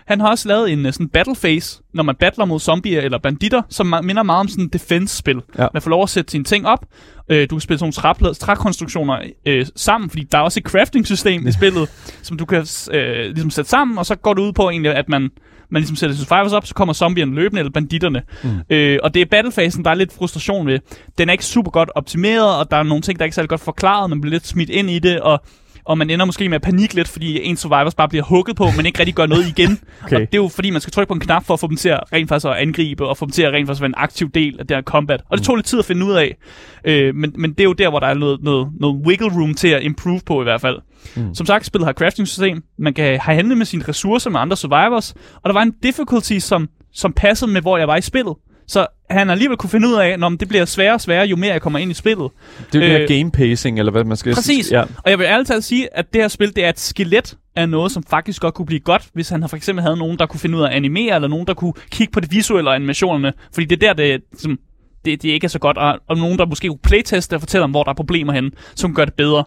Han 0.10 0.20
har 0.20 0.30
også 0.30 0.48
lavet 0.48 0.72
en 0.72 0.86
uh, 0.86 0.92
sådan 0.92 1.10
battle 1.10 1.36
phase, 1.36 1.82
når 1.94 2.04
man 2.04 2.16
battler 2.16 2.46
mod 2.46 2.60
zombier 2.60 3.02
eller 3.02 3.18
banditter, 3.18 3.62
som 3.70 3.94
minder 4.04 4.24
meget 4.24 4.40
om 4.40 4.48
sådan 4.48 4.66
et 4.66 4.74
defense-spil. 4.74 5.42
Ja. 5.58 5.68
Man 5.74 5.82
får 5.82 5.90
lov 5.90 6.04
at 6.04 6.10
sætte 6.10 6.32
sine 6.32 6.44
ting 6.44 6.68
op. 6.68 6.86
Øh, 7.30 7.50
du 7.50 7.56
kan 7.56 7.62
spille 7.62 7.80
sådan 7.80 7.94
nogle 8.20 8.36
trækonstruktioner 8.36 9.20
øh, 9.46 9.66
sammen, 9.76 10.10
fordi 10.10 10.24
der 10.32 10.38
er 10.38 10.42
også 10.42 10.60
et 10.60 10.64
crafting-system 10.64 11.48
i 11.48 11.52
spillet, 11.60 11.90
som 12.22 12.38
du 12.38 12.46
kan 12.46 12.66
øh, 12.92 13.26
ligesom 13.26 13.50
sætte 13.50 13.70
sammen, 13.70 13.98
og 13.98 14.06
så 14.06 14.16
går 14.16 14.34
det 14.34 14.42
ud 14.42 14.54
på 14.54 14.70
egentlig, 14.70 14.96
at 14.96 15.10
man, 15.10 15.30
man 15.70 15.82
ligesom 15.82 15.96
sætter 15.96 16.16
survivors 16.16 16.54
op, 16.54 16.66
så 16.66 16.74
kommer 16.74 16.94
zombierne 16.94 17.36
løbende, 17.36 17.60
eller 17.60 17.72
banditterne. 17.72 18.22
Mm. 18.44 18.50
Øh, 18.70 19.00
og 19.04 19.14
det 19.14 19.22
er 19.22 19.26
battlefasen, 19.26 19.86
der 19.86 19.92
er 19.92 19.96
lidt 19.96 20.14
frustration 20.14 20.68
ved. 20.68 20.80
Den 21.18 21.30
er 21.30 21.34
ikke 21.34 21.46
super 21.46 21.72
godt 21.72 21.90
optimeret, 21.96 22.56
og 22.56 22.72
der 22.72 22.78
er 22.78 22.84
nogle 22.84 23.02
ting, 23.02 23.20
der 23.20 23.24
er 23.24 23.26
ikke 23.26 23.36
særlig 23.36 23.50
godt 23.50 23.62
forklaret, 23.62 24.10
man 24.10 24.22
bliver 24.22 24.32
lidt 24.32 24.48
smidt 24.48 24.70
ind 24.70 24.90
i 24.90 25.00
det, 25.00 25.20
og 25.20 25.44
og 25.86 25.98
man 25.98 26.10
ender 26.10 26.26
måske 26.26 26.50
med 26.50 26.56
at 26.56 26.62
panik 26.62 26.94
lidt, 26.94 27.08
fordi 27.08 27.44
en 27.44 27.58
survivors 27.58 27.96
bare 27.96 28.10
bliver 28.10 28.24
hugget 28.24 28.56
på, 28.56 28.66
men 28.78 28.86
ikke 28.86 29.00
rigtig 29.00 29.16
gør 29.16 29.26
noget 29.26 29.48
igen. 29.48 29.80
Okay. 30.04 30.16
Og 30.16 30.22
det 30.22 30.34
er 30.34 30.42
jo 30.42 30.48
fordi, 30.48 30.70
man 30.70 30.82
skal 30.82 30.92
trykke 30.92 31.08
på 31.08 31.14
en 31.14 31.20
knap 31.20 31.46
for 31.46 31.54
at 31.54 31.60
få 31.60 31.68
dem 31.68 31.76
til 31.76 31.90
at 31.90 32.00
rent 32.14 32.30
faktisk 32.30 32.46
at 32.46 32.54
angribe, 32.56 33.08
og 33.08 33.18
få 33.18 33.26
dem 33.26 33.32
til 33.32 33.44
at 33.44 33.54
rent 33.54 33.68
faktisk 33.68 33.82
være 33.82 33.88
en 33.88 33.94
aktiv 33.98 34.30
del 34.30 34.56
af 34.60 34.68
det 34.68 34.78
her 34.78 34.82
combat. 34.82 35.22
Og 35.30 35.38
det 35.38 35.46
tog 35.46 35.56
lidt 35.56 35.66
tid 35.66 35.80
at 35.80 35.86
finde 35.86 36.06
ud 36.06 36.14
af. 36.14 36.38
Øh, 36.86 37.16
men, 37.16 37.34
men 37.38 37.52
det 37.52 37.60
er 37.60 37.64
jo 37.64 37.74
der, 37.74 37.90
hvor 37.90 38.00
der 38.00 38.08
er 38.08 38.14
noget, 38.14 38.44
noget, 38.44 38.68
noget 38.80 39.02
wiggle 39.06 39.28
room 39.28 39.54
til 39.54 39.68
at 39.68 39.84
improve 39.84 40.22
på 40.26 40.42
i 40.42 40.44
hvert 40.44 40.62
fald. 40.62 40.80
Mm. 41.16 41.36
Som 41.36 41.46
sagt, 41.46 41.66
spillet 41.66 41.86
har 41.86 41.94
crafting 41.94 42.28
system. 42.28 42.64
Man 42.80 42.94
kan 42.94 43.06
have 43.06 43.36
handle 43.36 43.56
med 43.56 43.66
sine 43.66 43.84
ressourcer 43.88 44.30
med 44.30 44.40
andre 44.40 44.58
survivors. 44.58 45.14
Og 45.36 45.50
der 45.50 45.54
var 45.54 45.62
en 45.62 45.74
difficulty, 45.84 46.38
som, 46.38 46.68
som 46.94 47.14
passede 47.14 47.52
med, 47.52 47.62
hvor 47.62 47.78
jeg 47.78 47.88
var 47.88 47.98
i 47.98 48.02
spillet. 48.02 48.34
Så 48.70 48.88
han 49.10 49.30
alligevel 49.30 49.58
kunne 49.58 49.70
finde 49.70 49.88
ud 49.88 49.94
af, 49.94 50.08
at 50.08 50.40
det 50.40 50.48
bliver 50.48 50.66
sværere 50.66 50.94
og 50.94 51.02
sværere, 51.02 51.28
jo 51.28 51.36
mere 51.36 51.52
jeg 51.52 51.62
kommer 51.62 51.80
ind 51.80 51.92
i 51.92 51.94
spillet. 51.94 52.32
Det 52.74 52.82
er 52.82 52.88
jo 52.88 52.94
det 52.94 53.02
Øh, 53.02 53.10
her 53.10 53.20
game 53.20 53.32
pacing, 53.32 53.80
eller 53.80 53.92
hvad 53.92 54.04
man 54.04 54.18
skal 54.18 54.34
Præcis. 54.34 54.72
Ja. 54.72 54.82
Og 54.82 55.10
jeg 55.12 55.20
vil 55.20 55.26
ærligt 55.26 55.48
talt 55.48 55.64
sige, 55.64 55.98
at 55.98 56.14
det 56.14 56.22
her 56.22 56.28
spil, 56.28 56.56
det 56.56 56.66
er 56.66 56.70
et 56.70 56.80
skelet 56.80 57.38
af 57.56 57.70
noget, 57.70 57.92
som 57.92 58.04
faktisk 58.10 58.42
godt 58.42 58.54
kunne 58.54 58.66
blive 58.66 58.80
godt, 58.80 59.08
hvis 59.14 59.30
han 59.30 59.42
har 59.42 59.48
for 59.48 59.58
eksempel 59.58 59.84
havde 59.84 59.98
nogen, 59.98 60.20
der 60.20 60.26
kunne 60.26 60.40
finde 60.40 60.58
ud 60.58 60.64
af 60.64 60.68
at 60.68 60.74
animere, 60.74 61.16
eller 61.16 61.28
nogen, 61.28 61.48
der 61.48 61.54
kunne 61.54 61.74
kigge 61.92 62.12
på 62.12 62.20
det 62.20 62.32
visuelle 62.32 62.70
og 62.70 62.76
animationerne. 62.76 63.34
Fordi 63.54 63.66
det 63.66 63.84
er 63.84 63.94
der, 63.94 64.04
det, 64.04 64.22
som, 64.38 64.60
det, 65.06 65.22
det 65.22 65.30
ikke 65.30 65.46
er 65.46 65.50
så 65.50 65.60
godt. 65.60 65.78
Og, 65.78 66.00
og 66.08 66.18
nogen, 66.18 66.40
der 66.40 66.46
måske 66.46 66.68
kunne 66.68 66.80
playteste 66.84 67.34
og 67.34 67.40
fortælle 67.40 67.64
om, 67.64 67.72
hvor 67.72 67.84
der 67.84 67.92
er 67.92 67.96
problemer 67.96 68.34
henne, 68.34 68.52
som 68.76 68.96
gør 68.96 69.06
det 69.06 69.14
bedre. 69.14 69.44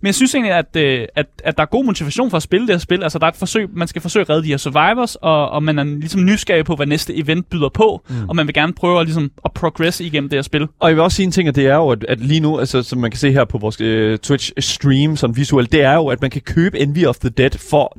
Men 0.00 0.06
jeg 0.06 0.14
synes 0.14 0.34
egentlig, 0.34 0.52
at, 0.54 0.76
øh, 0.76 1.06
at, 1.16 1.26
at 1.44 1.56
der 1.56 1.62
er 1.62 1.66
god 1.66 1.84
motivation 1.84 2.30
for 2.30 2.36
at 2.36 2.42
spille 2.42 2.66
det 2.66 2.74
her 2.74 2.78
spil. 2.80 3.02
Altså, 3.02 3.18
der 3.18 3.26
er 3.26 3.30
et 3.30 3.36
forsøg, 3.36 3.68
man 3.72 3.88
skal 3.88 4.02
forsøge 4.02 4.20
at 4.20 4.30
redde 4.30 4.42
de 4.42 4.48
her 4.48 4.56
survivors, 4.56 5.14
og, 5.14 5.50
og 5.50 5.62
man 5.62 5.78
er 5.78 5.84
ligesom 5.84 6.24
nysgerrig 6.24 6.64
på, 6.64 6.74
hvad 6.76 6.86
næste 6.86 7.16
event 7.18 7.50
byder 7.50 7.68
på, 7.68 8.02
mm. 8.08 8.28
og 8.28 8.36
man 8.36 8.46
vil 8.46 8.54
gerne 8.54 8.72
prøve 8.72 9.00
at, 9.00 9.06
ligesom, 9.06 9.30
at 9.44 9.52
progresse 9.52 10.04
igennem 10.04 10.28
det 10.30 10.36
her 10.36 10.42
spil. 10.42 10.66
Og 10.80 10.88
jeg 10.88 10.96
vil 10.96 11.02
også 11.02 11.16
sige 11.16 11.24
en 11.26 11.32
ting, 11.32 11.48
og 11.48 11.56
det 11.56 11.66
er 11.66 11.74
jo, 11.74 11.88
at, 11.90 12.04
at 12.08 12.20
lige 12.20 12.40
nu, 12.40 12.58
altså, 12.58 12.82
som 12.82 12.98
man 12.98 13.10
kan 13.10 13.18
se 13.18 13.32
her 13.32 13.44
på 13.44 13.58
vores 13.58 13.80
øh, 13.80 14.18
Twitch-stream, 14.26 15.16
sådan 15.16 15.36
visuelt, 15.36 15.72
det 15.72 15.82
er 15.82 15.94
jo, 15.94 16.06
at 16.06 16.20
man 16.22 16.30
kan 16.30 16.40
købe 16.42 16.78
Envy 16.80 17.06
of 17.06 17.16
the 17.16 17.28
Dead 17.28 17.50
for 17.70 17.92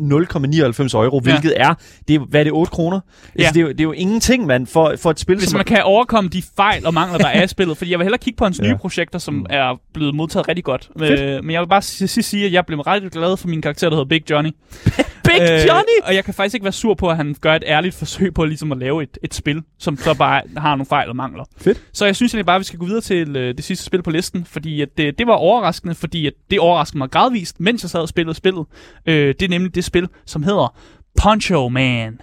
0,99 0.95 0.97
euro, 1.03 1.21
Ja. 1.25 1.31
hvilket 1.31 1.53
er, 1.55 1.73
det 2.07 2.15
er, 2.15 2.19
hvad 2.19 2.39
er 2.39 2.43
det, 2.43 2.53
8 2.53 2.71
kroner? 2.71 2.99
Ja. 3.39 3.39
Altså, 3.43 3.53
det, 3.53 3.59
er 3.59 3.63
jo, 3.63 3.69
det 3.71 3.79
er 3.79 3.83
jo 3.83 3.91
ingenting, 3.91 4.45
mand, 4.45 4.67
for, 4.67 4.93
for 5.01 5.11
et 5.11 5.19
spil, 5.19 5.37
Hvis 5.37 5.49
som... 5.49 5.57
man 5.57 5.65
kan 5.65 5.83
overkomme 5.83 6.29
de 6.29 6.43
fejl 6.55 6.85
og 6.85 6.93
mangler, 6.93 7.17
der 7.17 7.27
er 7.27 7.43
i 7.43 7.47
spillet. 7.57 7.77
Fordi 7.77 7.91
jeg 7.91 7.99
vil 7.99 8.05
hellere 8.05 8.19
kigge 8.19 8.37
på 8.37 8.43
hans 8.43 8.59
Ja. 8.63 8.67
nye 8.67 8.77
projekter, 8.77 9.19
som 9.19 9.45
er 9.49 9.79
blevet 9.93 10.15
modtaget 10.15 10.47
rigtig 10.47 10.63
godt. 10.63 10.89
Fedt. 10.99 11.19
Øh, 11.19 11.43
men 11.43 11.51
jeg 11.53 11.61
vil 11.61 11.67
bare 11.67 11.81
til 11.87 12.09
sidst 12.09 12.29
sige, 12.29 12.45
at 12.45 12.53
jeg 12.53 12.65
blev 12.65 12.79
rigtig 12.79 13.11
glad 13.11 13.37
for 13.37 13.47
min 13.47 13.61
karakter, 13.61 13.89
der 13.89 13.95
hedder 13.95 14.09
Big 14.09 14.29
Johnny. 14.29 14.49
Big 15.27 15.41
Johnny! 15.41 15.97
Og 16.03 16.15
jeg 16.15 16.25
kan 16.25 16.33
faktisk 16.33 16.53
ikke 16.53 16.63
være 16.63 16.73
sur 16.73 16.93
på, 16.93 17.09
at 17.09 17.17
han 17.17 17.35
gør 17.41 17.55
et 17.55 17.63
ærligt 17.67 17.95
forsøg 17.95 18.33
på 18.33 18.45
ligesom 18.45 18.71
at 18.71 18.77
lave 18.77 19.03
et, 19.03 19.17
et 19.23 19.33
spil, 19.33 19.61
som 19.79 19.97
så 19.97 20.13
bare 20.13 20.41
har 20.57 20.75
nogle 20.75 20.85
fejl 20.85 21.09
og 21.09 21.15
mangler. 21.15 21.43
Fedt. 21.57 21.81
Så 21.93 22.05
jeg 22.05 22.15
synes 22.15 22.33
egentlig 22.33 22.45
bare, 22.45 22.55
at 22.55 22.59
vi 22.59 22.65
skal 22.65 22.79
gå 22.79 22.85
videre 22.85 23.01
til 23.01 23.35
øh, 23.35 23.57
det 23.57 23.63
sidste 23.63 23.85
spil 23.85 24.03
på 24.03 24.11
listen, 24.11 24.45
fordi 24.45 24.81
at 24.81 24.97
det, 24.97 25.17
det 25.19 25.27
var 25.27 25.33
overraskende, 25.33 25.95
fordi 25.95 26.27
at 26.27 26.33
det 26.51 26.59
overraskede 26.59 26.97
mig 26.97 27.11
gradvist, 27.11 27.59
mens 27.59 27.83
jeg 27.83 27.89
sad 27.89 27.99
og 27.99 28.09
spillede 28.09 28.35
spillet. 28.35 28.65
Øh, 29.05 29.27
det 29.39 29.41
er 29.41 29.49
nemlig 29.49 29.75
det 29.75 29.83
spil, 29.83 30.07
som 30.25 30.43
hedder 30.43 30.77
Poncho 31.21 31.69
Man. 31.69 32.19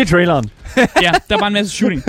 Det 0.00 0.06
er 0.08 0.10
traileren. 0.16 0.50
ja, 1.02 1.12
der 1.30 1.38
var 1.40 1.46
en 1.46 1.52
masse 1.52 1.76
shooting. 1.76 2.02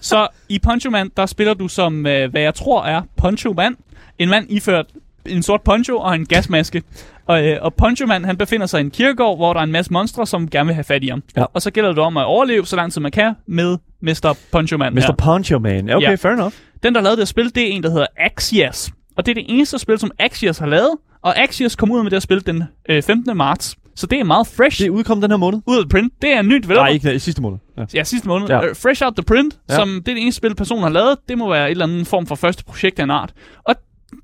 Så 0.00 0.28
i 0.48 0.58
Poncho 0.58 0.90
Man, 0.90 1.10
der 1.16 1.26
spiller 1.26 1.54
du 1.54 1.68
som, 1.68 2.06
øh, 2.06 2.30
hvad 2.30 2.40
jeg 2.40 2.54
tror 2.54 2.84
er 2.84 3.02
Poncho 3.16 3.52
Man. 3.52 3.76
En 4.18 4.28
mand 4.28 4.46
iført 4.50 4.86
en 5.26 5.42
sort 5.42 5.62
poncho 5.62 5.98
og 5.98 6.14
en 6.14 6.26
gasmaske. 6.26 6.82
Og, 7.26 7.46
øh, 7.46 7.58
og 7.62 7.74
Poncho 7.74 8.06
Man, 8.06 8.24
han 8.24 8.36
befinder 8.36 8.66
sig 8.66 8.78
i 8.80 8.84
en 8.84 8.90
kirkegård, 8.90 9.36
hvor 9.38 9.52
der 9.52 9.60
er 9.60 9.64
en 9.64 9.72
masse 9.72 9.92
monstre, 9.92 10.26
som 10.26 10.50
gerne 10.50 10.66
vil 10.66 10.74
have 10.74 10.84
fat 10.84 11.04
i 11.04 11.08
ham. 11.08 11.22
Ja. 11.36 11.44
Og 11.54 11.62
så 11.62 11.70
gælder 11.70 11.88
det 11.90 11.98
om 11.98 12.16
at 12.16 12.24
overleve 12.24 12.66
så 12.66 12.76
lang 12.76 12.92
tid 12.92 13.00
man 13.00 13.10
kan 13.10 13.34
med 13.46 13.78
Mr. 14.02 14.36
Poncho 14.52 14.76
Man. 14.78 14.94
Mr. 14.94 15.00
her. 15.00 15.12
Poncho 15.18 15.58
Man. 15.58 15.90
Okay, 15.90 16.08
Ja. 16.10 16.14
fair 16.14 16.32
enough. 16.32 16.52
Den, 16.82 16.94
der 16.94 17.00
lavede 17.00 17.20
det 17.20 17.28
spil, 17.28 17.54
det 17.54 17.62
er 17.62 17.66
en, 17.72 17.82
der 17.82 17.90
hedder 17.90 18.06
Axios. 18.16 18.90
Og 19.16 19.26
det 19.26 19.30
er 19.32 19.34
det 19.34 19.44
eneste 19.48 19.78
spil, 19.78 19.98
som 19.98 20.10
Axios 20.18 20.58
har 20.58 20.66
lavet. 20.66 20.90
Og 21.22 21.38
Axios 21.38 21.76
kom 21.76 21.90
ud 21.90 22.02
med 22.02 22.10
det 22.10 22.16
her 22.16 22.20
spil 22.20 22.46
den 22.46 22.64
øh, 22.88 23.02
15. 23.02 23.36
marts. 23.36 23.76
Så 23.98 24.06
det 24.06 24.20
er 24.20 24.24
meget 24.24 24.46
fresh. 24.46 24.82
Det 24.82 24.88
udkom 24.88 25.20
den 25.20 25.30
her 25.30 25.36
måned. 25.36 25.60
ud 25.66 25.78
af 25.78 25.88
print. 25.88 26.12
Det 26.22 26.32
er 26.32 26.40
en 26.40 26.48
ny 26.48 26.54
developer. 26.54 26.82
Nej, 26.82 26.88
ikke 26.92 27.14
i 27.14 27.18
sidste 27.18 27.42
måned. 27.42 27.58
Ja. 27.78 27.84
Ja, 27.94 28.04
sidste 28.04 28.28
måned. 28.28 28.48
Ja. 28.48 28.58
Uh, 28.70 28.76
fresh 28.76 29.04
out 29.04 29.14
the 29.16 29.22
print, 29.24 29.58
Ja. 29.70 29.74
som 29.74 29.88
det 29.88 30.08
er 30.08 30.14
det 30.14 30.22
eneste 30.22 30.36
spil, 30.36 30.54
personen 30.54 30.82
har 30.82 30.90
lavet. 30.90 31.16
Det 31.28 31.38
må 31.38 31.50
være 31.50 31.66
et 31.66 31.70
eller 31.70 31.84
andet 31.86 32.06
form 32.06 32.26
for 32.26 32.34
første 32.34 32.64
projekt 32.64 32.98
af 32.98 33.04
en 33.04 33.10
art. 33.10 33.32
Og 33.64 33.74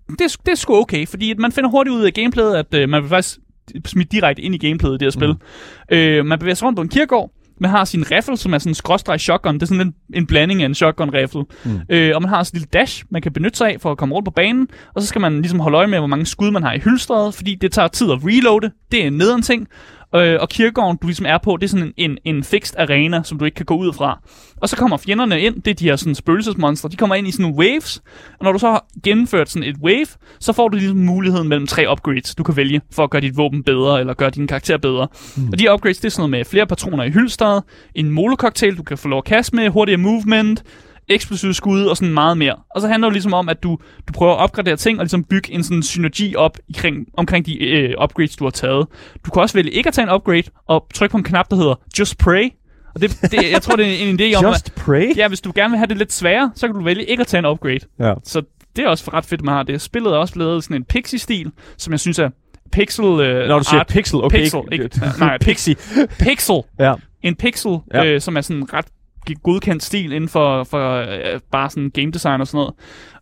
det, 0.09 0.18
det 0.18 0.49
er 0.53 0.55
sgu 0.55 0.75
okay, 0.75 1.07
fordi 1.07 1.35
man 1.35 1.53
finder 1.53 1.70
hurtigt 1.70 1.95
ud 1.97 2.03
af 2.03 2.12
gameplayet, 2.12 2.55
at 2.55 2.83
uh, 2.85 2.89
man 2.89 3.03
vil 3.03 3.09
faktisk 3.09 3.39
smidt 3.87 4.12
direkte 4.12 4.43
ind 4.43 4.55
i 4.55 4.59
gameplayet 4.59 4.95
i 4.95 4.99
det 4.99 5.07
her 5.07 5.11
spil. 5.11 5.35
Mm. 5.91 6.20
Uh, 6.20 6.27
man 6.27 6.39
bevæger 6.39 6.55
sig 6.55 6.66
rundt 6.66 6.77
på 6.77 6.83
en 6.83 6.89
kirkegård. 6.89 7.31
Man 7.59 7.70
har 7.70 7.84
sin 7.84 8.11
riffle, 8.11 8.36
som 8.36 8.55
er 8.55 8.59
sådan 8.59 8.70
en 8.70 8.74
skråstreg 8.74 9.20
shotgun. 9.20 9.55
Det 9.55 9.62
er 9.62 9.66
sådan 9.66 9.86
en, 9.86 9.94
en 10.14 10.26
blanding 10.26 10.62
af 10.62 10.66
en 10.66 10.74
shotgun 10.74 11.11
riffle. 11.11 11.44
Mm. 11.64 11.80
Øh, 11.88 12.12
og 12.14 12.22
man 12.22 12.28
har 12.28 12.42
sådan 12.42 12.57
en 12.57 12.61
lille 12.61 12.68
dash, 12.72 13.05
man 13.11 13.22
kan 13.22 13.32
benytte 13.32 13.59
sig 13.59 13.68
af 13.68 13.80
for 13.80 13.90
at 13.90 13.98
komme 13.98 14.14
rundt 14.14 14.24
på 14.24 14.30
banen. 14.30 14.68
Og 14.94 15.02
så 15.02 15.09
skal 15.09 15.20
man 15.20 15.40
ligesom 15.40 15.61
holde 15.61 15.78
øje 15.78 15.86
med, 15.86 15.98
hvor 15.98 16.07
mange 16.07 16.26
skud 16.26 16.50
man 16.50 16.62
har 16.62 16.72
i 16.72 16.78
hylstret, 16.78 17.34
fordi 17.34 17.55
det 17.55 17.72
tager 17.72 17.88
tid 17.88 18.11
at 18.12 18.18
reloade. 18.24 18.70
Det 18.92 19.02
er 19.02 19.07
en 19.07 19.12
nederen 19.12 19.42
ting. 19.42 19.68
Øh, 20.17 20.39
og 20.41 20.49
kirkegården, 20.49 20.99
du 21.03 21.07
ligesom 21.07 21.27
er 21.27 21.39
på, 21.39 21.57
det 21.57 21.65
er 21.65 21.69
sådan 21.69 21.93
en, 21.97 22.11
en, 22.11 22.19
en 22.37 22.45
fixed 22.45 22.79
arena, 22.79 23.23
som 23.23 23.39
du 23.39 23.45
ikke 23.45 23.55
kan 23.55 23.67
gå 23.67 23.77
ud 23.77 23.93
fra. 23.93 24.21
Og 24.57 24.69
så 24.69 24.77
kommer 24.77 24.97
fjenderne 24.97 25.41
ind, 25.41 25.62
det 25.62 25.71
er 25.71 25.75
de 25.75 25.85
her 25.85 25.97
sådan 25.97 26.15
spøgelsesmonstre, 26.15 26.89
de 26.89 26.97
kommer 26.97 27.15
ind 27.15 27.29
i 27.29 27.31
sådan 27.31 27.43
nogle 27.43 27.57
waves, 27.57 28.03
og 28.39 28.45
når 28.45 28.53
du 28.53 28.59
så 28.59 28.67
har 28.67 28.87
gennemført 29.05 29.51
sådan 29.51 29.69
et 29.69 29.77
wave, 29.83 30.07
så 30.41 30.53
får 30.53 30.69
du 30.69 30.77
ligesom 30.77 30.97
muligheden 30.97 31.49
mellem 31.49 31.67
tre 31.67 31.87
upgrades, 31.91 32.35
du 32.35 32.43
kan 32.43 32.57
vælge 32.57 32.81
for 32.93 33.05
at 33.05 33.11
gøre 33.11 33.23
dit 33.23 33.37
våben 33.37 33.62
bedre, 33.62 34.01
eller 34.01 34.15
gøre 34.15 34.31
din 34.31 34.47
karakter 34.47 34.77
bedre. 34.77 35.09
Mm. 35.37 35.49
Og 35.53 35.59
de 35.59 35.73
upgrades, 35.73 35.99
det 35.99 36.05
er 36.05 36.11
sådan 36.11 36.21
noget 36.21 36.31
med 36.31 36.45
flere 36.45 36.67
patroner 36.67 37.05
i 37.05 37.11
hylstret, 37.11 37.62
en 37.95 38.11
molococktail, 38.11 38.77
du 38.77 38.83
kan 38.83 38.99
få 38.99 39.09
lov 39.09 39.19
at 39.19 39.25
kaste 39.25 39.57
med, 39.57 39.69
hurtigere 39.69 40.01
movement, 40.01 40.62
eksplosive 41.09 41.55
skud 41.55 41.84
og 41.84 41.96
sådan 41.96 42.14
meget 42.14 42.38
mere. 42.38 42.55
Og 42.74 42.80
så 42.80 42.88
handler 42.88 43.09
det 43.09 43.12
ligesom 43.14 43.34
om, 43.34 43.48
at 43.48 43.62
du, 43.62 43.78
du 44.09 44.12
prøver 44.12 44.32
at 44.32 44.38
opgradere 44.38 44.76
ting 44.76 44.98
og 44.98 45.05
ligesom 45.05 45.24
bygge 45.24 45.52
en 45.52 45.64
sådan 45.64 45.82
synergi 45.82 46.36
op 46.36 46.59
omkring, 46.68 47.07
omkring 47.16 47.46
de 47.46 47.64
øh, 47.64 47.94
upgrades, 48.02 48.36
du 48.36 48.44
har 48.44 48.50
taget. 48.50 48.86
Du 49.26 49.30
kan 49.30 49.42
også 49.42 49.55
vælge 49.55 49.70
ikke 49.70 49.88
at 49.88 49.94
tage 49.94 50.09
en 50.09 50.14
upgrade 50.14 50.42
og 50.68 50.86
trykke 50.94 51.11
på 51.12 51.18
en 51.18 51.24
knap, 51.24 51.50
der 51.50 51.57
hedder 51.57 51.74
Just 51.98 52.18
Pray. 52.18 52.48
Og 52.94 53.00
det, 53.00 53.18
det, 53.22 53.50
jeg 53.52 53.62
tror, 53.62 53.76
det 53.76 53.86
er 54.02 54.09
en 54.09 54.20
idé 54.20 54.36
om, 54.38 54.44
Just 54.44 54.74
pray? 54.74 55.11
at 55.11 55.16
ja, 55.16 55.28
hvis 55.28 55.40
du 55.40 55.52
gerne 55.55 55.70
vil 55.70 55.78
have 55.78 55.86
det 55.86 55.96
lidt 55.98 56.12
sværere, 56.12 56.50
så 56.55 56.66
kan 56.68 56.74
du 56.76 56.82
vælge 56.84 57.05
ikke 57.05 57.20
at 57.20 57.26
tage 57.26 57.38
en 57.38 57.44
upgrade. 57.46 57.80
Ja. 58.00 58.14
Så 58.24 58.42
det 58.76 58.84
er 58.84 58.88
også 58.88 59.11
ret 59.12 59.24
fedt, 59.24 59.42
man 59.44 59.55
har 59.55 59.62
det. 59.62 59.80
Spillet 59.80 60.12
er 60.12 60.16
også 60.16 60.38
lavet 60.38 60.64
sådan 60.64 60.76
en 60.76 60.84
pixie-stil, 60.84 61.50
som 61.78 61.92
jeg 61.92 62.00
synes 62.00 62.18
er 62.18 62.30
pixel 62.72 63.05
øh, 63.05 63.48
Når 63.48 63.59
du 63.59 63.64
siger 63.64 63.80
art. 63.80 63.86
pixel, 63.86 64.22
okay. 64.24 64.38
Pixel, 64.42 64.61
ikke? 64.72 64.90
Nej, 65.18 65.38
Pixie. 65.46 65.76
Pixel. 66.18 66.57
Ja. 66.78 66.94
En 67.22 67.34
pixel, 67.36 67.76
Ja. 67.94 68.05
øh, 68.05 68.20
som 68.20 68.36
er 68.36 68.40
sådan 68.40 68.72
ret 68.72 68.86
godkendt 69.43 69.83
stil 69.83 70.12
inden 70.12 70.29
for, 70.29 70.64
for 70.64 70.95
øh, 71.01 71.41
bare 71.53 71.70
sådan 71.70 71.91
game 71.91 72.11
design 72.12 72.41
og 72.41 72.47
sådan 72.47 72.59
noget. 72.59 72.75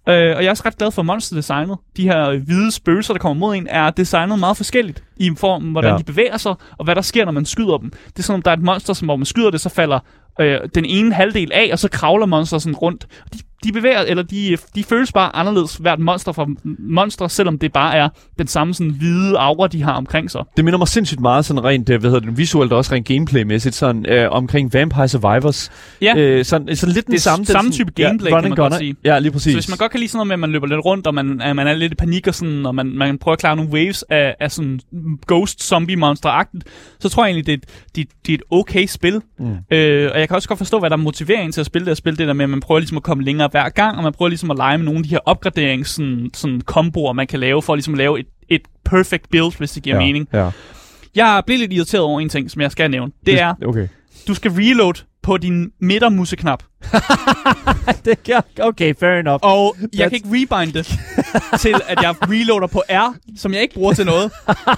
Øh, 0.08 0.36
og 0.36 0.42
jeg 0.42 0.46
er 0.46 0.50
også 0.50 0.62
ret 0.66 0.78
glad 0.78 0.90
for 0.90 1.02
monster-designet. 1.02 1.76
De 1.96 2.02
her 2.02 2.38
hvide 2.38 2.72
spøgelser, 2.72 3.14
der 3.14 3.18
kommer 3.18 3.46
mod 3.46 3.54
en, 3.56 3.66
er 3.70 3.90
designet 3.90 4.38
meget 4.38 4.56
forskelligt 4.56 5.04
i 5.16 5.30
form, 5.38 5.62
hvordan 5.62 5.90
Ja. 5.92 5.98
de 5.98 6.04
bevæger 6.04 6.36
sig, 6.36 6.54
og 6.78 6.84
hvad 6.84 6.94
der 6.94 7.00
sker, 7.02 7.24
når 7.24 7.32
man 7.32 7.44
skyder 7.44 7.78
dem. 7.78 7.90
Det 7.90 8.18
er 8.18 8.22
sådan, 8.22 8.38
at 8.38 8.44
der 8.44 8.50
er 8.50 8.56
et 8.56 8.62
monster, 8.62 8.92
som 8.94 9.06
hvor 9.06 9.16
man 9.16 9.26
skyder 9.26 9.50
det, 9.50 9.60
så 9.60 9.68
falder 9.68 9.98
øh, 10.40 10.58
den 10.74 10.84
ene 10.84 11.14
halvdel 11.14 11.52
af, 11.54 11.68
og 11.72 11.78
så 11.78 11.88
kravler 11.88 12.26
monster 12.26 12.58
sådan 12.58 12.76
rundt. 12.76 13.06
De, 13.34 13.38
de 13.64 13.72
bevæger, 13.72 14.00
eller 14.00 14.22
de, 14.22 14.56
de 14.74 14.84
føles 14.84 15.12
bare 15.12 15.36
anderledes 15.36 15.76
hvert 15.76 15.98
monster 15.98 16.32
fra 16.32 16.46
monster, 16.78 17.28
selvom 17.28 17.58
det 17.58 17.72
bare 17.72 17.96
er 17.96 18.08
den 18.38 18.46
samme 18.46 18.74
sådan 18.74 18.90
hvide 18.90 19.38
aura, 19.38 19.66
de 19.68 19.82
har 19.82 19.92
omkring 19.92 20.30
sig. 20.30 20.44
Det 20.56 20.64
minder 20.64 20.78
mig 20.78 20.88
sindssygt 20.88 21.20
meget 21.20 21.44
sådan 21.44 21.64
rent, 21.64 21.88
øh, 21.90 22.00
hvad 22.00 22.10
hedder 22.10 22.26
det, 22.26 22.38
visuelt 22.38 22.72
og 22.72 22.78
også 22.78 22.94
rent 22.94 23.06
gameplaymæssigt, 23.06 23.74
sådan 23.74 24.06
øh, 24.06 24.30
omkring 24.30 24.74
Vampire 24.74 25.08
Survivors. 25.08 25.70
Ja. 26.00 26.16
Øh, 26.16 26.44
sådan, 26.44 26.76
sådan 26.76 26.94
lidt 26.94 27.06
den 27.06 27.12
Det 27.12 27.18
er 27.18 27.22
samme... 27.22 27.44
samme 27.46 27.68
den, 27.68 27.72
type 27.76 27.92
ja, 27.98 28.06
gameplay, 28.06 28.30
run 28.32 28.40
kan 28.42 28.50
man 28.50 28.56
godt 28.56 28.72
gunner. 28.72 28.78
sige. 28.78 28.96
Ja, 29.04 29.18
lige 29.18 29.32
præcis. 29.32 29.52
Så 29.52 29.56
hvis 29.56 29.68
man 29.68 29.78
godt 29.78 29.90
kan 29.90 30.00
lide 30.00 30.10
sådan 30.10 30.18
noget 30.18 30.28
med, 30.28 30.34
at 30.34 30.40
man 30.40 30.50
løber 30.50 30.66
lidt 30.66 30.84
rundt, 30.84 31.06
og 31.06 31.14
man, 31.14 31.40
at 31.40 31.56
man 31.56 31.66
er 31.66 31.74
lidt 31.74 31.92
i 31.92 31.94
panik 31.94 32.26
og 32.26 32.34
sådan, 32.34 32.66
og 32.66 32.74
man, 32.74 32.86
man 32.86 33.18
prøver 33.18 33.32
at 33.32 33.38
klare 33.38 33.56
nogle 33.56 33.70
waves 33.70 34.04
af, 34.10 34.34
af 34.40 34.52
sådan 34.52 34.80
ghost 35.26 35.62
zombie 35.64 35.96
monster 35.96 36.28
så 37.00 37.08
tror 37.08 37.24
jeg 37.24 37.30
egentlig, 37.30 37.46
det 37.46 37.52
er 37.52 37.56
et, 37.56 37.84
det, 37.96 38.26
det 38.26 38.32
er 38.32 38.34
et 38.34 38.42
okay 38.50 38.86
spil. 38.86 39.20
Mm. 39.38 39.46
Øh, 39.70 40.10
og 40.14 40.20
jeg 40.20 40.28
kan 40.28 40.34
også 40.34 40.48
godt 40.48 40.58
forstå, 40.58 40.78
hvad 40.78 40.90
der 40.90 40.96
motiverer 40.96 41.40
en 41.42 41.52
til 41.52 41.60
at 41.60 41.66
spille 41.66 41.84
det 41.86 41.90
her 41.90 41.94
spil, 41.94 42.18
det 42.18 42.26
der 42.26 42.32
med, 42.32 42.44
at 42.44 42.50
man 42.50 42.60
prøver 42.60 42.78
ligesom 42.78 42.96
at 42.96 43.02
komme 43.02 43.24
længere 43.24 43.51
hver 43.52 43.68
gang, 43.68 43.96
og 43.96 44.02
man 44.02 44.12
prøver 44.12 44.28
ligesom 44.28 44.50
at 44.50 44.56
lege 44.56 44.78
med 44.78 44.84
nogle 44.84 44.98
af 44.98 45.04
de 45.04 45.08
her 45.10 45.18
opgraderings 45.26 45.90
sådan, 45.90 46.30
sådan 46.34 46.60
komboer, 46.60 47.12
man 47.12 47.26
kan 47.26 47.40
lave, 47.40 47.62
for 47.62 47.74
ligesom 47.74 47.94
at 47.94 47.98
lave 47.98 48.20
et, 48.20 48.26
et 48.48 48.62
perfect 48.84 49.30
build, 49.30 49.58
hvis 49.58 49.70
det 49.72 49.82
giver 49.82 49.96
ja, 49.96 50.02
mening. 50.06 50.28
Ja. 50.32 50.50
Jeg 51.14 51.42
bliver 51.46 51.58
lidt 51.58 51.72
irriteret 51.72 52.04
over 52.04 52.20
en 52.20 52.28
ting, 52.28 52.50
som 52.50 52.62
jeg 52.62 52.72
skal 52.72 52.90
nævne. 52.90 53.12
Det 53.26 53.40
er, 53.40 53.54
Okay. 53.66 53.88
du 54.28 54.34
skal 54.34 54.50
reload 54.50 54.94
på 55.22 55.36
din 55.36 55.70
midtermuseknap. 55.80 56.62
det, 58.04 58.28
ja, 58.28 58.40
okay, 58.60 58.94
fair 59.00 59.10
enough. 59.20 59.38
Og 59.42 59.76
jeg 59.80 59.88
That's- 60.06 60.08
kan 60.08 60.12
ikke 60.12 60.28
rebind 60.58 60.72
det 60.72 60.86
til, 61.58 61.74
at 61.88 62.02
jeg 62.02 62.14
reloader 62.20 62.66
på 62.66 62.82
R, 62.90 63.14
som 63.36 63.54
jeg 63.54 63.62
ikke 63.62 63.74
bruger 63.74 63.92
til 63.92 64.06
noget. 64.06 64.30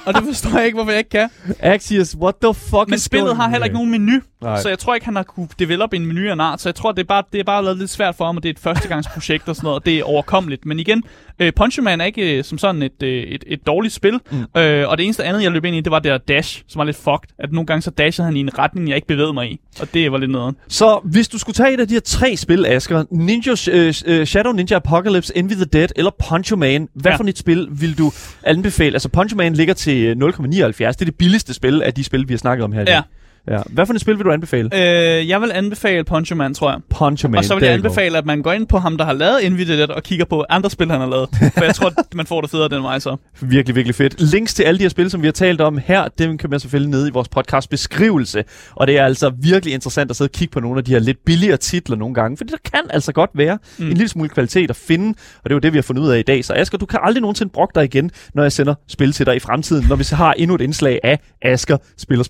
Og 0.06 0.14
det 0.14 0.22
forstår 0.24 0.56
jeg 0.56 0.66
ikke, 0.66 0.76
hvorfor 0.76 0.90
jeg 0.90 0.98
ikke 0.98 1.10
kan. 1.10 1.28
Axios, 1.60 2.16
what 2.20 2.34
the 2.42 2.54
fuck 2.54 2.88
Men 2.88 2.98
spillet 2.98 3.26
going 3.26 3.42
har 3.42 3.48
heller 3.48 3.64
ikke 3.64 3.74
nogen 3.74 3.90
menu, 3.90 4.20
Nej. 4.42 4.60
så 4.60 4.68
jeg 4.68 4.78
tror 4.78 4.94
ikke, 4.94 5.04
han 5.04 5.16
har 5.16 5.22
kunne 5.22 5.48
develop 5.58 5.92
en 5.92 6.06
menu 6.06 6.28
af 6.28 6.32
en 6.32 6.40
art. 6.40 6.60
Så 6.60 6.68
jeg 6.68 6.74
tror, 6.74 6.92
det 6.92 7.02
er 7.02 7.06
bare, 7.06 7.22
det 7.32 7.40
er 7.40 7.44
bare 7.44 7.64
lavet 7.64 7.78
lidt 7.78 7.90
svært 7.90 8.14
for 8.14 8.24
ham, 8.26 8.36
og 8.36 8.42
det 8.42 8.48
er 8.48 8.52
et 8.52 8.58
førstegangsprojekt 8.58 9.48
og 9.48 9.56
sådan 9.56 9.66
noget, 9.66 9.80
og 9.80 9.86
det 9.86 9.98
er 9.98 10.04
overkommeligt. 10.04 10.66
Men 10.66 10.78
igen, 10.78 11.02
øh, 11.38 11.52
Punch 11.52 11.82
Man 11.82 12.00
er 12.00 12.04
ikke 12.04 12.38
øh, 12.38 12.44
som 12.44 12.58
sådan 12.58 12.82
et, 12.82 13.02
øh, 13.02 13.22
et, 13.22 13.44
et 13.46 13.66
dårligt 13.66 13.94
spil. 13.94 14.20
Mm. 14.30 14.60
Øh, 14.60 14.88
og 14.88 14.98
det 14.98 15.04
eneste 15.04 15.24
andet, 15.24 15.42
jeg 15.42 15.52
løb 15.52 15.64
ind 15.64 15.76
i, 15.76 15.80
det 15.80 15.90
var 15.90 15.98
det 15.98 16.10
der 16.10 16.18
dash, 16.18 16.62
som 16.68 16.78
var 16.78 16.84
lidt 16.84 16.96
fucked. 16.96 17.28
At 17.38 17.52
nogle 17.52 17.66
gange 17.66 17.82
så 17.82 17.90
dashede 17.90 18.26
han 18.26 18.36
i 18.36 18.40
en 18.40 18.58
retning, 18.58 18.88
jeg 18.88 18.96
ikke 18.96 19.08
bevægede 19.08 19.32
mig 19.32 19.50
i. 19.50 19.60
Og 19.80 19.94
det 19.94 20.12
var 20.12 20.18
lidt 20.18 20.30
nederen. 20.30 20.56
Så 20.68 21.00
hvis 21.04 21.28
du 21.28 21.38
skulle 21.38 21.54
tage 21.54 21.74
et 21.74 21.80
af 21.80 21.88
de 21.88 21.94
her 21.94 22.00
tre 22.00 22.36
spil, 22.36 22.66
Asger, 22.66 23.04
Ninja, 23.10 23.52
øh, 23.70 23.94
øh, 24.06 24.26
Shadow 24.26 24.52
Ninja 24.52 24.76
Apocalypse, 24.76 25.36
Envy 25.36 25.52
the 25.52 25.64
Dead 25.64 25.88
eller 25.96 26.10
Poncho 26.44 26.56
Man, 26.56 26.88
hvad 26.94 27.12
Ja. 27.12 27.16
for 27.16 27.24
et 27.24 27.38
spil 27.38 27.68
vil 27.70 27.98
du 27.98 28.12
anbefale? 28.42 28.92
Altså 28.94 29.08
Poncho 29.08 29.36
Man 29.36 29.54
ligger 29.54 29.74
til 29.74 29.96
øh, 30.04 30.28
0,79. 30.28 30.42
Det 30.68 30.84
er 30.84 30.92
det 30.92 31.14
billigste 31.14 31.54
spil 31.54 31.82
af 31.82 31.94
de 31.94 32.04
spil, 32.04 32.28
vi 32.28 32.32
har 32.34 32.38
snakket 32.38 32.64
om 32.64 32.72
her. 32.72 32.82
i 32.82 32.84
dag. 32.84 32.92
Ja. 32.94 33.00
Ja. 33.48 33.62
Hvad 33.70 33.86
for 33.86 33.94
et 33.94 34.00
spil 34.00 34.16
vil 34.16 34.24
du 34.24 34.32
anbefale? 34.32 34.70
Øh, 34.74 35.28
jeg 35.28 35.40
vil 35.40 35.50
anbefale 35.54 36.04
Punch 36.04 36.36
Man, 36.36 36.54
tror 36.54 36.70
jeg. 36.70 36.80
Poncho 36.90 37.28
Man. 37.28 37.38
Og 37.38 37.44
så 37.44 37.54
vil 37.54 37.64
jeg 37.64 37.76
you 37.76 37.82
go. 37.82 37.86
anbefale, 37.88 38.18
at 38.18 38.26
man 38.26 38.42
går 38.42 38.52
ind 38.52 38.66
på 38.66 38.78
ham, 38.78 38.96
der 38.96 39.04
har 39.04 39.12
lavet 39.12 39.52
Nvidia 39.52 39.86
og 39.86 40.02
kigger 40.02 40.24
på 40.24 40.44
andre 40.48 40.70
spil, 40.70 40.90
han 40.90 41.00
har 41.00 41.08
lavet. 41.08 41.28
For 41.54 41.64
jeg 41.64 41.74
tror, 41.74 41.92
man 42.16 42.26
får 42.26 42.40
det 42.40 42.50
federe 42.50 42.68
den 42.68 42.82
vej 42.82 42.98
så. 42.98 43.16
Virkelig, 43.40 43.76
virkelig 43.76 43.94
fedt. 43.94 44.20
Links 44.20 44.54
til 44.54 44.62
alle 44.62 44.78
de 44.78 44.84
her 44.84 44.88
spil, 44.88 45.10
som 45.10 45.22
vi 45.22 45.26
har 45.26 45.32
talt 45.32 45.60
om 45.60 45.78
her, 45.84 46.08
dem 46.18 46.38
kan 46.38 46.50
man 46.50 46.60
selvfølgelig 46.60 46.90
nede 46.90 47.08
i 47.08 47.10
vores 47.12 47.28
podcast 47.28 47.70
beskrivelse. 47.70 48.44
Og 48.74 48.86
det 48.86 48.98
er 48.98 49.04
altså 49.04 49.32
virkelig 49.42 49.74
interessant 49.74 50.10
at 50.10 50.16
sidde 50.16 50.28
og 50.28 50.32
kigge 50.32 50.52
på 50.52 50.60
nogle 50.60 50.78
af 50.78 50.84
de 50.84 50.90
her 50.90 50.98
lidt 50.98 51.18
billigere 51.26 51.56
titler 51.56 51.96
nogle 51.96 52.14
gange, 52.14 52.36
fordi 52.36 52.50
der 52.50 52.70
kan 52.70 52.82
altså 52.90 53.12
godt 53.12 53.30
være 53.34 53.58
mm. 53.78 53.84
en 53.84 53.92
lille 53.92 54.08
smule 54.08 54.28
kvalitet 54.28 54.70
at 54.70 54.76
finde, 54.76 55.08
og 55.08 55.44
det 55.44 55.50
er 55.50 55.54
jo 55.54 55.58
det, 55.58 55.72
vi 55.72 55.78
har 55.78 55.82
fundet 55.82 56.02
ud 56.02 56.08
af 56.08 56.18
i 56.18 56.22
dag. 56.22 56.44
Så 56.44 56.54
Asger, 56.54 56.78
du 56.78 56.86
kan 56.86 57.00
aldrig 57.02 57.20
nogensinde 57.20 57.52
brokke 57.52 57.72
dig 57.74 57.84
igen, 57.84 58.10
når 58.34 58.42
jeg 58.42 58.52
sender 58.52 58.74
spil 58.88 59.12
til 59.12 59.26
dig 59.26 59.36
i 59.36 59.38
fremtiden, 59.38 59.86
når 59.88 59.96
vi 59.96 60.04
så 60.04 60.16
har 60.16 60.32
endnu 60.32 60.54
et 60.54 60.60
indslag 60.60 61.00
af 61.02 61.18
Asger 61.42 61.76
Spiller 61.96 62.24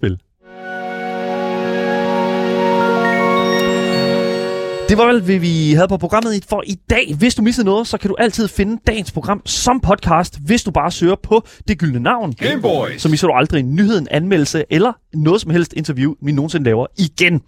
Det 4.88 4.98
var 4.98 5.06
vel, 5.06 5.22
hvad 5.22 5.38
vi 5.38 5.72
havde 5.72 5.88
på 5.88 5.96
programmet 5.96 6.44
for 6.48 6.62
i 6.66 6.74
dag. 6.90 7.14
Hvis 7.18 7.34
du 7.34 7.42
missede 7.42 7.66
noget, 7.66 7.86
så 7.86 7.98
kan 7.98 8.10
du 8.10 8.16
altid 8.18 8.48
finde 8.48 8.82
dagens 8.86 9.12
program 9.12 9.42
som 9.46 9.80
podcast, 9.80 10.38
hvis 10.46 10.62
du 10.62 10.70
bare 10.70 10.90
søger 10.90 11.14
på 11.22 11.46
det 11.68 11.78
gyldne 11.78 12.00
navn. 12.00 12.32
Gameboys. 12.32 13.02
Så 13.02 13.08
misser 13.08 13.28
du 13.28 13.34
aldrig 13.34 13.60
en 13.60 13.74
nyhed, 13.74 13.98
en 13.98 14.08
anmeldelse 14.10 14.64
eller 14.70 14.92
noget 15.14 15.40
som 15.40 15.50
helst 15.50 15.72
interview, 15.72 16.14
vi 16.22 16.32
nogensinde 16.32 16.64
laver 16.64 16.86
igen. 16.98 17.42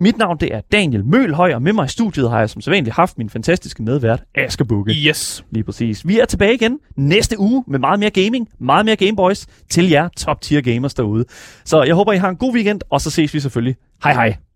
Mit 0.00 0.18
navn 0.18 0.36
det 0.40 0.54
er 0.54 0.60
Daniel 0.72 1.04
Mølhøj, 1.04 1.54
og 1.54 1.62
med 1.62 1.72
mig 1.72 1.84
i 1.84 1.88
studiet 1.88 2.30
har 2.30 2.38
jeg 2.38 2.50
som 2.50 2.60
sædvanligt 2.60 2.96
haft 2.96 3.18
min 3.18 3.30
fantastiske 3.30 3.82
medvært, 3.82 4.22
Asger 4.34 4.64
Bukke. 4.64 4.92
Yes. 4.92 5.44
Lige 5.50 5.64
præcis. 5.64 6.08
Vi 6.08 6.18
er 6.18 6.24
tilbage 6.24 6.54
igen 6.54 6.78
næste 6.96 7.38
uge 7.38 7.64
med 7.66 7.78
meget 7.78 8.00
mere 8.00 8.10
gaming, 8.10 8.48
meget 8.60 8.84
mere 8.84 8.96
Gameboys 8.96 9.46
til 9.70 9.88
jer 9.88 10.08
top 10.16 10.40
tier 10.40 10.60
gamers 10.60 10.94
derude. 10.94 11.24
Så 11.64 11.82
jeg 11.82 11.94
håber, 11.94 12.12
I 12.12 12.16
har 12.16 12.28
en 12.28 12.36
god 12.36 12.54
weekend, 12.54 12.80
og 12.90 13.00
så 13.00 13.10
ses 13.10 13.34
vi 13.34 13.40
selvfølgelig. 13.40 13.76
Hej 14.02 14.12
hej. 14.12 14.47